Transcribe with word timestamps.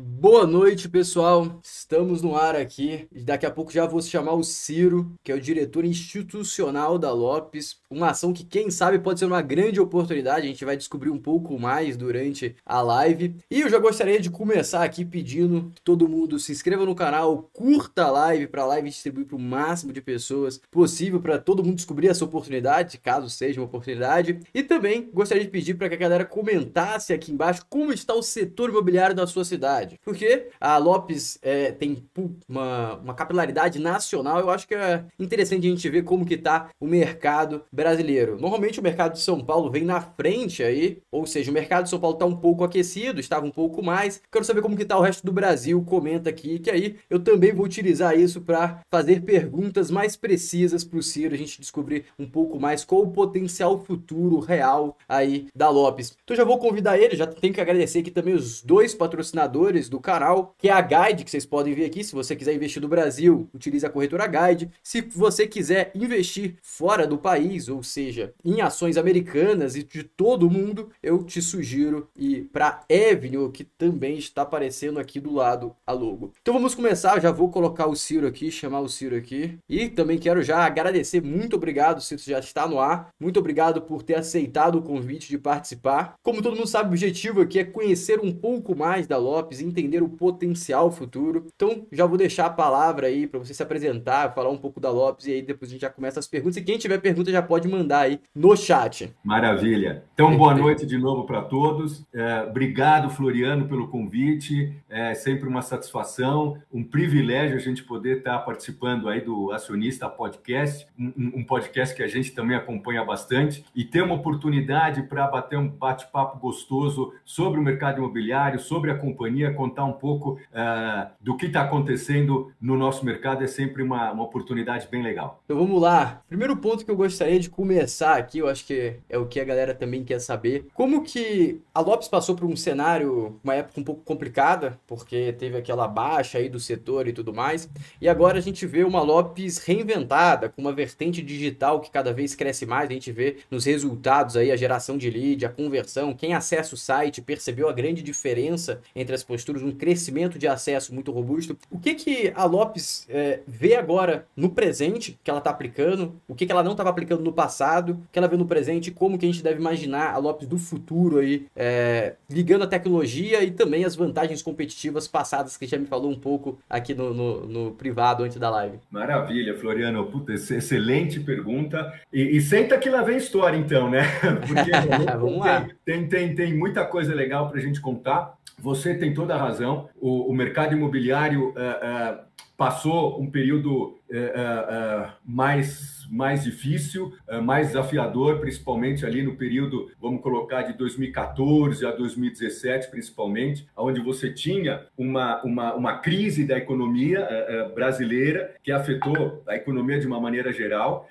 Boa 0.00 0.46
noite, 0.46 0.88
pessoal. 0.88 1.60
Estamos 1.62 2.22
no 2.22 2.36
ar 2.36 2.54
aqui. 2.54 3.08
Daqui 3.24 3.46
a 3.46 3.50
pouco 3.50 3.72
já 3.72 3.84
vou 3.84 4.00
chamar 4.00 4.34
o 4.34 4.44
Ciro, 4.44 5.12
que 5.24 5.32
é 5.32 5.34
o 5.34 5.40
diretor 5.40 5.84
institucional 5.84 6.98
da 6.98 7.12
Lopes. 7.12 7.78
Uma 7.90 8.10
ação 8.10 8.32
que, 8.32 8.44
quem 8.44 8.70
sabe, 8.70 8.98
pode 8.98 9.18
ser 9.18 9.26
uma 9.26 9.42
grande 9.42 9.80
oportunidade. 9.80 10.46
A 10.46 10.50
gente 10.50 10.64
vai 10.64 10.76
descobrir 10.76 11.10
um 11.10 11.18
pouco 11.18 11.58
mais 11.58 11.96
durante 11.96 12.54
a 12.64 12.80
live. 12.80 13.36
E 13.50 13.60
eu 13.60 13.68
já 13.68 13.78
gostaria 13.78 14.20
de 14.20 14.30
começar 14.30 14.84
aqui 14.84 15.04
pedindo 15.04 15.72
que 15.74 15.82
todo 15.82 16.08
mundo 16.08 16.38
se 16.38 16.52
inscreva 16.52 16.84
no 16.84 16.94
canal, 16.94 17.48
curta 17.52 18.04
a 18.04 18.10
live 18.10 18.46
para 18.46 18.62
a 18.62 18.66
live 18.66 18.90
distribuir 18.90 19.26
para 19.26 19.36
o 19.36 19.40
máximo 19.40 19.92
de 19.92 20.00
pessoas 20.00 20.60
possível 20.70 21.20
para 21.20 21.38
todo 21.38 21.64
mundo 21.64 21.76
descobrir 21.76 22.08
essa 22.08 22.24
oportunidade, 22.24 22.98
caso 22.98 23.30
seja 23.30 23.60
uma 23.60 23.66
oportunidade. 23.66 24.40
E 24.54 24.62
também 24.62 25.10
gostaria 25.12 25.44
de 25.44 25.50
pedir 25.50 25.74
para 25.74 25.88
que 25.88 25.94
a 25.94 25.98
galera 25.98 26.24
comentasse 26.24 27.12
aqui 27.12 27.32
embaixo 27.32 27.64
como 27.68 27.92
está 27.92 28.14
o 28.14 28.22
setor 28.22 28.68
imobiliário 28.68 29.14
da 29.14 29.26
sua 29.26 29.44
cidade 29.44 29.87
capilaridade. 29.88 30.00
Porque 30.04 30.48
a 30.60 30.76
Lopes 30.76 31.38
é, 31.42 31.72
tem 31.72 32.04
uma, 32.48 32.96
uma 32.96 33.14
capilaridade 33.14 33.78
nacional, 33.78 34.40
eu 34.40 34.50
acho 34.50 34.66
que 34.66 34.74
é 34.74 35.04
interessante 35.18 35.66
a 35.66 35.70
gente 35.70 35.88
ver 35.88 36.02
como 36.02 36.26
que 36.26 36.36
tá 36.36 36.70
o 36.80 36.86
mercado 36.86 37.62
brasileiro. 37.72 38.38
Normalmente 38.38 38.80
o 38.80 38.82
mercado 38.82 39.14
de 39.14 39.20
São 39.20 39.40
Paulo 39.40 39.70
vem 39.70 39.84
na 39.84 40.00
frente 40.00 40.62
aí, 40.62 40.98
ou 41.10 41.26
seja, 41.26 41.50
o 41.50 41.54
mercado 41.54 41.84
de 41.84 41.90
São 41.90 42.00
Paulo 42.00 42.16
tá 42.16 42.26
um 42.26 42.36
pouco 42.36 42.64
aquecido, 42.64 43.20
estava 43.20 43.46
um 43.46 43.50
pouco 43.50 43.82
mais. 43.82 44.20
Quero 44.30 44.44
saber 44.44 44.62
como 44.62 44.76
que 44.76 44.84
tá 44.84 44.98
o 44.98 45.02
resto 45.02 45.24
do 45.24 45.32
Brasil, 45.32 45.82
comenta 45.84 46.30
aqui, 46.30 46.58
que 46.58 46.70
aí 46.70 46.96
eu 47.08 47.20
também 47.20 47.52
vou 47.52 47.64
utilizar 47.64 48.18
isso 48.18 48.40
para 48.40 48.80
fazer 48.90 49.22
perguntas 49.22 49.90
mais 49.90 50.16
precisas 50.16 50.84
para 50.84 50.98
o 50.98 51.02
Ciro, 51.02 51.34
a 51.34 51.38
gente 51.38 51.60
descobrir 51.60 52.06
um 52.18 52.28
pouco 52.28 52.60
mais 52.60 52.84
qual 52.84 53.02
o 53.02 53.10
potencial 53.10 53.78
futuro 53.78 54.40
real 54.40 54.96
aí 55.08 55.46
da 55.54 55.68
Lopes. 55.70 56.16
Então 56.24 56.36
já 56.36 56.44
vou 56.44 56.58
convidar 56.58 56.98
ele, 56.98 57.16
já 57.16 57.26
tenho 57.26 57.54
que 57.54 57.60
agradecer 57.60 58.00
aqui 58.00 58.10
também 58.10 58.34
os 58.34 58.62
dois 58.62 58.94
patrocinadores 58.94 59.77
do 59.86 60.00
canal, 60.00 60.54
que 60.56 60.70
é 60.70 60.72
a 60.72 60.80
Guide, 60.80 61.24
que 61.24 61.30
vocês 61.30 61.44
podem 61.44 61.74
ver 61.74 61.84
aqui. 61.84 62.02
Se 62.02 62.14
você 62.14 62.34
quiser 62.34 62.54
investir 62.54 62.80
no 62.80 62.88
Brasil, 62.88 63.50
utilize 63.52 63.84
a 63.84 63.90
corretora 63.90 64.26
Guide. 64.26 64.70
Se 64.82 65.02
você 65.02 65.46
quiser 65.46 65.90
investir 65.94 66.56
fora 66.62 67.06
do 67.06 67.18
país, 67.18 67.68
ou 67.68 67.82
seja, 67.82 68.32
em 68.42 68.62
ações 68.62 68.96
americanas 68.96 69.76
e 69.76 69.82
de 69.82 70.02
todo 70.02 70.48
mundo, 70.48 70.88
eu 71.02 71.22
te 71.22 71.42
sugiro 71.42 72.08
ir 72.16 72.48
para 72.50 72.80
Avenue, 72.90 73.52
que 73.52 73.64
também 73.64 74.16
está 74.16 74.40
aparecendo 74.40 74.98
aqui 74.98 75.20
do 75.20 75.34
lado 75.34 75.76
a 75.86 75.92
logo. 75.92 76.32
Então 76.40 76.54
vamos 76.54 76.74
começar, 76.74 77.20
já 77.20 77.30
vou 77.30 77.50
colocar 77.50 77.86
o 77.86 77.94
Ciro 77.94 78.26
aqui, 78.26 78.50
chamar 78.50 78.80
o 78.80 78.88
Ciro 78.88 79.14
aqui. 79.14 79.58
E 79.68 79.88
também 79.88 80.16
quero 80.16 80.42
já 80.42 80.64
agradecer, 80.64 81.22
muito 81.22 81.56
obrigado, 81.56 82.00
Ciro, 82.00 82.22
já 82.24 82.38
está 82.38 82.66
no 82.66 82.80
ar. 82.80 83.10
Muito 83.20 83.38
obrigado 83.38 83.82
por 83.82 84.02
ter 84.02 84.14
aceitado 84.14 84.78
o 84.78 84.82
convite 84.82 85.28
de 85.28 85.36
participar. 85.36 86.14
Como 86.22 86.40
todo 86.40 86.56
mundo 86.56 86.66
sabe, 86.66 86.88
o 86.88 86.92
objetivo 86.92 87.40
aqui 87.40 87.58
é 87.58 87.64
conhecer 87.64 88.20
um 88.20 88.32
pouco 88.32 88.76
mais 88.76 89.06
da 89.06 89.16
Lopes, 89.16 89.57
entender 89.60 90.02
o 90.02 90.08
potencial 90.08 90.90
futuro. 90.90 91.46
Então, 91.54 91.86
já 91.92 92.06
vou 92.06 92.18
deixar 92.18 92.46
a 92.46 92.50
palavra 92.50 93.06
aí 93.06 93.26
para 93.26 93.38
você 93.38 93.54
se 93.54 93.62
apresentar, 93.62 94.34
falar 94.34 94.50
um 94.50 94.58
pouco 94.58 94.80
da 94.80 94.90
Lopes 94.90 95.26
e 95.26 95.32
aí 95.32 95.42
depois 95.42 95.70
a 95.70 95.72
gente 95.72 95.82
já 95.82 95.90
começa 95.90 96.18
as 96.18 96.26
perguntas. 96.26 96.56
E 96.56 96.62
quem 96.62 96.78
tiver 96.78 96.98
pergunta 96.98 97.30
já 97.30 97.42
pode 97.42 97.68
mandar 97.68 98.00
aí 98.00 98.20
no 98.34 98.56
chat. 98.56 99.14
Maravilha. 99.24 100.04
Então, 100.14 100.36
boa 100.36 100.54
noite 100.54 100.86
de 100.86 100.98
novo 100.98 101.24
para 101.24 101.42
todos. 101.42 102.04
É, 102.12 102.42
obrigado, 102.42 103.10
Floriano, 103.10 103.68
pelo 103.68 103.88
convite. 103.88 104.72
É 104.88 105.14
sempre 105.14 105.48
uma 105.48 105.62
satisfação, 105.62 106.58
um 106.72 106.82
privilégio 106.82 107.56
a 107.56 107.60
gente 107.60 107.84
poder 107.84 108.18
estar 108.18 108.38
participando 108.40 109.08
aí 109.08 109.20
do 109.20 109.52
Acionista 109.52 110.08
Podcast, 110.08 110.86
um, 110.98 111.12
um 111.36 111.44
podcast 111.44 111.94
que 111.94 112.02
a 112.02 112.08
gente 112.08 112.32
também 112.32 112.56
acompanha 112.56 113.04
bastante 113.04 113.64
e 113.74 113.84
ter 113.84 114.02
uma 114.02 114.14
oportunidade 114.14 115.02
para 115.02 115.26
bater 115.26 115.58
um 115.58 115.68
bate-papo 115.68 116.38
gostoso 116.38 117.12
sobre 117.24 117.58
o 117.60 117.62
mercado 117.62 117.98
imobiliário, 117.98 118.58
sobre 118.58 118.90
a 118.90 118.98
companhia, 118.98 119.47
contar 119.50 119.84
um 119.84 119.92
pouco 119.92 120.32
uh, 120.32 121.10
do 121.20 121.36
que 121.36 121.46
está 121.46 121.62
acontecendo 121.62 122.52
no 122.60 122.76
nosso 122.76 123.04
mercado 123.04 123.42
é 123.42 123.46
sempre 123.46 123.82
uma, 123.82 124.12
uma 124.12 124.24
oportunidade 124.24 124.88
bem 124.90 125.02
legal. 125.02 125.40
Então 125.44 125.58
vamos 125.58 125.80
lá. 125.80 126.22
Primeiro 126.28 126.56
ponto 126.56 126.84
que 126.84 126.90
eu 126.90 126.96
gostaria 126.96 127.38
de 127.38 127.50
começar 127.50 128.16
aqui, 128.16 128.38
eu 128.38 128.48
acho 128.48 128.64
que 128.64 128.96
é 129.08 129.18
o 129.18 129.26
que 129.26 129.40
a 129.40 129.44
galera 129.44 129.74
também 129.74 130.04
quer 130.04 130.20
saber. 130.20 130.66
Como 130.74 131.02
que 131.02 131.60
a 131.74 131.80
Lopes 131.80 132.08
passou 132.08 132.34
por 132.34 132.46
um 132.46 132.56
cenário, 132.56 133.38
uma 133.42 133.54
época 133.54 133.80
um 133.80 133.84
pouco 133.84 134.02
complicada, 134.02 134.78
porque 134.86 135.32
teve 135.32 135.56
aquela 135.56 135.86
baixa 135.88 136.38
aí 136.38 136.48
do 136.48 136.60
setor 136.60 137.08
e 137.08 137.12
tudo 137.12 137.32
mais, 137.32 137.68
e 138.00 138.08
agora 138.08 138.38
a 138.38 138.42
gente 138.42 138.66
vê 138.66 138.84
uma 138.84 139.02
Lopes 139.02 139.58
reinventada, 139.58 140.48
com 140.48 140.60
uma 140.60 140.72
vertente 140.72 141.22
digital 141.22 141.80
que 141.80 141.90
cada 141.90 142.12
vez 142.12 142.34
cresce 142.34 142.66
mais, 142.66 142.88
a 142.90 142.92
gente 142.92 143.12
vê 143.12 143.38
nos 143.50 143.64
resultados 143.64 144.36
aí 144.36 144.50
a 144.50 144.56
geração 144.56 144.96
de 144.96 145.10
lead, 145.10 145.44
a 145.44 145.48
conversão, 145.48 146.14
quem 146.14 146.34
acessa 146.34 146.74
o 146.74 146.78
site 146.78 147.22
percebeu 147.22 147.68
a 147.68 147.72
grande 147.72 148.02
diferença 148.02 148.80
entre 148.94 149.14
as 149.14 149.22
posturas 149.38 149.62
um 149.62 149.72
crescimento 149.72 150.38
de 150.38 150.46
acesso 150.46 150.94
muito 150.94 151.10
robusto. 151.10 151.56
O 151.70 151.78
que 151.78 151.94
que 151.94 152.32
a 152.34 152.44
Lopes 152.44 153.06
é, 153.08 153.40
vê 153.46 153.74
agora 153.76 154.26
no 154.36 154.50
presente 154.50 155.18
que 155.22 155.30
ela 155.30 155.38
está 155.38 155.50
aplicando? 155.50 156.14
O 156.26 156.34
que 156.34 156.46
que 156.46 156.52
ela 156.52 156.62
não 156.62 156.72
estava 156.72 156.90
aplicando 156.90 157.22
no 157.22 157.32
passado? 157.32 157.92
O 157.92 158.12
que 158.12 158.18
ela 158.18 158.28
vê 158.28 158.36
no 158.36 158.46
presente? 158.46 158.90
Como 158.90 159.18
que 159.18 159.26
a 159.26 159.28
gente 159.30 159.42
deve 159.42 159.60
imaginar 159.60 160.12
a 160.12 160.18
Lopes 160.18 160.46
do 160.46 160.58
futuro 160.58 161.18
aí, 161.18 161.46
é, 161.56 162.14
ligando 162.28 162.64
a 162.64 162.66
tecnologia 162.66 163.42
e 163.42 163.50
também 163.50 163.84
as 163.84 163.94
vantagens 163.94 164.42
competitivas 164.42 165.08
passadas 165.08 165.56
que 165.56 165.66
já 165.66 165.78
me 165.78 165.86
falou 165.86 166.10
um 166.10 166.18
pouco 166.18 166.58
aqui 166.68 166.94
no, 166.94 167.14
no, 167.14 167.46
no 167.46 167.70
privado 167.72 168.24
antes 168.24 168.38
da 168.38 168.50
live. 168.50 168.78
Maravilha, 168.90 169.56
Floriano. 169.58 170.06
Puta, 170.06 170.32
excelente 170.32 171.20
pergunta. 171.20 171.92
E, 172.12 172.36
e 172.36 172.40
senta 172.40 172.78
que 172.78 172.90
lá 172.90 173.02
vem 173.02 173.16
história, 173.16 173.56
então, 173.56 173.90
né? 173.90 174.02
Porque 174.46 174.70
Vamos 175.18 175.38
lá. 175.38 175.66
Tem, 175.84 176.06
tem, 176.06 176.34
tem 176.34 176.56
muita 176.56 176.84
coisa 176.84 177.14
legal 177.14 177.48
para 177.48 177.58
a 177.58 177.62
gente 177.62 177.80
contar. 177.80 178.36
Você 178.60 178.94
tem 178.94 179.14
toda 179.28 179.34
a 179.34 179.38
razão. 179.38 179.88
O, 180.00 180.30
o 180.30 180.34
mercado 180.34 180.72
imobiliário 180.72 181.50
uh, 181.50 181.52
uh, 181.52 182.18
passou 182.56 183.20
um 183.20 183.30
período 183.30 183.97
uh, 184.10 185.12
mais 185.24 185.98
mais 186.10 186.44
difícil, 186.44 187.12
é, 187.28 187.40
mais 187.40 187.68
desafiador, 187.68 188.38
principalmente 188.38 189.04
ali 189.04 189.22
no 189.22 189.36
período, 189.36 189.90
vamos 190.00 190.22
colocar, 190.22 190.62
de 190.62 190.72
2014 190.72 191.84
a 191.86 191.90
2017, 191.92 192.90
principalmente, 192.90 193.66
onde 193.76 194.00
você 194.00 194.32
tinha 194.32 194.82
uma, 194.96 195.42
uma, 195.42 195.74
uma 195.74 195.98
crise 195.98 196.44
da 196.44 196.56
economia 196.56 197.20
é, 197.20 197.56
é, 197.56 197.68
brasileira 197.68 198.54
que 198.62 198.72
afetou 198.72 199.42
a 199.46 199.54
economia 199.54 199.98
de 199.98 200.06
uma 200.06 200.20
maneira 200.20 200.52
geral. 200.52 201.08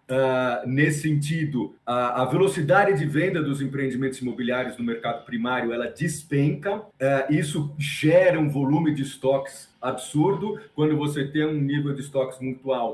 Nesse 0.65 1.01
sentido, 1.01 1.75
a 1.85 2.25
velocidade 2.25 2.97
de 2.97 3.05
venda 3.05 3.41
dos 3.41 3.61
empreendimentos 3.61 4.19
imobiliários 4.19 4.77
no 4.77 4.83
mercado 4.83 5.25
primário 5.25 5.73
ela 5.73 5.87
despenca, 5.87 6.81
isso 7.29 7.73
gera 7.77 8.39
um 8.39 8.49
volume 8.49 8.93
de 8.93 9.03
estoques 9.03 9.69
absurdo. 9.81 10.59
Quando 10.75 10.97
você 10.97 11.25
tem 11.25 11.45
um 11.45 11.53
nível 11.53 11.93
de 11.93 12.01
estoques 12.01 12.39
muito 12.39 12.71
alto, 12.71 12.86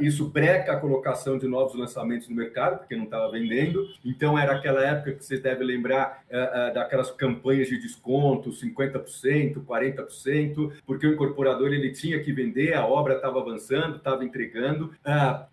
isso 0.00 0.28
breca 0.28 0.72
a 0.72 0.80
colocação 0.80 1.38
de 1.38 1.46
novos 1.46 1.74
lançamentos 1.74 2.28
no 2.28 2.36
mercado, 2.36 2.78
porque 2.78 2.96
não 2.96 3.04
estava 3.04 3.30
vendendo. 3.30 3.88
Então, 4.04 4.38
era 4.38 4.52
aquela 4.52 4.82
época 4.82 5.12
que 5.12 5.24
você 5.24 5.38
deve 5.38 5.64
lembrar 5.64 6.24
uh, 6.30 6.70
uh, 6.70 6.74
daquelas 6.74 7.10
campanhas 7.10 7.68
de 7.68 7.78
desconto, 7.78 8.50
50%, 8.50 9.64
40%, 9.64 10.72
porque 10.86 11.06
o 11.06 11.12
incorporador 11.12 11.72
ele 11.72 11.90
tinha 11.92 12.22
que 12.22 12.32
vender, 12.32 12.74
a 12.74 12.86
obra 12.86 13.16
estava 13.16 13.40
avançando, 13.40 13.96
estava 13.96 14.24
entregando. 14.24 14.92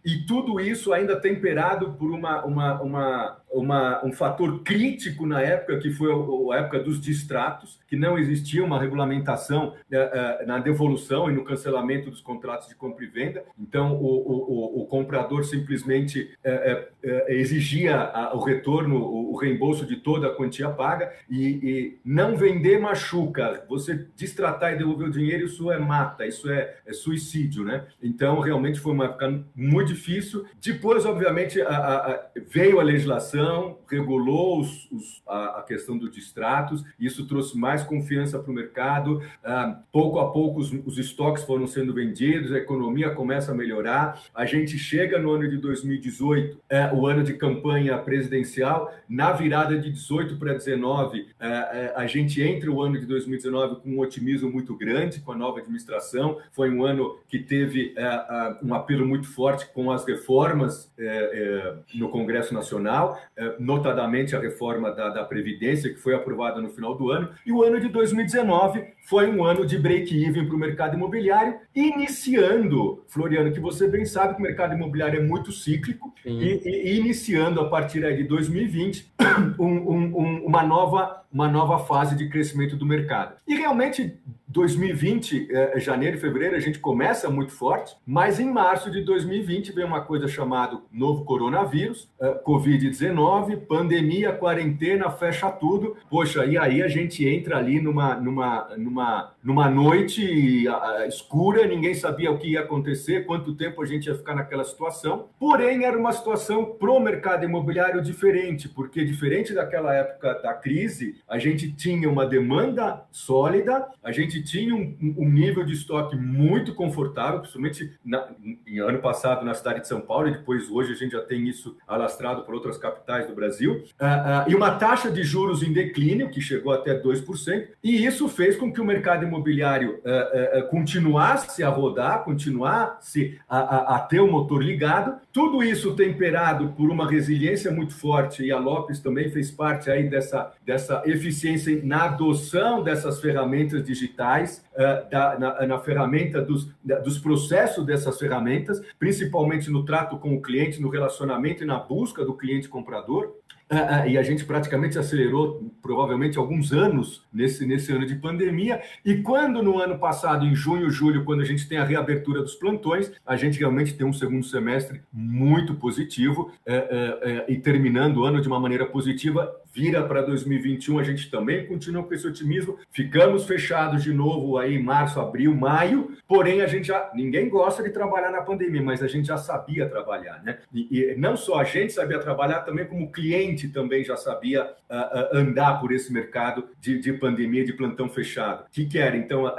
E 0.04 0.26
tudo 0.26 0.60
isso 0.60 0.94
ainda 0.94 1.20
temperado 1.20 1.94
por 1.94 2.12
uma, 2.12 2.44
uma, 2.46 2.82
uma 2.82 3.41
uma, 3.52 4.04
um 4.06 4.12
fator 4.12 4.64
crítico 4.64 5.26
na 5.26 5.42
época, 5.42 5.78
que 5.80 5.92
foi 5.92 6.12
a, 6.12 6.56
a, 6.56 6.60
época 6.60 6.80
dos 6.80 7.00
distratos, 7.00 7.80
que 7.88 7.96
não 7.96 8.18
existia 8.18 8.64
uma 8.64 8.80
regulamentação 8.80 9.70
uh, 9.70 10.44
uh, 10.44 10.48
na 10.48 10.60
devolução 10.60 11.30
e 11.30 11.34
no 11.34 11.44
cancelamento 11.44 12.10
dos 12.10 12.22
contratos 12.22 12.68
de 12.68 12.76
compra 12.76 13.04
e 13.04 13.08
venda. 13.08 13.44
Então, 13.60 13.94
o, 13.94 14.06
o, 14.06 14.82
o 14.82 14.86
comprador 14.86 15.44
simplesmente 15.44 16.34
uh, 16.46 17.12
exigia 17.28 18.12
o 18.34 18.40
retorno, 18.40 18.98
o, 18.98 19.34
o, 19.34 19.38
reembolso 19.38 19.86
de 19.86 19.98
toda 19.98 20.28
a 20.28 20.36
quantia 20.36 20.70
paga, 20.70 21.12
e, 21.30 21.48
e, 21.48 22.00
não 22.06 22.38
vender 22.38 22.80
machuca. 22.80 23.66
Você 23.68 24.08
distratar 24.16 24.74
e 24.74 24.78
devolver 24.78 25.08
o 25.08 25.12
dinheiro, 25.12 25.46
isso 25.46 25.72
é 25.72 25.80
mata, 25.80 26.26
isso 26.26 26.50
é, 26.50 26.76
é 26.86 26.94
suicídio, 26.94 27.64
né? 27.64 27.86
Então, 28.02 28.40
realmente 28.40 28.80
foi 28.80 28.94
uma 28.94 29.06
época 29.06 29.44
muito 29.56 29.94
difícil. 29.94 30.46
Depois, 30.64 31.06
obviamente, 31.06 31.62
a, 31.62 32.30
veio 32.48 32.80
a 32.80 32.84
legislação 32.84 33.41
regulou 33.90 34.60
os, 34.60 34.90
os, 34.92 35.22
a, 35.28 35.60
a, 35.60 35.64
questão 35.64 35.98
dos 35.98 36.12
distratos, 36.12 36.84
isso 37.00 37.28
trouxe 37.28 37.58
mais 37.58 37.84
confiança 37.84 38.40
para 38.40 38.52
o 38.52 38.54
mercado. 38.54 39.22
Ah, 39.44 39.80
pouco 39.92 40.20
a 40.20 40.32
pouco 40.32 40.60
os, 40.60 40.72
os, 40.86 40.98
estoques 40.98 41.44
foram 41.44 41.68
sendo 41.68 41.94
vendidos, 41.94 42.52
a 42.52 42.58
economia 42.58 43.10
começa 43.12 43.52
a 43.52 43.56
melhorar. 43.56 44.22
A 44.34 44.46
gente 44.46 44.78
chega 44.78 45.20
no 45.20 45.32
ano 45.32 45.50
de 45.50 45.58
2018, 45.58 46.58
é, 46.70 46.92
o 46.94 47.06
ano 47.06 47.24
de 47.24 47.34
campanha 47.34 47.98
presidencial, 47.98 48.94
na 49.08 49.32
virada 49.32 49.78
de 49.78 49.92
18 49.92 50.38
para 50.38 50.54
19, 50.54 51.28
é, 51.40 51.48
é, 51.48 51.94
a 51.96 52.08
gente 52.08 52.42
entra 52.42 52.72
o 52.72 52.82
ano 52.82 53.00
de 53.00 53.06
2019 53.06 53.82
com 53.82 53.90
um 53.90 54.00
otimismo 54.00 54.50
muito 54.50 54.76
grande 54.76 55.20
com 55.20 55.32
a 55.32 55.36
nova 55.36 55.60
administração. 55.60 56.38
Foi 56.52 56.70
um 56.70 56.84
ano 56.86 57.18
que 57.28 57.40
teve 57.40 57.94
é, 57.98 58.58
um 58.64 58.74
apelo 58.74 59.06
muito 59.06 59.28
forte 59.28 59.68
com 59.74 59.92
as 59.92 60.06
reformas 60.06 60.92
é, 60.98 61.76
no 61.94 62.10
Congresso 62.10 62.54
Nacional 62.54 63.20
notadamente 63.60 64.36
a 64.36 64.40
reforma 64.40 64.92
da, 64.92 65.10
da 65.10 65.24
Previdência, 65.24 65.90
que 65.90 66.00
foi 66.00 66.14
aprovada 66.14 66.62
no 66.62 66.70
final 66.70 66.96
do 66.96 67.10
ano, 67.10 67.30
e 67.46 67.52
o 67.52 67.64
ano 67.64 67.80
de 67.80 67.88
2019 67.88 68.84
foi 69.08 69.32
um 69.32 69.44
ano 69.44 69.66
de 69.66 69.78
break-even 69.78 70.46
para 70.46 70.56
o 70.56 70.60
mercado 70.60 70.96
imobiliário, 70.96 71.56
iniciando, 71.76 73.04
Floriano, 73.08 73.52
que 73.52 73.60
você 73.60 73.88
bem 73.88 74.06
sabe 74.06 74.36
que 74.36 74.40
o 74.40 74.44
mercado 74.44 74.74
imobiliário 74.74 75.20
é 75.20 75.24
muito 75.24 75.52
cíclico, 75.52 76.14
e, 76.26 76.62
e, 76.64 77.00
iniciando 77.00 77.60
a 77.62 77.70
partir 77.70 78.02
de 78.16 78.24
2020 78.24 79.12
um, 79.60 79.66
um, 79.66 80.46
uma, 80.46 80.64
nova, 80.64 81.24
uma 81.32 81.48
nova 81.48 81.80
fase 81.80 82.16
de 82.16 82.28
crescimento 82.30 82.76
do 82.76 82.86
mercado. 82.86 83.36
E 83.48 83.56
realmente 83.56 84.20
2020, 84.52 85.48
eh, 85.50 85.80
janeiro 85.80 86.18
e 86.18 86.20
fevereiro, 86.20 86.56
a 86.56 86.60
gente 86.60 86.78
começa 86.78 87.30
muito 87.30 87.54
forte, 87.54 87.96
mas 88.06 88.40
em 88.40 88.52
março 88.52 88.92
de 88.92 89.02
2020 89.02 89.72
vem 89.72 89.86
uma 89.86 90.02
coisa 90.02 90.28
chamada 90.28 90.78
novo 90.92 91.24
coronavírus, 91.24 92.10
eh, 92.20 92.42
Covid-19, 92.46 93.56
pandemia, 93.66 94.34
quarentena, 94.34 95.10
fecha 95.10 95.50
tudo. 95.50 95.96
Poxa, 96.10 96.46
e 96.46 96.58
aí 96.58 96.84
a 96.84 96.88
gente 96.88 97.28
entra 97.28 97.58
ali 97.58 97.82
numa, 97.82 98.16
numa, 98.16 98.70
numa, 98.78 99.34
numa 99.42 99.70
noite 99.70 100.68
escura, 101.08 101.66
ninguém 101.66 101.94
sabia 101.94 102.32
o 102.32 102.38
que 102.38 102.50
ia 102.50 102.62
acontecer, 102.62 103.26
quanto 103.26 103.56
tempo 103.56 103.82
a 103.82 103.86
gente 103.86 104.08
ia 104.08 104.16
ficar 104.16 104.36
naquela 104.36 104.64
situação. 104.64 105.30
Porém, 105.40 105.86
era 105.86 105.98
uma 105.98 106.12
situação 106.12 106.66
pro 106.66 107.00
mercado 107.00 107.46
imobiliário 107.46 108.02
diferente, 108.02 108.68
porque 108.68 109.06
diferente 109.06 109.54
daquela 109.54 109.94
época 109.94 110.34
da 110.42 110.54
crise, 110.54 111.21
a 111.32 111.40
gente 111.40 111.72
tinha 111.72 112.10
uma 112.10 112.26
demanda 112.26 113.06
sólida, 113.10 113.88
a 114.04 114.12
gente 114.12 114.44
tinha 114.44 114.76
um, 114.76 115.16
um, 115.18 115.30
nível 115.30 115.64
de 115.64 115.72
estoque 115.72 116.14
muito 116.14 116.76
confortável, 116.76 117.40
principalmente 117.40 117.98
na, 118.04 118.28
em 118.68 118.80
ano 118.80 119.00
passado 119.00 119.46
na 119.46 119.54
cidade 119.54 119.80
de 119.80 119.88
São 119.88 120.02
Paulo, 120.02 120.28
e 120.28 120.32
depois 120.32 120.70
hoje 120.70 120.92
a 120.92 120.96
gente 120.96 121.14
já 121.14 121.22
tem 121.22 121.48
isso 121.48 121.78
alastrado 121.88 122.44
por 122.44 122.54
outras 122.54 122.78
capitais 122.78 123.28
do 123.28 123.34
Brasil, 123.34 123.76
uh, 123.76 123.78
uh, 123.78 124.52
e 124.52 124.54
uma 124.54 124.72
taxa 124.72 125.10
de 125.10 125.24
juros 125.24 125.64
em 125.64 125.72
declínio, 125.72 126.30
que 126.30 126.42
chegou 126.42 126.74
até 126.74 127.02
2%, 127.02 127.68
e 127.82 128.06
isso 128.06 128.28
fez 128.28 128.58
com 128.58 128.70
que 128.70 128.82
o 128.82 128.86
mercado 128.86 129.26
imobiliário 129.26 130.02
uh, 130.02 130.68
continuasse 130.68 131.64
a 131.64 131.70
rodar, 131.70 132.26
continuasse 132.26 133.40
a, 133.48 133.58
a, 133.58 133.96
a 133.96 134.00
ter 134.00 134.20
o 134.20 134.30
motor 134.30 134.62
ligado, 134.62 135.16
tudo 135.34 135.64
isso 135.64 135.96
temperado 135.96 136.70
por 136.70 136.90
uma 136.90 137.10
resiliência 137.10 137.72
muito 137.72 137.94
forte, 137.94 138.44
e 138.44 138.52
a 138.52 138.60
Lopes 138.60 139.00
também 139.00 139.30
fez 139.30 139.50
parte 139.50 139.90
aí 139.90 140.10
dessa, 140.10 140.52
dessa 140.66 141.02
eficiência 141.06 141.80
na 141.84 142.06
adoção 142.06 142.84
dessas 142.84 143.22
ferramentas 143.22 143.84
digitais 143.84 144.64
uh, 144.74 145.10
da, 145.10 145.40
na, 145.40 145.68
na, 145.68 145.80
ferramenta 145.80 146.42
dos, 146.42 146.70
da, 146.84 147.00
dos 147.00 147.18
processos 147.18 147.86
dessas 147.86 148.20
ferramentas, 148.20 148.82
principalmente 149.00 149.70
no 149.70 149.86
trato 149.86 150.18
com 150.18 150.36
o 150.36 150.42
cliente, 150.42 150.82
no 150.82 150.90
relacionamento 150.90 151.64
e 151.64 151.66
na 151.66 151.80
busca 151.80 152.26
do 152.26 152.34
cliente 152.34 152.68
comprador. 152.68 153.36
Uh, 153.72 153.76
uh, 153.76 154.10
e 154.10 154.18
a 154.18 154.24
gente 154.24 154.44
praticamente 154.44 155.00
acelerou 155.00 155.72
provavelmente 155.82 156.38
alguns 156.38 156.74
anos 156.74 157.26
nesse, 157.32 157.66
nesse 157.66 157.92
ano 157.94 158.06
de 158.06 158.16
pandemia. 158.16 158.82
E 159.06 159.22
quando 159.22 159.64
no 159.64 159.80
ano 159.80 159.98
passado, 159.98 160.46
em 160.46 160.54
junho, 160.54 160.90
julho, 160.90 161.24
quando 161.24 161.40
a 161.40 161.46
gente 161.46 161.68
tem 161.70 161.78
a 161.78 161.86
reabertura 161.86 162.42
dos 162.42 162.56
plantões, 162.56 163.12
a 163.26 163.38
gente 163.38 163.58
realmente 163.58 163.94
tem 163.94 164.06
um 164.06 164.12
segundo 164.12 164.46
semestre 164.46 165.02
muito 165.12 165.76
positivo 165.76 166.52
uh, 166.68 167.50
e 167.50 167.58
terminando 167.58 168.18
o 168.18 168.26
ano 168.26 168.42
de 168.42 168.48
uma 168.50 168.60
maneira 168.60 168.86
positiva, 168.86 169.50
vira 169.74 170.04
para 170.04 170.22
2021, 170.22 171.00
a 171.00 171.04
gente 171.04 171.30
também 171.30 171.66
continua 171.66 172.04
com 172.04 172.14
esse 172.14 172.28
otimismo. 172.28 172.78
Ficamos 172.92 173.46
fechados 173.46 174.04
de 174.04 174.14
novo 174.14 174.58
aí 174.58 174.76
em 174.76 174.84
março, 174.84 175.20
abril, 175.20 175.56
maio, 175.56 176.18
porém 176.28 176.62
a 176.62 176.68
gente 176.68 176.88
já 176.88 177.12
ninguém 177.14 177.50
gosta 177.50 177.82
de 177.82 177.90
trabalhar 177.90 178.32
na 178.32 178.42
pandemia, 178.42 178.82
mas 178.82 179.02
a 179.02 179.08
gente 179.08 179.28
já 179.28 179.38
sabia 179.38 179.88
trabalhar, 179.88 180.44
né? 180.44 180.60
E, 180.74 180.88
e 180.92 181.16
não 181.16 181.36
só 181.38 181.60
a 181.60 181.64
gente 181.64 181.94
sabia 181.94 182.20
trabalhar, 182.20 182.62
também 182.62 182.86
como 182.86 183.12
cliente 183.12 183.70
também 183.70 184.04
já 184.04 184.18
sabia 184.18 184.66
uh, 184.66 184.68
uh, 184.68 185.38
andar 185.38 185.80
por 185.80 185.92
esse 185.92 186.12
mercado 186.12 186.68
de, 186.80 187.00
de, 187.00 187.14
pandemia, 187.14 187.64
de 187.64 187.74
plantão 187.74 188.10
fechado. 188.10 188.64
O 188.64 188.72
que, 188.72 188.86
que 188.86 188.98
era? 188.98 189.16
Então, 189.16 189.46
uh, 189.46 189.56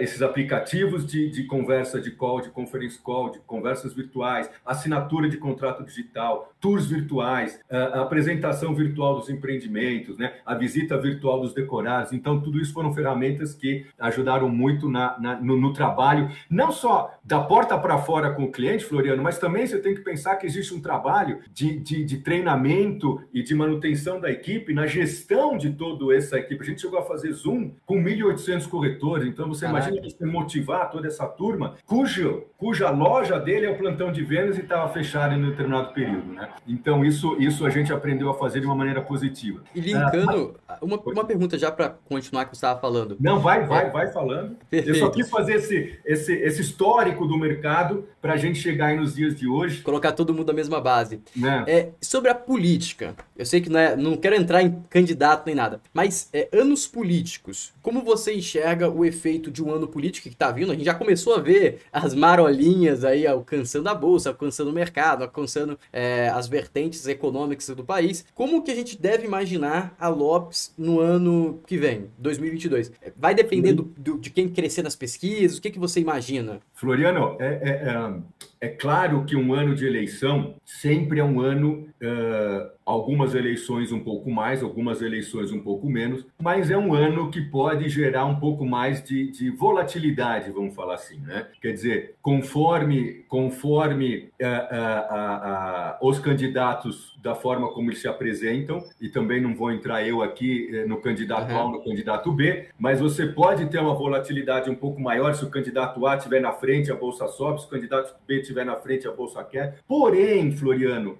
esses 0.00 0.22
aplicativos 0.22 1.06
de, 1.06 1.30
de 1.30 1.44
conversa 1.44 2.00
de 2.00 2.10
call, 2.10 2.40
de 2.40 2.50
conference 2.50 2.98
call, 2.98 3.30
de 3.30 3.38
conversas 3.40 3.92
virtuais, 3.92 4.50
assinatura 4.64 5.28
de 5.28 5.36
contrato 5.36 5.84
digital, 5.84 6.52
tours 6.60 6.86
virtuais, 6.86 7.60
apresentação 7.94 8.45
apresentação 8.46 8.74
virtual 8.74 9.16
dos 9.16 9.28
empreendimentos, 9.28 10.16
né? 10.18 10.34
a 10.44 10.54
visita 10.54 10.96
virtual 10.96 11.40
dos 11.40 11.52
decorados. 11.52 12.12
Então, 12.12 12.40
tudo 12.40 12.60
isso 12.60 12.72
foram 12.72 12.92
ferramentas 12.92 13.54
que 13.54 13.86
ajudaram 13.98 14.48
muito 14.48 14.88
na, 14.88 15.18
na 15.18 15.40
no, 15.40 15.56
no, 15.56 15.72
trabalho, 15.72 16.30
não 16.48 16.70
só 16.70 17.14
da 17.24 17.40
porta 17.40 17.76
para 17.78 17.98
fora 17.98 18.30
com 18.30 18.44
o 18.44 18.52
cliente, 18.52 18.84
Floriano, 18.84 19.22
mas 19.22 19.38
também 19.38 19.66
você 19.66 19.78
tem 19.78 19.94
que 19.94 20.00
pensar 20.00 20.36
que 20.36 20.46
existe 20.46 20.74
um 20.74 20.80
trabalho 20.80 21.40
de, 21.52 21.78
de, 21.78 22.04
de 22.04 22.18
treinamento 22.18 23.20
e 23.32 23.42
de 23.42 23.54
manutenção 23.54 24.20
da 24.20 24.30
equipe, 24.30 24.72
na 24.72 24.86
gestão 24.86 25.56
de 25.56 25.70
toda 25.70 26.14
essa 26.14 26.38
equipe. 26.38 26.62
A 26.62 26.66
gente 26.66 26.80
chegou 26.80 26.98
a 26.98 27.04
fazer 27.04 27.32
Zoom 27.32 27.72
com 27.84 28.02
1.800 28.02 28.68
corretores, 28.68 29.26
então 29.26 29.48
você 29.48 29.66
Caraca. 29.66 29.88
imagina 29.88 30.08
você 30.08 30.26
motivar 30.26 30.90
toda 30.90 31.06
essa 31.06 31.26
turma, 31.26 31.74
cujo, 31.84 32.44
cuja 32.56 32.90
loja 32.90 33.38
dele 33.38 33.66
é 33.66 33.70
o 33.70 33.76
plantão 33.76 34.12
de 34.12 34.22
vendas 34.22 34.58
e 34.58 34.62
estava 34.62 34.88
fechada 34.92 35.34
em 35.34 35.42
um 35.42 35.50
determinado 35.50 35.92
período. 35.92 36.32
Né? 36.32 36.48
Então, 36.66 37.04
isso, 37.04 37.36
isso 37.40 37.66
a 37.66 37.70
gente 37.70 37.92
aprendeu 37.92 38.30
a 38.30 38.34
fazer 38.36 38.60
de 38.60 38.66
uma 38.66 38.74
maneira 38.74 39.02
positiva. 39.02 39.62
E 39.74 39.80
linkando, 39.80 40.54
uh, 40.68 40.84
uma, 40.84 40.98
uma 40.98 41.24
pergunta 41.24 41.58
já 41.58 41.70
para 41.70 41.90
continuar 42.08 42.44
que 42.44 42.50
você 42.50 42.58
estava 42.58 42.80
falando. 42.80 43.16
Não, 43.20 43.40
vai, 43.40 43.66
vai, 43.66 43.86
é. 43.86 43.90
vai 43.90 44.12
falando. 44.12 44.56
Perfeito. 44.70 44.96
Eu 44.96 45.00
só 45.00 45.10
quis 45.10 45.28
fazer 45.28 45.54
esse, 45.54 45.98
esse, 46.04 46.32
esse 46.32 46.60
histórico 46.60 47.26
do 47.26 47.38
mercado 47.38 48.04
para 48.20 48.34
a 48.34 48.36
gente 48.36 48.58
chegar 48.58 48.86
aí 48.86 48.96
nos 48.96 49.14
dias 49.14 49.36
de 49.36 49.46
hoje. 49.46 49.82
Colocar 49.82 50.12
todo 50.12 50.34
mundo 50.34 50.48
na 50.48 50.52
mesma 50.52 50.80
base. 50.80 51.20
Né? 51.34 51.64
É, 51.66 51.88
sobre 52.00 52.30
a 52.30 52.34
política, 52.34 53.14
eu 53.36 53.46
sei 53.46 53.60
que 53.60 53.68
não, 53.68 53.78
é, 53.78 53.96
não 53.96 54.16
quero 54.16 54.34
entrar 54.34 54.62
em 54.62 54.82
candidato 54.90 55.44
nem 55.46 55.54
nada, 55.54 55.80
mas 55.92 56.28
é, 56.32 56.48
anos 56.52 56.86
políticos, 56.86 57.72
como 57.82 58.02
você 58.02 58.34
enxerga 58.34 58.90
o 58.90 59.04
efeito 59.04 59.50
de 59.50 59.62
um 59.62 59.72
ano 59.72 59.86
político 59.86 60.28
que 60.28 60.34
está 60.34 60.50
vindo? 60.50 60.72
A 60.72 60.74
gente 60.74 60.84
já 60.84 60.94
começou 60.94 61.34
a 61.34 61.40
ver 61.40 61.82
as 61.92 62.14
marolinhas 62.14 63.04
aí 63.04 63.26
alcançando 63.26 63.88
a 63.88 63.94
bolsa, 63.94 64.30
alcançando 64.30 64.70
o 64.70 64.72
mercado, 64.72 65.22
alcançando 65.22 65.78
é, 65.92 66.28
as 66.28 66.48
vertentes 66.48 67.06
econômicas 67.06 67.68
do 67.68 67.84
país. 67.84 68.25
Como 68.34 68.62
que 68.62 68.70
a 68.70 68.74
gente 68.74 69.00
deve 69.00 69.24
imaginar 69.24 69.94
a 69.98 70.08
Lopes 70.08 70.74
no 70.76 71.00
ano 71.00 71.60
que 71.66 71.76
vem, 71.76 72.10
2022? 72.18 72.92
Vai 73.16 73.34
depender 73.34 73.72
do, 73.72 73.82
do, 73.82 74.18
de 74.18 74.30
quem 74.30 74.48
crescer 74.48 74.82
nas 74.82 74.94
pesquisas? 74.94 75.58
O 75.58 75.62
que, 75.62 75.70
que 75.70 75.78
você 75.78 76.00
imagina? 76.00 76.60
Floriano, 76.74 77.36
é, 77.40 77.46
é, 77.46 78.66
é, 78.66 78.66
é 78.66 78.68
claro 78.68 79.24
que 79.24 79.36
um 79.36 79.54
ano 79.54 79.74
de 79.74 79.86
eleição 79.86 80.54
sempre 80.64 81.20
é 81.20 81.24
um 81.24 81.40
ano. 81.40 81.88
Uh, 82.02 82.75
algumas 82.86 83.34
eleições 83.34 83.90
um 83.90 83.98
pouco 83.98 84.30
mais, 84.30 84.62
algumas 84.62 85.02
eleições 85.02 85.50
um 85.50 85.60
pouco 85.60 85.88
menos, 85.88 86.24
mas 86.40 86.70
é 86.70 86.78
um 86.78 86.94
ano 86.94 87.32
que 87.32 87.40
pode 87.40 87.88
gerar 87.88 88.24
um 88.26 88.36
pouco 88.36 88.64
mais 88.64 89.02
de, 89.02 89.28
de 89.32 89.50
volatilidade, 89.50 90.52
vamos 90.52 90.72
falar 90.72 90.94
assim, 90.94 91.18
né? 91.18 91.48
Quer 91.60 91.72
dizer, 91.72 92.14
conforme, 92.22 93.24
conforme 93.28 94.30
uh, 94.40 94.46
uh, 94.46 96.04
uh, 96.04 96.08
os 96.08 96.20
candidatos 96.20 97.16
da 97.20 97.34
forma 97.34 97.72
como 97.72 97.90
eles 97.90 98.00
se 98.00 98.06
apresentam, 98.06 98.84
e 99.00 99.08
também 99.08 99.40
não 99.40 99.52
vou 99.52 99.72
entrar 99.72 100.06
eu 100.06 100.22
aqui 100.22 100.70
eh, 100.72 100.86
no 100.86 100.98
candidato 100.98 101.50
uhum. 101.50 101.58
A 101.58 101.64
ou 101.64 101.72
no 101.72 101.82
candidato 101.82 102.30
B, 102.30 102.68
mas 102.78 103.00
você 103.00 103.26
pode 103.26 103.66
ter 103.66 103.80
uma 103.80 103.94
volatilidade 103.94 104.70
um 104.70 104.76
pouco 104.76 105.00
maior 105.00 105.34
se 105.34 105.44
o 105.44 105.50
candidato 105.50 106.06
A 106.06 106.16
estiver 106.16 106.40
na 106.40 106.52
frente, 106.52 106.92
a 106.92 106.94
bolsa 106.94 107.26
sobe, 107.26 107.60
se 107.60 107.66
o 107.66 107.70
candidato 107.70 108.14
B 108.28 108.40
estiver 108.40 108.64
na 108.64 108.76
frente, 108.76 109.08
a 109.08 109.10
bolsa 109.10 109.42
quer. 109.42 109.78
Porém, 109.88 110.52
Floriano, 110.52 111.18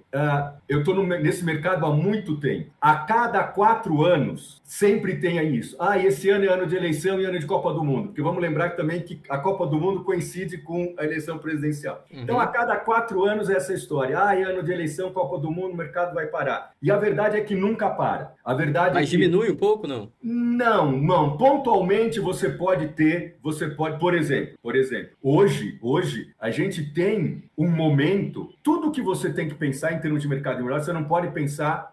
eu 0.69 0.79
estou 0.81 0.95
nesse 1.05 1.45
mercado 1.45 1.56
mercado 1.57 1.87
há 1.87 1.91
muito 1.93 2.37
tempo. 2.37 2.71
A 2.81 2.95
cada 2.97 3.43
quatro 3.45 4.05
anos, 4.05 4.61
sempre 4.65 5.17
tem 5.17 5.37
isso. 5.55 5.77
Ah, 5.79 5.99
esse 5.99 6.29
ano 6.29 6.45
é 6.45 6.49
ano 6.49 6.67
de 6.67 6.77
eleição 6.77 7.21
e 7.21 7.25
ano 7.25 7.39
de 7.39 7.47
Copa 7.47 7.73
do 7.73 7.83
Mundo. 7.83 8.09
Porque 8.09 8.23
vamos 8.23 8.41
lembrar 8.41 8.71
também 8.71 9.01
que 9.01 9.21
a 9.29 9.39
Copa 9.39 9.67
do 9.67 9.79
Mundo 9.79 10.05
coincide 10.05 10.59
com 10.59 10.95
a 10.99 11.05
eleição 11.05 11.39
presidencial. 11.39 12.05
Uhum. 12.13 12.23
Então, 12.23 12.41
a 12.41 12.47
cada 12.47 12.77
quatro 12.77 13.25
anos, 13.25 13.49
essa 13.49 13.73
história. 13.73 14.23
Ah, 14.23 14.39
é 14.39 14.43
ano 14.43 14.63
de 14.63 14.73
eleição, 14.73 15.13
Copa 15.13 15.39
do 15.39 15.51
Mundo, 15.51 15.73
o 15.73 15.77
mercado 15.77 16.15
vai 16.15 16.27
parar. 16.27 16.73
E 16.83 16.91
a 16.91 16.97
verdade 16.97 17.37
é 17.37 17.41
que 17.41 17.55
nunca 17.55 17.89
para. 17.91 18.35
A 18.45 18.55
verdade 18.55 18.95
Mas 18.95 19.09
é 19.09 19.11
que... 19.11 19.17
diminui 19.17 19.51
um 19.51 19.57
pouco, 19.57 19.87
não? 19.87 20.11
Não, 20.23 20.93
não. 20.93 21.37
Pontualmente 21.37 22.21
você 22.21 22.51
pode 22.51 22.89
ter, 22.89 23.37
você 23.43 23.69
pode, 23.69 23.99
por 23.99 24.15
exemplo, 24.15 24.55
por 24.63 24.77
exemplo, 24.77 25.11
hoje, 25.23 25.79
hoje 25.81 26.35
a 26.41 26.51
gente 26.51 26.93
tem 26.93 27.45
um 27.57 27.69
momento, 27.69 28.51
tudo 28.63 28.91
que 28.91 29.01
você 29.01 29.33
tem 29.33 29.49
que 29.49 29.55
pensar 29.55 29.93
em 29.93 29.99
termos 29.99 30.23
de 30.23 30.29
mercado 30.29 30.57
imobiliário, 30.57 30.85
você 30.85 30.93
não 30.93 31.05
pode 31.05 31.29
pensar 31.29 31.46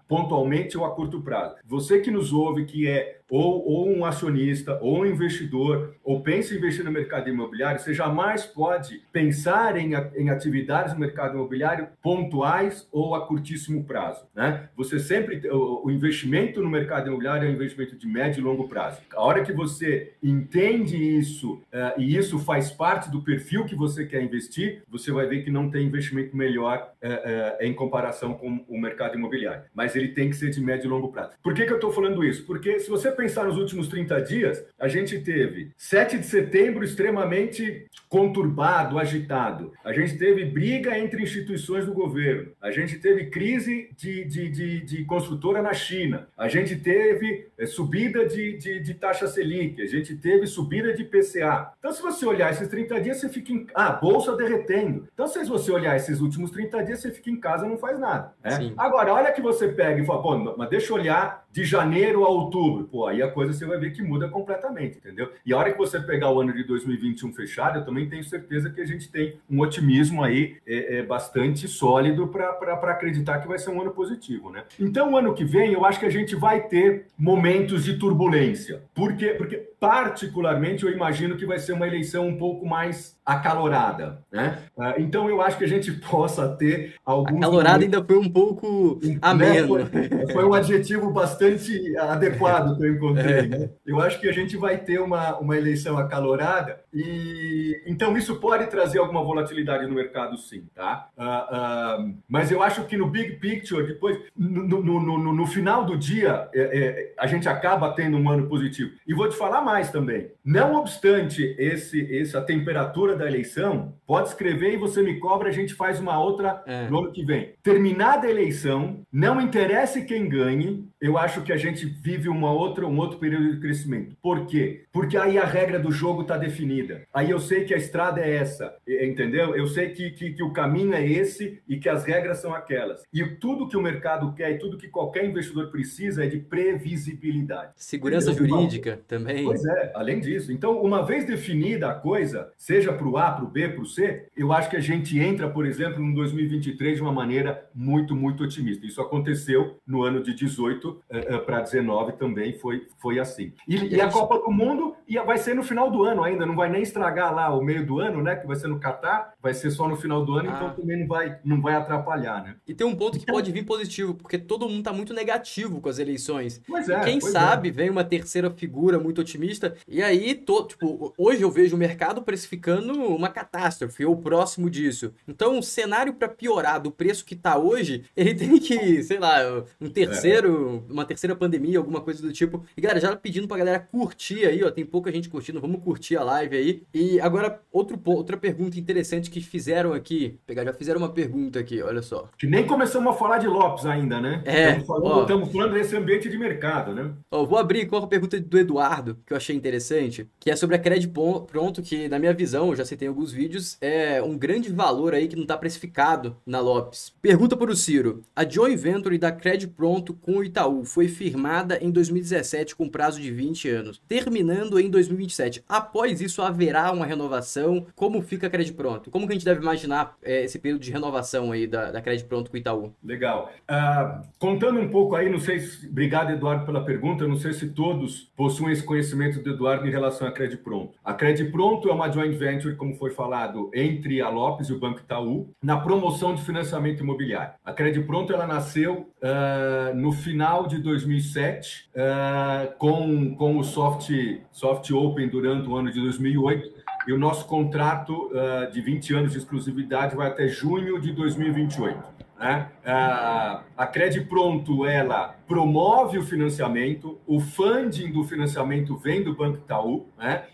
pontualmente 0.07 0.77
ou 0.77 0.86
a 0.86 0.95
curto 0.95 1.22
prazo. 1.22 1.55
Você 1.65 2.00
que 2.00 2.12
nos 2.12 2.33
ouve, 2.33 2.65
que 2.65 2.88
é 2.88 3.22
ou, 3.29 3.65
ou 3.65 3.89
um 3.89 4.05
acionista, 4.05 4.77
ou 4.81 4.99
um 4.99 5.05
investidor, 5.05 5.95
ou 6.03 6.21
pensa 6.21 6.53
em 6.53 6.57
investir 6.57 6.83
no 6.83 6.91
mercado 6.91 7.29
imobiliário, 7.29 7.79
você 7.79 7.93
jamais 7.93 8.45
pode 8.45 9.01
pensar 9.11 9.77
em, 9.77 9.93
em 10.15 10.29
atividades 10.29 10.93
no 10.93 10.99
mercado 10.99 11.35
imobiliário 11.35 11.87
pontuais 12.01 12.87
ou 12.91 13.15
a 13.15 13.25
curtíssimo 13.25 13.83
prazo. 13.83 14.25
Né? 14.35 14.69
Você 14.75 14.99
sempre, 14.99 15.41
o, 15.49 15.85
o 15.85 15.91
investimento 15.91 16.61
no 16.61 16.69
mercado 16.69 17.07
imobiliário 17.07 17.47
é 17.47 17.51
um 17.51 17.53
investimento 17.53 17.97
de 17.97 18.07
médio 18.07 18.41
e 18.41 18.43
longo 18.43 18.67
prazo. 18.67 19.01
A 19.13 19.21
hora 19.21 19.43
que 19.43 19.53
você 19.53 20.13
entende 20.21 20.97
isso 20.97 21.53
uh, 21.53 21.99
e 21.99 22.15
isso 22.15 22.39
faz 22.39 22.71
parte 22.71 23.09
do 23.09 23.21
perfil 23.21 23.65
que 23.65 23.75
você 23.75 24.05
quer 24.05 24.21
investir, 24.21 24.83
você 24.89 25.11
vai 25.11 25.25
ver 25.25 25.43
que 25.43 25.51
não 25.51 25.69
tem 25.69 25.85
investimento 25.85 26.35
melhor 26.35 26.91
uh, 27.01 27.07
uh, 27.07 27.63
em 27.63 27.73
comparação 27.73 28.33
com 28.33 28.63
o 28.67 28.79
mercado 28.79 29.17
imobiliário. 29.17 29.63
Mas 29.73 29.95
ele 29.95 30.09
tem 30.09 30.29
que 30.29 30.35
ser 30.35 30.49
de 30.49 30.61
médio 30.61 30.87
e 30.87 30.89
longo 30.89 31.11
prazo. 31.11 31.33
Por 31.41 31.53
que, 31.53 31.65
que 31.65 31.71
eu 31.71 31.77
estou 31.77 31.91
falando 31.91 32.23
isso? 32.23 32.45
Porque 32.45 32.79
se 32.79 32.89
você 32.89 33.11
pensar 33.15 33.46
nos 33.46 33.58
últimos 33.58 33.88
30 33.88 34.22
dias, 34.22 34.65
a 34.79 34.88
gente 34.88 35.20
teve 35.20 35.72
7 35.77 36.17
de 36.17 36.25
setembro 36.25 36.84
extremamente 36.84 37.88
conturbado, 38.10 39.00
agitado. 39.00 39.74
A 39.84 39.91
gente 39.91 40.17
teve 40.17 40.46
briga 40.46 40.98
entre 40.98 41.24
instituições 41.24 41.86
do 41.86 41.93
governo. 41.93 42.51
A 42.62 42.70
gente 42.70 43.00
teve 43.00 43.25
crise 43.25 43.89
de, 43.98 44.24
de, 44.25 44.50
de, 44.50 44.82
de 44.82 45.05
construtora 45.05 45.62
na 45.62 45.74
China. 45.74 46.27
A 46.38 46.48
gente 46.48 46.75
teve 46.75 47.48
é, 47.58 47.65
subida 47.65 48.25
de, 48.25 48.58
de, 48.58 48.79
de, 48.79 48.93
taxa 48.93 49.27
Selic. 49.27 49.82
A 49.82 49.88
gente 49.88 50.15
teve 50.15 50.46
subida 50.46 50.93
de 50.93 51.03
PCA. 51.03 51.72
Então, 51.79 51.91
se 51.91 52.01
você 52.01 52.25
olhar 52.25 52.51
esses 52.51 52.67
30 52.67 53.01
dias, 53.01 53.17
você 53.17 53.29
fica 53.29 53.51
em. 53.51 53.65
Ah, 53.74 53.93
bolsa 53.93 54.36
derretendo. 54.36 55.08
Então, 55.13 55.27
se 55.27 55.43
você 55.46 55.72
olhar 55.72 55.96
esses 55.96 56.22
últimos 56.22 56.51
30 56.51 56.84
dias, 56.84 57.01
você 57.01 57.12
fica 57.12 57.29
em 57.29 57.39
casa 57.39 57.65
e 57.65 57.70
não 57.70 57.77
faz 57.77 58.00
nada. 58.00 58.34
Né? 58.43 58.74
Agora, 58.77 59.13
olha 59.13 59.32
que 59.32 59.41
você 59.41 59.67
pega 59.67 60.01
e 60.01 60.05
fala, 60.05 60.22
pô, 60.22 60.55
mas 60.55 60.70
deixa 60.70 60.91
eu 60.91 60.98
olhar 60.98 61.46
de 61.51 61.63
janeiro 61.63 62.24
a 62.24 62.29
outubro. 62.29 62.86
Pô, 62.86 63.02
aí 63.07 63.22
a 63.22 63.29
coisa 63.29 63.53
você 63.53 63.65
vai 63.65 63.77
ver 63.77 63.91
que 63.91 64.01
muda 64.01 64.27
completamente, 64.29 64.98
entendeu? 64.98 65.31
E 65.45 65.53
a 65.53 65.57
hora 65.57 65.72
que 65.72 65.77
você 65.77 66.00
pegar 66.00 66.31
o 66.31 66.41
ano 66.41 66.53
de 66.53 66.63
2021 66.63 67.33
fechado, 67.33 67.79
eu 67.79 67.86
também 67.86 68.10
tenho 68.10 68.24
certeza 68.24 68.69
que 68.69 68.81
a 68.81 68.86
gente 68.86 69.10
tem 69.10 69.38
um 69.50 69.60
otimismo 69.60 70.24
aí 70.24 70.57
é, 70.65 70.98
é 70.98 71.03
bastante 71.03 71.67
sólido 71.67 72.27
para 72.27 72.74
acreditar 72.91 73.39
que 73.39 73.48
vai 73.48 73.57
ser 73.57 73.69
um 73.69 73.81
ano 73.81 73.91
positivo, 73.91 74.50
né? 74.50 74.63
Então, 74.79 75.13
o 75.13 75.17
ano 75.17 75.33
que 75.33 75.43
vem, 75.43 75.74
eu 75.74 75.86
acho 75.86 76.00
que 76.00 76.05
a 76.05 76.12
gente 76.12 76.36
vai 76.36 76.62
ter 76.62 77.07
momentos 77.17 77.83
de 77.83 77.98
turbulência. 77.98 78.81
Por 78.93 79.15
quê? 79.15 79.36
Porque, 79.38 79.57
particularmente, 79.79 80.83
eu 80.83 80.91
imagino 80.91 81.36
que 81.36 81.45
vai 81.45 81.60
ser 81.60 81.74
uma 81.74 81.88
eleição 81.88 82.27
um 82.27 82.38
pouco 82.38 82.65
mais 82.65 83.17
acalorada, 83.25 84.19
né? 84.31 84.60
Ah, 84.77 84.95
então, 84.98 85.29
eu 85.29 85.41
acho 85.41 85.57
que 85.57 85.63
a 85.63 85.67
gente 85.67 85.91
possa 86.10 86.48
ter 86.50 86.95
alguns... 87.05 87.38
Acalorada 87.38 87.79
momentos... 87.79 87.98
ainda 87.98 88.07
foi 88.07 88.17
um 88.17 88.29
pouco 88.29 89.00
ameno. 89.22 89.77
Né? 89.77 89.86
Foi, 89.86 90.33
foi 90.33 90.45
um 90.45 90.53
adjetivo 90.53 91.12
bastante 91.12 91.98
adequado 91.98 92.77
que 92.77 92.83
eu 92.83 92.92
encontrei, 92.93 93.39
é. 93.39 93.41
né? 93.47 93.69
Eu 93.85 94.00
acho 94.00 94.19
que 94.19 94.29
a 94.29 94.31
gente 94.31 94.55
vai 94.55 94.77
ter 94.77 95.00
uma, 95.00 95.38
uma 95.38 95.57
eleição 95.57 95.97
acalorada 95.97 96.81
e... 96.93 97.81
Então, 97.85 98.15
isso 98.17 98.39
pode 98.39 98.67
trazer 98.67 99.00
alguma 99.00 99.23
volatilidade 99.23 99.85
no 99.85 99.93
mercado, 99.93 100.38
sim, 100.38 100.67
tá? 100.73 101.09
Uh, 101.17 102.03
uh, 102.05 102.15
mas 102.27 102.51
eu 102.51 102.62
acho 102.62 102.85
que 102.85 102.95
no 102.95 103.07
big 103.07 103.33
picture, 103.33 103.85
depois, 103.85 104.17
no, 104.38 104.83
no, 104.83 105.00
no, 105.00 105.33
no 105.33 105.47
final 105.47 105.85
do 105.85 105.97
dia, 105.97 106.50
é, 106.53 106.62
é, 106.62 107.13
a 107.17 107.27
gente 107.27 107.50
acaba 107.50 107.93
tendo 107.93 108.17
um 108.17 108.29
ano 108.29 108.47
positivo. 108.47 108.91
E 109.07 109.13
vou 109.13 109.27
te 109.27 109.35
falar 109.35 109.62
mais 109.62 109.91
também. 109.91 110.31
Não 110.43 110.75
obstante 110.75 111.55
esse, 111.57 112.17
essa 112.17 112.41
temperatura 112.41 113.15
da 113.15 113.27
eleição, 113.27 113.95
pode 114.05 114.29
escrever 114.29 114.73
e 114.73 114.77
você 114.77 115.01
me 115.01 115.19
cobra, 115.19 115.50
a 115.50 115.53
gente 115.53 115.73
faz 115.73 116.00
uma 116.00 116.19
outra 116.19 116.63
é. 116.65 116.88
no 116.88 117.00
ano 117.00 117.12
que 117.12 117.23
vem. 117.23 117.52
Terminada 117.63 118.27
a 118.27 118.29
eleição, 118.29 119.05
não 119.10 119.39
interessa 119.39 120.01
quem 120.01 120.27
ganhe, 120.27 120.86
eu 121.00 121.17
acho 121.17 121.41
que 121.43 121.53
a 121.53 121.55
gente 121.55 121.86
vive 121.86 122.27
uma 122.27 122.51
outra, 122.51 122.86
um 122.86 122.98
outro 122.98 123.20
período 123.20 123.53
de 123.53 123.60
crescimento. 123.62 124.17
Por 124.22 124.46
quê? 124.46 124.84
Porque 124.91 125.15
aí 125.15 125.38
a 125.38 125.46
regra 125.46 125.79
do 125.79 125.89
jogo 125.89 126.24
está 126.24 126.38
definida. 126.38 127.03
Aí 127.13 127.29
eu 127.29 127.39
sei 127.39 127.63
que 127.63 127.74
a 127.74 127.77
estrada 127.77 128.20
é 128.20 128.36
essa, 128.36 128.75
entendeu? 128.86 129.55
Eu 129.55 129.67
sei 129.67 129.91
que, 129.91 130.12
que, 130.12 130.34
que, 130.34 130.43
o 130.43 130.51
caminho 130.51 130.93
é 130.93 131.05
esse 131.05 131.62
e 131.65 131.77
que 131.77 131.88
as 131.88 132.03
regras 132.03 132.39
são 132.39 132.53
aquelas. 132.53 133.01
E 133.13 133.25
tudo 133.25 133.67
que 133.70 133.77
o 133.77 133.82
mercado 133.82 134.34
quer 134.34 134.51
e 134.51 134.60
tudo 134.60 134.77
que 134.77 134.89
qualquer 134.89 135.24
investidor 135.24 135.72
precisa 135.72 136.25
é 136.25 136.27
de 136.27 136.39
previsibilidade. 136.39 137.72
Segurança 137.77 138.32
entendeu? 138.32 138.58
jurídica 138.58 139.00
também. 139.08 139.46
Pois 139.46 139.63
é, 139.63 139.91
além 139.96 140.20
disso. 140.20 140.51
Então, 140.51 140.82
uma 140.82 141.05
vez 141.05 141.25
definida 141.25 141.89
a 141.89 141.96
coisa, 141.96 142.51
seja 142.58 142.91
para 142.91 143.08
o 143.08 143.17
A, 143.17 143.32
para 143.32 143.46
o 143.46 143.50
B, 143.50 143.70
para 143.70 143.82
o 143.82 143.86
C, 143.86 144.25
eu 144.36 144.51
acho 144.51 144.70
que 144.70 144.77
a 144.77 144.82
gente 144.82 145.17
entra, 145.17 145.50
por 145.50 145.65
exemplo, 145.65 146.03
no 146.03 146.13
2023 146.13 146.98
de 146.98 147.01
uma 147.01 147.12
maneira 147.12 147.52
muito, 147.74 148.15
muito 148.15 148.43
otimista. 148.43 148.86
Isso 148.86 149.01
aconteceu 149.01 149.77
no 149.86 150.03
ano 150.03 150.22
de 150.22 150.33
18 150.33 151.01
eh, 151.10 151.25
eh, 151.29 151.38
para 151.39 151.62
19 151.62 152.13
também 152.13 152.53
foi, 152.53 152.88
foi 153.01 153.19
assim. 153.19 153.53
E, 153.67 153.95
e 153.95 154.01
a 154.01 154.10
Copa 154.10 154.39
do 154.39 154.51
Mundo 154.51 154.95
vai 155.25 155.38
ser 155.38 155.53
no 155.55 155.63
final 155.63 155.89
do 155.89 156.03
ano 156.03 156.24
ainda, 156.24 156.45
não 156.45 156.55
vai 156.55 156.69
nem 156.69 156.81
estragar 156.81 157.33
lá 157.33 157.55
o 157.55 157.62
meio 157.62 157.86
do 157.86 158.00
ano, 158.00 158.22
né? 158.22 158.36
Que 158.36 158.48
vai 158.48 158.55
ser 158.55 158.67
no 158.67 158.79
Catar, 158.79 159.32
vai 159.43 159.53
ser 159.53 159.69
só 159.71 159.89
no 159.89 159.97
final 159.97 160.25
do 160.25 160.35
ano, 160.35 160.47
então 160.47 160.67
ah. 160.67 160.69
então 160.71 160.81
também 160.81 161.00
não 161.01 161.07
vai, 161.07 161.38
não 161.43 161.62
vai 161.62 161.75
atrapalhar, 161.75 162.41
né? 162.41 162.55
E 162.65 162.73
tem 162.73 162.88
um 162.88 162.95
ponto 162.95 163.17
que 163.17 163.23
então... 163.23 163.35
pode 163.35 163.51
vir 163.51 163.65
positivo, 163.65 164.13
porque 164.13 164.38
todo 164.38 164.69
mundo 164.69 164.79
está 164.79 164.93
muito 164.93 165.13
negativo 165.13 165.81
com 165.81 165.89
as 165.89 166.00
eleições. 166.00 166.62
Pois 166.65 166.88
é, 166.88 167.01
quem 167.01 167.19
pois 167.19 167.33
sabe 167.33 167.67
é. 167.67 167.71
vem 167.71 167.89
uma 167.89 168.05
terceira 168.05 168.50
figura 168.50 168.97
muito 168.97 169.19
otimista, 169.19 169.75
e 169.85 170.01
aí, 170.01 170.33
tô, 170.33 170.63
tipo, 170.63 171.13
hoje 171.17 171.41
eu 171.41 171.51
vejo 171.51 171.75
o 171.75 171.79
mercado 171.79 172.21
precificando 172.21 172.93
uma 172.93 173.27
catástrofe, 173.27 174.05
ou 174.05 174.15
próximo 174.15 174.69
disso. 174.69 175.13
Então, 175.27 175.59
o 175.59 175.63
cenário 175.63 176.13
para 176.13 176.29
piorar 176.29 176.81
do 176.81 176.89
preço 176.89 177.25
que 177.25 177.33
está 177.33 177.57
hoje, 177.57 178.05
ele 178.15 178.33
tem 178.33 178.57
que, 178.57 179.03
sei 179.03 179.19
lá, 179.19 179.39
um 179.81 179.89
terceiro, 179.89 180.85
é. 180.89 180.93
uma 180.93 181.03
terceira 181.03 181.35
pandemia, 181.35 181.79
alguma 181.79 182.00
coisa 182.00 182.21
do 182.21 182.31
tipo. 182.31 182.63
E 182.77 182.81
galera, 182.81 183.01
já 183.01 183.13
pedindo 183.13 183.47
pra 183.47 183.57
galera 183.57 183.79
curtir 183.79 184.45
aí, 184.45 184.63
ó, 184.63 184.71
tem 184.71 184.85
pouca 184.85 185.12
gente 185.12 185.27
curtindo, 185.27 185.59
vamos 185.59 185.83
curtir 185.83 186.15
a 186.15 186.23
live 186.23 186.55
aí. 186.55 186.83
E 186.93 187.19
agora, 187.19 187.62
outro, 187.73 188.00
outra 188.05 188.38
pergunta 188.38 188.79
interessante 188.79 189.32
que 189.39 189.47
fizeram 189.47 189.93
aqui, 189.93 190.37
pegar, 190.45 190.63
já 190.63 190.73
fizeram 190.73 190.99
uma 190.99 191.09
pergunta 191.09 191.59
aqui, 191.59 191.81
olha 191.81 192.01
só. 192.01 192.29
Que 192.37 192.47
nem 192.47 192.65
começamos 192.65 193.13
a 193.13 193.17
falar 193.17 193.37
de 193.37 193.47
Lopes 193.47 193.85
ainda, 193.85 194.19
né? 194.19 194.41
É. 194.45 194.69
Estamos 194.69 194.87
falando, 194.87 195.21
estamos 195.21 195.51
falando 195.51 195.73
desse 195.73 195.95
ambiente 195.95 196.29
de 196.29 196.37
mercado, 196.37 196.93
né? 196.93 197.11
Ó, 197.31 197.45
vou 197.45 197.57
abrir 197.57 197.87
com 197.87 197.97
a 197.97 198.07
pergunta 198.07 198.39
do 198.39 198.57
Eduardo, 198.57 199.17
que 199.25 199.33
eu 199.33 199.37
achei 199.37 199.55
interessante, 199.55 200.27
que 200.39 200.51
é 200.51 200.55
sobre 200.55 200.75
a 200.75 200.79
Cred 200.79 201.07
Pronto, 201.47 201.81
que 201.81 202.07
na 202.07 202.19
minha 202.19 202.33
visão, 202.33 202.69
eu 202.69 202.75
já 202.75 202.85
citei 202.85 203.07
em 203.07 203.09
alguns 203.09 203.31
vídeos, 203.31 203.77
é 203.81 204.21
um 204.21 204.37
grande 204.37 204.71
valor 204.71 205.13
aí 205.13 205.27
que 205.27 205.35
não 205.35 205.43
está 205.43 205.57
precificado 205.57 206.37
na 206.45 206.59
Lopes. 206.59 207.13
Pergunta 207.21 207.57
para 207.57 207.71
o 207.71 207.75
Ciro, 207.75 208.21
a 208.35 208.47
joint 208.47 208.77
venture 208.77 209.17
da 209.17 209.31
Cred 209.31 209.67
Pronto 209.67 210.13
com 210.13 210.37
o 210.37 210.43
Itaú 210.43 210.83
foi 210.85 211.07
firmada 211.07 211.77
em 211.81 211.91
2017 211.91 212.75
com 212.75 212.89
prazo 212.89 213.21
de 213.21 213.31
20 213.31 213.69
anos, 213.69 214.01
terminando 214.07 214.79
em 214.79 214.89
2027. 214.89 215.63
Após 215.67 216.21
isso, 216.21 216.41
haverá 216.41 216.91
uma 216.91 217.05
renovação? 217.05 217.85
Como 217.95 218.21
fica 218.21 218.47
a 218.47 218.49
Cred 218.49 218.73
Pronto? 218.73 219.09
Como 219.09 219.22
que 219.27 219.33
a 219.33 219.35
gente 219.35 219.45
deve 219.45 219.61
imaginar 219.61 220.15
é, 220.21 220.43
esse 220.43 220.59
período 220.59 220.81
de 220.81 220.91
renovação 220.91 221.51
aí 221.51 221.67
da, 221.67 221.91
da 221.91 222.01
Cred 222.01 222.23
Pronto 222.25 222.49
com 222.49 222.57
o 222.57 222.59
Itaú? 222.59 222.93
Legal. 223.03 223.51
Uh, 223.69 224.21
contando 224.39 224.79
um 224.79 224.89
pouco 224.89 225.15
aí, 225.15 225.29
não 225.29 225.39
sei 225.39 225.59
se... 225.59 225.87
Obrigado, 225.87 226.31
Eduardo, 226.31 226.65
pela 226.65 226.83
pergunta. 226.83 227.27
não 227.27 227.37
sei 227.37 227.53
se 227.53 227.69
todos 227.69 228.31
possuem 228.35 228.73
esse 228.73 228.83
conhecimento 228.83 229.41
do 229.41 229.51
Eduardo 229.51 229.87
em 229.87 229.91
relação 229.91 230.27
à 230.27 230.31
Cred 230.31 230.57
Pronto. 230.57 230.93
A 231.03 231.13
Cred 231.13 231.45
Pronto 231.45 231.89
é 231.89 231.93
uma 231.93 232.11
joint 232.11 232.35
venture, 232.35 232.75
como 232.75 232.95
foi 232.95 233.11
falado, 233.11 233.69
entre 233.73 234.21
a 234.21 234.29
Lopes 234.29 234.69
e 234.69 234.73
o 234.73 234.79
Banco 234.79 234.99
Itaú, 234.99 235.49
na 235.61 235.79
promoção 235.79 236.35
de 236.35 236.41
financiamento 236.43 237.01
imobiliário. 237.01 237.53
A 237.63 237.71
Cred 237.73 238.01
Pronto, 238.03 238.33
ela 238.33 238.47
nasceu 238.47 239.09
uh, 239.21 239.95
no 239.95 240.11
final 240.11 240.67
de 240.67 240.79
2007, 240.79 241.89
uh, 241.95 241.99
ah, 242.03 242.67
com, 242.77 243.35
com 243.35 243.57
o 243.57 243.63
soft, 243.63 244.09
soft 244.51 244.91
Open 244.91 245.27
durante 245.29 245.67
o 245.67 245.75
ano 245.75 245.91
de 245.91 245.99
2008, 245.99 246.82
e 247.07 247.13
o 247.13 247.17
nosso 247.17 247.45
contrato 247.45 248.29
uh, 248.31 248.72
de 248.72 248.81
20 248.81 249.13
anos 249.13 249.31
de 249.31 249.38
exclusividade 249.38 250.15
vai 250.15 250.27
até 250.27 250.48
junho 250.48 251.00
de 251.00 251.12
2028. 251.12 252.03
Né? 252.39 252.69
A 252.85 253.87
Cred 253.87 254.21
Pronto, 254.25 254.85
ela 254.85 255.35
promove 255.47 256.17
o 256.17 256.23
financiamento, 256.23 257.19
o 257.27 257.39
funding 257.39 258.11
do 258.11 258.23
financiamento 258.23 258.95
vem 258.95 259.23
do 259.23 259.35
Banco 259.35 259.57
Itaú, 259.57 260.07
né? 260.17 260.45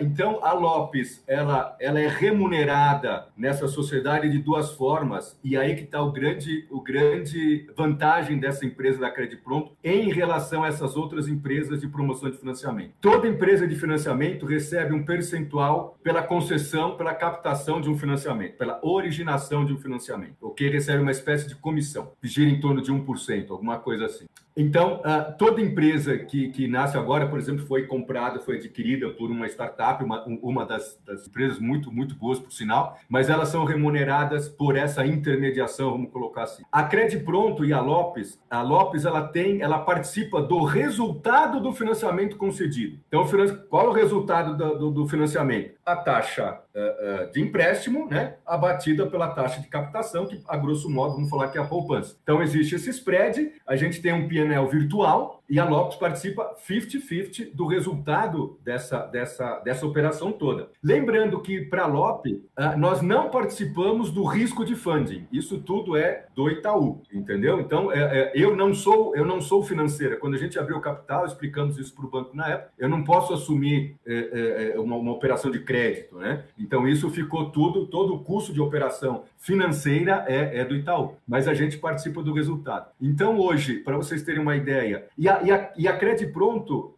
Então 0.00 0.44
a 0.44 0.52
Lopes 0.52 1.22
ela, 1.26 1.76
ela 1.80 2.00
é 2.00 2.08
remunerada 2.08 3.28
nessa 3.36 3.68
sociedade 3.68 4.30
de 4.30 4.38
duas 4.38 4.72
formas 4.72 5.38
e 5.42 5.56
aí 5.56 5.76
que 5.76 5.84
está 5.84 6.02
o 6.02 6.10
grande 6.10 6.66
o 6.70 6.80
grande 6.80 7.66
vantagem 7.76 8.38
dessa 8.38 8.66
empresa 8.66 9.00
da 9.00 9.10
Credit 9.10 9.40
Pronto 9.42 9.72
em 9.82 10.12
relação 10.12 10.64
a 10.64 10.68
essas 10.68 10.96
outras 10.96 11.28
empresas 11.28 11.80
de 11.80 11.88
promoção 11.88 12.30
de 12.30 12.36
financiamento. 12.36 12.92
Toda 13.00 13.28
empresa 13.28 13.66
de 13.66 13.76
financiamento 13.76 14.46
recebe 14.46 14.92
um 14.92 15.04
percentual 15.04 15.96
pela 16.02 16.22
concessão, 16.22 16.96
pela 16.96 17.14
captação 17.14 17.80
de 17.80 17.88
um 17.88 17.96
financiamento, 17.96 18.56
pela 18.56 18.80
originação 18.82 19.64
de 19.64 19.72
um 19.72 19.78
financiamento, 19.78 20.36
o 20.40 20.50
que 20.50 20.68
recebe 20.68 21.02
uma 21.02 21.10
espécie 21.12 21.48
de 21.48 21.54
comissão, 21.64 22.12
gira 22.22 22.50
em 22.50 22.60
torno 22.60 22.82
de 22.82 22.92
1%, 22.92 23.50
alguma 23.50 23.78
coisa 23.78 24.04
assim. 24.04 24.26
Então, 24.56 25.00
uh, 25.00 25.36
toda 25.36 25.60
empresa 25.60 26.16
que, 26.16 26.48
que 26.50 26.68
nasce 26.68 26.96
agora, 26.96 27.26
por 27.26 27.38
exemplo, 27.40 27.66
foi 27.66 27.86
comprada, 27.86 28.38
foi 28.38 28.56
adquirida 28.56 29.10
por 29.10 29.28
uma 29.28 29.48
startup, 29.48 30.02
uma, 30.04 30.24
uma 30.24 30.64
das, 30.64 30.96
das 31.04 31.26
empresas 31.26 31.58
muito, 31.58 31.90
muito 31.90 32.14
boas, 32.14 32.38
por 32.38 32.52
sinal, 32.52 32.96
mas 33.08 33.28
elas 33.28 33.48
são 33.48 33.64
remuneradas 33.64 34.48
por 34.48 34.76
essa 34.76 35.04
intermediação, 35.04 35.90
vamos 35.90 36.12
colocar 36.12 36.44
assim. 36.44 36.62
A 36.70 36.84
Cred 36.84 37.18
Pronto 37.20 37.64
e 37.64 37.72
a 37.72 37.80
Lopes, 37.80 38.40
a 38.48 38.62
Lopes, 38.62 39.04
ela 39.04 39.26
tem, 39.26 39.60
ela 39.60 39.80
participa 39.80 40.40
do 40.40 40.62
resultado 40.62 41.60
do 41.60 41.72
financiamento 41.72 42.36
concedido. 42.36 43.00
Então, 43.08 43.26
qual 43.68 43.86
é 43.86 43.88
o 43.88 43.92
resultado 43.92 44.56
do, 44.56 44.90
do, 44.92 45.08
financiamento? 45.08 45.74
A 45.84 45.96
taxa 45.96 46.60
uh, 46.74 47.24
uh, 47.28 47.32
de 47.32 47.40
empréstimo, 47.40 48.06
né, 48.08 48.36
abatida 48.46 49.04
pela 49.04 49.28
taxa 49.28 49.60
de 49.60 49.66
captação, 49.66 50.26
que, 50.26 50.40
a 50.46 50.56
grosso 50.56 50.88
modo, 50.88 51.14
vamos 51.14 51.28
falar 51.28 51.48
que 51.48 51.58
é 51.58 51.60
a 51.60 51.66
poupança. 51.66 52.16
Então, 52.22 52.40
existe 52.40 52.76
esse 52.76 52.90
spread, 52.90 53.50
a 53.66 53.74
gente 53.74 54.00
tem 54.00 54.12
um 54.12 54.28
PNL 54.28 54.43
virtual, 54.70 55.42
e 55.48 55.58
a 55.58 55.64
Lopes 55.64 55.96
participa 55.98 56.54
50-50 56.66 57.52
do 57.52 57.66
resultado 57.66 58.58
dessa, 58.64 59.00
dessa, 59.06 59.58
dessa 59.60 59.86
operação 59.86 60.32
toda. 60.32 60.70
Lembrando 60.82 61.40
que, 61.40 61.60
para 61.60 61.84
a 61.84 61.86
Lopes, 61.86 62.32
uh, 62.58 62.78
nós 62.78 63.02
não 63.02 63.28
participamos 63.28 64.10
do 64.10 64.24
risco 64.24 64.64
de 64.64 64.74
funding. 64.74 65.26
Isso 65.30 65.58
tudo 65.58 65.96
é 65.96 66.26
do 66.34 66.48
Itaú, 66.48 67.02
entendeu? 67.12 67.60
Então, 67.60 67.92
é, 67.92 67.98
é, 67.98 68.32
eu 68.34 68.56
não 68.56 68.72
sou 68.74 69.14
eu 69.14 69.24
não 69.24 69.40
sou 69.40 69.62
financeira. 69.62 70.16
Quando 70.16 70.34
a 70.34 70.38
gente 70.38 70.58
abriu 70.58 70.76
o 70.76 70.80
capital, 70.80 71.26
explicamos 71.26 71.78
isso 71.78 71.94
para 71.94 72.06
o 72.06 72.10
banco 72.10 72.34
na 72.34 72.48
época, 72.48 72.72
eu 72.78 72.88
não 72.88 73.04
posso 73.04 73.34
assumir 73.34 73.96
é, 74.06 74.14
é, 74.14 74.76
é, 74.76 74.80
uma, 74.80 74.96
uma 74.96 75.12
operação 75.12 75.50
de 75.50 75.60
crédito, 75.60 76.16
né? 76.16 76.44
Então, 76.58 76.88
isso 76.88 77.10
ficou 77.10 77.50
tudo, 77.50 77.86
todo 77.86 78.14
o 78.14 78.20
custo 78.20 78.52
de 78.52 78.60
operação 78.60 79.24
financeira 79.38 80.24
é, 80.26 80.60
é 80.60 80.64
do 80.64 80.74
Itaú, 80.74 81.16
mas 81.28 81.46
a 81.46 81.54
gente 81.54 81.76
participa 81.76 82.22
do 82.22 82.32
resultado. 82.32 82.86
Então, 83.00 83.38
hoje, 83.38 83.74
para 83.74 83.96
vocês 83.96 84.22
terem 84.22 84.33
uma 84.38 84.56
ideia, 84.56 85.06
e 85.16 85.28
a, 85.28 85.42
e 85.42 85.50
a, 85.50 85.72
e 85.76 85.88
a 85.88 85.96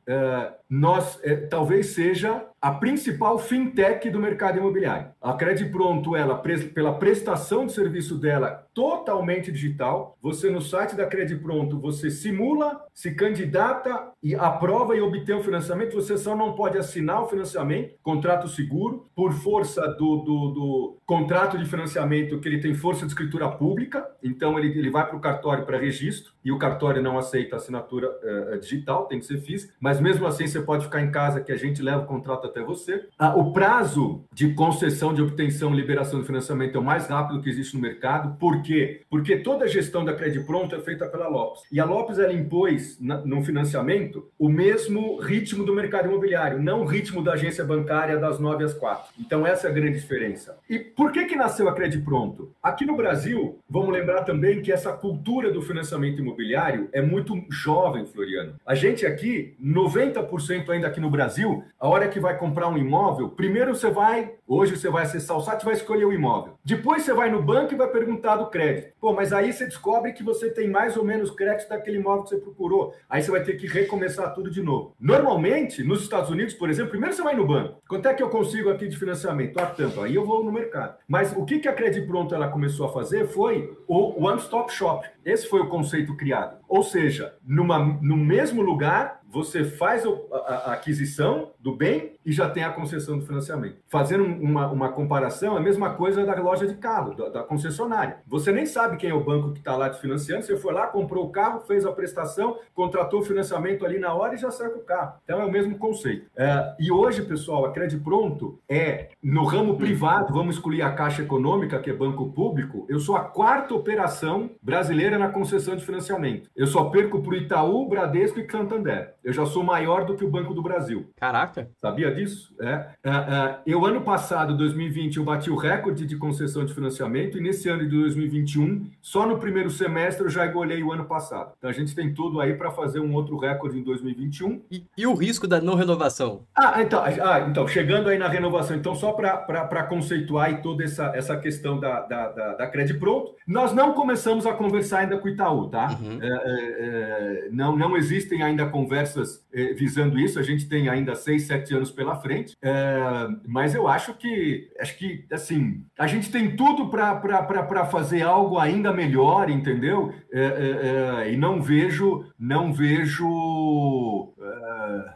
é, 0.06 0.52
nós 0.68 1.18
é, 1.22 1.36
talvez 1.36 1.88
seja 1.94 2.44
a 2.66 2.72
principal 2.72 3.38
fintech 3.38 4.10
do 4.10 4.18
mercado 4.18 4.58
imobiliário. 4.58 5.10
A 5.22 5.34
Cred 5.34 5.66
Pronto, 5.66 6.16
ela 6.16 6.34
pela 6.74 6.98
prestação 6.98 7.64
de 7.64 7.72
serviço 7.72 8.18
dela 8.18 8.66
totalmente 8.74 9.52
digital, 9.52 10.18
você 10.20 10.50
no 10.50 10.60
site 10.60 10.96
da 10.96 11.06
Cred 11.06 11.36
Pronto, 11.36 11.78
você 11.78 12.10
simula, 12.10 12.84
se 12.92 13.14
candidata 13.14 14.10
e 14.22 14.34
aprova 14.34 14.96
e 14.96 15.00
obtém 15.00 15.36
o 15.36 15.42
financiamento, 15.42 15.94
você 15.94 16.18
só 16.18 16.36
não 16.36 16.54
pode 16.54 16.76
assinar 16.76 17.22
o 17.22 17.28
financiamento, 17.28 17.94
contrato 18.02 18.48
seguro, 18.48 19.06
por 19.14 19.32
força 19.32 19.80
do, 19.80 20.16
do, 20.16 20.48
do 20.50 20.98
contrato 21.06 21.56
de 21.56 21.64
financiamento 21.64 22.40
que 22.40 22.48
ele 22.48 22.60
tem 22.60 22.74
força 22.74 23.06
de 23.06 23.12
escritura 23.12 23.48
pública, 23.48 24.06
então 24.22 24.58
ele, 24.58 24.76
ele 24.76 24.90
vai 24.90 25.06
para 25.06 25.16
o 25.16 25.20
cartório 25.20 25.64
para 25.64 25.78
registro 25.78 26.32
e 26.44 26.52
o 26.52 26.58
cartório 26.58 27.02
não 27.02 27.16
aceita 27.16 27.56
assinatura 27.56 28.10
uh, 28.10 28.58
digital, 28.58 29.06
tem 29.06 29.20
que 29.20 29.26
ser 29.26 29.40
física, 29.40 29.72
mas 29.80 30.00
mesmo 30.00 30.26
assim 30.26 30.46
você 30.46 30.60
pode 30.60 30.84
ficar 30.84 31.00
em 31.00 31.10
casa 31.10 31.40
que 31.40 31.52
a 31.52 31.56
gente 31.56 31.80
leva 31.80 32.02
o 32.02 32.06
contrato 32.06 32.46
até 32.56 32.62
você. 32.62 33.06
Ah, 33.18 33.36
o 33.36 33.52
prazo 33.52 34.24
de 34.32 34.54
concessão, 34.54 35.12
de 35.12 35.20
obtenção 35.20 35.72
e 35.72 35.76
liberação 35.76 36.20
do 36.20 36.26
financiamento 36.26 36.76
é 36.76 36.80
o 36.80 36.84
mais 36.84 37.06
rápido 37.06 37.42
que 37.42 37.50
existe 37.50 37.74
no 37.74 37.82
mercado. 37.82 38.36
Por 38.38 38.62
quê? 38.62 39.02
Porque 39.10 39.36
toda 39.36 39.64
a 39.64 39.68
gestão 39.68 40.04
da 40.04 40.14
Credit 40.14 40.44
Pronto 40.46 40.74
é 40.74 40.80
feita 40.80 41.06
pela 41.06 41.28
Lopes. 41.28 41.62
E 41.70 41.78
a 41.78 41.84
Lopes 41.84 42.18
ela 42.18 42.32
impôs 42.32 42.98
no 43.00 43.44
financiamento 43.44 44.28
o 44.38 44.48
mesmo 44.48 45.18
ritmo 45.18 45.64
do 45.64 45.74
mercado 45.74 46.08
imobiliário, 46.08 46.62
não 46.62 46.82
o 46.82 46.86
ritmo 46.86 47.22
da 47.22 47.34
agência 47.34 47.64
bancária 47.64 48.16
das 48.16 48.38
9 48.38 48.64
às 48.64 48.74
4. 48.74 49.12
Então 49.20 49.46
essa 49.46 49.66
é 49.66 49.70
a 49.70 49.74
grande 49.74 50.00
diferença. 50.00 50.58
E 50.68 50.78
por 50.78 51.12
que 51.12 51.26
que 51.26 51.36
nasceu 51.36 51.68
a 51.68 51.74
Credit 51.74 52.02
Pronto? 52.02 52.52
Aqui 52.62 52.86
no 52.86 52.96
Brasil, 52.96 53.58
vamos 53.68 53.92
lembrar 53.92 54.22
também 54.22 54.62
que 54.62 54.72
essa 54.72 54.92
cultura 54.92 55.50
do 55.50 55.60
financiamento 55.60 56.20
imobiliário 56.20 56.88
é 56.92 57.02
muito 57.02 57.44
jovem, 57.50 58.06
Floriano. 58.06 58.54
A 58.64 58.74
gente 58.74 59.04
aqui, 59.04 59.54
90% 59.62 60.70
ainda 60.70 60.86
aqui 60.86 61.00
no 61.00 61.10
Brasil, 61.10 61.64
a 61.78 61.88
hora 61.88 62.08
que 62.08 62.20
vai 62.20 62.36
comprar 62.46 62.68
um 62.68 62.78
imóvel, 62.78 63.28
primeiro 63.28 63.74
você 63.74 63.90
vai, 63.90 64.34
hoje 64.46 64.76
você 64.76 64.88
vai 64.88 65.02
acessar 65.02 65.36
o 65.36 65.40
site 65.40 65.62
e 65.62 65.64
vai 65.64 65.74
escolher 65.74 66.04
o 66.04 66.12
imóvel. 66.12 66.54
Depois 66.64 67.02
você 67.02 67.12
vai 67.12 67.28
no 67.28 67.42
banco 67.42 67.74
e 67.74 67.76
vai 67.76 67.88
perguntar 67.88 68.36
do 68.36 68.46
crédito. 68.46 68.92
Pô, 69.00 69.12
mas 69.12 69.32
aí 69.32 69.52
você 69.52 69.64
descobre 69.64 70.12
que 70.12 70.22
você 70.22 70.50
tem 70.50 70.70
mais 70.70 70.96
ou 70.96 71.04
menos 71.04 71.30
crédito 71.30 71.68
daquele 71.68 71.98
imóvel 71.98 72.22
que 72.22 72.30
você 72.30 72.36
procurou. 72.38 72.94
Aí 73.10 73.20
você 73.20 73.30
vai 73.30 73.42
ter 73.42 73.54
que 73.54 73.66
recomeçar 73.66 74.32
tudo 74.32 74.50
de 74.50 74.62
novo. 74.62 74.94
Normalmente, 75.00 75.82
nos 75.82 76.02
Estados 76.02 76.30
Unidos, 76.30 76.54
por 76.54 76.70
exemplo, 76.70 76.90
primeiro 76.90 77.14
você 77.14 77.22
vai 77.22 77.34
no 77.34 77.46
banco. 77.46 77.82
Quanto 77.88 78.06
é 78.06 78.14
que 78.14 78.22
eu 78.22 78.30
consigo 78.30 78.70
aqui 78.70 78.86
de 78.86 78.96
financiamento? 78.96 79.58
Ah, 79.58 79.66
tanto. 79.66 80.00
Aí 80.00 80.14
eu 80.14 80.24
vou 80.24 80.44
no 80.44 80.52
mercado. 80.52 80.96
Mas 81.08 81.32
o 81.36 81.44
que, 81.44 81.66
a 81.66 81.72
Credit 81.72 82.06
Pronto 82.06 82.34
ela 82.34 82.48
começou 82.48 82.86
a 82.86 82.92
fazer 82.92 83.26
foi 83.26 83.76
o 83.88 84.24
One 84.24 84.40
Stop 84.40 84.72
Shop. 84.72 85.04
Esse 85.24 85.48
foi 85.48 85.60
o 85.60 85.68
conceito 85.68 86.16
criado. 86.16 86.58
Ou 86.68 86.82
seja, 86.82 87.34
numa, 87.44 87.78
no 87.78 88.16
mesmo 88.16 88.62
lugar, 88.62 89.20
você 89.36 89.64
faz 89.64 90.02
a, 90.32 90.72
aquisição 90.72 91.52
do 91.60 91.76
bem 91.76 92.14
e 92.24 92.32
já 92.32 92.48
tem 92.48 92.64
a 92.64 92.72
concessão 92.72 93.18
do 93.18 93.26
financiamento. 93.26 93.76
Fazendo 93.86 94.24
uma, 94.24 94.66
uma 94.68 94.88
comparação, 94.88 95.54
a 95.54 95.60
mesma 95.60 95.90
coisa 95.90 96.24
da 96.24 96.34
loja 96.40 96.66
de 96.66 96.74
carro, 96.76 97.14
da, 97.14 97.28
da 97.28 97.42
concessionária. 97.42 98.16
Você 98.26 98.50
nem 98.50 98.64
sabe 98.64 98.96
quem 98.96 99.10
é 99.10 99.14
o 99.14 99.22
banco 99.22 99.52
que 99.52 99.58
está 99.58 99.76
lá 99.76 99.90
te 99.90 100.00
financiando, 100.00 100.42
você 100.42 100.56
foi 100.56 100.72
lá, 100.72 100.86
comprou 100.86 101.26
o 101.26 101.30
carro, 101.30 101.60
fez 101.60 101.84
a 101.84 101.92
prestação, 101.92 102.58
contratou 102.74 103.20
o 103.20 103.24
financiamento 103.24 103.84
ali 103.84 103.98
na 103.98 104.14
hora 104.14 104.34
e 104.34 104.38
já 104.38 104.50
sai 104.50 104.70
com 104.70 104.78
o 104.78 104.84
carro. 104.84 105.18
Então 105.22 105.38
é 105.38 105.44
o 105.44 105.52
mesmo 105.52 105.76
conceito. 105.76 106.30
É, 106.34 106.74
e 106.80 106.90
hoje, 106.90 107.20
pessoal, 107.20 107.66
a 107.66 107.72
Credit 107.72 108.02
Pronto 108.02 108.58
é 108.66 109.10
no 109.22 109.44
ramo 109.44 109.76
privado, 109.76 110.32
vamos 110.32 110.56
excluir 110.56 110.80
a 110.80 110.92
Caixa 110.92 111.22
Econômica, 111.22 111.78
que 111.78 111.90
é 111.90 111.92
banco 111.92 112.32
público, 112.32 112.86
eu 112.88 112.98
sou 112.98 113.16
a 113.16 113.24
quarta 113.24 113.74
operação 113.74 114.50
brasileira 114.62 115.18
na 115.18 115.28
concessão 115.28 115.76
de 115.76 115.84
financiamento. 115.84 116.48
Eu 116.56 116.66
só 116.66 116.84
perco 116.84 117.20
para 117.20 117.32
o 117.32 117.36
Itaú, 117.36 117.86
Bradesco 117.86 118.40
e 118.40 118.50
Santander. 118.50 119.14
Eu 119.26 119.32
já 119.32 119.44
sou 119.44 119.64
maior 119.64 120.04
do 120.04 120.14
que 120.14 120.24
o 120.24 120.30
Banco 120.30 120.54
do 120.54 120.62
Brasil. 120.62 121.10
Caraca! 121.16 121.68
Sabia 121.80 122.14
disso? 122.14 122.54
É. 122.60 122.86
é, 123.02 123.10
é 123.10 123.58
eu, 123.66 123.84
ano 123.84 124.02
passado, 124.02 124.56
2020, 124.56 125.16
eu 125.16 125.24
bati 125.24 125.50
o 125.50 125.56
recorde 125.56 126.06
de 126.06 126.16
concessão 126.16 126.64
de 126.64 126.72
financiamento 126.72 127.36
e 127.36 127.40
nesse 127.40 127.68
ano 127.68 127.82
de 127.82 127.96
2021, 127.98 128.88
só 129.02 129.26
no 129.26 129.36
primeiro 129.36 129.68
semestre 129.68 130.24
eu 130.24 130.30
já 130.30 130.46
engolhei 130.46 130.80
o 130.80 130.92
ano 130.92 131.06
passado. 131.06 131.54
Então 131.58 131.68
a 131.68 131.72
gente 131.72 131.92
tem 131.92 132.14
tudo 132.14 132.40
aí 132.40 132.54
para 132.54 132.70
fazer 132.70 133.00
um 133.00 133.12
outro 133.14 133.36
recorde 133.36 133.76
em 133.76 133.82
2021. 133.82 134.62
E, 134.70 134.84
e, 134.96 135.04
o 135.08 135.14
risco 135.14 135.48
da 135.48 135.60
não 135.60 135.74
renovação? 135.74 136.42
Ah, 136.54 136.80
então, 136.80 137.02
ah, 137.02 137.46
então 137.50 137.66
chegando 137.66 138.08
aí 138.08 138.18
na 138.18 138.28
renovação, 138.28 138.76
então 138.76 138.94
só 138.94 139.10
para 139.10 139.82
conceituar 139.88 140.52
e 140.52 140.62
toda 140.62 140.84
essa, 140.84 141.10
essa 141.16 141.36
questão 141.36 141.80
da, 141.80 142.02
da, 142.02 142.28
da, 142.28 142.54
da 142.54 142.66
Credit 142.68 142.96
Pronto, 143.00 143.34
nós 143.44 143.72
não 143.72 143.92
começamos 143.92 144.46
a 144.46 144.52
conversar 144.52 145.00
ainda 145.00 145.18
com 145.18 145.26
o 145.26 145.30
Itaú, 145.30 145.68
tá? 145.68 145.98
Uhum. 146.00 146.18
É, 146.22 146.28
é, 146.28 147.48
é 147.48 147.48
não, 147.50 147.76
não 147.76 147.96
existem 147.96 148.40
ainda 148.44 148.66
conversas 148.66 149.15
é, 149.52 149.74
visando 149.74 150.18
isso, 150.18 150.38
a 150.38 150.42
gente 150.42 150.68
tem 150.68 150.88
ainda 150.88 151.14
seis, 151.14 151.46
sete 151.46 151.74
anos 151.74 151.90
pela 151.90 152.16
frente, 152.16 152.56
é, 152.62 153.28
mas 153.46 153.74
eu 153.74 153.88
acho 153.88 154.14
que, 154.14 154.70
acho 154.80 154.96
que, 154.96 155.24
assim, 155.32 155.84
a 155.98 156.06
gente 156.06 156.30
tem 156.30 156.56
tudo 156.56 156.88
para 156.88 157.86
fazer 157.86 158.22
algo 158.22 158.58
ainda 158.58 158.92
melhor, 158.92 159.50
entendeu? 159.50 160.12
É, 160.32 161.30
e 161.32 161.36
não 161.36 161.60
vejo, 161.60 162.24
não 162.38 162.72
vejo 162.72 164.32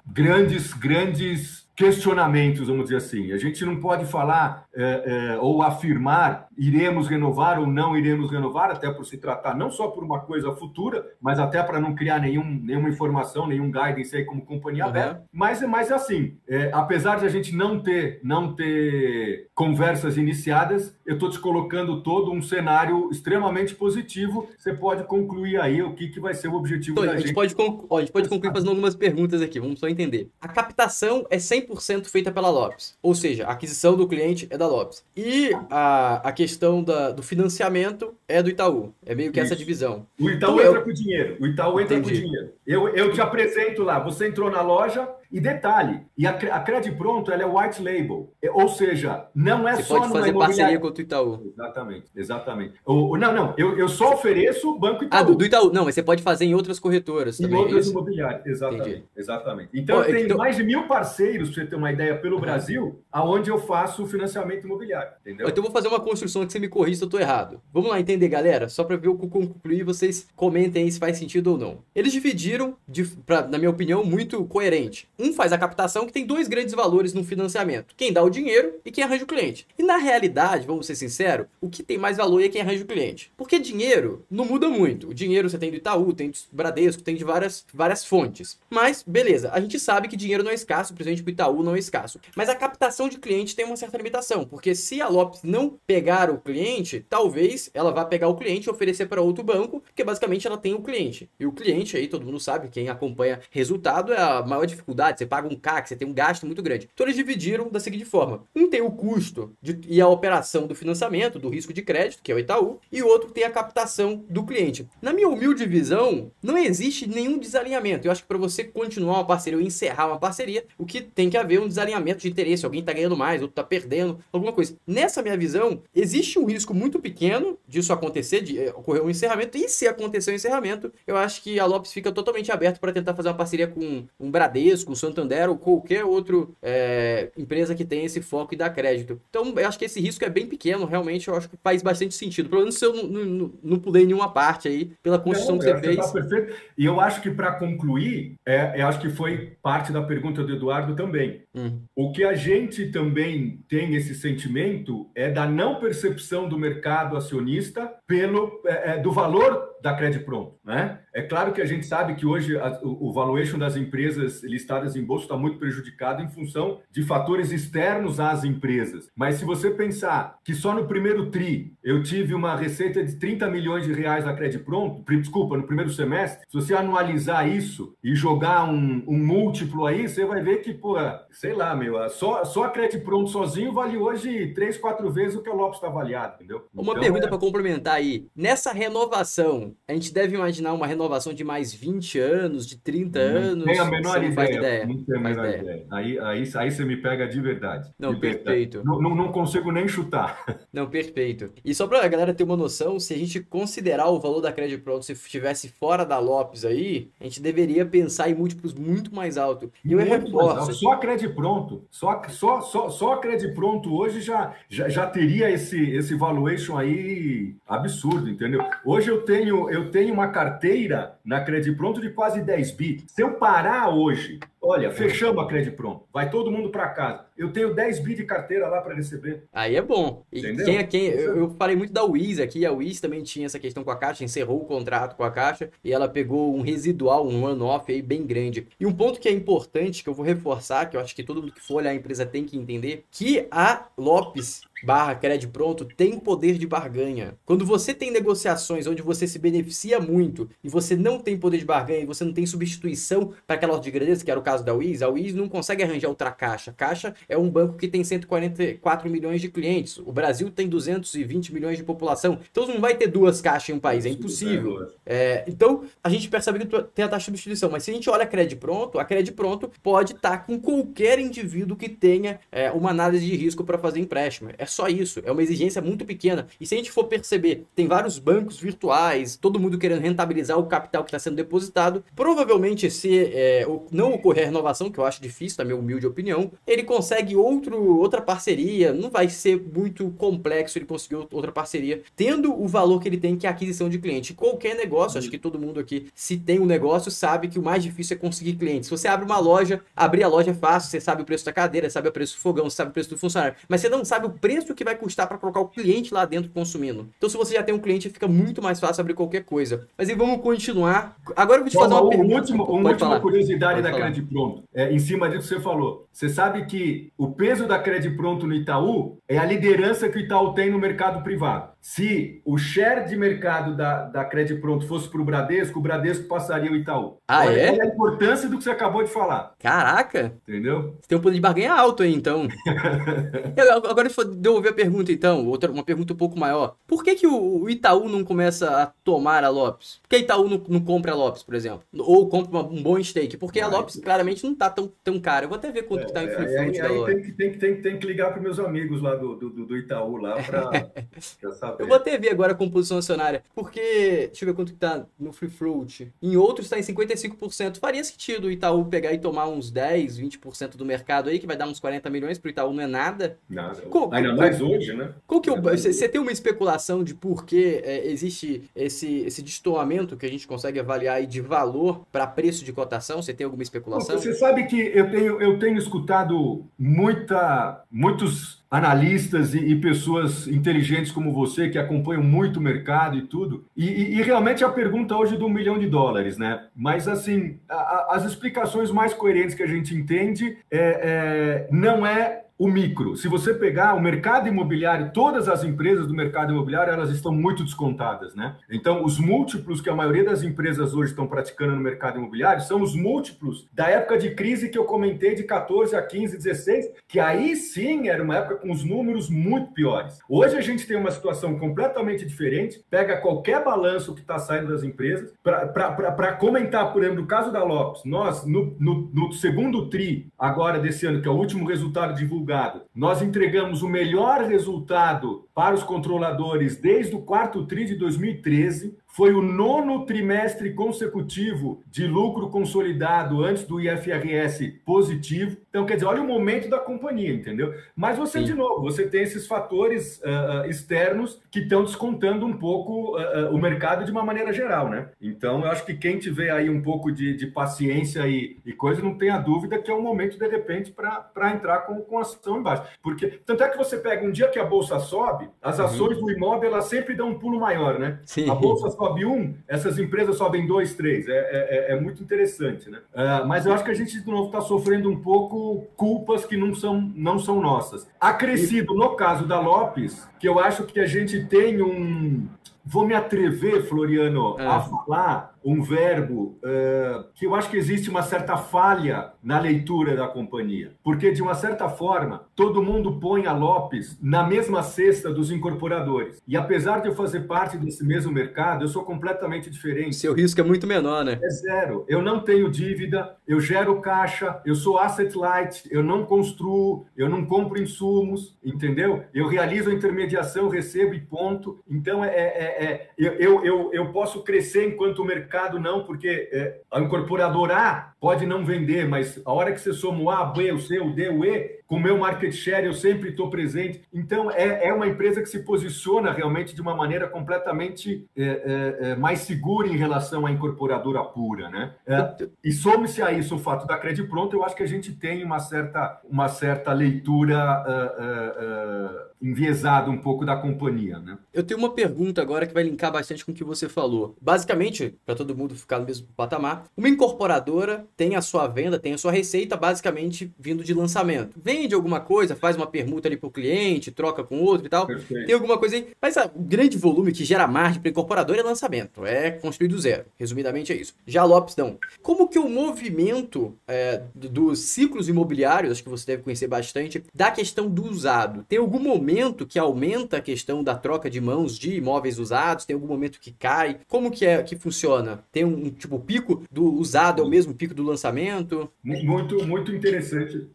grandes, 0.06 0.72
grandes 0.72 1.69
questionamentos, 1.80 2.68
vamos 2.68 2.84
dizer 2.84 2.96
assim. 2.96 3.32
A 3.32 3.38
gente 3.38 3.64
não 3.64 3.76
pode 3.80 4.04
falar 4.04 4.66
é, 4.74 5.32
é, 5.32 5.38
ou 5.38 5.62
afirmar 5.62 6.46
iremos 6.54 7.08
renovar 7.08 7.58
ou 7.58 7.66
não 7.66 7.96
iremos 7.96 8.30
renovar, 8.30 8.70
até 8.70 8.92
por 8.92 9.06
se 9.06 9.16
tratar 9.16 9.56
não 9.56 9.70
só 9.70 9.88
por 9.88 10.04
uma 10.04 10.20
coisa 10.20 10.52
futura, 10.52 11.06
mas 11.18 11.38
até 11.38 11.62
para 11.62 11.80
não 11.80 11.94
criar 11.94 12.20
nenhum, 12.20 12.44
nenhuma 12.44 12.90
informação, 12.90 13.46
nenhum 13.46 13.70
guidance 13.70 14.14
aí 14.14 14.26
como 14.26 14.44
companhia 14.44 14.84
uhum. 14.84 14.90
aberta. 14.90 15.24
Mas 15.32 15.62
é 15.62 15.66
mais 15.66 15.90
assim, 15.90 16.36
é, 16.46 16.70
apesar 16.74 17.18
de 17.18 17.24
a 17.24 17.30
gente 17.30 17.56
não 17.56 17.80
ter, 17.80 18.20
não 18.22 18.54
ter 18.54 19.48
conversas 19.54 20.18
iniciadas, 20.18 20.94
eu 21.06 21.14
estou 21.14 21.30
te 21.30 21.38
colocando 21.38 22.02
todo 22.02 22.30
um 22.30 22.42
cenário 22.42 23.08
extremamente 23.10 23.74
positivo. 23.74 24.46
Você 24.58 24.74
pode 24.74 25.04
concluir 25.04 25.58
aí 25.58 25.80
o 25.82 25.94
que, 25.94 26.08
que 26.08 26.20
vai 26.20 26.34
ser 26.34 26.48
o 26.48 26.54
objetivo 26.54 26.92
então, 26.92 27.06
da 27.06 27.12
a 27.12 27.16
gente. 27.16 27.28
gente. 27.28 27.34
Pode 27.34 27.54
ó, 27.88 27.96
a 27.96 28.00
gente 28.00 28.12
pode 28.12 28.28
concluir 28.28 28.52
fazendo 28.52 28.68
algumas 28.68 28.94
perguntas 28.94 29.40
aqui, 29.40 29.58
vamos 29.58 29.80
só 29.80 29.88
entender. 29.88 30.28
A 30.38 30.48
captação 30.48 31.26
é 31.30 31.38
100% 31.38 31.69
feita 31.76 32.32
pela 32.32 32.50
Lopes, 32.50 32.96
ou 33.02 33.14
seja, 33.14 33.46
a 33.46 33.52
aquisição 33.52 33.96
do 33.96 34.08
cliente 34.08 34.46
é 34.50 34.56
da 34.56 34.66
Lopes. 34.66 35.04
E 35.16 35.50
a, 35.70 36.28
a 36.28 36.32
questão 36.32 36.82
da, 36.82 37.10
do 37.10 37.22
financiamento 37.22 38.14
é 38.26 38.42
do 38.42 38.48
Itaú. 38.48 38.92
É 39.04 39.14
meio 39.14 39.32
que 39.32 39.38
Isso. 39.38 39.46
essa 39.46 39.56
divisão. 39.56 40.06
O 40.18 40.30
Itaú 40.30 40.54
então, 40.54 40.60
entra 40.60 40.80
eu... 40.80 40.84
com 40.84 40.92
dinheiro. 40.92 41.36
O 41.40 41.46
Itaú 41.46 41.80
entra 41.80 41.96
Entendi. 41.96 42.20
com 42.20 42.26
dinheiro. 42.26 42.52
Eu, 42.66 42.88
eu 42.88 43.12
te 43.12 43.20
apresento 43.20 43.82
lá. 43.82 43.98
Você 43.98 44.28
entrou 44.28 44.50
na 44.50 44.62
loja, 44.62 45.08
E 45.32 45.40
detalhe, 45.40 46.00
e 46.18 46.26
a, 46.26 46.30
a 46.30 46.60
Cred 46.60 46.90
Pronto 46.92 47.30
ela 47.30 47.42
é 47.42 47.46
white 47.46 47.80
label, 47.80 48.32
ou 48.52 48.68
seja, 48.68 49.26
não 49.32 49.68
é 49.68 49.76
Você 49.76 49.84
só 49.84 50.00
pode 50.00 50.12
fazer 50.12 50.32
parceria 50.32 50.78
com 50.78 50.88
o 50.88 51.00
Itaú. 51.00 51.52
Exatamente, 51.52 52.06
exatamente. 52.16 52.74
O, 52.84 53.16
não, 53.16 53.32
não, 53.32 53.54
eu, 53.56 53.78
eu 53.78 53.88
só 53.88 54.14
ofereço 54.14 54.70
o 54.70 54.78
Banco 54.78 55.04
Itaú. 55.04 55.20
Ah, 55.20 55.22
do, 55.22 55.36
do, 55.36 55.44
Itaú. 55.44 55.72
Não, 55.72 55.84
mas 55.84 55.94
você 55.94 56.02
pode 56.02 56.22
fazer 56.22 56.46
em 56.46 56.54
outras 56.54 56.80
corretoras 56.80 57.38
também. 57.38 57.56
Em 57.56 57.62
outras 57.62 57.84
isso? 57.84 57.92
imobiliárias, 57.92 58.44
exatamente. 58.44 59.04
exatamente. 59.16 59.70
Então, 59.72 60.02
eu 60.02 60.06
tenho 60.06 60.24
então... 60.24 60.36
mais 60.36 60.56
de 60.56 60.64
mil 60.64 60.88
parceiros, 60.88 61.50
para 61.50 61.62
você 61.62 61.70
ter 61.70 61.76
uma 61.76 61.92
ideia, 61.92 62.18
pelo 62.18 62.40
Brasil, 62.40 63.00
aonde 63.12 63.50
eu 63.50 63.58
faço 63.58 64.02
o 64.02 64.06
financiamento 64.06 64.64
imobiliário, 64.64 65.12
entendeu? 65.20 65.48
Então, 65.48 65.62
eu 65.62 65.62
vou 65.62 65.72
fazer 65.72 65.88
uma 65.88 66.00
construção 66.00 66.44
que 66.44 66.52
você 66.52 66.58
me 66.58 66.68
corrija 66.68 66.98
se 66.98 67.04
eu 67.04 67.06
estou 67.06 67.20
errado. 67.20 67.60
Vamos 67.72 67.90
lá 67.90 68.00
entender, 68.00 68.28
galera? 68.28 68.68
Só 68.68 68.82
para 68.82 68.96
ver 68.96 69.08
o 69.08 69.16
que 69.16 69.28
concluir, 69.28 69.84
vocês 69.84 70.28
comentem 70.34 70.82
aí 70.82 70.90
se 70.90 70.98
faz 70.98 71.16
sentido 71.16 71.52
ou 71.52 71.58
não. 71.58 71.78
Eles 71.94 72.12
dividiram, 72.12 72.76
de, 72.88 73.04
pra, 73.04 73.46
na 73.46 73.58
minha 73.58 73.70
opinião, 73.70 74.04
muito 74.04 74.44
coerente. 74.46 75.08
Um 75.20 75.34
faz 75.34 75.52
a 75.52 75.58
captação, 75.58 76.06
que 76.06 76.12
tem 76.14 76.24
dois 76.24 76.48
grandes 76.48 76.72
valores 76.72 77.12
no 77.12 77.22
financiamento. 77.22 77.94
Quem 77.94 78.10
dá 78.10 78.22
o 78.22 78.30
dinheiro 78.30 78.80
e 78.82 78.90
quem 78.90 79.04
arranja 79.04 79.24
o 79.24 79.26
cliente. 79.26 79.66
E 79.78 79.82
na 79.82 79.98
realidade, 79.98 80.66
vamos 80.66 80.86
ser 80.86 80.94
sinceros, 80.94 81.46
o 81.60 81.68
que 81.68 81.82
tem 81.82 81.98
mais 81.98 82.16
valor 82.16 82.42
é 82.42 82.48
quem 82.48 82.62
arranja 82.62 82.82
o 82.82 82.86
cliente. 82.86 83.30
Porque 83.36 83.58
dinheiro 83.58 84.24
não 84.30 84.46
muda 84.46 84.70
muito. 84.70 85.08
O 85.08 85.14
dinheiro 85.14 85.50
você 85.50 85.58
tem 85.58 85.70
do 85.70 85.76
Itaú, 85.76 86.14
tem 86.14 86.30
do 86.30 86.38
Bradesco, 86.50 87.02
tem 87.02 87.16
de 87.16 87.22
várias, 87.22 87.66
várias 87.74 88.02
fontes. 88.02 88.58
Mas, 88.70 89.04
beleza, 89.06 89.50
a 89.52 89.60
gente 89.60 89.78
sabe 89.78 90.08
que 90.08 90.16
dinheiro 90.16 90.42
não 90.42 90.50
é 90.50 90.54
escasso, 90.54 90.94
principalmente 90.94 91.22
o 91.22 91.30
Itaú 91.30 91.62
não 91.62 91.76
é 91.76 91.78
escasso. 91.78 92.18
Mas 92.34 92.48
a 92.48 92.54
captação 92.54 93.06
de 93.06 93.18
cliente 93.18 93.54
tem 93.54 93.66
uma 93.66 93.76
certa 93.76 93.98
limitação, 93.98 94.46
porque 94.46 94.74
se 94.74 95.02
a 95.02 95.08
Lopes 95.08 95.42
não 95.42 95.78
pegar 95.86 96.30
o 96.30 96.38
cliente, 96.38 97.04
talvez 97.10 97.68
ela 97.74 97.92
vá 97.92 98.06
pegar 98.06 98.28
o 98.28 98.36
cliente 98.36 98.68
e 98.68 98.70
oferecer 98.70 99.06
para 99.06 99.20
outro 99.20 99.44
banco, 99.44 99.80
porque 99.80 100.02
basicamente 100.02 100.46
ela 100.46 100.56
tem 100.56 100.72
o 100.72 100.80
cliente. 100.80 101.28
E 101.38 101.44
o 101.44 101.52
cliente 101.52 101.96
aí, 101.96 102.08
todo 102.08 102.24
mundo 102.24 102.40
sabe, 102.40 102.68
quem 102.68 102.88
acompanha 102.88 103.40
resultado 103.50 104.12
é 104.12 104.20
a 104.20 104.42
maior 104.42 104.64
dificuldade, 104.64 105.09
você 105.18 105.26
paga 105.26 105.48
um 105.48 105.56
CAC, 105.56 105.88
você 105.88 105.96
tem 105.96 106.08
um 106.08 106.12
gasto 106.12 106.46
muito 106.46 106.62
grande. 106.62 106.88
Então 106.92 107.06
eles 107.06 107.16
dividiram 107.16 107.68
da 107.68 107.80
seguinte 107.80 108.04
forma: 108.04 108.44
um 108.54 108.68
tem 108.68 108.80
o 108.80 108.90
custo 108.90 109.52
de, 109.60 109.80
e 109.88 110.00
a 110.00 110.08
operação 110.08 110.66
do 110.66 110.74
financiamento, 110.74 111.38
do 111.38 111.48
risco 111.48 111.72
de 111.72 111.82
crédito, 111.82 112.22
que 112.22 112.32
é 112.32 112.34
o 112.34 112.38
Itaú, 112.38 112.78
e 112.90 113.02
o 113.02 113.06
outro 113.06 113.30
tem 113.30 113.44
a 113.44 113.50
captação 113.50 114.24
do 114.28 114.44
cliente. 114.44 114.88
Na 115.00 115.12
minha 115.12 115.28
humilde 115.28 115.64
visão, 115.66 116.30
não 116.42 116.56
existe 116.56 117.08
nenhum 117.08 117.38
desalinhamento. 117.38 118.06
Eu 118.06 118.12
acho 118.12 118.22
que 118.22 118.28
para 118.28 118.38
você 118.38 118.64
continuar 118.64 119.14
uma 119.14 119.26
parceria 119.26 119.58
ou 119.58 119.64
encerrar 119.64 120.08
uma 120.08 120.18
parceria, 120.18 120.64
o 120.78 120.86
que 120.86 121.00
tem 121.00 121.28
que 121.28 121.36
haver 121.36 121.60
um 121.60 121.68
desalinhamento 121.68 122.20
de 122.20 122.28
interesse. 122.28 122.64
Alguém 122.64 122.80
está 122.80 122.92
ganhando 122.92 123.16
mais, 123.16 123.42
outro 123.42 123.52
está 123.52 123.64
perdendo, 123.64 124.18
alguma 124.32 124.52
coisa. 124.52 124.76
Nessa 124.86 125.22
minha 125.22 125.36
visão, 125.36 125.82
existe 125.94 126.38
um 126.38 126.44
risco 126.44 126.74
muito 126.74 126.98
pequeno 126.98 127.58
disso 127.66 127.92
acontecer, 127.92 128.42
de 128.42 128.58
eh, 128.58 128.70
ocorrer 128.70 129.02
um 129.02 129.10
encerramento, 129.10 129.56
e 129.56 129.68
se 129.68 129.86
acontecer 129.86 130.30
um 130.30 130.34
encerramento, 130.34 130.92
eu 131.06 131.16
acho 131.16 131.42
que 131.42 131.58
a 131.58 131.66
Lopes 131.66 131.92
fica 131.92 132.12
totalmente 132.12 132.50
aberto 132.50 132.80
para 132.80 132.92
tentar 132.92 133.14
fazer 133.14 133.28
uma 133.28 133.36
parceria 133.36 133.66
com 133.66 134.04
um 134.18 134.30
Bradesco, 134.30 134.94
Santander 135.00 135.48
ou 135.48 135.56
qualquer 135.56 136.04
outra 136.04 136.36
é, 136.62 137.30
empresa 137.36 137.74
que 137.74 137.84
tenha 137.84 138.04
esse 138.04 138.20
foco 138.20 138.54
e 138.54 138.56
dá 138.56 138.68
crédito. 138.70 139.20
Então, 139.28 139.52
eu 139.56 139.68
acho 139.68 139.78
que 139.78 139.84
esse 139.84 140.00
risco 140.00 140.24
é 140.24 140.30
bem 140.30 140.46
pequeno, 140.46 140.84
realmente, 140.84 141.28
eu 141.28 141.36
acho 141.36 141.48
que 141.48 141.56
faz 141.62 141.82
bastante 141.82 142.14
sentido. 142.14 142.48
Pelo 142.48 142.62
menos 142.62 142.76
se 142.76 142.84
eu 142.84 142.94
não, 142.94 143.24
não, 143.24 143.52
não 143.62 143.78
pulei 143.78 144.04
nenhuma 144.04 144.30
parte 144.30 144.68
aí, 144.68 144.92
pela 145.02 145.18
construção 145.18 145.56
não, 145.56 145.58
que 145.58 145.64
você 145.64 145.78
fez. 145.80 145.96
Tá 145.96 146.12
perfeito. 146.12 146.54
E 146.76 146.84
eu 146.84 147.00
acho 147.00 147.20
que 147.20 147.30
para 147.30 147.52
concluir, 147.52 148.34
é, 148.46 148.80
eu 148.80 148.86
acho 148.86 149.00
que 149.00 149.10
foi 149.10 149.52
parte 149.62 149.92
da 149.92 150.02
pergunta 150.02 150.44
do 150.44 150.54
Eduardo 150.54 150.94
também. 150.94 151.42
Hum. 151.54 151.84
O 151.96 152.12
que 152.12 152.22
a 152.24 152.34
gente 152.34 152.90
também 152.90 153.64
tem 153.68 153.94
esse 153.94 154.14
sentimento 154.14 155.10
é 155.14 155.30
da 155.30 155.46
não 155.46 155.80
percepção 155.80 156.48
do 156.48 156.58
mercado 156.58 157.16
acionista 157.16 157.92
pelo 158.06 158.62
é, 158.66 158.92
é 158.92 158.98
do 158.98 159.10
valor 159.10 159.70
da 159.82 159.94
Credit 159.94 160.24
Pronto, 160.24 160.56
né? 160.64 161.00
É 161.12 161.22
claro 161.22 161.52
que 161.52 161.60
a 161.60 161.66
gente 161.66 161.86
sabe 161.86 162.14
que 162.14 162.26
hoje 162.26 162.56
a, 162.56 162.80
o, 162.82 163.12
valuation 163.12 163.58
das 163.58 163.76
empresas 163.76 164.42
listadas 164.42 164.94
em 164.94 165.02
bolsa 165.02 165.24
está 165.24 165.36
muito 165.36 165.58
prejudicado 165.58 166.22
em 166.22 166.28
função 166.28 166.80
de 166.90 167.02
fatores 167.02 167.50
externos 167.50 168.20
às 168.20 168.44
empresas. 168.44 169.08
Mas 169.16 169.36
se 169.36 169.44
você 169.44 169.70
pensar 169.70 170.36
que 170.44 170.54
só 170.54 170.74
no 170.74 170.86
primeiro 170.86 171.30
tri 171.30 171.74
eu 171.82 172.02
tive 172.02 172.34
uma 172.34 172.54
receita 172.54 173.02
de 173.02 173.16
30 173.16 173.48
milhões 173.48 173.86
de 173.86 173.92
reais 173.92 174.24
da 174.24 174.34
Credit 174.34 174.62
Pronto, 174.62 175.02
desculpa, 175.16 175.56
no 175.56 175.66
primeiro 175.66 175.90
semestre, 175.90 176.46
se 176.46 176.54
você 176.54 176.74
anualizar 176.74 177.48
isso 177.48 177.94
e 178.04 178.14
jogar 178.14 178.64
um, 178.64 179.02
um 179.06 179.18
múltiplo 179.18 179.86
aí, 179.86 180.08
você 180.08 180.24
vai 180.24 180.42
ver 180.42 180.58
que, 180.58 180.74
pô, 180.74 180.96
sei 181.40 181.54
lá, 181.54 181.74
meu, 181.74 182.06
só, 182.10 182.44
só 182.44 182.64
a 182.64 182.68
Credit 182.68 183.02
Pronto 183.02 183.30
sozinho 183.30 183.72
vale 183.72 183.96
hoje 183.96 184.48
três, 184.48 184.76
quatro 184.76 185.10
vezes 185.10 185.38
o 185.38 185.42
que 185.42 185.48
a 185.48 185.54
Lopes 185.54 185.78
está 185.78 185.86
avaliado, 185.86 186.34
entendeu? 186.34 186.66
Uma 186.74 186.92
então, 186.92 187.00
pergunta 187.00 187.24
é... 187.24 187.28
para 187.30 187.38
complementar 187.38 187.94
aí. 187.94 188.26
Nessa 188.36 188.74
renovação, 188.74 189.74
a 189.88 189.94
gente 189.94 190.12
deve 190.12 190.34
imaginar 190.36 190.74
uma 190.74 190.86
renovação 190.86 191.32
de 191.32 191.42
mais 191.42 191.72
20 191.72 192.18
anos, 192.18 192.66
de 192.66 192.76
30 192.76 193.18
não 193.18 193.38
anos? 193.38 193.64
Tem 193.64 193.78
a 193.78 193.84
menor 193.86 194.22
ideia. 194.22 194.54
ideia. 194.54 194.86
Não 194.86 195.02
tenho 195.02 195.18
a 195.18 195.20
menor 195.22 195.46
ideia. 195.46 195.62
ideia. 195.62 195.86
Aí, 195.90 196.18
aí, 196.18 196.50
aí 196.56 196.70
você 196.70 196.84
me 196.84 196.98
pega 196.98 197.26
de 197.26 197.40
verdade. 197.40 197.90
Não, 197.98 198.12
de 198.12 198.20
perfeito. 198.20 198.82
Verdade. 198.82 199.02
Não, 199.02 199.14
não, 199.14 199.32
consigo 199.32 199.72
nem 199.72 199.88
chutar. 199.88 200.44
Não, 200.70 200.88
perfeito. 200.88 201.50
E 201.64 201.74
só 201.74 201.86
para 201.86 202.04
a 202.04 202.08
galera 202.08 202.34
ter 202.34 202.44
uma 202.44 202.56
noção, 202.56 203.00
se 203.00 203.14
a 203.14 203.16
gente 203.16 203.40
considerar 203.40 204.08
o 204.08 204.20
valor 204.20 204.40
da 204.40 204.52
Credit 204.52 204.82
Pronto 204.82 205.04
se 205.04 205.12
estivesse 205.12 205.68
fora 205.68 206.04
da 206.04 206.18
Lopes 206.18 206.64
aí, 206.64 207.10
a 207.18 207.24
gente 207.24 207.40
deveria 207.40 207.84
pensar 207.86 208.28
em 208.28 208.34
múltiplos 208.34 208.74
muito 208.74 209.14
mais 209.14 209.38
altos. 209.38 209.70
E 209.84 209.92
eu 209.92 209.98
reforço. 209.98 210.74
Só 210.74 210.92
a 210.92 210.98
Credit 210.98 211.29
Pronto, 211.34 211.84
só, 211.90 212.22
só, 212.28 212.60
só, 212.60 212.90
só 212.90 213.14
a 213.14 213.18
Credit 213.18 213.54
Pronto 213.54 213.94
hoje 213.94 214.20
já, 214.20 214.54
já, 214.68 214.88
já 214.88 215.06
teria 215.06 215.50
esse, 215.50 215.90
esse 215.90 216.14
valuation 216.14 216.76
aí 216.76 217.54
absurdo, 217.66 218.28
entendeu? 218.28 218.64
Hoje 218.84 219.10
eu 219.10 219.22
tenho 219.22 219.70
eu 219.70 219.90
tenho 219.90 220.12
uma 220.12 220.28
carteira 220.28 221.18
na 221.24 221.40
Credit 221.40 221.76
Pronto 221.76 222.00
de 222.00 222.10
quase 222.10 222.42
10 222.42 222.72
bi. 222.72 223.04
Se 223.06 223.22
eu 223.22 223.34
parar 223.34 223.90
hoje, 223.90 224.38
olha, 224.60 224.90
fechamos 224.90 225.42
a 225.42 225.46
Credit 225.46 225.76
Pronto, 225.76 226.04
vai 226.12 226.30
todo 226.30 226.50
mundo 226.50 226.70
para 226.70 226.88
casa. 226.90 227.24
Eu 227.36 227.52
tenho 227.52 227.74
10 227.74 228.00
bi 228.00 228.14
de 228.14 228.24
carteira 228.24 228.68
lá 228.68 228.80
para 228.80 228.94
receber. 228.94 229.44
Aí 229.52 229.76
é 229.76 229.82
bom. 229.82 230.24
E 230.32 230.40
Entendeu? 230.40 230.66
quem 230.66 230.76
é 230.76 230.84
quem? 230.84 231.06
Eu, 231.06 231.36
eu, 231.36 231.50
falei 231.50 231.74
muito 231.74 231.92
da 231.92 232.04
Wiz 232.04 232.38
aqui, 232.38 232.66
a 232.66 232.72
Wiz 232.72 233.00
também 233.00 233.22
tinha 233.22 233.46
essa 233.46 233.58
questão 233.58 233.82
com 233.82 233.90
a 233.90 233.96
Caixa, 233.96 234.24
encerrou 234.24 234.60
o 234.60 234.66
contrato 234.66 235.16
com 235.16 235.24
a 235.24 235.30
Caixa 235.30 235.70
e 235.82 235.92
ela 235.92 236.08
pegou 236.08 236.54
um 236.54 236.60
residual, 236.60 237.26
um 237.26 237.44
one-off 237.44 237.90
aí 237.90 238.02
bem 238.02 238.26
grande. 238.26 238.66
E 238.78 238.86
um 238.86 238.92
ponto 238.92 239.18
que 239.18 239.28
é 239.28 239.32
importante, 239.32 240.02
que 240.02 240.08
eu 240.08 240.14
vou 240.14 240.24
reforçar, 240.24 240.88
que 240.90 240.96
eu 240.96 241.00
acho 241.00 241.14
que 241.14 241.22
todo 241.22 241.40
mundo 241.40 241.52
que 241.52 241.60
for 241.60 241.76
olhar 241.76 241.90
a 241.90 241.94
empresa 241.94 242.26
tem 242.26 242.44
que 242.44 242.58
entender, 242.58 243.04
que 243.10 243.46
a 243.50 243.86
Lopes 243.96 244.62
barra 244.82 245.14
crédito 245.14 245.50
pronto 245.50 245.84
tem 245.84 246.18
poder 246.18 246.58
de 246.58 246.66
barganha. 246.66 247.34
Quando 247.44 247.64
você 247.64 247.92
tem 247.94 248.10
negociações 248.10 248.86
onde 248.86 249.02
você 249.02 249.26
se 249.26 249.38
beneficia 249.38 250.00
muito 250.00 250.48
e 250.62 250.68
você 250.68 250.96
não 250.96 251.18
tem 251.18 251.36
poder 251.38 251.58
de 251.58 251.64
barganha 251.64 252.00
e 252.00 252.06
você 252.06 252.24
não 252.24 252.32
tem 252.32 252.46
substituição 252.46 253.32
para 253.46 253.56
aquela 253.56 253.74
ordem 253.74 253.92
de 253.92 253.98
grandeza, 253.98 254.24
que 254.24 254.30
era 254.30 254.40
o 254.40 254.42
caso 254.42 254.64
da 254.64 254.74
Wiz, 254.74 255.02
a 255.02 255.08
Wiz 255.08 255.34
não 255.34 255.48
consegue 255.48 255.82
arranjar 255.82 256.08
outra 256.08 256.30
caixa. 256.30 256.72
Caixa 256.72 257.14
é 257.28 257.36
um 257.36 257.50
banco 257.50 257.76
que 257.76 257.88
tem 257.88 258.02
144 258.02 259.10
milhões 259.10 259.40
de 259.40 259.48
clientes. 259.48 259.98
O 259.98 260.12
Brasil 260.12 260.50
tem 260.50 260.68
220 260.68 261.52
milhões 261.52 261.76
de 261.76 261.84
população. 261.84 262.38
Então 262.50 262.66
não 262.66 262.80
vai 262.80 262.94
ter 262.94 263.08
duas 263.08 263.40
caixas 263.40 263.70
em 263.70 263.72
um 263.74 263.80
país, 263.80 264.06
é 264.06 264.10
impossível. 264.10 264.88
É, 265.04 265.44
então 265.46 265.84
a 266.02 266.08
gente 266.08 266.28
percebe 266.28 266.58
que 266.60 266.82
tem 266.94 267.04
a 267.04 267.08
taxa 267.08 267.30
de 267.30 267.38
substituição, 267.38 267.70
mas 267.70 267.84
se 267.84 267.90
a 267.90 267.94
gente 267.94 268.08
olha 268.08 268.24
a 268.24 268.26
crédito 268.26 268.58
pronto, 268.58 268.98
a 268.98 269.04
crédito 269.04 269.34
pronto 269.34 269.70
pode 269.82 270.12
estar 270.12 270.30
tá 270.30 270.38
com 270.38 270.58
qualquer 270.58 271.18
indivíduo 271.18 271.76
que 271.76 271.88
tenha 271.88 272.40
é, 272.50 272.70
uma 272.70 272.90
análise 272.90 273.26
de 273.26 273.36
risco 273.36 273.64
para 273.64 273.78
fazer 273.78 274.00
empréstimo. 274.00 274.50
É 274.56 274.66
só 274.70 274.88
isso. 274.88 275.20
É 275.24 275.32
uma 275.32 275.42
exigência 275.42 275.80
muito 275.82 276.04
pequena. 276.04 276.46
E 276.60 276.66
se 276.66 276.74
a 276.74 276.78
gente 276.78 276.90
for 276.90 277.04
perceber, 277.04 277.66
tem 277.74 277.86
vários 277.86 278.18
bancos 278.18 278.58
virtuais, 278.58 279.36
todo 279.36 279.58
mundo 279.58 279.78
querendo 279.78 280.00
rentabilizar 280.00 280.58
o 280.58 280.66
capital 280.66 281.02
que 281.04 281.08
está 281.08 281.18
sendo 281.18 281.36
depositado. 281.36 282.04
Provavelmente, 282.14 282.90
se 282.90 283.30
é, 283.32 283.66
não 283.90 284.12
ocorrer 284.14 284.44
a 284.44 284.46
renovação, 284.46 284.90
que 284.90 284.98
eu 284.98 285.04
acho 285.04 285.22
difícil, 285.22 285.56
na 285.58 285.64
minha 285.64 285.76
humilde 285.76 286.06
opinião, 286.06 286.50
ele 286.66 286.82
consegue 286.82 287.36
outro, 287.36 287.98
outra 287.98 288.20
parceria. 288.20 288.92
Não 288.92 289.10
vai 289.10 289.28
ser 289.28 289.60
muito 289.60 290.10
complexo 290.12 290.78
ele 290.78 290.86
conseguir 290.86 291.16
outra 291.16 291.52
parceria, 291.52 292.02
tendo 292.16 292.52
o 292.52 292.66
valor 292.66 293.00
que 293.00 293.08
ele 293.08 293.18
tem, 293.18 293.36
que 293.36 293.46
é 293.46 293.50
a 293.50 293.52
aquisição 293.52 293.88
de 293.88 293.98
cliente. 293.98 294.34
Qualquer 294.34 294.74
negócio, 294.76 295.18
acho 295.18 295.30
que 295.30 295.38
todo 295.38 295.58
mundo 295.58 295.80
aqui, 295.80 296.08
se 296.14 296.36
tem 296.36 296.60
um 296.60 296.66
negócio, 296.66 297.10
sabe 297.10 297.48
que 297.48 297.58
o 297.58 297.62
mais 297.62 297.82
difícil 297.82 298.16
é 298.16 298.18
conseguir 298.18 298.54
clientes. 298.54 298.88
Se 298.88 298.90
você 298.90 299.08
abre 299.08 299.24
uma 299.24 299.38
loja, 299.38 299.82
abrir 299.94 300.22
a 300.22 300.28
loja 300.28 300.50
é 300.50 300.54
fácil, 300.54 300.90
você 300.90 301.00
sabe 301.00 301.22
o 301.22 301.24
preço 301.24 301.44
da 301.44 301.52
cadeira, 301.52 301.88
sabe 301.90 302.08
o 302.08 302.12
preço 302.12 302.36
do 302.36 302.40
fogão, 302.40 302.68
sabe 302.70 302.90
o 302.90 302.92
preço 302.92 303.10
do 303.10 303.18
funcionário, 303.18 303.56
mas 303.68 303.80
você 303.80 303.88
não 303.88 304.04
sabe 304.04 304.26
o 304.26 304.30
preço 304.60 304.74
que 304.74 304.84
vai 304.84 304.94
custar 304.94 305.26
para 305.26 305.38
colocar 305.38 305.60
o 305.60 305.68
cliente 305.68 306.12
lá 306.12 306.24
dentro 306.24 306.50
consumindo. 306.50 307.08
Então, 307.16 307.28
se 307.28 307.36
você 307.36 307.54
já 307.54 307.62
tem 307.62 307.74
um 307.74 307.78
cliente, 307.78 308.10
fica 308.10 308.28
muito 308.28 308.62
mais 308.62 308.78
fácil 308.78 309.00
abrir 309.00 309.14
qualquer 309.14 309.44
coisa. 309.44 309.88
Mas 309.96 310.08
e 310.08 310.14
vamos 310.14 310.40
continuar. 310.42 311.16
Agora 311.34 311.58
eu 311.58 311.64
vou 311.64 311.70
te 311.70 311.76
fazer 311.76 311.94
uma, 311.94 312.02
uma 312.02 312.10
pergunta. 312.10 312.34
Último, 312.34 312.64
uma 312.64 312.90
última 312.90 313.20
curiosidade 313.20 313.82
Pode 313.82 313.92
da 313.92 313.98
Credit 313.98 314.26
Pronto. 314.26 314.62
É, 314.74 314.92
em 314.92 314.98
cima 314.98 315.28
disso 315.28 315.48
que 315.48 315.54
você 315.54 315.60
falou. 315.60 316.06
Você 316.12 316.28
sabe 316.28 316.66
que 316.66 317.12
o 317.16 317.30
peso 317.30 317.66
da 317.66 317.78
Credit 317.78 318.14
Pronto 318.16 318.46
no 318.46 318.54
Itaú 318.54 319.18
é 319.28 319.38
a 319.38 319.44
liderança 319.44 320.08
que 320.08 320.18
o 320.18 320.20
Itaú 320.20 320.52
tem 320.52 320.70
no 320.70 320.78
mercado 320.78 321.22
privado. 321.22 321.69
Se 321.80 322.42
o 322.44 322.58
share 322.58 323.08
de 323.08 323.16
mercado 323.16 323.74
da, 323.74 324.04
da 324.04 324.24
Credit 324.24 324.60
Pronto 324.60 324.86
fosse 324.86 325.08
para 325.08 325.20
o 325.20 325.24
Bradesco, 325.24 325.78
o 325.78 325.82
Bradesco 325.82 326.24
passaria 326.24 326.70
o 326.70 326.76
Itaú. 326.76 327.16
Ah, 327.26 327.46
olha, 327.46 327.58
é? 327.58 327.82
A 327.82 327.86
importância 327.86 328.48
do 328.48 328.58
que 328.58 328.64
você 328.64 328.70
acabou 328.70 329.02
de 329.02 329.10
falar. 329.10 329.54
Caraca! 329.58 330.34
Entendeu? 330.46 330.96
Você 331.00 331.08
tem 331.08 331.18
um 331.18 331.20
poder 331.22 331.36
de 331.36 331.40
barganha 331.40 331.72
alto 331.72 332.02
aí, 332.02 332.14
então. 332.14 332.46
eu, 333.56 333.72
agora, 333.72 334.08
deixa 334.08 334.20
eu 334.20 334.26
devolver 334.26 334.72
a 334.72 334.74
pergunta, 334.74 335.10
então. 335.10 335.46
Outra, 335.46 335.72
uma 335.72 335.82
pergunta 335.82 336.12
um 336.12 336.16
pouco 336.16 336.38
maior. 336.38 336.76
Por 336.86 337.02
que, 337.02 337.14
que 337.14 337.26
o, 337.26 337.62
o 337.62 337.70
Itaú 337.70 338.08
não 338.08 338.24
começa 338.24 338.82
a 338.82 338.86
tomar 339.02 339.42
a 339.42 339.48
Lopes? 339.48 340.00
Por 340.02 340.10
que 340.10 340.18
Itaú 340.18 340.48
não, 340.48 340.62
não 340.68 340.80
compra 340.80 341.12
a 341.12 341.16
Lopes, 341.16 341.42
por 341.42 341.54
exemplo? 341.54 341.82
Ou 341.98 342.28
compra 342.28 342.50
uma, 342.50 342.68
um 342.68 342.82
bom 342.82 343.02
stake? 343.02 343.38
Porque 343.38 343.60
a 343.60 343.66
Lopes, 343.66 343.96
claramente 343.96 344.44
não 344.44 344.54
tá 344.54 344.68
tão, 344.68 344.92
tão 345.02 345.18
caro. 345.18 345.46
Eu 345.46 345.48
vou 345.48 345.56
até 345.56 345.72
ver 345.72 345.84
quanto 345.84 346.02
é, 346.02 346.06
que 346.06 346.12
tá 346.12 346.22
em 346.22 346.28
free 346.28 346.46
float 346.46 346.80
aí, 346.80 346.98
aí 346.98 347.04
tem, 347.06 347.22
que, 347.22 347.32
tem, 347.32 347.58
tem, 347.58 347.80
tem 347.80 347.98
que 347.98 348.06
ligar 348.06 348.32
para 348.32 348.42
meus 348.42 348.58
amigos 348.58 349.00
lá 349.00 349.14
do, 349.14 349.34
do, 349.34 349.50
do 349.50 349.76
Itaú 349.76 350.18
lá 350.18 350.34
para 350.42 350.90
saber. 351.20 351.69
Eu 351.78 351.86
vou 351.86 351.96
até 351.96 352.16
ver 352.18 352.30
agora 352.30 352.52
a 352.52 352.54
composição 352.54 352.98
acionária, 352.98 353.42
porque, 353.54 354.28
deixa 354.28 354.44
eu 354.44 354.46
ver 354.48 354.54
quanto 354.54 354.72
que 354.72 354.78
tá 354.78 355.04
no 355.18 355.32
free 355.32 355.48
float. 355.48 356.12
Em 356.22 356.36
outros 356.36 356.66
está 356.66 356.78
em 356.78 356.82
55%. 356.82 357.78
Faria 357.78 358.02
sentido 358.04 358.46
o 358.46 358.50
Itaú 358.50 358.84
pegar 358.84 359.12
e 359.12 359.18
tomar 359.18 359.48
uns 359.48 359.70
10, 359.70 360.18
20% 360.18 360.76
do 360.76 360.84
mercado 360.84 361.28
aí, 361.28 361.38
que 361.38 361.46
vai 361.46 361.56
dar 361.56 361.66
uns 361.66 361.80
40 361.80 362.08
milhões, 362.10 362.38
pro 362.38 362.50
Itaú 362.50 362.72
não 362.72 362.82
é 362.82 362.86
nada. 362.86 363.38
Nada. 363.48 363.80
Qual, 363.82 364.12
Ainda 364.12 364.34
mais 364.34 364.60
hoje, 364.60 364.94
né? 364.94 365.12
Qual 365.26 365.40
que 365.40 365.50
é 365.50 365.60
você 365.60 366.08
tem 366.08 366.20
uma 366.20 366.32
especulação 366.32 367.04
de 367.04 367.14
por 367.14 367.44
que 367.44 367.80
é, 367.84 368.06
existe 368.06 368.68
esse, 368.74 369.20
esse 369.20 369.42
destoamento 369.42 370.16
que 370.16 370.26
a 370.26 370.28
gente 370.28 370.46
consegue 370.46 370.78
avaliar 370.78 371.16
aí 371.16 371.26
de 371.26 371.40
valor 371.40 372.06
para 372.10 372.26
preço 372.26 372.64
de 372.64 372.72
cotação? 372.72 373.22
Você 373.22 373.34
tem 373.34 373.44
alguma 373.44 373.62
especulação? 373.62 374.18
Você 374.18 374.34
sabe 374.34 374.66
que 374.66 374.76
eu 374.94 375.10
tenho, 375.10 375.40
eu 375.40 375.58
tenho 375.58 375.78
escutado 375.78 376.64
muita, 376.78 377.84
muitos 377.90 378.59
analistas 378.70 379.52
e, 379.52 379.58
e, 379.58 379.76
pessoas 379.80 380.46
inteligentes 380.46 381.10
como 381.10 381.32
você 381.32 381.68
que 381.68 381.76
acompanham 381.76 382.22
muito 382.22 382.58
o 382.58 382.62
mercado 382.62 383.18
e 383.18 383.22
tudo. 383.22 383.64
E, 383.76 383.84
e, 383.84 384.18
e 384.18 384.22
realmente 384.22 384.62
a 384.62 384.68
pergunta 384.68 385.16
hoje 385.16 385.36
do 385.36 385.46
um 385.46 385.50
milhão 385.50 385.78
de 385.78 385.88
dólares, 385.88 386.38
né? 386.38 386.66
Mas 386.74 387.08
assim, 387.08 387.58
a, 387.68 387.74
a, 387.74 388.06
as 388.12 388.24
explicações 388.24 388.92
mais 388.92 389.12
coerentes 389.12 389.56
que 389.56 389.62
a 389.62 389.66
gente 389.66 389.94
entende 389.94 390.56
é, 390.70 391.66
é 391.68 391.68
não 391.72 392.06
é 392.06 392.44
o 392.60 392.68
micro. 392.68 393.16
Se 393.16 393.26
você 393.26 393.54
pegar 393.54 393.94
o 393.94 394.00
mercado 394.02 394.46
imobiliário, 394.46 395.12
todas 395.14 395.48
as 395.48 395.64
empresas 395.64 396.06
do 396.06 396.12
mercado 396.12 396.52
imobiliário, 396.52 396.92
elas 396.92 397.08
estão 397.08 397.32
muito 397.32 397.64
descontadas, 397.64 398.34
né? 398.34 398.54
Então, 398.70 399.02
os 399.02 399.18
múltiplos 399.18 399.80
que 399.80 399.88
a 399.88 399.94
maioria 399.94 400.24
das 400.24 400.42
empresas 400.42 400.92
hoje 400.92 401.12
estão 401.12 401.26
praticando 401.26 401.74
no 401.74 401.80
mercado 401.80 402.18
imobiliário 402.18 402.60
são 402.62 402.82
os 402.82 402.94
múltiplos 402.94 403.66
da 403.72 403.88
época 403.88 404.18
de 404.18 404.34
crise 404.34 404.68
que 404.68 404.76
eu 404.76 404.84
comentei 404.84 405.34
de 405.34 405.44
14 405.44 405.96
a 405.96 406.02
15, 406.02 406.36
16, 406.36 406.86
que 407.08 407.18
aí 407.18 407.56
sim 407.56 408.08
era 408.08 408.22
uma 408.22 408.36
época 408.36 408.56
com 408.56 408.70
os 408.70 408.84
números 408.84 409.30
muito 409.30 409.72
piores. 409.72 410.18
Hoje 410.28 410.54
a 410.54 410.60
gente 410.60 410.86
tem 410.86 410.98
uma 410.98 411.10
situação 411.10 411.58
completamente 411.58 412.26
diferente. 412.26 412.84
Pega 412.90 413.22
qualquer 413.22 413.64
balanço 413.64 414.14
que 414.14 414.20
está 414.20 414.38
saindo 414.38 414.68
das 414.70 414.84
empresas 414.84 415.32
para 415.42 416.32
comentar, 416.34 416.92
por 416.92 417.02
exemplo, 417.02 417.22
no 417.22 417.26
caso 417.26 417.50
da 417.50 417.64
Lopes, 417.64 418.04
nós 418.04 418.44
no, 418.44 418.76
no, 418.78 419.10
no 419.14 419.32
segundo 419.32 419.88
tri 419.88 420.30
agora 420.38 420.78
desse 420.78 421.06
ano, 421.06 421.22
que 421.22 421.28
é 421.28 421.30
o 421.30 421.34
último 421.34 421.66
resultado 421.66 422.14
divulgado 422.14 422.49
Nós 422.94 423.22
entregamos 423.22 423.82
o 423.82 423.88
melhor 423.88 424.42
resultado 424.42 425.48
para 425.60 425.74
os 425.74 425.82
controladores 425.82 426.78
desde 426.78 427.14
o 427.14 427.20
quarto 427.20 427.66
TRI 427.66 427.84
de 427.84 427.94
2013. 427.96 428.96
Foi 429.06 429.34
o 429.34 429.42
nono 429.42 430.06
trimestre 430.06 430.72
consecutivo 430.72 431.82
de 431.90 432.06
lucro 432.06 432.48
consolidado 432.48 433.44
antes 433.44 433.64
do 433.64 433.78
IFRS 433.78 434.80
positivo. 434.86 435.58
Então, 435.68 435.84
quer 435.84 435.94
dizer, 435.94 436.06
olha 436.06 436.22
o 436.22 436.26
momento 436.26 436.70
da 436.70 436.78
companhia, 436.78 437.34
entendeu? 437.34 437.74
Mas 437.94 438.16
você, 438.16 438.38
Sim. 438.38 438.46
de 438.46 438.54
novo, 438.54 438.82
você 438.82 439.06
tem 439.06 439.22
esses 439.22 439.46
fatores 439.46 440.22
uh, 440.22 440.70
externos 440.70 441.42
que 441.50 441.58
estão 441.58 441.84
descontando 441.84 442.46
um 442.46 442.56
pouco 442.56 443.18
uh, 443.18 443.50
o 443.52 443.58
mercado 443.58 444.04
de 444.04 444.12
uma 444.12 444.22
maneira 444.22 444.52
geral, 444.52 444.88
né? 444.88 445.08
Então, 445.20 445.64
eu 445.64 445.70
acho 445.70 445.84
que 445.84 445.94
quem 445.94 446.18
tiver 446.18 446.50
aí 446.50 446.70
um 446.70 446.80
pouco 446.80 447.10
de, 447.10 447.36
de 447.36 447.48
paciência 447.48 448.26
e, 448.28 448.56
e, 448.64 448.72
coisa, 448.72 449.02
não 449.02 449.18
tenha 449.18 449.38
dúvida 449.38 449.78
que 449.78 449.90
é 449.90 449.94
o 449.94 450.00
momento, 450.00 450.38
de 450.38 450.48
repente, 450.48 450.92
para 450.92 451.52
entrar 451.52 451.80
com, 451.80 452.00
com 452.00 452.18
ação 452.18 452.58
embaixo. 452.58 452.84
Porque, 453.02 453.40
tanto 453.44 453.62
é 453.64 453.68
que 453.68 453.76
você 453.76 453.98
pega 453.98 454.24
um 454.24 454.30
dia 454.30 454.48
que 454.48 454.58
a 454.58 454.64
bolsa 454.64 454.98
sobe, 455.00 455.49
as 455.62 455.78
uhum. 455.78 455.84
ações 455.84 456.18
uhum. 456.18 456.24
do 456.24 456.32
imóvel 456.32 456.70
elas 456.70 456.86
sempre 456.86 457.14
dão 457.14 457.28
um 457.28 457.38
pulo 457.38 457.60
maior, 457.60 457.98
né? 457.98 458.18
Sim. 458.24 458.48
A 458.48 458.54
bolsa 458.54 458.90
sobe 458.90 459.24
um, 459.24 459.54
essas 459.68 459.98
empresas 459.98 460.36
sobem 460.36 460.66
dois, 460.66 460.94
três. 460.94 461.28
É, 461.28 461.32
é, 461.32 461.92
é, 461.92 461.92
é 461.92 462.00
muito 462.00 462.22
interessante, 462.22 462.90
né? 462.90 462.98
Uh, 463.14 463.46
mas 463.46 463.66
eu 463.66 463.72
acho 463.72 463.84
que 463.84 463.90
a 463.90 463.94
gente, 463.94 464.20
de 464.20 464.30
novo, 464.30 464.46
está 464.46 464.60
sofrendo 464.60 465.10
um 465.10 465.20
pouco 465.20 465.86
culpas 465.96 466.44
que 466.44 466.56
não 466.56 466.74
são, 466.74 467.00
não 467.14 467.38
são 467.38 467.60
nossas. 467.60 468.08
Acrescido, 468.20 468.94
no 468.94 469.16
caso 469.16 469.46
da 469.46 469.60
Lopes, 469.60 470.28
que 470.38 470.48
eu 470.48 470.58
acho 470.58 470.84
que 470.84 471.00
a 471.00 471.06
gente 471.06 471.44
tem 471.46 471.82
um. 471.82 472.46
Vou 472.84 473.06
me 473.06 473.14
atrever, 473.14 473.82
Floriano, 473.82 474.56
a 474.58 474.76
é. 474.76 474.80
falar 474.80 475.49
um 475.64 475.82
verbo 475.82 476.58
uh, 476.64 477.24
que 477.34 477.46
eu 477.46 477.54
acho 477.54 477.70
que 477.70 477.76
existe 477.76 478.08
uma 478.08 478.22
certa 478.22 478.56
falha 478.56 479.32
na 479.42 479.58
leitura 479.58 480.16
da 480.16 480.26
companhia. 480.26 480.92
Porque, 481.02 481.30
de 481.30 481.42
uma 481.42 481.54
certa 481.54 481.88
forma, 481.88 482.46
todo 482.54 482.82
mundo 482.82 483.18
põe 483.18 483.46
a 483.46 483.52
Lopes 483.52 484.18
na 484.22 484.46
mesma 484.46 484.82
cesta 484.82 485.32
dos 485.32 485.50
incorporadores. 485.50 486.40
E 486.46 486.56
apesar 486.56 487.00
de 487.00 487.08
eu 487.08 487.14
fazer 487.14 487.40
parte 487.40 487.76
desse 487.76 488.04
mesmo 488.04 488.32
mercado, 488.32 488.84
eu 488.84 488.88
sou 488.88 489.02
completamente 489.02 489.70
diferente. 489.70 490.16
Seu 490.16 490.32
risco 490.32 490.60
é 490.60 490.64
muito 490.64 490.86
menor, 490.86 491.24
né? 491.24 491.38
É 491.42 491.48
zero. 491.48 492.04
Eu 492.08 492.22
não 492.22 492.40
tenho 492.40 492.70
dívida, 492.70 493.36
eu 493.46 493.60
gero 493.60 494.00
caixa, 494.00 494.60
eu 494.64 494.74
sou 494.74 494.98
asset 494.98 495.36
light, 495.36 495.84
eu 495.90 496.02
não 496.02 496.24
construo, 496.24 497.06
eu 497.16 497.28
não 497.28 497.44
compro 497.44 497.80
insumos, 497.80 498.56
entendeu? 498.64 499.24
Eu 499.34 499.46
realizo 499.46 499.90
a 499.90 499.94
intermediação, 499.94 500.68
recebo 500.68 501.14
e 501.14 501.20
ponto. 501.20 501.78
Então, 501.88 502.24
é, 502.24 502.28
é, 502.30 502.84
é 502.84 503.10
eu, 503.18 503.64
eu, 503.64 503.90
eu 503.92 504.12
posso 504.12 504.42
crescer 504.42 504.86
enquanto 504.88 505.24
mercado 505.24 505.49
mercado 505.50 505.80
não, 505.80 506.04
porque 506.04 506.48
é, 506.52 506.80
a 506.92 507.00
incorporadora 507.00 507.76
A 507.76 508.12
pode 508.20 508.46
não 508.46 508.64
vender, 508.64 509.08
mas 509.08 509.42
a 509.44 509.52
hora 509.52 509.72
que 509.72 509.80
você 509.80 509.92
soma 509.92 510.20
o 510.20 510.30
A, 510.30 510.44
B, 510.44 510.70
o 510.70 510.78
C, 510.78 511.00
o 511.00 511.12
D, 511.12 511.28
o 511.28 511.44
E, 511.44 511.79
com 511.90 511.96
o 511.96 512.00
meu 512.00 512.16
market 512.16 512.52
share 512.52 512.86
eu 512.86 512.94
sempre 512.94 513.30
estou 513.30 513.50
presente. 513.50 514.00
Então, 514.14 514.48
é, 514.48 514.86
é 514.86 514.94
uma 514.94 515.08
empresa 515.08 515.42
que 515.42 515.48
se 515.48 515.64
posiciona 515.64 516.30
realmente 516.30 516.72
de 516.72 516.80
uma 516.80 516.94
maneira 516.94 517.26
completamente 517.26 518.28
é, 518.36 518.44
é, 518.44 519.10
é 519.10 519.16
mais 519.16 519.40
segura 519.40 519.88
em 519.88 519.96
relação 519.96 520.46
à 520.46 520.52
incorporadora 520.52 521.20
pura, 521.24 521.68
né? 521.68 521.92
É, 522.06 522.46
e 522.62 522.70
some-se 522.70 523.20
a 523.20 523.32
isso 523.32 523.56
o 523.56 523.58
fato 523.58 523.88
da 523.88 523.98
Credit 523.98 524.28
Pronto, 524.28 524.54
eu 524.54 524.64
acho 524.64 524.76
que 524.76 524.84
a 524.84 524.86
gente 524.86 525.12
tem 525.12 525.42
uma 525.42 525.58
certa, 525.58 526.20
uma 526.30 526.48
certa 526.48 526.92
leitura 526.92 527.58
uh, 527.58 529.16
uh, 529.16 529.30
enviesado 529.42 530.12
um 530.12 530.18
pouco 530.18 530.44
da 530.44 530.54
companhia, 530.54 531.18
né? 531.18 531.38
Eu 531.52 531.64
tenho 531.64 531.80
uma 531.80 531.90
pergunta 531.90 532.40
agora 532.40 532.68
que 532.68 532.74
vai 532.74 532.84
linkar 532.84 533.10
bastante 533.10 533.44
com 533.44 533.50
o 533.50 533.54
que 533.54 533.64
você 533.64 533.88
falou. 533.88 534.36
Basicamente, 534.40 535.18
para 535.26 535.34
todo 535.34 535.56
mundo 535.56 535.74
ficar 535.74 535.98
no 535.98 536.06
mesmo 536.06 536.28
patamar, 536.36 536.84
uma 536.96 537.08
incorporadora 537.08 538.06
tem 538.16 538.36
a 538.36 538.42
sua 538.42 538.68
venda, 538.68 538.96
tem 538.96 539.12
a 539.12 539.18
sua 539.18 539.32
receita 539.32 539.76
basicamente 539.76 540.54
vindo 540.56 540.84
de 540.84 540.94
lançamento. 540.94 541.58
Vende 541.80 541.94
alguma 541.94 542.20
coisa, 542.20 542.54
faz 542.54 542.76
uma 542.76 542.86
permuta 542.86 543.28
ali 543.28 543.36
pro 543.36 543.50
cliente, 543.50 544.10
troca 544.10 544.44
com 544.44 544.60
outro 544.60 544.86
e 544.86 544.90
tal. 544.90 545.06
Perfeito. 545.06 545.46
Tem 545.46 545.54
alguma 545.54 545.78
coisa 545.78 545.96
aí, 545.96 546.08
mas 546.20 546.36
o 546.36 546.60
grande 546.60 546.98
volume 546.98 547.32
que 547.32 547.44
gera 547.44 547.66
margem 547.66 548.00
para 548.00 548.10
incorporadora 548.10 548.60
é 548.60 548.62
lançamento, 548.62 549.24
é 549.24 549.50
construído 549.52 549.92
do 549.92 550.00
zero. 550.00 550.26
Resumidamente 550.38 550.92
é 550.92 550.96
isso. 550.96 551.14
Já 551.26 551.44
Lopes 551.44 551.76
não. 551.76 551.98
Como 552.22 552.48
que 552.48 552.58
o 552.58 552.68
movimento 552.68 553.74
é, 553.88 554.22
dos 554.34 554.80
ciclos 554.80 555.28
imobiliários, 555.28 555.92
acho 555.92 556.02
que 556.02 556.08
você 556.08 556.26
deve 556.26 556.42
conhecer 556.42 556.66
bastante, 556.66 557.24
da 557.34 557.50
questão 557.50 557.88
do 557.88 558.04
usado. 558.04 558.64
Tem 558.68 558.78
algum 558.78 558.98
momento 558.98 559.20
momento 559.40 559.66
que 559.66 559.78
aumenta 559.78 560.38
a 560.38 560.40
questão 560.40 560.82
da 560.82 560.94
troca 560.94 561.30
de 561.30 561.40
mãos 561.40 561.78
de 561.78 561.96
imóveis 561.96 562.38
usados? 562.38 562.84
Tem 562.84 562.94
algum 562.94 563.06
momento 563.06 563.40
que 563.40 563.52
cai? 563.52 564.00
Como 564.08 564.30
que 564.30 564.46
é 564.46 564.62
que 564.62 564.76
funciona? 564.76 565.44
Tem 565.52 565.64
um, 565.64 565.86
um 565.86 565.90
tipo 565.90 566.18
pico 566.18 566.62
do 566.70 566.92
usado 566.94 567.42
é 567.42 567.44
o 567.44 567.48
mesmo 567.48 567.74
pico 567.74 567.94
do 567.94 568.02
lançamento? 568.02 568.90
Muito 569.02 569.66
muito 569.66 569.94
interessante 569.94 570.68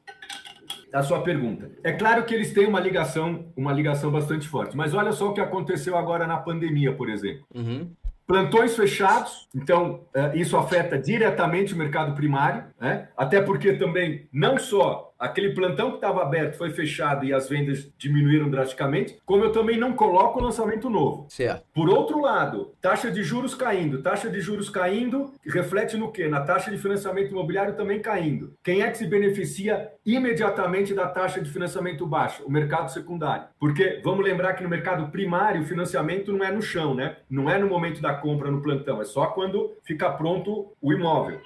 a 0.95 1.03
sua 1.03 1.21
pergunta. 1.21 1.69
É 1.83 1.91
claro 1.91 2.23
que 2.23 2.33
eles 2.33 2.53
têm 2.53 2.65
uma 2.65 2.79
ligação, 2.79 3.51
uma 3.55 3.73
ligação 3.73 4.09
bastante 4.09 4.47
forte, 4.47 4.77
mas 4.77 4.93
olha 4.93 5.11
só 5.11 5.29
o 5.29 5.33
que 5.33 5.41
aconteceu 5.41 5.97
agora 5.97 6.25
na 6.25 6.37
pandemia, 6.37 6.93
por 6.93 7.09
exemplo. 7.09 7.45
Uhum. 7.53 7.91
Plantões 8.25 8.75
fechados, 8.75 9.47
então 9.53 10.05
é, 10.15 10.35
isso 10.37 10.57
afeta 10.57 10.97
diretamente 10.97 11.73
o 11.73 11.77
mercado 11.77 12.15
primário, 12.15 12.63
né? 12.79 13.09
até 13.15 13.41
porque 13.41 13.73
também 13.73 14.27
não 14.31 14.57
só 14.57 15.04
aquele 15.19 15.53
plantão 15.53 15.91
que 15.91 15.97
estava 15.97 16.21
aberto 16.21 16.57
foi 16.57 16.71
fechado 16.71 17.25
e 17.25 17.33
as 17.33 17.49
vendas 17.49 17.91
diminuíram 17.97 18.49
drasticamente, 18.49 19.17
como 19.25 19.43
eu 19.43 19.51
também 19.51 19.77
não 19.77 19.93
coloco 19.93 20.39
o 20.39 20.43
lançamento 20.43 20.89
novo. 20.89 21.25
Certo. 21.29 21.65
Por 21.73 21.89
outro 21.89 22.21
lado, 22.21 22.73
taxa 22.81 23.11
de 23.11 23.23
juros 23.23 23.55
caindo, 23.55 24.01
taxa 24.01 24.29
de 24.29 24.39
juros 24.39 24.69
caindo, 24.69 25.33
reflete 25.45 25.97
no 25.97 26.11
quê? 26.11 26.27
Na 26.27 26.41
taxa 26.41 26.71
de 26.71 26.77
financiamento 26.77 27.31
imobiliário 27.31 27.75
também 27.75 28.01
caindo. 28.01 28.53
Quem 28.63 28.81
é 28.81 28.89
que 28.89 28.97
se 28.97 29.07
beneficia 29.07 29.91
imediatamente 30.05 30.93
da 30.93 31.07
taxa 31.07 31.41
de 31.41 31.49
financiamento 31.49 32.05
baixa? 32.05 32.43
O 32.43 32.51
mercado 32.51 32.91
secundário. 32.91 33.47
Porque 33.59 34.01
vamos 34.03 34.23
lembrar 34.23 34.53
que 34.53 34.63
no 34.63 34.69
mercado 34.69 35.11
primário 35.11 35.61
o 35.61 35.65
financiamento 35.65 36.31
não 36.31 36.45
é 36.45 36.51
no 36.51 36.61
chão, 36.61 36.93
né? 36.93 37.17
Não 37.29 37.49
é 37.49 37.57
no 37.57 37.67
momento 37.67 38.01
da 38.01 38.13
compra 38.13 38.51
no 38.51 38.61
plantão, 38.61 39.01
é 39.01 39.05
só 39.05 39.27
quando 39.27 39.73
fica 39.83 40.09
pronto 40.11 40.73
o 40.81 40.93
imóvel. 40.93 41.39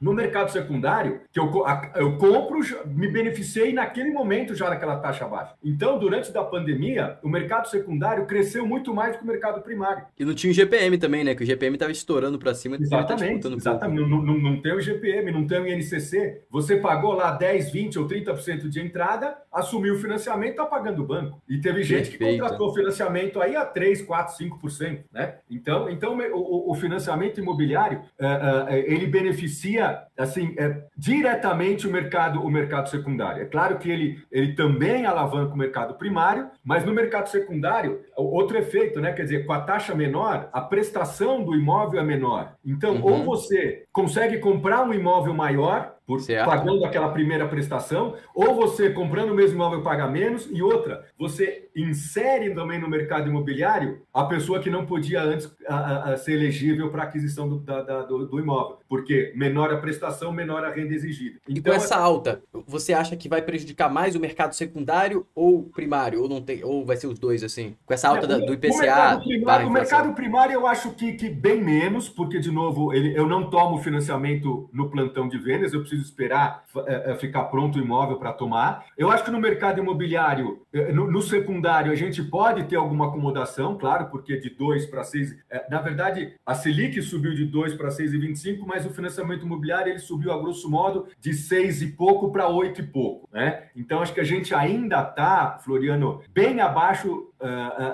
No 0.00 0.12
mercado 0.12 0.50
secundário, 0.50 1.20
que 1.32 1.40
eu, 1.40 1.50
eu 1.94 2.16
compro, 2.18 2.58
me 2.86 3.08
beneficiei 3.08 3.72
naquele 3.72 4.10
momento 4.10 4.54
já 4.54 4.68
daquela 4.68 4.96
taxa 4.96 5.26
baixa. 5.26 5.54
Então, 5.64 5.98
durante 5.98 6.32
da 6.32 6.44
pandemia, 6.44 7.18
o 7.22 7.28
mercado 7.28 7.68
secundário 7.68 8.26
cresceu 8.26 8.66
muito 8.66 8.94
mais 8.94 9.12
do 9.12 9.18
que 9.18 9.24
o 9.24 9.26
mercado 9.26 9.62
primário. 9.62 10.04
E 10.18 10.24
não 10.24 10.34
tinha 10.34 10.50
o 10.50 10.54
GPM 10.54 10.98
também, 10.98 11.24
né? 11.24 11.34
Que 11.34 11.42
o 11.42 11.46
GPM 11.46 11.76
estava 11.76 11.92
estourando 11.92 12.38
para 12.38 12.54
cima. 12.54 12.76
Exatamente, 12.78 13.48
tá 13.48 13.54
exatamente. 13.54 14.08
Não, 14.08 14.22
não, 14.22 14.38
não, 14.38 14.60
tem 14.60 14.72
o 14.72 14.80
GPM, 14.80 15.32
não 15.32 15.46
tem 15.46 15.60
o 15.60 15.66
INCC. 15.66 16.42
Você 16.50 16.76
pagou 16.76 17.12
lá 17.12 17.32
10, 17.32 17.70
20 17.72 17.98
ou 17.98 18.06
30% 18.06 18.68
de 18.68 18.80
entrada, 18.80 19.36
assumiu 19.52 19.94
o 19.94 19.98
financiamento, 19.98 20.50
está 20.50 20.66
pagando 20.66 21.02
o 21.02 21.06
banco. 21.06 21.42
E 21.48 21.58
teve 21.58 21.82
gente 21.82 22.10
Perfeito. 22.10 22.18
que 22.18 22.38
contratou 22.40 22.74
financiamento 22.74 23.40
aí 23.40 23.56
a 23.56 23.64
3, 23.64 24.02
4, 24.02 24.36
5%, 24.36 25.04
né? 25.12 25.36
Então, 25.50 25.88
então 25.88 26.18
o, 26.32 26.70
o 26.70 26.74
financiamento 26.74 27.40
imobiliário, 27.40 28.00
uh, 28.20 28.24
uh, 28.24 28.68
ele 28.70 29.06
beneficia 29.06 29.85
assim 30.16 30.54
é, 30.58 30.82
diretamente 30.96 31.86
o 31.86 31.90
mercado 31.90 32.40
o 32.40 32.50
mercado 32.50 32.88
secundário. 32.88 33.42
É 33.42 33.46
claro 33.46 33.78
que 33.78 33.90
ele, 33.90 34.18
ele 34.30 34.54
também 34.54 35.06
alavanca 35.06 35.54
o 35.54 35.58
mercado 35.58 35.94
primário, 35.94 36.48
mas 36.64 36.84
no 36.84 36.92
mercado 36.92 37.28
secundário 37.28 38.00
outro 38.16 38.58
efeito, 38.58 39.00
né? 39.00 39.12
Quer 39.12 39.22
dizer, 39.22 39.46
com 39.46 39.52
a 39.52 39.60
taxa 39.60 39.94
menor, 39.94 40.48
a 40.52 40.60
prestação 40.60 41.42
do 41.42 41.54
imóvel 41.54 42.00
é 42.00 42.04
menor. 42.04 42.54
Então, 42.64 42.96
uhum. 42.96 43.04
ou 43.04 43.24
você 43.24 43.84
consegue 43.92 44.38
comprar 44.38 44.82
um 44.82 44.92
imóvel 44.92 45.34
maior 45.34 45.96
por 46.06 46.20
certo. 46.20 46.46
pagando 46.46 46.84
aquela 46.84 47.08
primeira 47.08 47.48
prestação, 47.48 48.14
ou 48.34 48.54
você 48.54 48.90
comprando 48.90 49.30
o 49.30 49.34
mesmo 49.34 49.56
imóvel 49.56 49.82
paga 49.82 50.06
menos, 50.06 50.48
e 50.52 50.62
outra, 50.62 51.04
você 51.18 51.65
insere 51.76 52.54
também 52.54 52.80
no 52.80 52.88
mercado 52.88 53.28
imobiliário 53.28 54.02
a 54.12 54.24
pessoa 54.24 54.60
que 54.60 54.70
não 54.70 54.86
podia 54.86 55.22
antes 55.22 55.50
a, 55.68 56.12
a 56.12 56.16
ser 56.16 56.32
elegível 56.32 56.90
para 56.90 57.02
aquisição 57.02 57.48
do, 57.48 57.58
da, 57.58 57.82
da, 57.82 58.02
do, 58.02 58.26
do, 58.26 58.40
imóvel, 58.40 58.78
porque 58.88 59.32
menor 59.36 59.72
a 59.72 59.76
prestação, 59.76 60.32
menor 60.32 60.64
a 60.64 60.70
renda 60.70 60.94
exigida. 60.94 61.38
Então, 61.48 61.56
e 61.56 61.60
com 61.60 61.72
essa 61.72 61.96
alta, 61.96 62.42
você 62.66 62.92
acha 62.92 63.16
que 63.16 63.28
vai 63.28 63.42
prejudicar 63.42 63.90
mais 63.90 64.14
o 64.14 64.20
mercado 64.20 64.54
secundário 64.54 65.26
ou 65.34 65.64
primário, 65.64 66.22
ou 66.22 66.28
não 66.28 66.40
tem, 66.40 66.64
ou 66.64 66.84
vai 66.84 66.96
ser 66.96 67.06
os 67.06 67.18
dois 67.18 67.42
assim? 67.42 67.76
Com 67.84 67.94
essa 67.94 68.08
alta 68.08 68.26
é, 68.26 68.38
do 68.38 68.52
IPCA? 68.52 68.74
O 68.74 68.78
mercado 68.78 69.24
primário, 69.24 69.68
o 69.68 69.70
mercado 69.70 70.14
primário 70.14 70.52
eu 70.54 70.66
acho 70.66 70.92
que, 70.92 71.12
que 71.12 71.28
bem 71.28 71.62
menos, 71.62 72.08
porque 72.08 72.38
de 72.38 72.50
novo 72.50 72.92
ele, 72.92 73.16
eu 73.16 73.28
não 73.28 73.50
tomo 73.50 73.78
financiamento 73.78 74.68
no 74.72 74.90
plantão 74.90 75.28
de 75.28 75.38
vendas, 75.38 75.72
eu 75.72 75.80
preciso 75.80 76.02
esperar 76.02 76.64
é, 76.86 77.14
ficar 77.16 77.44
pronto 77.44 77.78
o 77.78 77.82
imóvel 77.82 78.16
para 78.16 78.32
tomar. 78.32 78.86
Eu 78.96 79.10
acho 79.10 79.24
que 79.24 79.30
no 79.30 79.40
mercado 79.40 79.80
imobiliário, 79.80 80.62
é, 80.72 80.92
no, 80.92 81.10
no, 81.10 81.22
secundário, 81.22 81.65
a 81.66 81.94
gente 81.94 82.22
pode 82.22 82.64
ter 82.64 82.76
alguma 82.76 83.08
acomodação, 83.08 83.76
claro, 83.76 84.06
porque 84.06 84.36
de 84.38 84.50
2 84.50 84.86
para 84.86 85.04
6. 85.04 85.36
Na 85.70 85.80
verdade, 85.80 86.34
a 86.44 86.54
Selic 86.54 87.00
subiu 87.02 87.34
de 87.34 87.44
2 87.44 87.74
para 87.74 87.88
6,25, 87.88 88.64
mas 88.66 88.86
o 88.86 88.90
financiamento 88.90 89.44
imobiliário 89.44 89.92
ele 89.92 89.98
subiu, 89.98 90.32
a 90.32 90.38
grosso 90.38 90.70
modo, 90.70 91.06
de 91.20 91.34
6 91.34 91.82
e 91.82 91.86
pouco 91.92 92.30
para 92.30 92.48
8 92.48 92.80
e 92.80 92.86
pouco. 92.86 93.28
Né? 93.32 93.68
Então, 93.74 94.00
acho 94.00 94.14
que 94.14 94.20
a 94.20 94.24
gente 94.24 94.54
ainda 94.54 95.02
está, 95.02 95.58
Floriano, 95.58 96.22
bem 96.32 96.60
abaixo 96.60 97.32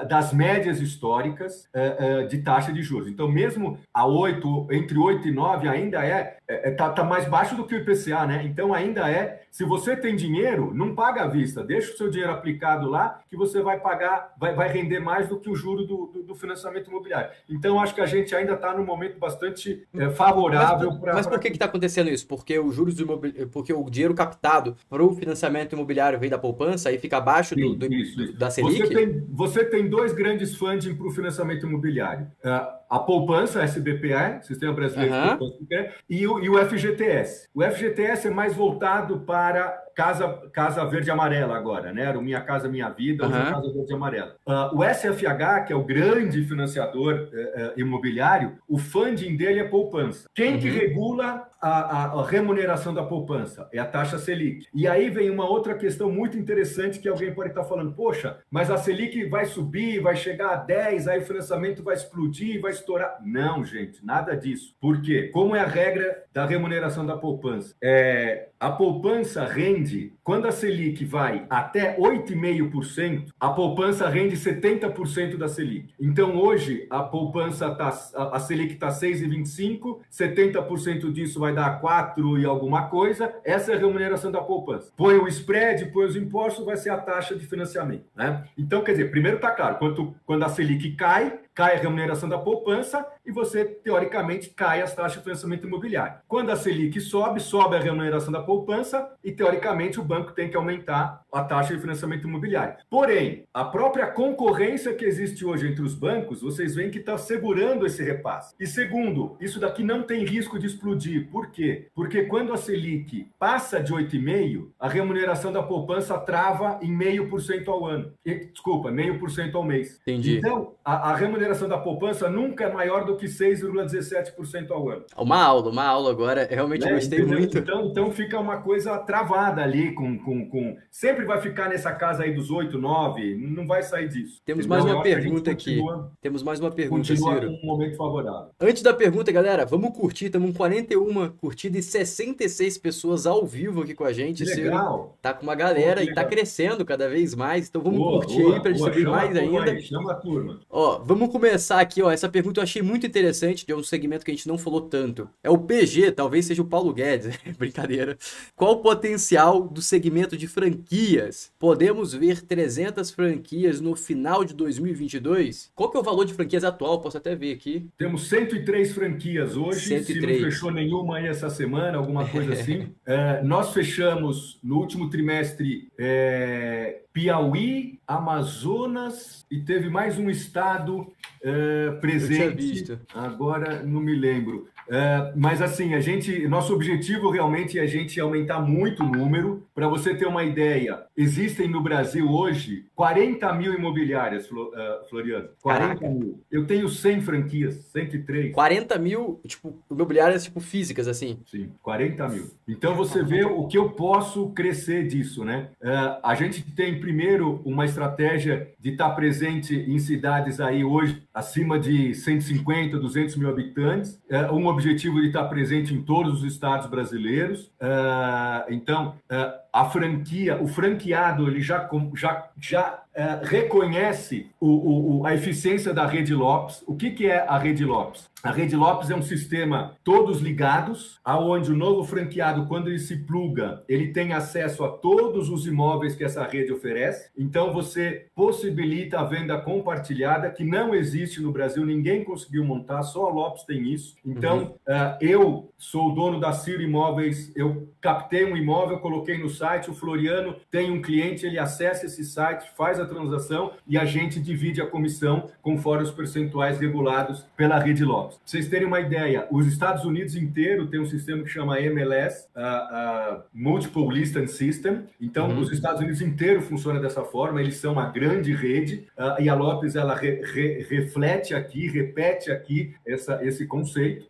das 0.09 0.33
médias 0.33 0.81
históricas 0.81 1.68
uh, 1.74 2.26
de 2.28 2.38
taxa 2.38 2.72
de 2.72 2.83
juros. 2.83 3.09
Então, 3.09 3.28
mesmo 3.28 3.78
a 3.92 4.07
8, 4.07 4.68
entre 4.70 4.98
8 4.98 5.28
e 5.28 5.33
9, 5.33 5.68
ainda 5.68 6.05
é, 6.05 6.38
é, 6.46 6.70
tá, 6.70 7.02
mais 7.05 7.26
baixo 7.26 7.57
do 7.57 7.64
que 7.64 7.74
o 7.74 7.78
IPCA, 7.78 8.26
né? 8.26 8.42
Então, 8.44 8.72
ainda 8.72 9.11
é 9.11 9.42
se 9.52 9.64
você 9.64 9.94
tem 9.94 10.16
dinheiro, 10.16 10.72
não 10.74 10.94
paga 10.94 11.24
à 11.24 11.28
vista, 11.28 11.62
deixa 11.62 11.92
o 11.92 11.96
seu 11.98 12.09
dinheiro 12.09 12.33
aplicado 12.33 12.88
lá, 12.88 13.20
que 13.28 13.37
você 13.37 13.61
vai 13.61 13.78
pagar, 13.78 14.33
vai, 14.38 14.55
vai 14.55 14.72
render 14.72 14.98
mais 14.98 15.28
do 15.28 15.38
que 15.38 15.50
o 15.50 15.55
juro 15.55 15.87
do, 15.87 16.07
do, 16.07 16.22
do 16.22 16.35
financiamento 16.35 16.88
imobiliário. 16.88 17.31
Então, 17.46 17.78
acho 17.78 17.94
que 17.94 18.00
a 18.00 18.07
gente 18.07 18.35
ainda 18.35 18.55
está 18.55 18.74
num 18.74 18.85
momento 18.85 19.18
bastante 19.18 19.87
é, 19.94 20.09
favorável 20.09 20.98
para. 20.98 21.12
Mas 21.12 21.26
por 21.26 21.38
que 21.38 21.48
está 21.48 21.66
acontecendo 21.66 22.09
isso? 22.09 22.26
Porque 22.26 22.59
o 22.59 22.72
juros 22.72 22.94
do 22.94 23.02
imobili... 23.02 23.44
porque 23.44 23.74
o 23.74 23.90
dinheiro 23.90 24.14
captado 24.14 24.74
para 24.88 25.05
o 25.05 25.14
financiamento 25.14 25.74
imobiliário 25.74 26.18
vem 26.18 26.31
da 26.31 26.38
poupança 26.38 26.90
e 26.90 26.98
fica 26.98 27.18
abaixo 27.18 27.55
do, 27.55 27.74
do, 27.74 27.92
isso, 27.92 28.22
isso. 28.22 28.38
da 28.38 28.50
Selic? 28.50 29.22
Você 29.35 29.64
tem, 29.64 29.88
dois 29.88 30.12
grandes 30.12 30.55
funding 30.55 30.95
para 30.95 31.07
o 31.07 31.11
financiamento 31.11 31.66
imobiliário. 31.66 32.27
Uh, 32.45 32.83
a 32.92 32.99
poupança, 32.99 33.62
SBPE, 33.62 34.42
Sistema 34.42 34.75
Brasileiro 34.75 35.14
uhum. 35.14 35.23
de 35.23 35.38
Poupança, 35.38 35.95
e 36.11 36.27
o, 36.27 36.38
e 36.38 36.51
o 36.51 36.59
FGTS. 36.68 37.49
O 37.55 37.62
FGTS 37.62 38.29
é 38.29 38.31
mais 38.31 38.55
voltado 38.55 39.21
para 39.21 39.83
Casa, 39.95 40.29
Casa 40.53 40.85
Verde 40.85 41.11
Amarela 41.11 41.57
agora, 41.57 41.90
né? 41.90 42.05
Era 42.05 42.18
o 42.18 42.23
Minha 42.23 42.42
Casa 42.42 42.68
Minha 42.68 42.90
Vida, 42.90 43.27
hoje 43.27 43.35
uhum. 43.35 43.47
é 43.47 43.51
Casa 43.51 43.73
Verde 43.73 43.95
Amarela. 43.95 44.37
Uh, 44.47 44.79
o 44.79 44.85
SFH, 44.85 45.64
que 45.66 45.73
é 45.73 45.77
o 45.77 45.85
grande 45.85 46.45
financiador 46.45 47.14
uh, 47.14 47.16
uh, 47.16 47.81
imobiliário, 47.81 48.59
o 48.68 48.77
funding 48.77 49.38
dele 49.38 49.61
é 49.61 49.64
poupança. 49.64 50.29
Quem 50.35 50.55
uhum. 50.55 50.61
que 50.61 50.68
regula 50.68 51.49
a, 51.62 52.20
a, 52.20 52.27
remuneração 52.27 52.92
da 52.92 53.05
poupança? 53.05 53.68
É 53.72 53.79
a 53.79 53.87
taxa 53.87 54.18
Selic. 54.18 54.66
E 54.75 54.88
aí 54.88 55.09
vem 55.09 55.31
uma 55.31 55.48
outra 55.48 55.75
questão 55.75 56.11
muito 56.11 56.37
interessante 56.37 56.98
que 56.98 57.09
alguém 57.09 57.33
pode 57.33 57.51
estar 57.51 57.64
falando, 57.64 57.92
poxa, 57.92 58.38
mas 58.51 58.70
a 58.70 58.77
Selic 58.77 59.25
vai 59.27 59.44
subir, 59.44 60.01
vai 60.01 60.16
chegar 60.16 60.51
a 60.51 60.57
10, 60.57 61.07
aí 61.07 61.20
o 61.20 61.25
financiamento 61.25 61.83
vai 61.83 61.94
explodir, 61.94 62.61
vai 62.61 62.72
estourar. 62.72 63.18
Não, 63.25 63.64
gente, 63.64 64.05
nada 64.05 64.37
disso. 64.37 64.75
Por 64.81 65.01
quê? 65.01 65.31
Como 65.33 65.55
é 65.55 65.61
a 65.61 65.66
regra 65.66 66.25
da 66.33 66.44
remuneração 66.44 67.07
da 67.07 67.16
poupança? 67.16 67.77
É, 67.81 68.48
a 68.59 68.70
poupança 68.70 69.44
rende, 69.44 70.12
quando 70.22 70.46
a 70.46 70.53
Selic 70.53 71.05
vai 71.05 71.46
até 71.51 71.96
8,5%, 71.96 73.27
a 73.38 73.51
poupança 73.51 74.09
rende 74.09 74.37
70% 74.37 75.37
da 75.37 75.48
Selic. 75.48 75.92
Então, 76.01 76.37
hoje, 76.37 76.87
a 76.90 77.03
poupança 77.03 77.75
tá, 77.75 77.88
a 77.88 78.38
Selic 78.38 78.75
está 78.75 78.88
6,25%, 78.88 79.98
70% 80.11 81.12
disso 81.12 81.40
vai 81.40 81.52
dar 81.53 81.81
4 81.81 82.38
e 82.38 82.45
alguma 82.45 82.88
coisa, 82.88 83.35
essa 83.45 83.73
é 83.73 83.77
a 83.77 83.79
remuneração 83.79 84.31
da 84.31 84.41
poupança. 84.41 84.93
Põe 84.97 85.17
o 85.17 85.29
spread, 85.29 85.87
põe 85.87 86.07
os 86.07 86.17
impostos, 86.17 86.65
vai 86.65 86.77
ser 86.77 86.91
a 86.91 86.99
taxa 86.99 87.35
de 87.35 87.47
financiamento. 87.47 88.05
Né? 88.15 88.45
Então, 88.57 88.83
quer 88.83 88.93
dizer, 88.93 89.11
primeiro 89.11 89.37
está 89.37 89.51
claro, 89.51 89.77
quando, 89.79 90.15
quando 90.25 90.45
a 90.45 90.49
Selic 90.49 90.93
cai, 90.93 91.38
cai 91.55 91.77
a 91.77 91.81
remuneração 91.81 92.29
da 92.29 92.38
poupança 92.38 93.07
e 93.25 93.31
você, 93.31 93.65
teoricamente, 93.65 94.51
cai 94.51 94.83
as 94.83 94.95
taxas 94.95 95.19
de 95.19 95.25
financiamento 95.25 95.67
imobiliário. 95.67 96.19
Quando 96.27 96.51
a 96.51 96.57
Selic 96.57 97.01
sobe, 97.01 97.41
sobe 97.41 97.77
a 97.77 97.81
remuneração 97.81 98.33
da 98.33 98.43
poupança 98.43 99.11
e, 99.23 99.33
teoricamente, 99.33 100.01
o 100.01 100.05
banco 100.05 100.33
tem 100.33 100.49
que 100.49 100.57
aumentar 100.57 101.23
a 101.33 101.45
taxa 101.45 101.75
de 101.75 101.81
financiamento 101.81 102.27
imobiliário. 102.27 102.77
Porém, 102.91 103.45
a 103.53 103.65
própria 103.65 104.07
concorrência 104.07 104.95
que 104.95 105.05
existe 105.05 105.45
hoje 105.45 105.69
entre 105.69 105.83
os 105.83 105.95
bancos, 105.95 106.43
vocês 106.43 106.75
veem 106.75 106.91
que 106.91 106.99
está 106.99 107.17
segurando 107.17 107.87
esse 107.87 108.03
repasse. 108.03 108.55
E 108.59 108.67
segundo, 108.67 109.37
isso 109.41 109.61
daqui 109.61 109.83
não 109.83 110.03
tem 110.03 110.25
risco 110.25 110.59
de 110.59 110.67
explodir. 110.67 111.29
Por 111.31 111.51
quê? 111.51 111.88
Porque 111.95 112.25
quando 112.25 112.53
a 112.53 112.57
Selic 112.57 113.29
passa 113.38 113.81
de 113.81 113.93
8,5%, 113.93 114.69
a 114.79 114.88
remuneração 114.88 115.53
da 115.53 115.62
poupança 115.62 116.19
trava 116.19 116.79
em 116.83 116.91
meio 116.91 117.29
por 117.29 117.41
cento 117.41 117.71
ao 117.71 117.87
ano. 117.87 118.12
Desculpa, 118.25 118.91
meio 118.91 119.19
por 119.19 119.31
cento 119.31 119.57
ao 119.57 119.65
mês. 119.65 120.01
Entendi. 120.03 120.38
Então, 120.38 120.75
a, 120.85 121.11
a 121.11 121.17
remuneração 121.17 121.41
remuneração 121.42 121.68
da 121.68 121.78
poupança 121.78 122.31
nunca 122.31 122.64
é 122.64 122.72
maior 122.72 123.05
do 123.05 123.16
que 123.16 123.26
6,17% 123.26 124.70
ao 124.70 124.88
ano. 124.88 125.05
Uma 125.16 125.42
aula, 125.42 125.70
uma 125.70 125.85
aula 125.85 126.11
agora. 126.11 126.46
Realmente 126.48 126.85
né? 126.85 126.94
gostei 126.94 127.18
Entendeu? 127.18 127.38
muito. 127.38 127.59
Então, 127.59 127.87
então 127.87 128.11
fica 128.12 128.38
uma 128.38 128.59
coisa 128.59 128.96
travada 128.98 129.62
ali 129.62 129.92
com, 129.92 130.18
com, 130.18 130.48
com. 130.48 130.76
Sempre 130.90 131.24
vai 131.24 131.40
ficar 131.40 131.68
nessa 131.68 131.92
casa 131.92 132.22
aí 132.22 132.33
dos 132.35 132.50
8, 132.50 132.78
9, 132.78 133.37
não 133.37 133.66
vai 133.66 133.83
sair 133.83 134.09
disso. 134.09 134.40
Temos 134.44 134.66
mais 134.66 134.85
uma 134.85 135.02
pergunta 135.02 135.50
aqui. 135.50 135.76
Continua, 135.78 136.12
Temos 136.20 136.42
mais 136.42 136.61
uma 136.61 136.70
pergunta, 136.70 137.16
Ciro. 137.16 137.50
um 137.50 137.66
momento 137.66 137.96
favorável. 137.96 138.50
Antes 138.61 138.83
da 138.83 138.94
pergunta, 138.94 139.33
galera, 139.33 139.64
vamos 139.64 139.96
curtir. 139.96 140.26
Estamos 140.26 140.50
com 140.50 140.57
41 140.57 141.31
curtidas 141.31 141.85
e 141.87 141.90
66 141.90 142.78
pessoas 142.78 143.26
ao 143.26 143.44
vivo 143.44 143.83
aqui 143.83 143.94
com 143.94 144.05
a 144.05 144.12
gente. 144.12 144.44
Legal. 144.44 144.55
Ciro 144.55 145.12
tá 145.20 145.35
com 145.35 145.42
uma 145.42 145.55
galera 145.55 146.00
Pô, 146.00 146.11
e 146.11 146.14
tá 146.14 146.24
crescendo 146.24 146.85
cada 146.85 147.09
vez 147.09 147.35
mais. 147.35 147.68
Então 147.68 147.83
vamos 147.83 147.98
boa, 147.98 148.18
curtir 148.18 148.42
boa, 148.42 148.55
aí 148.55 148.61
para 148.61 148.72
distribuir 148.72 149.09
mais 149.09 149.37
ainda. 149.37 149.70
Aí, 149.72 149.83
chama 149.83 150.12
a 150.12 150.14
turma. 150.14 150.61
Ó, 150.70 151.00
vamos 151.05 151.32
começar 151.33 151.81
aqui, 151.81 152.03
ó. 152.03 152.11
Essa 152.11 152.29
pergunta 152.29 152.61
eu 152.61 152.62
achei 152.62 152.83
muito 152.83 153.07
interessante, 153.07 153.66
de 153.66 153.75
um 153.75 153.83
segmento 153.83 154.25
que 154.25 154.31
a 154.31 154.35
gente 154.35 154.47
não 154.47 154.59
falou 154.59 154.83
tanto. 154.83 155.29
É 155.42 155.51
o 155.51 155.59
PG, 155.59 156.12
talvez 156.12 156.47
seja 156.47 156.62
o 156.62 156.66
Paulo 156.66 156.92
Guedes. 156.92 157.37
Brincadeira. 157.59 158.16
Qual 158.55 158.73
o 158.75 158.83
potencial 158.83 159.66
do 159.66 159.81
segmento 159.83 160.37
de 160.37 160.47
franquias? 160.47 161.51
Podemos 161.59 162.12
ver 162.12 162.42
300 162.42 163.11
franquias 163.11 163.81
no 163.81 163.97
final 163.97 164.45
de 164.45 164.55
2022? 164.55 165.73
Qual 165.75 165.90
que 165.90 165.97
é 165.97 166.01
o 166.01 166.05
valor 166.05 166.25
de 166.25 166.35
franquias 166.35 166.62
atual? 166.62 167.01
Posso 167.01 167.16
até 167.16 167.35
ver 167.35 167.55
aqui. 167.55 167.88
Temos 167.97 168.29
103 168.29 168.92
franquias 168.92 169.57
hoje. 169.57 169.81
103. 169.81 170.07
Se 170.07 170.42
não 170.42 170.51
fechou 170.51 170.71
nenhuma 170.71 171.16
aí 171.16 171.27
essa 171.27 171.49
semana, 171.49 171.99
alguma 171.99 172.29
coisa 172.29 172.53
assim. 172.55 172.92
é, 173.07 173.42
nós 173.42 173.73
fechamos 173.73 174.61
no 174.62 174.79
último 174.79 175.09
trimestre 175.09 175.88
é, 175.99 177.02
Piauí, 177.12 178.01
Amazonas 178.07 179.44
e 179.51 179.61
teve 179.61 179.90
mais 179.90 180.18
um 180.18 180.31
estado 180.31 181.12
é, 181.42 181.90
presente. 182.01 182.98
Agora 183.14 183.83
não 183.83 184.01
me 184.01 184.14
lembro. 184.14 184.68
É, 184.88 185.33
mas 185.37 185.62
assim, 185.62 185.95
a 185.95 186.01
gente, 186.01 186.47
nosso 186.49 186.75
objetivo 186.75 187.31
realmente 187.31 187.79
é 187.79 187.83
a 187.83 187.87
gente 187.87 188.21
aumentar 188.21 188.61
muito 188.61 189.03
o 189.03 189.07
número. 189.07 189.66
Para 189.75 189.88
você 189.88 190.14
ter 190.14 190.27
uma 190.27 190.45
ideia, 190.45 191.05
existem 191.16 191.68
no 191.68 191.81
Brasil 191.81 192.31
hoje 192.31 192.87
40 192.95 193.53
mil 193.55 193.75
imobiliárias, 193.75 194.49
é, 194.75 195.01
Floriano. 195.09 195.49
40 195.61 195.87
Caraca. 195.87 196.09
mil. 196.09 196.40
Eu 196.51 196.66
tenho 196.66 196.88
100 196.88 197.23
franquias, 197.23 197.75
103. 197.92 198.53
40 198.53 198.99
mil, 198.99 199.40
tipo, 199.47 199.75
imobiliárias 199.90 200.45
tipo 200.45 200.61
físicas, 200.61 201.09
assim? 201.09 201.38
Sim, 201.47 201.71
40 201.83 202.29
mil. 202.29 202.51
Então 202.68 202.95
você 202.95 203.23
vê 203.23 203.45
o 203.45 203.66
que 203.66 203.79
eu 203.79 203.90
posso 203.90 204.51
crescer 204.51 205.07
disso, 205.07 205.45
né? 205.45 205.68
Uh, 205.81 206.21
a 206.23 206.35
gente 206.35 206.62
tem 206.75 207.01
primeiro 207.01 207.61
uma 207.64 207.85
estratégia 207.85 208.71
de 208.79 208.90
estar 208.90 209.11
presente 209.11 209.75
em 209.75 209.99
cidades 209.99 210.61
aí 210.61 210.85
hoje 210.85 211.23
acima 211.33 211.79
de 211.79 212.14
150, 212.14 212.99
200 212.99 213.37
mil 213.37 213.49
habitantes. 213.49 214.21
Uh, 214.31 214.55
um 214.55 214.66
objetivo 214.66 214.82
de 215.21 215.27
estar 215.27 215.45
presente 215.45 215.95
em 215.95 216.03
todos 216.03 216.42
os 216.42 216.45
estados 216.45 216.87
brasileiros. 216.87 217.71
Uh, 217.81 218.71
então, 218.71 219.14
uh, 219.31 219.62
a 219.73 219.85
franquia, 219.87 220.61
o 220.61 220.66
franqueado, 220.66 221.49
ele 221.49 221.61
já, 221.61 221.88
já, 222.14 222.49
já 222.59 223.03
é, 223.14 223.40
reconhece 223.42 224.51
o, 224.61 225.21
o, 225.21 225.27
a 225.27 225.35
eficiência 225.35 225.95
da 225.95 226.07
rede 226.07 226.35
Lopes. 226.35 226.83
O 226.87 226.95
que, 226.95 227.11
que 227.11 227.27
é 227.27 227.40
a 227.40 227.57
rede 227.57 227.85
Lopes? 227.85 228.32
A 228.42 228.50
rede 228.50 228.74
Lopes 228.74 229.09
é 229.09 229.14
um 229.14 229.22
sistema 229.22 229.96
todos 230.02 230.40
ligados, 230.40 231.20
aonde 231.24 231.70
o 231.70 231.76
novo 231.76 232.02
franqueado, 232.02 232.66
quando 232.66 232.88
ele 232.88 232.98
se 232.98 233.18
pluga, 233.18 233.85
ele 233.88 234.09
tem 234.09 234.33
acesso 234.33 234.83
a 234.83 234.88
todos 234.88 235.48
os 235.48 235.64
imóveis 235.64 236.16
que 236.16 236.24
essa 236.24 236.44
rede 236.44 236.72
oferece. 236.72 237.31
Então 237.38 237.72
você 237.72 238.26
possibilita 238.35 239.20
a 239.20 239.24
venda 239.24 239.57
compartilhada, 239.59 240.50
que 240.50 240.64
não 240.64 240.92
existe 240.92 241.40
no 241.40 241.52
Brasil, 241.52 241.87
ninguém 241.87 242.24
conseguiu 242.24 242.64
montar, 242.64 243.02
só 243.02 243.26
a 243.26 243.33
Lopes 243.33 243.62
tem 243.62 243.92
isso. 243.92 244.16
Então 244.26 244.59
uhum. 244.59 244.64
uh, 244.64 245.18
eu 245.20 245.72
sou 245.78 246.11
o 246.11 246.14
dono 246.14 246.40
da 246.40 246.52
Ciro 246.52 246.83
Imóveis, 246.83 247.52
eu 247.55 247.88
captei 248.00 248.44
um 248.44 248.57
imóvel, 248.57 248.98
coloquei 248.98 249.38
no 249.38 249.48
site, 249.48 249.88
o 249.88 249.94
Floriano 249.94 250.57
tem 250.68 250.90
um 250.90 251.00
cliente, 251.00 251.46
ele 251.46 251.61
acessa 251.61 252.07
esse 252.07 252.24
site, 252.24 252.70
faz 252.76 252.98
a 252.98 253.07
transação 253.07 253.72
e 253.87 253.96
a 253.96 254.05
gente 254.05 254.40
divide 254.40 254.83
a 254.83 254.87
comissão 254.87 255.48
conforme 255.62 256.02
os 256.02 256.11
percentuais 256.11 256.81
regulados 256.81 257.46
pela 257.57 257.78
rede 257.78 258.05
Lopes. 258.05 258.32
Pra 258.35 258.47
vocês 258.47 258.68
terem 258.68 258.87
uma 258.87 259.01
ideia, 259.01 259.47
os 259.51 259.67
Estados 259.67 260.04
Unidos 260.04 260.37
inteiro 260.37 260.87
tem 260.87 261.00
um 261.00 261.06
sistema 261.06 261.42
que 261.42 261.48
chama 261.48 261.81
MLS, 261.81 262.46
uh, 262.56 263.37
uh, 263.37 263.42
Multiple 263.52 264.09
Listing 264.09 264.46
System. 264.46 265.04
Então, 265.21 265.50
uhum. 265.50 265.61
os 265.61 265.73
Estados 265.73 266.00
Unidos 266.00 266.21
inteiro 266.21 266.63
funciona 266.63 267.00
dessa 267.00 267.23
forma. 267.23 267.61
Eles 267.61 267.77
são 267.77 267.92
uma 267.92 268.11
grande 268.11 268.52
rede 268.52 269.06
uh, 269.19 269.40
e 269.40 269.48
a 269.48 269.54
Lopes 269.54 269.96
ela 269.96 270.15
re, 270.15 270.42
re, 270.42 270.87
reflete 270.88 271.54
aqui, 271.54 271.88
repete 271.88 272.50
aqui 272.50 272.94
essa, 273.06 273.44
esse 273.44 273.67
conceito. 273.67 274.27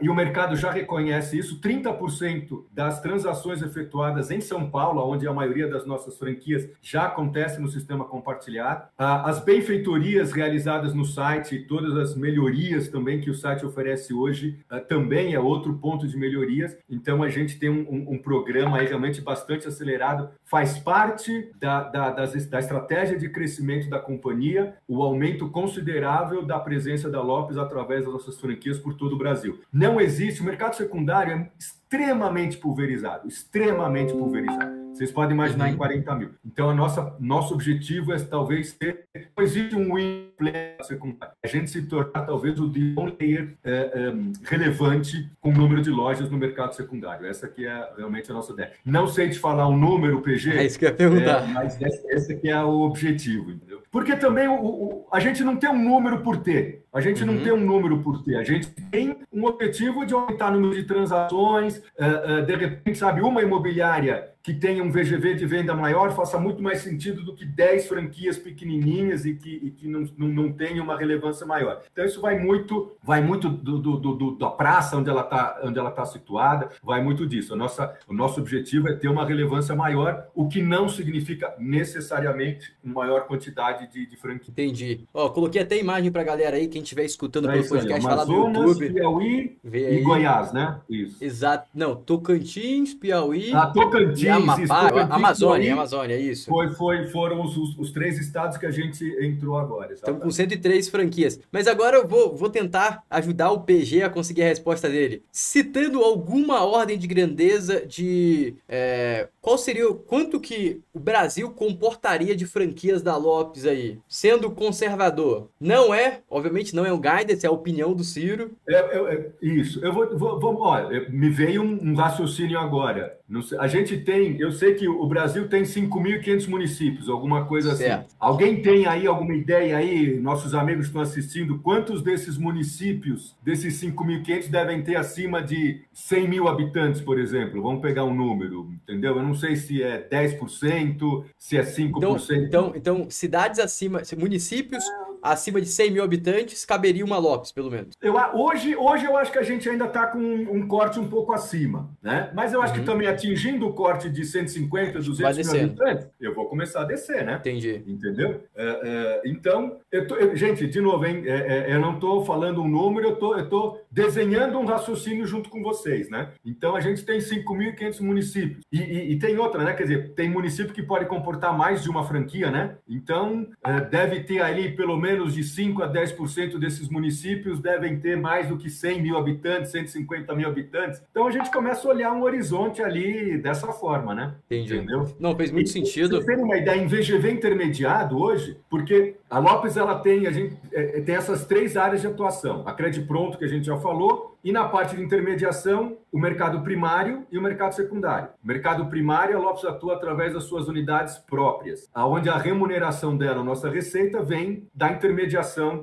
E 0.00 0.08
o 0.08 0.14
mercado 0.14 0.56
já 0.56 0.70
reconhece 0.70 1.38
isso. 1.38 1.60
30% 1.60 2.64
das 2.72 3.00
transações 3.00 3.62
efetuadas 3.62 4.30
em 4.30 4.40
São 4.40 4.68
Paulo, 4.70 5.02
onde 5.02 5.26
a 5.26 5.32
maioria 5.32 5.68
das 5.68 5.86
nossas 5.86 6.16
franquias 6.18 6.68
já 6.82 7.06
acontece 7.06 7.60
no 7.60 7.68
sistema 7.68 8.04
compartilhado. 8.04 8.84
as 8.98 9.40
benfeitorias 9.40 10.32
realizadas 10.32 10.94
no 10.94 11.04
site, 11.04 11.60
todas 11.60 11.96
as 11.96 12.16
melhorias 12.16 12.88
também 12.96 13.20
que 13.20 13.28
o 13.28 13.34
site 13.34 13.66
oferece 13.66 14.14
hoje 14.14 14.58
uh, 14.72 14.80
também 14.80 15.34
é 15.34 15.38
outro 15.38 15.74
ponto 15.74 16.08
de 16.08 16.16
melhorias. 16.16 16.74
Então, 16.88 17.22
a 17.22 17.28
gente 17.28 17.58
tem 17.58 17.68
um, 17.68 17.86
um, 17.90 18.14
um 18.14 18.18
programa 18.18 18.78
realmente 18.78 19.20
bastante 19.20 19.68
acelerado, 19.68 20.30
faz 20.44 20.78
parte 20.78 21.50
da, 21.60 21.82
da, 21.82 22.10
das, 22.10 22.46
da 22.46 22.58
estratégia 22.58 23.18
de 23.18 23.28
crescimento 23.28 23.90
da 23.90 23.98
companhia, 23.98 24.76
o 24.88 25.02
aumento 25.02 25.50
considerável 25.50 26.42
da 26.42 26.58
presença 26.58 27.10
da 27.10 27.20
Lopes 27.20 27.58
através 27.58 28.04
das 28.04 28.12
nossas 28.12 28.40
franquias 28.40 28.78
por 28.78 28.94
todo 28.94 29.14
o 29.14 29.18
Brasil. 29.18 29.60
Não 29.70 30.00
existe, 30.00 30.40
o 30.40 30.44
mercado 30.44 30.74
secundário 30.74 31.34
é 31.34 31.50
extremamente 31.58 32.56
pulverizado, 32.56 33.28
extremamente 33.28 34.14
pulverizado. 34.14 34.85
Vocês 34.96 35.12
podem 35.12 35.34
imaginar 35.34 35.66
uhum. 35.66 35.74
em 35.74 35.76
40 35.76 36.14
mil. 36.14 36.30
Então, 36.44 36.70
a 36.70 36.74
nossa, 36.74 37.14
nosso 37.20 37.52
objetivo 37.52 38.14
é 38.14 38.18
talvez 38.18 38.72
ter. 38.72 39.04
Não 39.36 39.44
existe 39.44 39.76
um 39.76 39.94
win 39.94 40.30
player 40.38 40.76
secundário. 40.82 41.34
A 41.44 41.46
gente 41.46 41.70
se 41.70 41.82
tornar 41.82 42.24
talvez 42.24 42.58
o 42.58 42.66
de 42.66 42.94
player 42.94 43.54
é, 43.62 43.72
é, 43.72 44.14
relevante 44.44 45.30
com 45.38 45.50
o 45.50 45.52
número 45.52 45.82
de 45.82 45.90
lojas 45.90 46.30
no 46.30 46.38
mercado 46.38 46.74
secundário. 46.74 47.26
Essa 47.26 47.44
aqui 47.44 47.66
é 47.66 47.90
realmente 47.94 48.30
a 48.30 48.34
nossa 48.34 48.54
ideia. 48.54 48.72
Não 48.86 49.06
sei 49.06 49.28
te 49.28 49.38
falar 49.38 49.68
um 49.68 49.76
número, 49.76 50.22
PG. 50.22 50.56
É 50.56 50.64
isso 50.64 50.78
que 50.78 50.86
eu 50.86 50.88
ia 50.88 50.94
perguntar. 50.94 51.42
É, 51.42 51.46
mas 51.46 51.80
esse, 51.80 52.06
esse 52.08 52.32
aqui 52.32 52.48
é 52.48 52.62
o 52.62 52.80
objetivo, 52.80 53.50
entendeu? 53.50 53.82
Porque 53.96 54.14
também 54.14 54.46
o, 54.46 54.62
o, 54.62 55.08
a 55.10 55.18
gente 55.18 55.42
não 55.42 55.56
tem 55.56 55.70
um 55.70 55.82
número 55.82 56.20
por 56.20 56.36
ter. 56.42 56.84
A 56.92 57.00
gente 57.00 57.24
uhum. 57.24 57.32
não 57.32 57.42
tem 57.42 57.50
um 57.50 57.64
número 57.64 58.02
por 58.02 58.22
ter. 58.22 58.36
A 58.36 58.44
gente 58.44 58.68
tem 58.90 59.16
um 59.32 59.46
objetivo 59.46 60.04
de 60.04 60.12
aumentar 60.12 60.52
o 60.52 60.60
número 60.60 60.74
de 60.74 60.86
transações. 60.86 61.78
Uh, 61.98 62.42
uh, 62.42 62.44
de 62.44 62.56
repente, 62.56 62.98
sabe, 62.98 63.22
uma 63.22 63.40
imobiliária 63.40 64.36
que 64.46 64.54
tenha 64.54 64.80
um 64.80 64.92
VGV 64.92 65.34
de 65.34 65.44
venda 65.44 65.74
maior 65.74 66.14
faça 66.14 66.38
muito 66.38 66.62
mais 66.62 66.78
sentido 66.78 67.24
do 67.24 67.34
que 67.34 67.44
10 67.44 67.88
franquias 67.88 68.38
pequenininhas 68.38 69.26
e 69.26 69.34
que, 69.34 69.50
e 69.50 69.72
que 69.72 69.88
não, 69.88 70.04
não, 70.16 70.28
não 70.28 70.52
tenham 70.52 70.84
uma 70.84 70.96
relevância 70.96 71.44
maior. 71.44 71.82
Então, 71.90 72.04
isso 72.04 72.20
vai 72.20 72.38
muito 72.38 72.96
vai 73.02 73.20
muito 73.20 73.48
do, 73.48 73.80
do, 73.80 73.96
do 73.96 74.38
da 74.38 74.48
praça 74.48 74.96
onde 74.96 75.10
ela 75.10 75.22
está 75.22 75.90
tá 75.90 76.04
situada, 76.04 76.70
vai 76.80 77.02
muito 77.02 77.26
disso. 77.26 77.54
A 77.54 77.56
nossa, 77.56 77.92
o 78.06 78.14
nosso 78.14 78.40
objetivo 78.40 78.88
é 78.88 78.94
ter 78.94 79.08
uma 79.08 79.26
relevância 79.26 79.74
maior, 79.74 80.28
o 80.32 80.46
que 80.46 80.62
não 80.62 80.88
significa 80.88 81.52
necessariamente 81.58 82.72
uma 82.84 82.94
maior 82.94 83.26
quantidade 83.26 83.85
de, 83.92 84.06
de 84.06 84.16
franquias. 84.16 84.48
Entendi. 84.48 85.00
Ó, 85.12 85.28
coloquei 85.30 85.62
até 85.62 85.78
imagem 85.78 86.10
para 86.10 86.22
a 86.22 86.24
galera 86.24 86.56
aí, 86.56 86.68
quem 86.68 86.82
estiver 86.82 87.04
escutando 87.04 87.50
é 87.50 87.52
pelo 87.54 87.68
podcast, 87.68 88.06
aí, 88.06 88.14
lá 88.14 88.26
no 88.26 88.46
YouTube. 88.46 88.92
Piauí 88.92 89.56
e 89.64 90.00
Goiás, 90.00 90.52
né? 90.52 90.80
Isso. 90.88 91.22
Exato. 91.22 91.68
Não, 91.74 91.94
Tocantins, 91.96 92.94
Piauí. 92.94 93.52
Ah, 93.52 93.66
Tocantins 93.66 94.28
Amapá, 94.28 95.08
Amazônia, 95.10 95.72
Amazônia, 95.72 96.14
é 96.14 96.20
isso. 96.20 96.48
Foi, 96.48 96.70
foi, 96.74 97.06
foram 97.08 97.42
os, 97.42 97.56
os, 97.78 97.90
três 97.90 98.18
estados 98.18 98.56
que 98.56 98.66
a 98.66 98.70
gente 98.70 99.04
entrou 99.20 99.58
agora. 99.58 99.92
Estamos 99.92 100.22
com 100.22 100.30
103 100.30 100.88
franquias. 100.88 101.40
Mas 101.50 101.66
agora 101.66 101.96
eu 101.96 102.06
vou, 102.06 102.34
vou 102.34 102.48
tentar 102.48 103.02
ajudar 103.10 103.50
o 103.50 103.60
PG 103.60 104.02
a 104.02 104.10
conseguir 104.10 104.42
a 104.42 104.48
resposta 104.48 104.88
dele. 104.88 105.22
Citando 105.30 106.02
alguma 106.02 106.64
ordem 106.64 106.98
de 106.98 107.06
grandeza 107.06 107.84
de 107.86 108.54
é, 108.68 109.28
qual 109.40 109.56
seria, 109.56 109.92
quanto 110.06 110.40
que 110.40 110.80
o 110.92 110.98
Brasil 110.98 111.50
comportaria 111.50 112.34
de 112.34 112.46
franquias 112.46 113.02
da 113.02 113.16
Lopes 113.16 113.64
aí, 113.64 113.75
sendo 114.08 114.50
conservador? 114.50 115.48
Não 115.60 115.94
é, 115.94 116.20
obviamente 116.30 116.74
não 116.74 116.84
é 116.84 116.92
o 116.92 116.98
guidance, 116.98 117.44
é 117.44 117.48
a 117.48 117.52
opinião 117.52 117.94
do 117.94 118.04
Ciro. 118.04 118.52
É, 118.68 118.74
é, 118.74 119.14
é 119.14 119.46
isso, 119.46 119.84
eu 119.84 119.92
vou, 119.92 120.18
vou, 120.18 120.40
vou 120.40 120.60
olha, 120.60 121.08
me 121.08 121.30
veio 121.30 121.62
um, 121.62 121.90
um 121.90 121.94
raciocínio 121.94 122.58
agora. 122.58 123.15
A 123.58 123.66
gente 123.66 123.98
tem, 123.98 124.40
eu 124.40 124.52
sei 124.52 124.74
que 124.74 124.88
o 124.88 125.06
Brasil 125.06 125.48
tem 125.48 125.64
5.500 125.64 126.48
municípios, 126.48 127.08
alguma 127.08 127.44
coisa 127.44 127.72
assim. 127.72 127.84
certo. 127.84 128.06
assim. 128.06 128.16
Alguém 128.20 128.62
tem 128.62 128.86
aí 128.86 129.06
alguma 129.06 129.34
ideia 129.34 129.76
aí, 129.76 130.18
nossos 130.20 130.54
amigos 130.54 130.86
estão 130.86 131.00
assistindo, 131.00 131.58
quantos 131.58 132.02
desses 132.02 132.38
municípios, 132.38 133.34
desses 133.42 133.82
5.500 133.82 134.48
devem 134.48 134.82
ter 134.82 134.96
acima 134.96 135.42
de 135.42 135.82
100 135.92 136.28
mil 136.28 136.48
habitantes, 136.48 137.00
por 137.00 137.18
exemplo? 137.18 137.60
Vamos 137.60 137.82
pegar 137.82 138.04
um 138.04 138.14
número, 138.14 138.70
entendeu? 138.82 139.16
Eu 139.16 139.22
não 139.22 139.34
sei 139.34 139.56
se 139.56 139.82
é 139.82 140.06
10%, 140.08 141.24
se 141.36 141.56
é 141.56 141.62
5%. 141.62 141.96
Então, 141.96 142.16
então, 142.36 142.72
então 142.76 143.10
cidades 143.10 143.58
acima, 143.58 144.02
municípios 144.16 144.84
acima 145.30 145.60
de 145.60 145.68
100 145.68 145.90
mil 145.90 146.04
habitantes, 146.04 146.64
caberia 146.64 147.04
uma 147.04 147.18
Lopes, 147.18 147.52
pelo 147.52 147.70
menos. 147.70 147.94
Eu, 148.00 148.14
hoje, 148.34 148.76
hoje 148.76 149.04
eu 149.04 149.16
acho 149.16 149.32
que 149.32 149.38
a 149.38 149.42
gente 149.42 149.68
ainda 149.68 149.86
está 149.86 150.06
com 150.06 150.18
um, 150.18 150.66
corte 150.66 150.98
um 150.98 151.08
pouco 151.08 151.32
acima, 151.32 151.90
né? 152.02 152.30
Mas 152.34 152.52
eu 152.52 152.62
acho 152.62 152.74
uhum. 152.74 152.80
que 152.80 152.86
também 152.86 153.08
atingindo 153.08 153.66
o 153.66 153.72
corte 153.72 154.08
de 154.08 154.24
150, 154.24 154.98
200 155.00 155.52
mil 155.52 155.64
habitantes, 155.64 156.08
eu 156.20 156.34
vou 156.34 156.46
começar 156.46 156.82
a 156.82 156.84
descer, 156.84 157.24
né? 157.24 157.36
Entendi. 157.36 157.82
Entendeu? 157.86 158.42
É, 158.54 158.64
é, 158.64 159.22
então, 159.24 159.78
eu 159.90 160.06
tô, 160.06 160.14
eu, 160.16 160.36
gente, 160.36 160.66
de 160.66 160.80
novo, 160.80 161.04
hein? 161.04 161.22
É, 161.26 161.70
é 161.70 161.74
eu 161.74 161.80
não 161.80 161.94
estou 161.94 162.24
falando 162.24 162.62
um 162.62 162.68
número, 162.68 163.08
eu 163.08 163.16
tô, 163.16 163.36
estou 163.36 163.84
desenhando 163.90 164.58
um 164.58 164.64
raciocínio 164.64 165.26
junto 165.26 165.48
com 165.50 165.62
vocês, 165.62 166.08
né? 166.08 166.30
Então, 166.44 166.76
a 166.76 166.80
gente 166.80 167.04
tem 167.04 167.18
5.500 167.18 168.00
municípios. 168.00 168.64
E, 168.72 168.78
e, 168.78 169.12
e, 169.12 169.18
tem 169.18 169.38
outra, 169.38 169.64
né? 169.64 169.72
Quer 169.74 169.84
dizer, 169.84 170.14
tem 170.14 170.28
município 170.28 170.74
que 170.74 170.82
pode 170.82 171.06
comportar 171.06 171.56
mais 171.56 171.82
de 171.82 171.90
uma 171.90 172.04
franquia, 172.04 172.50
né? 172.50 172.76
Então, 172.88 173.48
é, 173.64 173.80
deve 173.80 174.20
ter 174.20 174.40
ali 174.40 174.74
pelo 174.74 174.96
menos 174.96 175.15
menos 175.16 175.32
de 175.34 175.42
5 175.42 175.82
a 175.82 175.90
10% 175.90 176.58
desses 176.58 176.88
municípios 176.88 177.58
devem 177.58 177.98
ter 177.98 178.16
mais 178.16 178.48
do 178.48 178.58
que 178.58 178.68
100 178.68 179.02
mil 179.02 179.16
habitantes, 179.16 179.70
150 179.70 180.34
mil 180.34 180.46
habitantes. 180.46 181.02
Então 181.10 181.26
a 181.26 181.30
gente 181.30 181.50
começa 181.50 181.88
a 181.88 181.90
olhar 181.90 182.12
um 182.12 182.22
horizonte 182.22 182.82
ali 182.82 183.38
dessa 183.38 183.72
forma, 183.72 184.14
né? 184.14 184.34
Entendi. 184.46 184.76
Entendeu? 184.76 185.04
Não, 185.18 185.34
fez 185.34 185.50
muito 185.50 185.68
e, 185.68 185.70
sentido. 185.70 186.20
Você 186.20 186.26
tem 186.26 186.44
uma 186.44 186.56
ideia 186.56 186.80
em 186.80 186.86
VGV 186.86 187.30
intermediado 187.30 188.18
hoje, 188.18 188.58
porque 188.68 189.16
a 189.30 189.38
Lopes 189.38 189.76
ela 189.76 189.98
tem, 189.98 190.26
a 190.26 190.30
gente 190.30 190.56
é, 190.72 191.00
tem 191.00 191.14
essas 191.14 191.46
três 191.46 191.76
áreas 191.76 192.02
de 192.02 192.06
atuação. 192.06 192.62
A 192.66 192.74
Crédito 192.74 193.06
Pronto, 193.06 193.38
que 193.38 193.44
a 193.44 193.48
gente 193.48 193.66
já 193.66 193.76
falou, 193.78 194.36
e 194.46 194.52
na 194.52 194.68
parte 194.68 194.94
de 194.94 195.02
intermediação, 195.02 195.96
o 196.12 196.20
mercado 196.20 196.60
primário 196.60 197.26
e 197.32 197.36
o 197.36 197.42
mercado 197.42 197.74
secundário. 197.74 198.28
O 198.44 198.46
mercado 198.46 198.86
primário, 198.86 199.36
a 199.36 199.40
Lopes 199.40 199.64
atua 199.64 199.94
através 199.94 200.34
das 200.34 200.44
suas 200.44 200.68
unidades 200.68 201.18
próprias, 201.18 201.90
aonde 201.92 202.28
a 202.28 202.36
remuneração 202.36 203.16
dela, 203.16 203.40
a 203.40 203.44
nossa 203.44 203.68
receita, 203.68 204.22
vem 204.22 204.68
da 204.72 204.92
intermediação 204.92 205.05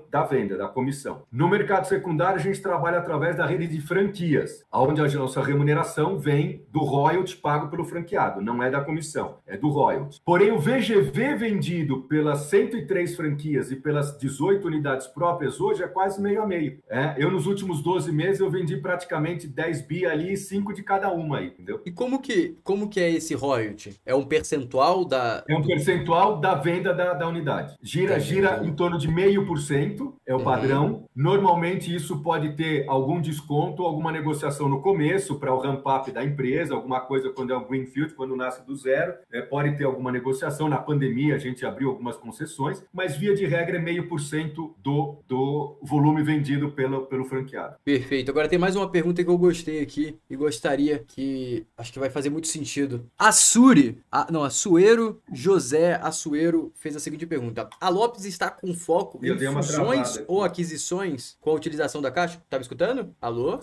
da 0.10 0.24
venda, 0.24 0.58
da 0.58 0.68
comissão. 0.68 1.24
No 1.32 1.50
mercado 1.50 1.86
secundário, 1.88 2.40
a 2.40 2.44
gente 2.44 2.62
trabalha 2.62 3.00
através 3.00 3.36
da 3.36 3.46
rede 3.46 3.68
de 3.68 3.82
franquias, 3.82 4.64
aonde 4.72 5.02
a 5.02 5.08
nossa 5.08 5.42
remuneração 5.42 6.18
vem 6.18 6.66
do 6.72 6.80
royalty 6.80 7.36
pago 7.36 7.70
pelo 7.70 7.86
franqueado, 7.86 8.42
não 8.42 8.62
é 8.62 8.70
da 8.70 8.82
comissão, 8.82 9.38
é 9.46 9.58
do 9.58 9.70
royalty. 9.70 10.22
Porém, 10.26 10.52
o 10.52 10.60
VGV 10.60 11.36
vendido 11.36 12.04
pelas 12.04 12.42
103 12.42 13.16
franquias 13.16 13.72
e 13.72 13.76
pelas 13.76 14.18
18 14.18 14.66
unidades 14.68 15.08
próprias 15.08 15.60
hoje 15.60 15.84
é 15.84 15.88
quase 15.88 16.22
meio 16.22 16.42
a 16.42 16.48
meio. 16.48 16.80
É, 16.90 17.16
eu, 17.18 17.32
nos 17.32 17.48
últimos 17.48 17.82
12 17.82 18.12
meses, 18.12 18.40
eu 18.40 18.50
vendi 18.50 18.78
praticamente 18.78 19.48
10 19.48 19.82
bi 19.88 20.06
ali 20.06 20.34
e 20.34 20.38
5 20.38 20.74
de 20.74 20.84
cada 20.84 21.12
uma 21.12 21.40
aí, 21.40 21.48
entendeu? 21.48 21.82
E 21.86 21.92
como 21.92 22.22
que, 22.22 22.58
como 22.64 22.90
que 22.90 23.00
é 23.00 23.12
esse 23.12 23.34
royalty? 23.34 24.00
É 24.06 24.16
um 24.16 24.26
percentual 24.26 25.06
da... 25.06 25.44
É 25.48 25.56
um 25.56 25.64
percentual 25.64 26.40
da 26.40 26.56
venda 26.56 26.94
da, 26.94 27.14
da 27.14 27.28
unidade. 27.28 27.76
Gira, 27.82 28.20
gira 28.20 28.62
em 28.64 28.74
torno 28.74 28.98
de 28.98 29.03
de 29.04 29.12
meio 29.12 29.46
por 29.46 29.60
cento, 29.60 30.16
é 30.26 30.34
o 30.34 30.38
uhum. 30.38 30.44
padrão. 30.44 31.06
Normalmente 31.16 31.94
isso 31.94 32.22
pode 32.22 32.56
ter 32.56 32.86
algum 32.88 33.22
desconto, 33.22 33.84
alguma 33.84 34.12
negociação 34.12 34.70
no 34.70 34.82
começo 34.82 35.36
para 35.40 35.54
o 35.54 35.60
ramp-up 35.60 36.12
da 36.12 36.24
empresa, 36.24 36.74
alguma 36.74 37.02
coisa 37.02 37.30
quando 37.30 37.52
é 37.52 37.58
um 37.58 37.68
greenfield, 37.68 38.14
quando 38.14 38.36
nasce 38.36 38.66
do 38.66 38.76
zero, 38.76 39.14
é, 39.32 39.42
pode 39.42 39.78
ter 39.78 39.84
alguma 39.84 40.12
negociação. 40.12 40.70
Na 40.70 40.78
pandemia 40.78 41.36
a 41.36 41.38
gente 41.38 41.66
abriu 41.66 41.90
algumas 41.90 42.16
concessões, 42.16 42.84
mas 42.94 43.18
via 43.18 43.36
de 43.36 43.46
regra 43.46 43.78
é 43.78 43.82
meio 43.82 44.08
por 44.08 44.20
cento 44.20 44.74
do, 44.82 45.18
do 45.28 45.78
volume 45.82 46.24
vendido 46.24 46.72
pelo, 46.72 47.06
pelo 47.06 47.26
franqueado. 47.26 47.76
Perfeito. 47.84 48.32
Agora 48.32 48.48
tem 48.48 48.58
mais 48.58 48.76
uma 48.76 48.90
pergunta 48.90 49.24
que 49.24 49.30
eu 49.30 49.38
gostei 49.38 49.82
aqui 49.82 50.18
e 50.30 50.36
gostaria 50.36 51.00
que 51.00 51.66
acho 51.78 51.92
que 51.92 52.00
vai 52.00 52.10
fazer 52.10 52.30
muito 52.30 52.48
sentido. 52.48 53.06
A 53.18 53.32
Suri, 53.32 54.02
a, 54.12 54.32
não, 54.32 54.44
a 54.44 54.50
Suero 54.50 55.22
José 55.32 56.00
Assuero 56.02 56.72
fez 56.76 56.96
a 56.96 57.00
seguinte 57.00 57.26
pergunta: 57.26 57.70
A 57.82 57.90
Lopes 57.90 58.26
está 58.26 58.50
com 58.50 58.74
foco 58.94 59.20
eu 59.24 59.36
em 59.36 59.54
fusões 59.56 60.24
ou 60.28 60.44
aquisições 60.44 61.36
com 61.42 61.50
a 61.50 61.54
utilização 61.54 62.00
da 62.00 62.12
caixa? 62.12 62.40
Tá 62.48 62.58
me 62.58 62.62
escutando? 62.62 63.16
Alô? 63.20 63.60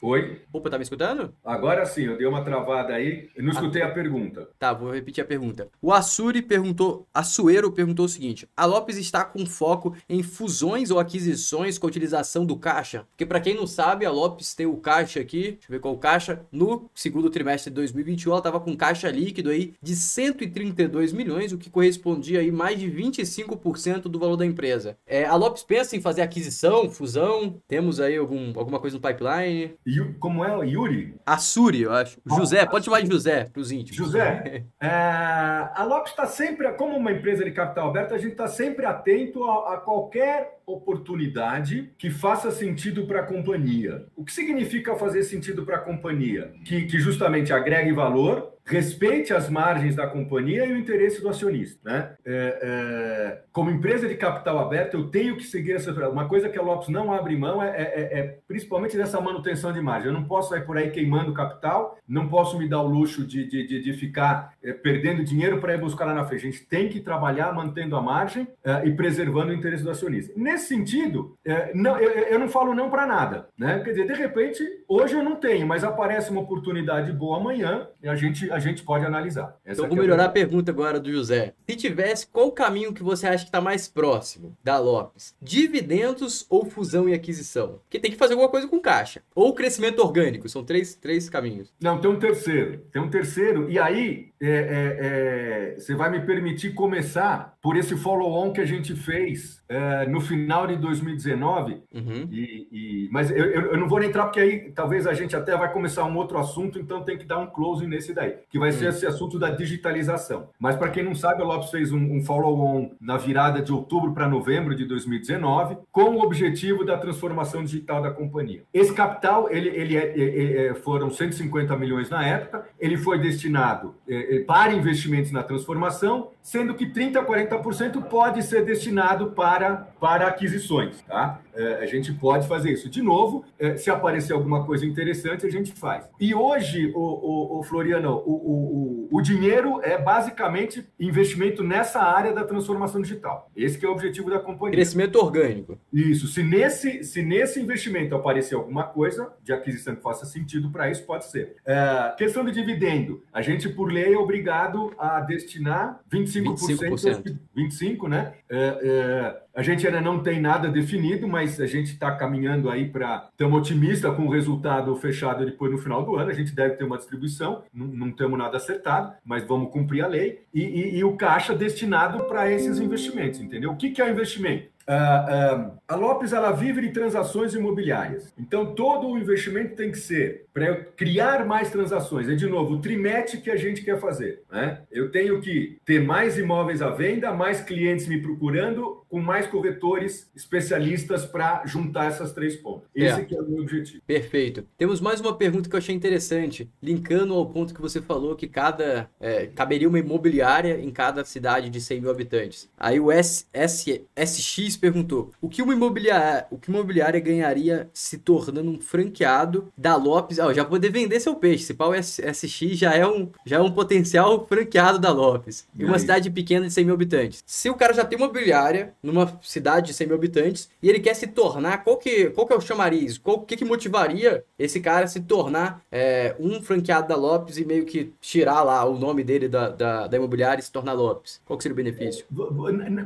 Oi? 0.00 0.40
Opa, 0.50 0.70
tá 0.70 0.78
me 0.78 0.82
escutando? 0.82 1.34
Agora 1.44 1.84
sim, 1.84 2.04
eu 2.04 2.16
dei 2.16 2.26
uma 2.26 2.42
travada 2.42 2.94
aí. 2.94 3.28
Eu 3.36 3.44
não 3.44 3.52
escutei 3.52 3.82
a, 3.82 3.88
a 3.88 3.90
pergunta. 3.90 4.48
Tá, 4.58 4.72
vou 4.72 4.92
repetir 4.92 5.22
a 5.22 5.26
pergunta. 5.26 5.68
O 5.82 5.92
Assuri 5.92 6.40
perguntou, 6.40 7.06
Assuero 7.12 7.70
perguntou 7.70 8.06
o 8.06 8.08
seguinte: 8.08 8.48
A 8.56 8.64
Lopes 8.64 8.96
está 8.96 9.22
com 9.22 9.44
foco 9.44 9.94
em 10.08 10.22
fusões 10.22 10.90
ou 10.90 10.98
aquisições 10.98 11.76
com 11.76 11.86
a 11.86 11.90
utilização 11.90 12.46
do 12.46 12.56
caixa? 12.56 13.06
Porque 13.10 13.26
para 13.26 13.40
quem 13.40 13.54
não 13.54 13.66
sabe, 13.66 14.06
a 14.06 14.10
Lopes 14.10 14.54
tem 14.54 14.64
o 14.64 14.78
caixa 14.78 15.20
aqui, 15.20 15.42
deixa 15.52 15.66
eu 15.68 15.72
ver 15.72 15.80
qual 15.80 15.92
o 15.92 15.98
caixa, 15.98 16.40
no 16.50 16.88
segundo 16.94 17.28
trimestre 17.28 17.70
de 17.70 17.74
2021 17.74 18.30
ela 18.30 18.40
estava 18.40 18.60
com 18.60 18.74
caixa 18.74 19.10
líquido 19.10 19.50
aí 19.50 19.74
de 19.82 19.94
132 19.94 21.12
milhões, 21.12 21.52
o 21.52 21.58
que 21.58 21.68
correspondia 21.68 22.40
aí 22.40 22.50
mais 22.50 22.78
de 22.78 22.90
25% 22.90 24.02
do 24.02 24.18
valor 24.18 24.36
da 24.36 24.46
empresa. 24.46 24.69
É, 25.06 25.24
a 25.24 25.34
Lopes 25.34 25.62
pensa 25.62 25.96
em 25.96 26.00
fazer 26.00 26.22
aquisição, 26.22 26.90
fusão? 26.90 27.60
Temos 27.66 28.00
aí 28.00 28.16
algum, 28.16 28.52
alguma 28.58 28.78
coisa 28.78 28.96
no 28.96 29.02
pipeline? 29.02 29.74
Como 30.18 30.44
é? 30.44 30.66
Yuri? 30.66 31.14
Assuri, 31.24 31.82
eu 31.82 31.92
acho. 31.92 32.18
Ah, 32.30 32.36
José, 32.36 32.64
pode 32.66 32.84
chamar 32.84 33.02
de 33.02 33.10
José 33.10 33.44
para 33.44 33.60
os 33.60 33.72
íntimos. 33.72 33.96
José, 33.96 34.64
é, 34.80 34.88
a 34.88 35.84
Lopes 35.84 36.12
está 36.12 36.26
sempre, 36.26 36.70
como 36.72 36.96
uma 36.96 37.12
empresa 37.12 37.44
de 37.44 37.52
capital 37.52 37.88
aberto, 37.88 38.14
a 38.14 38.18
gente 38.18 38.32
está 38.32 38.46
sempre 38.46 38.86
atento 38.86 39.44
a, 39.44 39.74
a 39.74 39.76
qualquer 39.78 40.59
oportunidade 40.72 41.90
que 41.98 42.10
faça 42.10 42.50
sentido 42.50 43.06
para 43.06 43.20
a 43.20 43.26
companhia. 43.26 44.06
O 44.16 44.24
que 44.24 44.32
significa 44.32 44.94
fazer 44.96 45.22
sentido 45.22 45.64
para 45.64 45.76
a 45.76 45.80
companhia? 45.80 46.52
Que, 46.64 46.82
que 46.82 46.98
justamente 46.98 47.52
agregue 47.52 47.92
valor, 47.92 48.54
respeite 48.70 49.32
as 49.32 49.48
margens 49.48 49.96
da 49.96 50.06
companhia 50.06 50.64
e 50.64 50.72
o 50.72 50.78
interesse 50.78 51.20
do 51.20 51.28
acionista. 51.28 51.80
Né? 51.84 52.12
É, 52.24 52.58
é, 52.62 53.42
como 53.52 53.70
empresa 53.70 54.08
de 54.08 54.14
capital 54.14 54.58
aberto, 54.60 54.94
eu 54.94 55.08
tenho 55.08 55.36
que 55.36 55.42
seguir 55.44 55.72
essa. 55.72 55.90
Uma 56.08 56.28
coisa 56.28 56.48
que 56.48 56.58
a 56.58 56.62
Lopes 56.62 56.88
não 56.88 57.12
abre 57.12 57.36
mão 57.36 57.62
é, 57.62 57.68
é, 57.68 57.82
é, 57.82 58.18
é 58.18 58.38
principalmente 58.46 58.96
dessa 58.96 59.20
manutenção 59.20 59.72
de 59.72 59.80
margem. 59.80 60.08
Eu 60.08 60.12
não 60.12 60.24
posso 60.24 60.50
sair 60.50 60.64
por 60.64 60.76
aí 60.76 60.90
queimando 60.90 61.34
capital, 61.34 61.98
não 62.06 62.28
posso 62.28 62.58
me 62.58 62.68
dar 62.68 62.80
o 62.80 62.86
luxo 62.86 63.26
de, 63.26 63.44
de, 63.44 63.66
de, 63.66 63.82
de 63.82 63.92
ficar 63.94 64.54
é, 64.62 64.72
perdendo 64.72 65.24
dinheiro 65.24 65.60
para 65.60 65.74
ir 65.74 65.80
buscar 65.80 66.04
lá 66.04 66.14
na 66.14 66.24
frente. 66.24 66.46
A 66.46 66.50
gente 66.50 66.64
tem 66.66 66.88
que 66.88 67.00
trabalhar 67.00 67.52
mantendo 67.52 67.96
a 67.96 68.02
margem 68.02 68.46
e 68.84 68.90
preservando 68.92 69.50
o 69.50 69.54
interesse 69.54 69.82
do 69.82 69.90
acionista. 69.90 70.32
Nesse 70.36 70.59
sentido, 70.60 71.36
não, 71.74 71.98
eu, 71.98 72.10
eu 72.10 72.38
não 72.38 72.48
falo 72.48 72.74
não 72.74 72.90
para 72.90 73.06
nada. 73.06 73.48
Né? 73.58 73.80
Quer 73.80 73.90
dizer, 73.90 74.06
de 74.06 74.14
repente, 74.14 74.64
hoje 74.88 75.14
eu 75.14 75.22
não 75.22 75.36
tenho, 75.36 75.66
mas 75.66 75.84
aparece 75.84 76.30
uma 76.30 76.40
oportunidade 76.40 77.12
boa 77.12 77.38
amanhã 77.38 77.88
e 78.02 78.08
a 78.08 78.14
gente, 78.14 78.50
a 78.50 78.58
gente 78.58 78.82
pode 78.82 79.04
analisar. 79.04 79.56
Essa 79.64 79.80
então, 79.80 79.88
vou 79.88 79.98
melhorar 79.98 80.26
a 80.26 80.28
pergunta 80.28 80.70
agora 80.70 81.00
do 81.00 81.10
José. 81.10 81.54
Se 81.68 81.76
tivesse, 81.76 82.26
qual 82.26 82.48
o 82.48 82.52
caminho 82.52 82.92
que 82.92 83.02
você 83.02 83.26
acha 83.26 83.44
que 83.44 83.48
está 83.48 83.60
mais 83.60 83.88
próximo 83.88 84.56
da 84.62 84.78
Lopes? 84.78 85.34
Dividendos 85.40 86.46
ou 86.48 86.64
fusão 86.64 87.08
e 87.08 87.14
aquisição? 87.14 87.80
Porque 87.82 87.98
tem 87.98 88.10
que 88.10 88.16
fazer 88.16 88.34
alguma 88.34 88.50
coisa 88.50 88.68
com 88.68 88.80
caixa. 88.80 89.22
Ou 89.34 89.54
crescimento 89.54 90.00
orgânico. 90.00 90.48
São 90.48 90.64
três, 90.64 90.94
três 90.94 91.28
caminhos. 91.28 91.72
Não, 91.80 92.00
tem 92.00 92.10
um 92.10 92.18
terceiro. 92.18 92.78
Tem 92.92 93.00
um 93.00 93.10
terceiro. 93.10 93.70
E 93.70 93.78
aí, 93.78 94.29
é, 94.42 94.48
é, 94.48 95.74
é, 95.74 95.78
você 95.78 95.94
vai 95.94 96.10
me 96.10 96.20
permitir 96.20 96.72
começar 96.72 97.54
por 97.60 97.76
esse 97.76 97.94
follow-on 97.94 98.52
que 98.52 98.60
a 98.60 98.64
gente 98.64 98.94
fez 98.94 99.62
é, 99.68 100.06
no 100.06 100.20
final 100.20 100.66
de 100.66 100.76
2019. 100.76 101.82
Uhum. 101.92 102.28
E, 102.30 102.68
e, 102.72 103.08
mas 103.12 103.30
eu, 103.30 103.44
eu, 103.44 103.76
não 103.76 103.88
vou 103.88 104.02
entrar 104.02 104.24
porque 104.24 104.40
aí 104.40 104.72
talvez 104.72 105.06
a 105.06 105.12
gente 105.12 105.36
até 105.36 105.54
vai 105.56 105.70
começar 105.70 106.04
um 106.04 106.16
outro 106.16 106.38
assunto, 106.38 106.78
então 106.78 107.02
tem 107.02 107.18
que 107.18 107.26
dar 107.26 107.38
um 107.38 107.46
close 107.46 107.86
nesse 107.86 108.14
daí, 108.14 108.36
que 108.48 108.58
vai 108.58 108.72
ser 108.72 108.84
uhum. 108.84 108.90
esse 108.90 109.06
assunto 109.06 109.38
da 109.38 109.50
digitalização. 109.50 110.48
Mas 110.58 110.76
para 110.76 110.88
quem 110.88 111.02
não 111.02 111.14
sabe, 111.14 111.42
o 111.42 111.46
Lopes 111.46 111.70
fez 111.70 111.92
um, 111.92 112.16
um 112.16 112.22
follow-on 112.22 112.92
na 112.98 113.18
virada 113.18 113.60
de 113.60 113.72
outubro 113.72 114.14
para 114.14 114.26
novembro 114.26 114.74
de 114.74 114.86
2019, 114.86 115.76
com 115.92 116.16
o 116.16 116.22
objetivo 116.22 116.84
da 116.84 116.96
transformação 116.96 117.62
digital 117.62 118.00
da 118.00 118.10
companhia. 118.10 118.62
Esse 118.72 118.94
capital, 118.94 119.50
ele, 119.50 119.68
ele, 119.68 119.96
é, 119.96 120.18
ele 120.18 120.58
é, 120.58 120.74
foram 120.74 121.10
150 121.10 121.76
milhões 121.76 122.08
na 122.08 122.26
época, 122.26 122.66
ele 122.78 122.96
foi 122.96 123.18
destinado 123.18 123.94
é, 124.08 124.29
é, 124.29 124.29
para 124.38 124.72
investimentos 124.72 125.32
na 125.32 125.42
transformação, 125.42 126.30
sendo 126.42 126.74
que 126.74 126.86
30 126.86 127.20
a 127.20 127.24
40% 127.24 128.02
pode 128.04 128.42
ser 128.42 128.64
destinado 128.64 129.32
para, 129.32 129.88
para 130.00 130.26
aquisições. 130.26 131.02
Tá? 131.02 131.40
É, 131.60 131.82
a 131.82 131.86
gente 131.86 132.10
pode 132.14 132.48
fazer 132.48 132.72
isso. 132.72 132.88
De 132.88 133.02
novo, 133.02 133.44
é, 133.58 133.76
se 133.76 133.90
aparecer 133.90 134.32
alguma 134.32 134.64
coisa 134.64 134.86
interessante, 134.86 135.44
a 135.44 135.50
gente 135.50 135.72
faz. 135.72 136.08
E 136.18 136.34
hoje, 136.34 136.90
o, 136.94 136.98
o, 136.98 137.58
o 137.58 137.62
Floriano, 137.62 138.22
o, 138.24 138.32
o, 138.32 139.08
o 139.12 139.20
dinheiro 139.20 139.78
é 139.82 139.98
basicamente 140.00 140.86
investimento 140.98 141.62
nessa 141.62 142.00
área 142.00 142.32
da 142.32 142.44
transformação 142.44 143.02
digital. 143.02 143.50
Esse 143.54 143.84
é 143.84 143.88
o 143.88 143.92
objetivo 143.92 144.30
da 144.30 144.38
companhia. 144.38 144.72
Crescimento 144.72 145.16
orgânico. 145.16 145.78
Isso. 145.92 146.28
Se 146.28 146.42
nesse, 146.42 147.04
se 147.04 147.22
nesse 147.22 147.60
investimento 147.60 148.14
aparecer 148.14 148.54
alguma 148.54 148.84
coisa 148.84 149.30
de 149.42 149.52
aquisição 149.52 149.94
que 149.94 150.02
faça 150.02 150.24
sentido 150.24 150.70
para 150.70 150.90
isso, 150.90 151.04
pode 151.04 151.26
ser. 151.26 151.56
É, 151.66 152.14
questão 152.16 152.42
de 152.42 152.52
dividendo. 152.52 153.22
A 153.30 153.42
gente, 153.42 153.68
por 153.68 153.92
lei, 153.92 154.14
é 154.14 154.18
obrigado 154.18 154.94
a 154.98 155.20
destinar 155.20 156.00
25%. 156.10 156.56
25%. 156.56 157.38
25 157.54 158.08
né? 158.08 158.34
É, 158.48 158.78
é, 158.82 159.42
a 159.60 159.62
gente 159.62 159.86
ainda 159.86 160.00
não 160.00 160.22
tem 160.22 160.40
nada 160.40 160.70
definido, 160.70 161.28
mas 161.28 161.60
a 161.60 161.66
gente 161.66 161.92
está 161.92 162.10
caminhando 162.16 162.70
aí 162.70 162.88
para. 162.88 163.28
Estamos 163.30 163.60
otimistas 163.60 164.16
com 164.16 164.22
o 164.22 164.30
resultado 164.30 164.96
fechado 164.96 165.44
depois 165.44 165.70
no 165.70 165.76
final 165.76 166.02
do 166.02 166.16
ano. 166.16 166.30
A 166.30 166.34
gente 166.34 166.54
deve 166.54 166.76
ter 166.76 166.84
uma 166.84 166.96
distribuição, 166.96 167.62
não, 167.70 168.10
temos 168.10 168.38
nada 168.38 168.56
acertado, 168.56 169.12
mas 169.22 169.46
vamos 169.46 169.70
cumprir 169.70 170.02
a 170.02 170.06
lei. 170.06 170.44
E, 170.54 170.62
e, 170.62 170.96
e 170.96 171.04
o 171.04 171.14
caixa 171.14 171.54
destinado 171.54 172.24
para 172.24 172.50
esses 172.50 172.78
investimentos, 172.80 173.38
entendeu? 173.38 173.72
O 173.72 173.76
que, 173.76 173.90
que 173.90 174.00
é 174.00 174.10
investimento? 174.10 174.70
Uh, 174.88 175.68
uh, 175.68 175.72
a 175.86 175.94
Lopes 175.94 176.32
ela 176.32 176.50
vive 176.52 176.80
de 176.80 176.88
transações 176.88 177.54
imobiliárias. 177.54 178.32
Então 178.38 178.74
todo 178.74 179.08
o 179.08 179.18
investimento 179.18 179.76
tem 179.76 179.92
que 179.92 179.98
ser 179.98 180.46
para 180.52 180.76
criar 180.96 181.44
mais 181.46 181.70
transações. 181.70 182.28
É 182.28 182.34
de 182.34 182.46
novo 182.46 182.74
o 182.74 182.80
trimete 182.80 183.38
que 183.38 183.50
a 183.50 183.56
gente 183.56 183.82
quer 183.82 183.98
fazer. 184.00 184.42
Né? 184.50 184.82
Eu 184.90 185.10
tenho 185.10 185.40
que 185.40 185.78
ter 185.84 186.00
mais 186.00 186.38
imóveis 186.38 186.82
à 186.82 186.90
venda, 186.90 187.32
mais 187.32 187.60
clientes 187.60 188.06
me 188.06 188.20
procurando, 188.20 189.00
com 189.08 189.20
mais 189.20 189.46
corretores 189.46 190.30
especialistas 190.34 191.24
para 191.26 191.64
juntar 191.66 192.06
essas 192.06 192.32
três 192.32 192.56
pontas. 192.56 192.88
Esse 192.94 193.20
é. 193.20 193.26
é 193.30 193.40
o 193.40 193.48
meu 193.48 193.62
objetivo. 193.62 194.02
Perfeito. 194.06 194.64
Temos 194.76 195.00
mais 195.00 195.20
uma 195.20 195.36
pergunta 195.36 195.68
que 195.68 195.74
eu 195.74 195.78
achei 195.78 195.94
interessante, 195.94 196.70
linkando 196.82 197.34
ao 197.34 197.46
ponto 197.46 197.74
que 197.74 197.80
você 197.80 198.00
falou 198.00 198.36
que 198.36 198.46
cada 198.46 199.10
é, 199.20 199.46
caberia 199.46 199.88
uma 199.88 199.98
imobiliária 199.98 200.80
em 200.80 200.90
cada 200.90 201.24
cidade 201.24 201.68
de 201.68 201.80
100 201.80 202.00
mil 202.00 202.10
habitantes. 202.10 202.68
Aí 202.78 203.00
o 203.00 203.10
S, 203.10 203.46
S, 203.52 204.04
SX 204.16 204.76
perguntou: 204.76 205.32
o 205.40 205.48
que 205.48 205.62
uma 205.62 205.74
imobiliária, 205.74 206.46
o 206.50 206.58
que 206.58 206.68
uma 206.68 206.78
imobiliária 206.78 207.20
ganharia 207.20 207.90
se 207.92 208.18
tornando 208.18 208.70
um 208.70 208.80
franqueado 208.80 209.72
da 209.76 209.96
Lopes? 209.96 210.39
Ah, 210.40 210.52
já 210.52 210.64
poder 210.64 210.90
vender 210.90 211.20
seu 211.20 211.34
peixe. 211.34 211.64
Se 211.64 211.74
pau 211.74 211.92
SX 211.94 212.78
já 212.78 212.94
é 212.94 213.06
um 213.06 213.28
já 213.44 213.56
é 213.56 213.60
um 213.60 213.70
potencial 213.70 214.46
franqueado 214.46 214.98
da 214.98 215.12
Lopes. 215.12 215.68
Em 215.78 215.84
uma 215.84 215.98
cidade 215.98 216.30
pequena 216.30 216.66
de 216.66 216.72
100 216.72 216.84
mil 216.84 216.94
habitantes. 216.94 217.42
Se 217.46 217.68
o 217.68 217.74
cara 217.74 217.92
já 217.92 218.04
tem 218.04 218.18
uma 218.18 218.30
imobiliária 218.30 218.94
numa 219.02 219.38
cidade 219.42 219.88
de 219.88 219.94
100 219.94 220.06
mil 220.06 220.16
habitantes 220.16 220.70
e 220.82 220.88
ele 220.88 221.00
quer 221.00 221.14
se 221.14 221.26
tornar, 221.26 221.84
qual 221.84 221.96
que, 221.96 222.30
qual 222.30 222.46
que 222.46 222.52
é 222.52 222.56
o 222.56 222.60
chamariz? 222.60 223.20
O 223.24 223.40
que, 223.40 223.56
que 223.56 223.64
motivaria 223.64 224.44
esse 224.58 224.80
cara 224.80 225.04
a 225.04 225.08
se 225.08 225.20
tornar 225.20 225.82
é, 225.90 226.34
um 226.38 226.62
franqueado 226.62 227.08
da 227.08 227.16
Lopes 227.16 227.58
e 227.58 227.64
meio 227.64 227.84
que 227.84 228.12
tirar 228.20 228.62
lá 228.62 228.84
o 228.84 228.98
nome 228.98 229.24
dele 229.24 229.48
da, 229.48 229.68
da, 229.68 230.06
da 230.06 230.16
imobiliária 230.16 230.60
e 230.60 230.64
se 230.64 230.72
tornar 230.72 230.92
Lopes? 230.92 231.40
Qual 231.44 231.56
que 231.56 231.62
seria 231.62 231.74
o 231.74 231.76
benefício? 231.76 232.24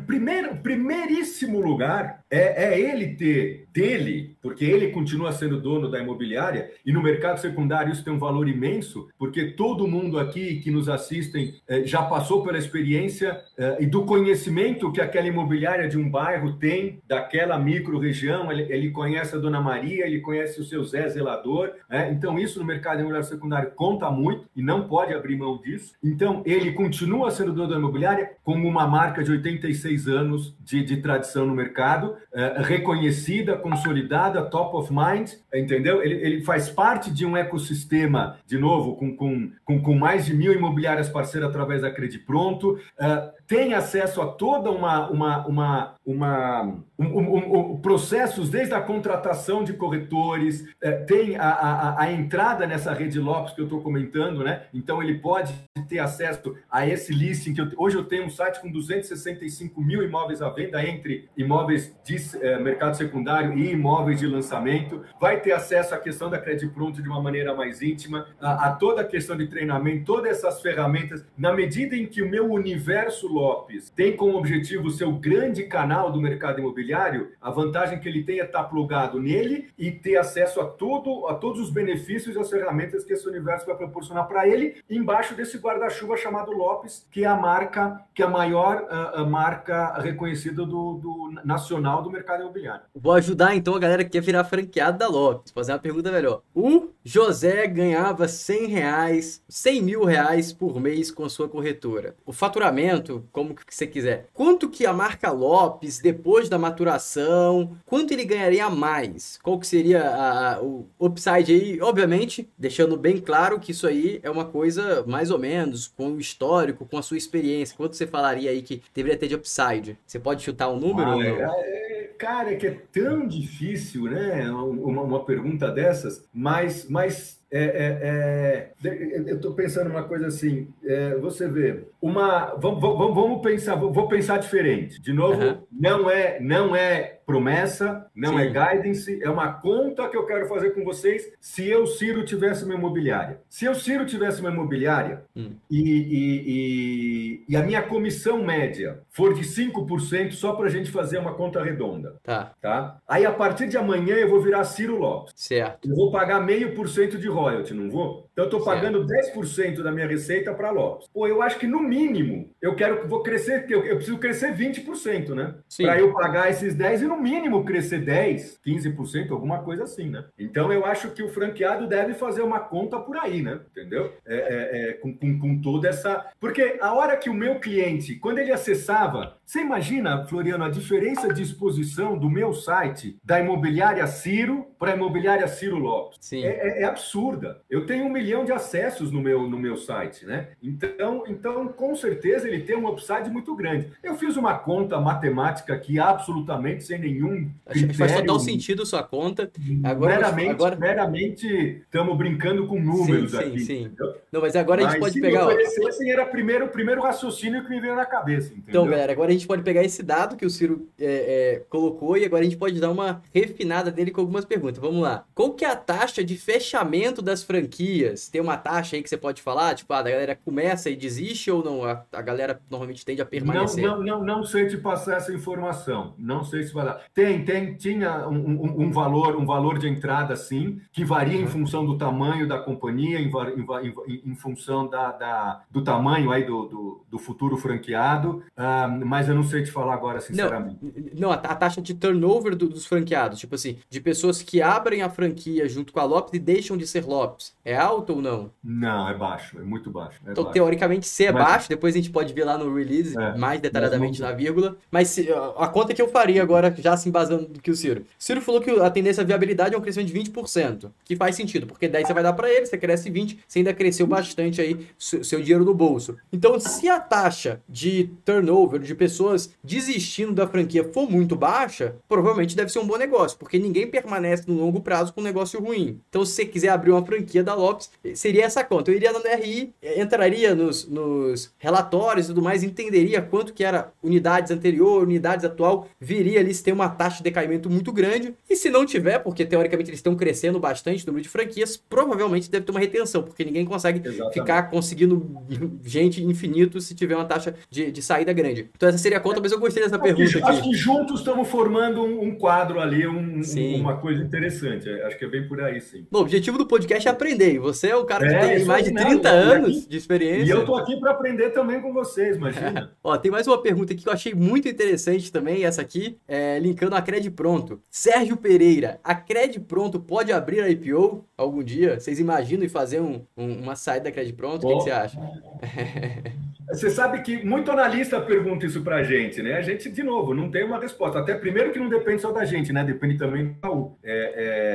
Primeiro, 0.07 0.57
primeiríssimo 0.57 1.61
lugar 1.61 2.25
é, 2.31 2.75
é 2.75 2.81
ele 2.81 3.15
ter 3.15 3.67
dele, 3.73 4.37
porque 4.41 4.65
ele 4.65 4.91
continua 4.91 5.33
sendo 5.33 5.61
dono 5.61 5.91
da 5.91 6.01
imobiliária 6.01 6.71
e 6.85 6.93
no 6.93 7.03
mercado 7.03 7.24
secundário 7.37 7.93
isso 7.93 8.05
tem 8.05 8.13
um 8.13 8.19
valor 8.19 8.49
imenso, 8.49 9.09
porque 9.19 9.47
todo 9.53 9.89
mundo 9.89 10.19
aqui 10.19 10.61
que 10.61 10.71
nos 10.71 10.89
assistem 10.89 11.55
é, 11.67 11.85
já 11.85 12.03
passou 12.03 12.43
pela 12.43 12.59
experiência 12.59 13.41
é, 13.57 13.83
e 13.83 13.87
do 13.87 14.05
conhecimento 14.05 14.93
que 14.93 15.01
aquela 15.01 15.27
imobiliária 15.27 15.89
de 15.89 15.99
um 15.99 16.09
bairro 16.09 16.55
tem 16.55 17.01
daquela 17.07 17.59
micro-região, 17.59 18.51
ele, 18.51 18.71
ele, 18.73 18.91
conhece 18.91 19.35
a 19.35 19.39
Dona 19.39 19.61
Maria, 19.61 20.07
ele 20.07 20.21
conhece 20.21 20.61
o 20.61 20.65
seu 20.65 20.85
Zé 20.85 21.09
Zelador, 21.09 21.73
né? 21.89 22.11
então 22.13 22.39
isso 22.39 22.59
no 22.59 22.65
mercado 22.65 22.99
imobiliário 22.99 23.29
secundário 23.29 23.71
conta 23.75 24.11
muito 24.11 24.47
e 24.55 24.63
não 24.63 24.87
pode 24.87 25.15
abrir 25.15 25.37
mão 25.37 25.59
disso. 25.59 25.95
Então 26.03 26.43
ele 26.45 26.73
continua 26.73 27.31
sendo 27.31 27.53
dono 27.53 27.69
da 27.69 27.77
imobiliária 27.77 28.33
com 28.43 28.55
uma 28.55 28.87
marca 28.87 29.23
de 29.23 29.31
86 29.31 30.09
anos 30.09 30.55
de, 30.61 30.83
de 30.85 30.99
tradição 30.99 31.47
no 31.47 31.55
mercado, 31.55 32.17
é, 32.33 32.63
reconhecida, 32.63 33.57
consolidada, 33.57 34.43
top 34.43 34.77
of 34.77 34.93
mind, 34.93 35.31
entendeu? 35.53 36.03
Ele, 36.03 36.15
ele 36.15 36.45
faz 36.45 36.69
parte 36.69 37.13
de 37.15 37.25
um 37.25 37.37
ecossistema, 37.37 38.39
de 38.47 38.59
novo, 38.59 38.97
com, 38.97 39.17
com, 39.17 39.51
com, 39.65 39.81
com 39.81 39.95
mais 39.95 40.27
de 40.27 40.35
mil 40.35 40.53
imobiliárias 40.53 41.09
parceiras 41.09 41.49
através 41.49 41.83
da 41.83 41.91
Credi 41.91 42.19
Pronto, 42.19 42.73
uh, 42.73 43.33
tem 43.47 43.75
acesso 43.75 44.21
a 44.21 44.27
toda 44.27 44.71
uma, 44.71 45.09
uma, 45.09 45.47
uma, 45.47 45.95
uma 46.05 46.85
um, 46.99 47.07
um, 47.07 47.73
um, 47.73 47.77
processos 47.81 48.49
desde 48.49 48.75
a 48.75 48.81
contratação 48.81 49.65
de 49.65 49.73
corretores, 49.73 50.65
é, 50.81 50.93
tem 50.93 51.37
a, 51.37 51.49
a, 51.49 52.03
a, 52.03 52.13
entrada 52.13 52.67
nessa 52.67 52.93
rede 52.93 53.19
Lopes 53.19 53.53
que 53.53 53.61
eu 53.61 53.65
estou 53.65 53.83
comentando, 53.83 54.45
né? 54.45 54.67
Então 54.73 55.03
ele 55.03 55.19
pode 55.19 55.53
ter 55.89 55.99
acesso 55.99 56.57
a 56.71 56.87
esse 56.87 57.13
listing 57.13 57.53
que 57.53 57.61
eu, 57.61 57.69
hoje 57.77 57.97
eu 57.97 58.05
tenho 58.05 58.25
um 58.25 58.31
site 58.31 58.61
com 58.61 58.71
265 58.71 59.81
mil 59.81 60.03
imóveis 60.03 60.41
à 60.41 60.49
venda 60.51 60.85
entre 60.87 61.29
imóveis 61.37 61.95
de 62.05 62.17
é, 62.41 62.59
mercado 62.61 62.97
secundário 62.97 63.59
e 63.59 63.73
imóveis 63.73 64.21
de 64.21 64.27
lançamento, 64.27 65.03
vai 65.21 65.41
ter 65.41 65.53
acesso 65.53 65.95
à 65.95 65.99
questão 65.99 66.31
da 66.31 66.39
Credit 66.39 66.73
Pronto 66.73 67.03
de 67.03 67.09
uma 67.09 67.21
maneira 67.21 67.55
mais 67.55 67.83
íntima, 67.83 68.29
a, 68.41 68.69
a 68.69 68.73
toda 68.73 69.03
a 69.03 69.05
questão 69.05 69.37
de 69.37 69.49
treinamento, 69.49 70.05
todas 70.05 70.39
essas 70.39 70.63
ferramentas, 70.63 71.25
na 71.37 71.53
medida 71.53 71.97
em 71.97 72.07
que 72.07 72.23
o 72.23 72.29
meu 72.29 72.51
universo 72.51 73.27
Lopes 73.27 73.91
tem 73.91 74.17
como 74.17 74.39
objetivo 74.39 74.91
ser 74.91 75.05
o 75.05 75.13
grande 75.13 75.65
canal 75.65 76.13
do 76.13 76.21
mercado 76.21 76.61
imobiliário, 76.61 76.84
a 76.93 77.51
vantagem 77.51 77.99
que 78.01 78.09
ele 78.09 78.25
tem 78.25 78.41
é 78.41 78.45
estar 78.45 78.65
plugado 78.65 79.21
nele 79.21 79.69
e 79.79 79.91
ter 79.91 80.17
acesso 80.17 80.61
a, 80.61 80.67
tudo, 80.67 81.27
a 81.29 81.35
todos 81.35 81.61
os 81.61 81.71
benefícios 81.71 82.35
e 82.35 82.39
as 82.39 82.51
ferramentas 82.51 83.05
que 83.05 83.13
esse 83.13 83.27
universo 83.29 83.67
vai 83.67 83.77
proporcionar 83.77 84.27
para 84.27 84.49
ele, 84.49 84.83
embaixo 84.89 85.35
desse 85.35 85.59
guarda-chuva 85.59 86.17
chamado 86.17 86.53
Lopes, 86.53 87.07
que 87.11 87.25
é 87.25 87.27
a 87.27 87.37
marca, 87.37 88.01
que 88.15 88.23
é 88.23 88.27
a 88.27 88.29
maior 88.29 88.87
a, 88.91 89.21
a 89.21 89.25
marca 89.25 89.95
reconhecida 90.01 90.65
do, 90.65 90.95
do, 90.95 91.41
nacional 91.45 92.03
do 92.03 92.11
mercado 92.11 92.43
imobiliário. 92.43 92.83
Vou 92.95 93.13
ajudar 93.13 93.55
então 93.55 93.75
a 93.75 93.79
galera 93.79 94.05
que 94.05 94.11
quer 94.11 94.21
virar 94.21 94.45
franqueado 94.45 94.99
da 94.99 95.09
Lopes. 95.09 95.53
Fazer 95.53 95.73
uma 95.73 95.79
pergunta 95.79 96.11
melhor. 96.11 96.43
O 96.55 96.89
José 97.05 97.67
ganhava 97.67 98.27
100 98.27 98.67
reais, 98.67 99.43
100 99.49 99.83
mil 99.83 100.05
reais 100.05 100.53
por 100.53 100.81
mês 100.81 101.11
com 101.11 101.29
sua 101.29 101.49
corretora. 101.49 102.15
O 102.25 102.33
faturamento, 102.33 103.25
como 103.31 103.55
que 103.55 103.75
você 103.75 103.87
quiser. 103.87 104.29
Quanto 104.33 104.69
que 104.69 104.87
a 104.87 104.93
marca 104.93 105.31
Lopes, 105.31 105.99
depois 105.99 106.49
da 106.49 106.59
maturação, 106.75 107.77
quanto 107.87 108.13
ele 108.13 108.25
ganharia 108.25 108.69
mais? 108.69 109.39
Qual 109.43 109.59
que 109.59 109.67
seria 109.67 110.03
a, 110.03 110.61
o 110.61 110.87
upside 110.99 111.53
aí? 111.53 111.81
Obviamente, 111.81 112.51
deixando 112.59 112.97
bem 112.97 113.19
claro 113.19 113.61
que 113.61 113.71
isso 113.71 113.87
aí 113.87 114.19
é 114.23 114.31
uma 114.31 114.45
coisa 114.45 115.05
mais 115.07 115.31
ou 115.31 115.39
menos, 115.39 115.87
com 115.87 116.13
o 116.13 116.21
histórico, 116.21 116.85
com 116.85 116.99
a 116.99 117.03
sua 117.03 117.17
experiência. 117.17 117.77
Quanto 117.77 117.97
você 117.97 118.07
falaria 118.07 118.51
aí 118.51 118.61
que 118.61 118.83
deveria 118.93 119.19
ter 119.19 119.29
de 119.29 119.37
upside? 119.37 119.97
Você 120.05 120.19
pode 120.19 120.43
chutar 120.43 120.69
um 120.69 120.79
número 120.79 121.11
ah, 121.11 121.15
ou 121.15 121.23
não? 121.23 121.55
É, 121.55 122.04
cara, 122.19 122.53
é 122.53 122.57
que 122.57 122.67
é 122.67 122.79
tão 122.93 123.27
difícil, 123.27 124.05
né? 124.05 124.51
Uma, 124.51 125.03
uma 125.03 125.25
pergunta 125.25 125.71
dessas, 125.71 126.27
mas, 126.33 126.89
mas 126.89 127.43
é, 127.51 128.73
é, 128.83 128.89
é, 128.89 129.31
eu 129.31 129.37
estou 129.37 129.55
pensando 129.55 129.89
uma 129.89 130.03
coisa 130.03 130.27
assim, 130.27 130.69
é, 130.85 131.15
você 131.17 131.49
vê, 131.49 131.85
uma, 132.03 132.55
vamos, 132.57 132.81
vamos, 132.81 133.15
vamos 133.15 133.43
pensar, 133.43 133.77
vou 133.77 134.09
pensar 134.09 134.39
diferente. 134.39 135.01
De 135.01 135.13
novo, 135.13 135.41
uhum. 135.41 135.63
não 135.71 136.11
é, 136.11 136.41
não 136.41 136.75
é 136.75 137.14
promessa, 137.27 138.07
não 138.15 138.39
é 138.39 138.45
Sim. 138.45 138.57
é 138.57 138.75
guidance, 138.75 139.23
é 139.23 139.31
uma 139.31 139.53
conta 139.53 140.09
que 140.09 140.17
eu 140.17 140.27
quero 140.27 140.47
fazer 140.47 140.71
com 140.71 140.85
vocês 140.85 141.33
se 141.41 141.69
eu, 141.69 141.87
Ciro, 141.87 142.25
tivesse 142.25 142.65
uma 142.65 142.75
imobiliária. 142.75 143.41
Se 143.49 143.65
eu, 143.65 143.75
Ciro, 143.75 144.07
tivesse 144.07 144.41
uma 144.41 144.51
imobiliária 144.51 145.23
hum. 145.35 145.53
e, 145.71 145.81
e, 145.81 146.43
e, 146.47 147.45
e, 147.49 147.57
a 147.57 147.63
minha 147.63 147.83
comissão 147.83 148.43
média 148.43 149.01
for 149.11 149.35
de 149.35 149.43
5% 149.43 150.33
só 150.33 150.53
para 150.53 150.67
a 150.67 150.71
gente 150.71 150.91
fazer 150.91 151.19
uma 151.19 151.35
conta 151.35 151.63
redonda. 151.63 152.17
Tá. 152.23 152.53
tá. 152.61 152.99
Aí, 153.09 153.25
a 153.25 153.33
partir 153.33 153.69
de 153.69 153.77
amanhã, 153.77 154.15
eu 154.17 154.29
vou 154.29 154.41
virar 154.41 154.65
Ciro 154.65 154.99
Lopes. 154.99 155.35
Certo. 155.37 155.89
Eu 155.89 155.97
vou 155.97 156.11
pagar 156.11 156.41
meio 156.41 156.75
por 156.75 156.89
cento 156.89 157.19
de 157.19 157.29
royalty, 157.29 157.75
não 157.75 157.91
vou? 157.91 158.29
Então, 158.35 158.45
eu 158.45 158.49
estou 158.49 158.65
pagando 158.65 159.07
10% 159.07 159.81
da 159.81 159.93
minha 159.93 160.09
receita 160.09 160.53
para 160.53 160.73
Lopes. 160.73 161.09
Pô, 161.09 161.27
eu 161.29 161.41
acho 161.41 161.57
que 161.57 161.69
no 161.69 161.81
mínimo 161.81 162.51
eu 162.61 162.75
quero 162.75 163.07
vou 163.07 163.23
crescer, 163.23 163.65
eu, 163.69 163.85
eu 163.85 163.97
preciso 163.97 164.19
crescer 164.19 164.57
20%, 164.57 165.29
né? 165.35 165.55
Para 165.79 166.01
eu 166.01 166.13
pagar 166.13 166.51
esses 166.51 166.75
10 166.75 167.03
e 167.03 167.05
no 167.07 167.21
mínimo 167.21 167.65
crescer 167.65 168.01
10, 168.01 168.61
15%, 168.67 169.31
alguma 169.31 169.63
coisa 169.63 169.85
assim, 169.85 170.11
né? 170.11 170.25
Então 170.37 170.73
eu 170.73 170.85
acho 170.85 171.13
que 171.13 171.23
o 171.23 171.29
franqueado 171.29 171.87
deve 171.87 172.15
fazer 172.15 172.43
uma 172.43 172.59
conta 172.59 172.99
por 172.99 173.17
aí, 173.17 173.41
né? 173.41 173.61
Entendeu? 173.71 174.13
É, 174.27 174.35
é, 174.37 174.91
é, 174.91 174.93
com, 174.95 175.17
com, 175.17 175.39
com 175.39 175.61
toda 175.61 175.89
essa. 175.89 176.27
Porque 176.41 176.77
a 176.81 176.93
hora 176.93 177.17
que 177.17 177.31
o 177.31 177.35
meu 177.35 177.61
cliente, 177.61 178.17
quando 178.17 178.39
ele 178.39 178.51
acessava, 178.51 179.39
você 179.47 179.61
imagina, 179.61 180.25
Floriano, 180.25 180.65
a 180.65 180.71
diferença 180.71 181.33
de 181.33 181.43
exposição 181.43 182.19
do 182.19 182.31
meu 182.31 182.55
site 182.55 183.19
da 183.23 183.39
imobiliária 183.39 184.07
Ciro 184.07 184.67
para 184.79 184.93
a 184.93 184.97
imobiliária 184.97 185.47
Ciro 185.47 185.79
Lopes? 185.79 186.19
Sim. 186.21 186.45
É, 186.45 186.49
é, 186.49 186.83
é, 186.83 186.85
absurda. 186.85 187.61
Eu 187.69 187.85
tenho 187.85 188.07
um 188.07 188.13
milhão 188.25 188.45
de 188.45 188.53
acessos 188.53 189.13
no 189.13 189.21
meu, 189.21 189.47
no 189.47 189.59
meu 189.59 189.77
site, 189.77 190.25
né? 190.25 190.49
Então, 190.63 191.25
então, 191.29 191.69
com 191.69 191.95
certeza, 191.95 192.49
ele 192.49 192.61
tem 192.61 192.77
um 192.77 192.89
upside 192.89 193.29
muito 193.31 193.55
grande. 193.55 193.89
Eu 194.03 194.15
fiz 194.15 194.37
uma 194.37 194.59
conta 194.59 194.99
matemática 194.99 195.75
aqui 195.75 195.99
absolutamente 195.99 196.85
sem 196.85 196.99
nenhum 196.99 197.51
critério. 197.67 197.95
Faz 197.95 198.15
total 198.15 198.41
sentido 198.41 198.87
sua 198.87 199.03
conta. 199.03 199.51
Agora, 199.85 200.15
meramente, 200.15 200.51
agora... 200.51 200.77
meramente 200.77 201.83
estamos 201.83 202.17
brincando 202.17 202.67
com 202.67 202.81
números 202.81 203.33
sim, 203.33 203.37
aqui. 203.37 203.61
Sim, 203.61 203.65
sim. 203.65 203.91
Não, 204.33 204.41
mas 204.41 204.57
agora 204.57 204.83
mas 204.83 204.91
a 204.91 204.93
gente 204.93 205.01
pode 205.01 205.15
se 205.15 205.21
pegar. 205.21 205.49
Se 205.93 206.11
era 206.11 206.27
primeiro, 206.27 206.65
o 206.65 206.69
primeiro 206.69 207.03
raciocínio 207.03 207.63
que 207.63 207.71
me 207.71 207.81
veio 207.81 207.95
na 207.95 208.07
cabeça. 208.07 208.49
Entendeu? 208.49 208.65
Então, 208.69 208.87
galera, 208.87 209.13
agora 209.13 209.31
a 209.31 209.33
gente 209.33 209.47
pode 209.47 209.63
pegar 209.63 209.85
esse 209.85 210.03
dado 210.03 210.37
que 210.37 210.47
o 210.47 210.51
Ciro 210.51 210.89
é, 210.99 211.05
é, 211.05 211.63
colocou 211.69 212.17
e 212.17 212.25
agora 212.25 212.41
a 212.41 212.45
gente 212.45 212.57
pode 212.57 212.81
dar 212.81 212.91
uma 212.91 213.23
refinada 213.33 213.91
dele 213.91 214.11
com 214.11 214.21
algumas 214.21 214.45
perguntas. 214.45 214.79
Vamos 214.79 215.03
lá. 215.03 215.25
Qual 215.35 215.53
que 215.53 215.65
é 215.65 215.69
a 215.69 215.77
taxa 215.77 216.25
de 216.25 216.37
fechamento 216.37 217.21
das 217.21 217.43
franquias? 217.43 218.14
Tem 218.31 218.41
uma 218.41 218.57
taxa 218.57 218.97
aí 218.97 219.03
que 219.03 219.09
você 219.09 219.17
pode 219.17 219.43
falar? 219.43 219.75
Tipo, 219.75 219.93
ah, 219.93 219.99
a 219.99 220.03
galera 220.03 220.39
começa 220.45 220.91
e 220.91 220.97
desiste 220.97 221.51
ou 221.51 221.63
não? 221.63 221.85
A, 221.85 222.05
a 222.13 222.23
galera 222.23 222.61
normalmente 222.71 223.05
tende 223.05 223.23
a 223.23 223.27
permanecer? 223.27 223.85
Não, 223.85 223.99
não, 223.99 224.25
não, 224.25 224.25
não 224.25 224.45
sei 224.45 224.67
te 224.67 224.77
passar 224.77 225.17
essa 225.17 225.33
informação. 225.33 226.15
Não 226.19 226.45
sei 226.45 226.63
se 226.63 226.73
vai. 226.73 226.97
Tem, 227.13 227.45
tem, 227.45 227.75
tinha 227.75 228.29
um, 228.29 228.35
um, 228.35 228.83
um 228.85 228.93
valor, 228.93 229.37
um 229.37 229.47
valor 229.47 229.79
de 229.79 229.89
entrada, 229.89 230.37
sim, 230.37 230.81
que 230.93 231.05
varia 231.05 231.41
em 231.41 231.47
função 231.47 231.85
do 231.85 231.97
tamanho 231.97 232.47
da 232.47 232.59
companhia, 232.59 233.19
em, 233.19 233.29
em, 233.29 233.95
em, 234.09 234.23
em 234.33 234.35
função 234.35 234.89
da, 234.89 235.13
da, 235.13 235.63
do 235.71 235.83
tamanho 235.83 236.31
aí 236.31 236.45
do, 236.45 236.67
do, 236.67 237.05
do 237.11 237.19
futuro 237.19 237.57
franqueado, 237.57 238.43
uh, 238.57 239.07
mas 239.07 239.29
eu 239.29 239.35
não 239.35 239.43
sei 239.43 239.63
te 239.63 239.71
falar 239.71 239.95
agora, 239.95 240.21
sinceramente. 240.21 240.79
Não, 240.83 241.21
não 241.21 241.31
a, 241.31 241.35
a 241.35 241.55
taxa 241.55 241.81
de 241.81 241.95
turnover 241.95 242.55
do, 242.57 242.69
dos 242.69 242.87
franqueados, 242.87 243.39
tipo 243.39 243.55
assim, 243.55 243.79
de 243.89 244.01
pessoas 244.01 244.43
que 244.43 244.61
abrem 244.61 245.03
a 245.03 245.11
franquia 245.11 245.69
junto 245.69 245.93
com 245.93 246.01
a 246.01 246.05
Lopes 246.05 246.35
e 246.35 246.39
deixam 246.39 246.77
de 246.77 246.87
ser 246.87 247.05
Lopes, 247.05 247.55
é 247.65 247.77
alto 247.77 248.04
ou 248.13 248.23
não? 248.23 248.51
Não, 248.63 249.09
é 249.09 249.15
baixo, 249.15 249.59
é 249.59 249.63
muito 249.63 249.91
baixo. 249.91 250.21
É 250.27 250.33
então, 250.33 250.45
baixo. 250.45 250.55
teoricamente, 250.55 251.07
se 251.07 251.27
é 251.27 251.33
mas... 251.33 251.45
baixo, 251.45 251.69
depois 251.69 251.95
a 251.95 251.99
gente 251.99 252.11
pode 252.11 252.33
ver 252.33 252.45
lá 252.45 252.59
no 252.59 252.75
release 252.75 253.19
é, 253.19 253.37
mais 253.37 253.61
detalhadamente 253.61 254.21
na 254.21 254.33
vírgula, 254.33 254.77
mas 254.91 255.09
se, 255.09 255.29
a 255.57 255.69
conta 255.69 255.95
que 255.95 256.03
eu 256.03 256.09
faria 256.09 256.43
agora, 256.43 256.75
já 256.79 256.97
se 256.97 257.09
embasando 257.09 257.47
do 257.47 257.61
que 257.61 257.71
o 257.71 257.75
Ciro. 257.77 258.05
Ciro 258.19 258.41
falou 258.41 258.61
que 258.61 258.71
a 258.71 258.91
tendência 258.91 259.23
à 259.23 259.25
viabilidade 259.25 259.75
é 259.75 259.79
um 259.79 259.81
crescimento 259.81 260.13
de 260.13 260.21
20%, 260.21 260.91
que 261.05 261.17
faz 261.17 261.37
sentido, 261.37 261.67
porque 261.67 261.89
10 261.89 262.07
você 262.07 262.15
vai 262.15 262.23
dar 262.23 262.33
para 262.33 262.51
ele, 262.51 262.67
você 262.67 262.77
cresce 262.77 263.11
20, 263.11 263.41
você 263.47 263.61
ainda 263.61 263.73
cresceu 263.75 264.07
bastante 264.07 264.61
aí 264.61 264.87
seu 264.99 265.41
dinheiro 265.41 265.65
no 265.65 265.75
bolso. 265.75 266.17
Então, 266.33 266.59
se 266.59 266.89
a 266.89 267.01
taxa 267.01 267.61
de 267.69 268.11
turnover 268.25 268.81
de 268.81 268.95
pessoas 268.95 269.55
desistindo 269.63 270.33
da 270.33 270.47
franquia 270.47 270.85
for 270.85 271.11
muito 271.11 271.37
baixa, 271.37 271.97
provavelmente 272.09 272.57
deve 272.57 272.71
ser 272.71 272.79
um 272.79 272.87
bom 272.87 272.97
negócio, 272.97 273.39
porque 273.39 273.59
ninguém 273.59 273.87
permanece 273.87 274.45
no 274.47 274.59
longo 274.59 274.81
prazo 274.81 275.13
com 275.13 275.21
um 275.21 275.25
negócio 275.25 275.61
ruim. 275.61 276.01
Então, 276.09 276.25
se 276.25 276.33
você 276.33 276.45
quiser 276.45 276.69
abrir 276.69 276.91
uma 276.91 277.05
franquia 277.05 277.43
da 277.43 277.55
Lopes, 277.55 277.91
seria 278.15 278.45
essa 278.45 278.63
conta. 278.65 278.91
Eu 278.91 278.97
iria 278.97 279.13
no 279.13 279.23
DRI, 279.23 279.73
entraria 279.97 280.55
nos, 280.55 280.89
nos 280.89 281.53
relatórios 281.59 282.27
e 282.27 282.29
tudo 282.29 282.43
mais, 282.43 282.63
entenderia 282.63 283.23
quanto 283.23 283.53
que 283.53 283.65
era 283.65 283.93
unidades 284.03 284.51
anterior, 284.51 285.03
unidades 285.03 285.45
atual, 285.45 285.89
viria 286.01 286.41
ali 286.41 286.53
se 286.53 286.63
tem 286.63 286.75
uma 286.75 286.89
taxa 286.89 287.19
de 287.19 287.25
decaimento 287.25 287.71
muito 287.71 287.93
grande. 287.93 288.35
E 288.49 288.57
se 288.57 288.71
não 288.71 288.85
tiver, 288.85 289.19
porque 289.19 289.45
teoricamente 289.45 289.91
eles 289.91 289.99
estão 289.99 290.15
crescendo 290.15 290.59
bastante 290.59 291.05
o 291.05 291.07
número 291.07 291.23
de 291.23 291.29
franquias, 291.29 291.77
provavelmente 291.77 292.51
deve 292.51 292.65
ter 292.65 292.71
uma 292.71 292.81
retenção, 292.81 293.23
porque 293.23 293.45
ninguém 293.45 293.65
consegue 293.65 294.07
Exatamente. 294.07 294.35
ficar 294.35 294.63
conseguindo 294.65 295.45
gente 295.85 296.23
infinito 296.23 296.81
se 296.81 296.95
tiver 296.95 297.15
uma 297.15 297.25
taxa 297.25 297.55
de, 297.71 297.91
de 297.91 298.03
saída 298.03 298.33
grande. 298.33 298.71
Então 298.77 298.89
essa 298.89 298.99
seria 298.99 299.19
a 299.19 299.21
conta, 299.21 299.41
mas 299.41 299.53
eu 299.53 299.59
gostei 299.59 299.83
dessa 299.83 299.99
pergunta 299.99 300.39
aqui. 300.39 300.43
Acho 300.43 300.63
que 300.63 300.75
juntos 300.75 301.21
estamos 301.21 301.49
formando 301.49 302.03
um, 302.03 302.23
um 302.23 302.35
quadro 302.35 302.81
ali, 302.81 303.07
um, 303.07 303.41
uma 303.77 303.97
coisa 303.97 304.23
interessante. 304.23 304.89
Acho 304.89 305.19
que 305.19 305.25
é 305.25 305.29
bem 305.29 305.47
por 305.47 305.61
aí, 305.61 305.81
sim. 305.81 306.07
Bom, 306.11 306.19
o 306.19 306.23
objetivo 306.23 306.59
do 306.59 306.67
podcast 306.67 307.07
é 307.09 307.11
aprender, 307.11 307.55
e 307.55 307.59
você 307.59 307.84
Você 307.85 307.91
é 307.91 307.97
um 307.97 308.07
cara 308.07 308.27
que 308.27 308.35
é, 308.35 308.57
tem 308.57 308.65
mais 308.65 308.85
de 308.85 308.95
30 308.95 309.29
anos 309.29 309.79
aqui, 309.79 309.89
de 309.89 309.97
experiência. 309.97 310.45
E 310.45 310.49
eu 310.49 310.65
tô 310.65 310.75
aqui 310.75 310.99
para 310.99 311.11
aprender 311.11 311.51
também 311.51 311.83
com 311.83 311.93
vocês, 311.93 312.37
imagina. 312.37 312.91
Ó, 313.05 313.17
tem 313.19 313.31
mais 313.31 313.47
uma 313.47 313.61
pergunta 313.61 313.93
aqui 313.93 314.03
que 314.03 314.09
eu 314.09 314.13
achei 314.13 314.33
muito 314.33 314.67
interessante 314.67 315.31
também, 315.31 315.65
essa 315.65 315.83
aqui, 315.83 316.19
é, 316.27 316.59
linkando 316.59 316.97
a 316.97 317.03
Cred 317.03 317.31
Pronto. 317.33 317.83
Sérgio 317.91 318.39
Pereira, 318.39 318.99
a 319.05 319.15
Cred 319.15 319.61
Pronto 319.61 320.01
pode 320.01 320.33
abrir 320.33 320.61
a 320.61 320.71
IPO 320.71 321.27
algum 321.37 321.63
dia? 321.63 322.01
Vocês 322.01 322.19
imaginam 322.19 322.65
e 322.65 322.69
fazer 322.71 323.01
um, 323.01 323.21
um, 323.37 323.61
uma 323.61 323.77
saída 323.77 324.05
da 324.05 324.13
Cred 324.13 324.33
Pronto? 324.33 324.67
O 324.67 324.71
que, 324.71 324.77
que 324.77 324.85
você 324.85 324.91
acha? 324.91 325.19
Você 326.69 326.91
sabe 326.91 327.21
que 327.23 327.45
muito 327.45 327.71
analista 327.71 328.21
pergunta 328.21 328.65
isso 328.65 328.83
para 328.83 328.97
a 328.97 329.03
gente, 329.03 329.43
né? 329.43 329.55
A 329.55 329.63
gente, 329.63 329.91
de 329.91 330.03
novo, 330.03 330.35
não 330.35 330.51
tem 330.51 330.65
uma 330.65 330.81
resposta. 330.81 331.19
Até 331.19 331.35
primeiro 331.35 331.73
que 331.73 331.79
não 331.79 331.89
depende 331.89 332.23
só 332.23 332.33
da 332.33 332.45
gente, 332.45 332.73
né? 332.73 332.83
Depende 332.83 333.19
também 333.19 333.45
do 333.45 333.51
Itaú. 333.53 333.99
É, 334.03 334.35
é... 334.37 334.74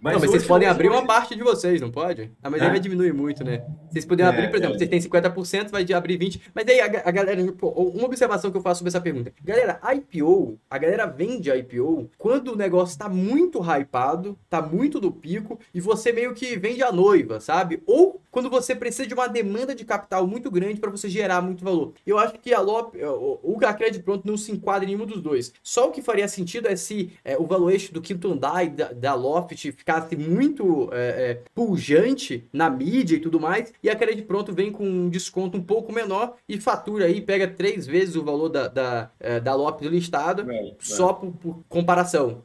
Mas, 0.00 0.14
não, 0.14 0.20
mas 0.20 0.30
vocês 0.30 0.46
podem 0.46 0.66
abrir 0.66 0.88
uma 0.88 1.04
parte 1.04 1.36
de 1.36 1.42
vocês, 1.42 1.80
não 1.80 1.90
pode? 1.90 2.32
Ah, 2.42 2.48
mas 2.48 2.62
é? 2.62 2.64
aí 2.64 2.70
vai 2.70 2.80
diminuir 2.80 3.12
muito, 3.12 3.44
né? 3.44 3.64
Vocês 3.90 4.04
podem 4.04 4.24
abrir, 4.24 4.48
por 4.48 4.56
exemplo, 4.56 4.76
é. 4.76 4.78
vocês 4.78 4.90
têm 4.90 5.00
50%, 5.00 5.70
vai 5.70 5.86
abrir 5.92 6.18
20%. 6.18 6.40
Mas 6.54 6.66
aí 6.68 6.80
a, 6.80 6.84
a 6.84 7.10
galera, 7.10 7.42
uma 7.62 8.04
observação 8.04 8.50
que 8.50 8.56
eu 8.56 8.62
faço 8.62 8.78
sobre 8.78 8.88
essa 8.88 9.00
pergunta. 9.00 9.32
Galera, 9.42 9.80
IPO, 9.94 10.58
a 10.70 10.78
galera 10.78 11.06
vende 11.06 11.50
IPO 11.50 12.10
quando 12.16 12.52
o 12.52 12.56
negócio 12.56 12.92
está 12.92 13.08
muito 13.08 13.60
hypado, 13.60 14.38
tá 14.48 14.62
muito 14.62 14.98
do 14.98 15.12
pico, 15.12 15.58
e 15.74 15.80
você 15.80 16.12
meio 16.12 16.32
que 16.34 16.56
vende 16.56 16.82
a 16.82 16.90
noiva, 16.90 17.40
sabe? 17.40 17.82
Ou 17.86 18.20
quando 18.30 18.48
você 18.48 18.74
precisa 18.74 19.06
de 19.06 19.14
uma 19.14 19.28
demanda 19.28 19.74
de 19.74 19.84
capital 19.84 20.26
muito 20.26 20.50
grande 20.50 20.80
para 20.80 20.90
você 20.90 21.08
gerar 21.08 21.42
muito 21.42 21.64
valor. 21.64 21.92
Eu 22.06 22.18
acho 22.18 22.34
que 22.34 22.54
a 22.54 22.60
LOP, 22.60 22.96
o 23.42 23.56
Cacred 23.58 24.00
Pronto 24.00 24.26
não 24.26 24.36
se 24.36 24.52
enquadra 24.52 24.84
em 24.84 24.94
nenhum 24.94 25.06
dos 25.06 25.20
dois. 25.20 25.52
Só 25.62 25.88
o 25.88 25.92
que 25.92 26.00
faria 26.00 26.28
sentido 26.28 26.68
é 26.68 26.76
se 26.76 27.12
é, 27.24 27.36
o 27.36 27.46
valuation 27.46 27.92
do 27.92 28.00
quinto 28.00 28.32
andar 28.32 28.68
da, 28.68 28.92
da 28.92 29.14
Loft 29.14 29.54
ficasse 29.90 30.16
muito 30.16 30.88
é, 30.92 31.30
é, 31.30 31.42
pujante 31.54 32.48
na 32.52 32.70
mídia 32.70 33.16
e 33.16 33.20
tudo 33.20 33.40
mais, 33.40 33.72
e 33.82 33.90
a 33.90 33.96
Cred 33.96 34.22
Pronto 34.22 34.52
vem 34.52 34.70
com 34.70 34.84
um 34.84 35.08
desconto 35.08 35.58
um 35.58 35.62
pouco 35.62 35.92
menor 35.92 36.36
e 36.48 36.60
fatura 36.60 37.06
aí, 37.06 37.20
pega 37.20 37.48
três 37.48 37.86
vezes 37.86 38.14
o 38.14 38.24
valor 38.24 38.48
da, 38.48 38.68
da, 38.68 39.10
é, 39.18 39.40
da 39.40 39.54
Loft 39.54 39.82
listado, 39.82 40.50
é, 40.50 40.74
só 40.78 41.12
por, 41.12 41.32
por 41.32 41.64
comparação. 41.68 42.44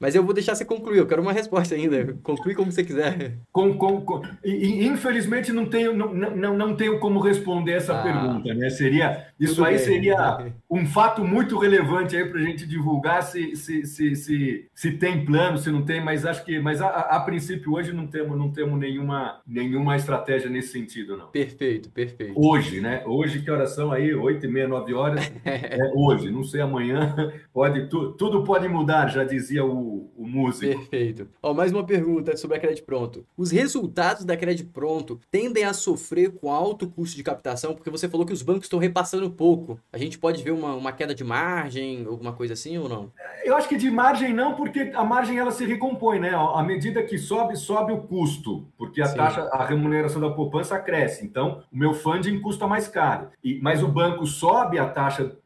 Mas 0.00 0.14
eu 0.14 0.24
vou 0.24 0.32
deixar 0.32 0.54
você 0.54 0.64
concluir, 0.64 0.96
eu 0.96 1.06
quero 1.06 1.20
uma 1.20 1.32
resposta 1.32 1.74
ainda. 1.74 2.16
Conclui 2.22 2.54
como 2.54 2.72
você 2.72 2.82
quiser. 2.82 3.36
Com, 3.52 3.76
com, 3.76 4.00
com... 4.00 4.22
Infelizmente 4.42 5.52
não 5.52 5.66
tenho, 5.66 5.92
não, 5.92 6.14
não, 6.14 6.56
não 6.56 6.74
tenho 6.74 6.98
como 6.98 7.20
responder 7.20 7.72
essa 7.72 8.00
ah, 8.00 8.02
pergunta, 8.02 8.54
né? 8.54 8.70
Seria, 8.70 9.26
isso 9.38 9.62
aí 9.62 9.76
bem. 9.76 9.84
seria 9.84 10.52
um 10.70 10.86
fato 10.86 11.22
muito 11.22 11.58
relevante 11.58 12.16
aí 12.16 12.24
para 12.24 12.40
a 12.40 12.42
gente 12.42 12.66
divulgar 12.66 13.22
se, 13.22 13.54
se, 13.54 13.84
se, 13.84 14.16
se, 14.16 14.68
se 14.74 14.92
tem 14.92 15.22
plano, 15.22 15.58
se 15.58 15.70
não 15.70 15.82
tem, 15.82 16.02
mas 16.02 16.24
acho 16.24 16.46
que, 16.46 16.58
mas 16.58 16.80
a, 16.80 16.88
a, 16.88 17.20
princípio 17.20 17.74
hoje 17.74 17.92
não 17.92 18.06
temos, 18.06 18.38
não 18.38 18.50
temos 18.50 18.80
nenhuma, 18.80 19.42
nenhuma 19.46 19.96
estratégia 19.96 20.48
nesse 20.48 20.72
sentido, 20.72 21.14
não. 21.14 21.26
Perfeito, 21.26 21.90
perfeito. 21.90 22.32
Hoje, 22.34 22.80
né? 22.80 23.02
Hoje 23.04 23.42
que 23.42 23.50
horas 23.50 23.74
são 23.74 23.92
aí? 23.92 24.14
Oito 24.14 24.46
e 24.46 24.48
meia, 24.48 24.66
nove 24.66 24.94
horas. 24.94 25.30
é 25.44 25.92
hoje, 25.94 26.30
não 26.30 26.42
sei 26.42 26.62
amanhã. 26.62 27.14
Pode, 27.52 27.88
tu, 27.88 28.12
tudo 28.12 28.44
pode 28.44 28.68
mudar, 28.68 29.08
já 29.08 29.24
dizia 29.24 29.64
o 29.64 29.89
o, 30.16 30.26
músico. 30.26 30.78
Perfeito. 30.78 31.28
Ó, 31.42 31.52
mais 31.52 31.72
uma 31.72 31.84
pergunta 31.84 32.36
sobre 32.36 32.56
a 32.56 32.60
Credit 32.60 32.82
Pronto. 32.82 33.26
Os 33.36 33.50
resultados 33.50 34.24
da 34.24 34.36
Credit 34.36 34.68
Pronto 34.68 35.20
tendem 35.30 35.64
a 35.64 35.72
sofrer 35.72 36.30
com 36.32 36.52
alto 36.52 36.88
custo 36.88 37.16
de 37.16 37.22
captação, 37.22 37.74
porque 37.74 37.90
você 37.90 38.08
falou 38.08 38.26
que 38.26 38.32
os 38.32 38.42
bancos 38.42 38.64
estão 38.64 38.78
repassando 38.78 39.30
pouco. 39.30 39.78
A 39.92 39.98
gente 39.98 40.18
pode 40.18 40.42
ver 40.42 40.52
uma, 40.52 40.74
uma 40.74 40.92
queda 40.92 41.14
de 41.14 41.24
margem, 41.24 42.04
alguma 42.06 42.32
coisa 42.32 42.54
assim 42.54 42.78
ou 42.78 42.88
não? 42.88 43.10
Eu 43.44 43.56
acho 43.56 43.68
que 43.68 43.76
de 43.76 43.90
margem 43.90 44.32
não, 44.32 44.54
porque 44.54 44.92
a 44.94 45.04
margem 45.04 45.38
ela 45.38 45.50
se 45.50 45.64
recompõe, 45.64 46.20
né? 46.20 46.30
À 46.34 46.62
medida 46.62 47.02
que 47.02 47.18
sobe, 47.18 47.56
sobe 47.56 47.92
o 47.92 48.02
custo, 48.02 48.66
porque 48.76 49.02
a 49.02 49.06
Sim. 49.06 49.16
taxa, 49.16 49.48
a 49.52 49.64
remuneração 49.64 50.20
da 50.20 50.30
poupança 50.30 50.78
cresce. 50.78 51.24
Então, 51.24 51.62
o 51.72 51.76
meu 51.76 51.94
funding 51.94 52.40
custa 52.40 52.66
mais 52.66 52.86
caro. 52.86 53.28
E, 53.42 53.58
mas 53.60 53.82
o 53.82 53.88
banco 53.88 54.26
sobe 54.26 54.78
a 54.78 54.88
taxa 54.88 55.36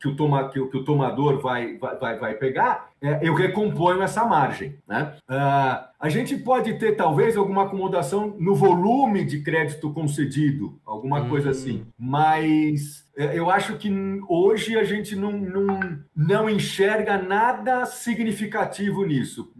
que 0.00 0.08
o, 0.08 0.16
toma, 0.16 0.48
que, 0.48 0.64
que 0.66 0.76
o 0.76 0.84
tomador 0.84 1.40
vai, 1.40 1.76
vai, 1.76 2.18
vai 2.18 2.34
pegar, 2.34 2.91
eu 3.20 3.34
recomponho 3.34 4.02
essa 4.02 4.24
margem. 4.24 4.78
Né? 4.86 5.14
Uh, 5.28 5.92
a 5.98 6.08
gente 6.08 6.36
pode 6.36 6.74
ter, 6.74 6.92
talvez, 6.92 7.36
alguma 7.36 7.64
acomodação 7.64 8.36
no 8.38 8.54
volume 8.54 9.24
de 9.24 9.40
crédito 9.40 9.92
concedido, 9.92 10.80
alguma 10.84 11.28
coisa 11.28 11.48
hum. 11.48 11.50
assim, 11.50 11.86
mas 11.98 13.02
é, 13.16 13.38
eu 13.38 13.50
acho 13.50 13.76
que 13.76 13.90
hoje 14.28 14.76
a 14.76 14.84
gente 14.84 15.14
não, 15.14 15.32
não, 15.32 15.80
não 16.14 16.48
enxerga 16.48 17.18
nada 17.18 17.84
significativo 17.84 19.04
nisso. 19.04 19.52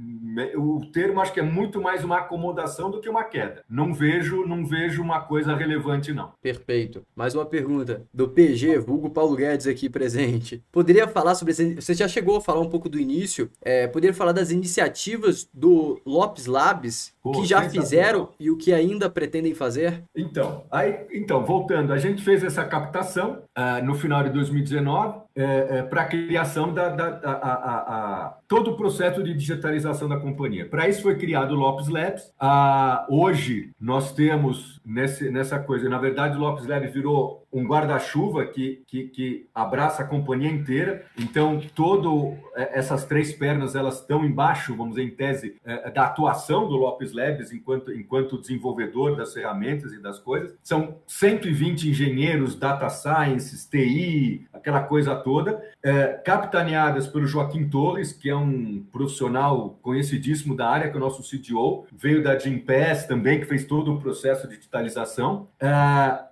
O 0.56 0.80
termo 0.92 1.20
acho 1.20 1.32
que 1.32 1.40
é 1.40 1.42
muito 1.42 1.80
mais 1.80 2.04
uma 2.04 2.18
acomodação 2.18 2.90
do 2.90 3.00
que 3.00 3.08
uma 3.08 3.24
queda. 3.24 3.64
Não 3.68 3.92
vejo, 3.92 4.46
não 4.46 4.66
vejo 4.66 5.02
uma 5.02 5.20
coisa 5.20 5.54
relevante, 5.54 6.12
não. 6.12 6.32
Perfeito. 6.40 7.04
Mais 7.14 7.34
uma 7.34 7.44
pergunta 7.44 8.06
do 8.12 8.28
PG, 8.28 8.78
vulgo 8.78 9.10
Paulo 9.10 9.36
Guedes 9.36 9.66
aqui 9.66 9.88
presente. 9.88 10.62
Poderia 10.72 11.06
falar 11.08 11.34
sobre. 11.34 11.52
Você 11.52 11.94
já 11.94 12.08
chegou 12.08 12.36
a 12.36 12.40
falar 12.40 12.60
um 12.60 12.70
pouco 12.70 12.88
do 12.88 12.98
início. 12.98 13.50
É, 13.60 13.86
poderia 13.86 14.14
falar 14.14 14.32
das 14.32 14.50
iniciativas 14.50 15.48
do 15.52 16.00
Lopes 16.06 16.46
Labs 16.46 17.14
Pô, 17.22 17.30
que 17.32 17.46
já 17.46 17.62
fizeram 17.70 18.30
e 18.38 18.50
o 18.50 18.56
que 18.56 18.72
ainda 18.72 19.08
pretendem 19.08 19.54
fazer? 19.54 20.02
Então, 20.14 20.64
aí, 20.70 21.06
então, 21.12 21.44
voltando, 21.44 21.92
a 21.92 21.98
gente 21.98 22.20
fez 22.22 22.42
essa 22.42 22.64
captação 22.64 23.44
uh, 23.56 23.84
no 23.84 23.94
final 23.94 24.24
de 24.24 24.30
2019 24.30 25.22
é, 25.34 25.78
é, 25.78 25.82
para 25.82 26.02
a 26.02 26.04
criação 26.04 26.74
da, 26.74 26.88
da 26.90 27.20
a, 27.24 27.32
a, 27.32 28.26
a, 28.26 28.38
todo 28.46 28.72
o 28.72 28.76
processo 28.76 29.22
de 29.22 29.32
digitalização 29.32 30.08
da 30.08 30.18
companhia. 30.18 30.68
Para 30.68 30.88
isso 30.88 31.02
foi 31.02 31.16
criado 31.16 31.52
o 31.52 31.56
Lopes 31.56 31.88
Labs. 31.88 32.32
Ah, 32.38 33.06
hoje 33.08 33.70
nós 33.80 34.12
temos 34.12 34.80
nesse, 34.84 35.30
nessa 35.30 35.58
coisa, 35.58 35.88
na 35.88 35.98
verdade 35.98 36.36
o 36.36 36.40
Lopes 36.40 36.66
Labs 36.66 36.92
virou 36.92 37.41
um 37.52 37.66
guarda-chuva 37.66 38.46
que, 38.46 38.82
que, 38.86 39.08
que, 39.08 39.46
abraça 39.54 40.02
a 40.02 40.06
companhia 40.06 40.50
inteira. 40.50 41.04
Então, 41.18 41.60
todo 41.74 42.34
é, 42.54 42.78
essas 42.78 43.04
três 43.04 43.32
pernas 43.32 43.74
elas 43.74 44.00
estão 44.00 44.24
embaixo, 44.24 44.74
vamos 44.74 44.94
dizer, 44.94 45.06
em 45.06 45.10
tese, 45.10 45.56
é, 45.64 45.90
da 45.90 46.06
atuação 46.06 46.66
do 46.66 46.76
Lopes 46.76 47.12
Labs 47.12 47.52
enquanto, 47.52 47.92
enquanto 47.92 48.40
desenvolvedor 48.40 49.16
das 49.16 49.34
ferramentas 49.34 49.92
e 49.92 50.00
das 50.00 50.18
coisas. 50.18 50.56
São 50.62 50.96
120 51.06 51.90
engenheiros, 51.90 52.54
data 52.54 52.88
science, 52.88 53.68
TI, 53.68 54.46
aquela 54.52 54.82
coisa 54.82 55.14
toda, 55.14 55.62
é, 55.82 56.08
capitaneadas 56.24 57.06
pelo 57.06 57.26
Joaquim 57.26 57.68
Torres, 57.68 58.12
que 58.12 58.30
é 58.30 58.36
um 58.36 58.84
profissional 58.90 59.78
conhecidíssimo 59.82 60.56
da 60.56 60.68
área, 60.68 60.88
que 60.88 60.94
é 60.94 60.96
o 60.96 61.00
nosso 61.00 61.22
CTO, 61.22 61.86
veio 61.92 62.22
da 62.22 62.38
Gimpass 62.38 63.06
também, 63.06 63.40
que 63.40 63.46
fez 63.46 63.66
todo 63.66 63.92
o 63.92 64.00
processo 64.00 64.48
de 64.48 64.56
digitalização. 64.56 65.48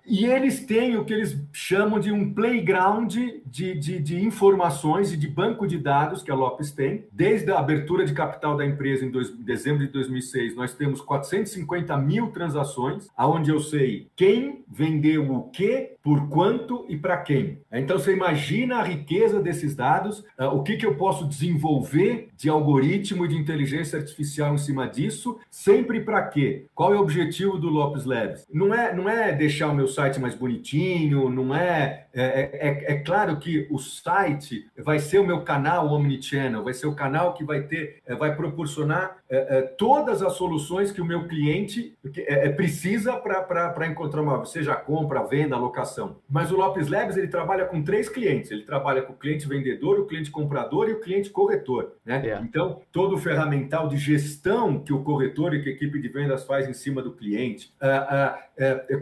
E 0.05 0.25
eles 0.25 0.65
têm 0.65 0.97
o 0.97 1.05
que 1.05 1.10
eles 1.13 1.41
chamam 1.51 1.99
de 1.99 2.11
um 2.11 2.33
playground 2.33 3.13
de, 3.45 3.75
de, 3.75 3.99
de 3.99 4.23
informações 4.23 5.11
e 5.11 5.17
de 5.17 5.27
banco 5.27 5.67
de 5.67 5.77
dados 5.77 6.23
que 6.23 6.31
a 6.31 6.35
Lopes 6.35 6.71
tem. 6.71 7.05
Desde 7.11 7.51
a 7.51 7.59
abertura 7.59 8.05
de 8.05 8.13
capital 8.13 8.55
da 8.55 8.65
empresa 8.65 9.05
em, 9.05 9.11
dois, 9.11 9.29
em 9.29 9.43
dezembro 9.43 9.85
de 9.85 9.91
2006, 9.91 10.55
nós 10.55 10.73
temos 10.73 11.01
450 11.01 11.97
mil 11.97 12.27
transações, 12.27 13.07
aonde 13.15 13.51
eu 13.51 13.59
sei 13.59 14.07
quem 14.15 14.63
vendeu 14.69 15.31
o 15.31 15.49
que, 15.49 15.91
por 16.03 16.29
quanto 16.29 16.85
e 16.89 16.97
para 16.97 17.17
quem. 17.17 17.59
Então, 17.71 17.99
você 17.99 18.13
imagina 18.13 18.77
a 18.77 18.83
riqueza 18.83 19.39
desses 19.39 19.75
dados, 19.75 20.19
uh, 20.39 20.45
o 20.53 20.63
que, 20.63 20.75
que 20.75 20.85
eu 20.85 20.95
posso 20.95 21.27
desenvolver 21.27 22.29
de 22.35 22.49
algoritmo 22.49 23.25
e 23.25 23.27
de 23.27 23.37
inteligência 23.37 23.99
artificial 23.99 24.53
em 24.53 24.57
cima 24.57 24.87
disso, 24.87 25.39
sempre 25.49 26.01
para 26.01 26.23
quê? 26.23 26.65
Qual 26.73 26.93
é 26.93 26.97
o 26.97 27.01
objetivo 27.01 27.57
do 27.57 27.69
Lopes 27.69 28.05
Labs? 28.05 28.45
Não 28.51 28.73
é, 28.73 28.95
não 28.95 29.07
é 29.07 29.31
deixar 29.31 29.69
o 29.69 29.75
meu 29.75 29.87
site 29.87 30.19
mais 30.19 30.33
bonitinho, 30.33 31.00
não 31.09 31.55
é 31.55 32.01
é, 32.13 32.23
é, 32.23 32.67
é, 32.67 32.93
é, 32.93 32.95
claro 32.99 33.37
que 33.37 33.67
o 33.71 33.79
site 33.79 34.69
vai 34.77 34.99
ser 34.99 35.19
o 35.19 35.25
meu 35.25 35.41
canal 35.41 35.87
omnichannel, 35.87 36.63
vai 36.63 36.73
ser 36.73 36.87
o 36.87 36.95
canal 36.95 37.33
que 37.33 37.43
vai 37.43 37.61
ter, 37.61 38.01
é, 38.05 38.13
vai 38.13 38.35
proporcionar 38.35 39.17
é, 39.29 39.59
é, 39.59 39.61
todas 39.61 40.21
as 40.21 40.33
soluções 40.33 40.91
que 40.91 41.01
o 41.01 41.05
meu 41.05 41.27
cliente 41.27 41.95
precisa 42.57 43.13
para 43.13 43.87
encontrar 43.87 44.21
uma, 44.21 44.43
seja 44.45 44.75
compra, 44.75 45.23
venda, 45.23 45.55
locação. 45.55 46.17
Mas 46.29 46.51
o 46.51 46.57
Lopes 46.57 46.89
Labs 46.89 47.15
ele 47.15 47.29
trabalha 47.29 47.65
com 47.65 47.81
três 47.81 48.09
clientes. 48.09 48.51
Ele 48.51 48.63
trabalha 48.63 49.01
com 49.01 49.13
o 49.13 49.15
cliente 49.15 49.47
vendedor, 49.47 49.99
o 49.99 50.05
cliente 50.05 50.29
comprador 50.29 50.89
e 50.89 50.93
o 50.93 50.99
cliente 50.99 51.29
corretor. 51.29 51.93
Né? 52.05 52.21
Yeah. 52.21 52.45
Então, 52.45 52.81
todo 52.91 53.15
o 53.15 53.17
ferramental 53.17 53.87
de 53.87 53.97
gestão 53.97 54.79
que 54.79 54.91
o 54.91 55.03
corretor 55.03 55.53
e 55.53 55.61
que 55.61 55.69
a 55.69 55.71
equipe 55.71 55.99
de 55.99 56.09
vendas 56.09 56.43
faz 56.43 56.67
em 56.67 56.73
cima 56.73 57.01
do 57.01 57.13
cliente, 57.13 57.73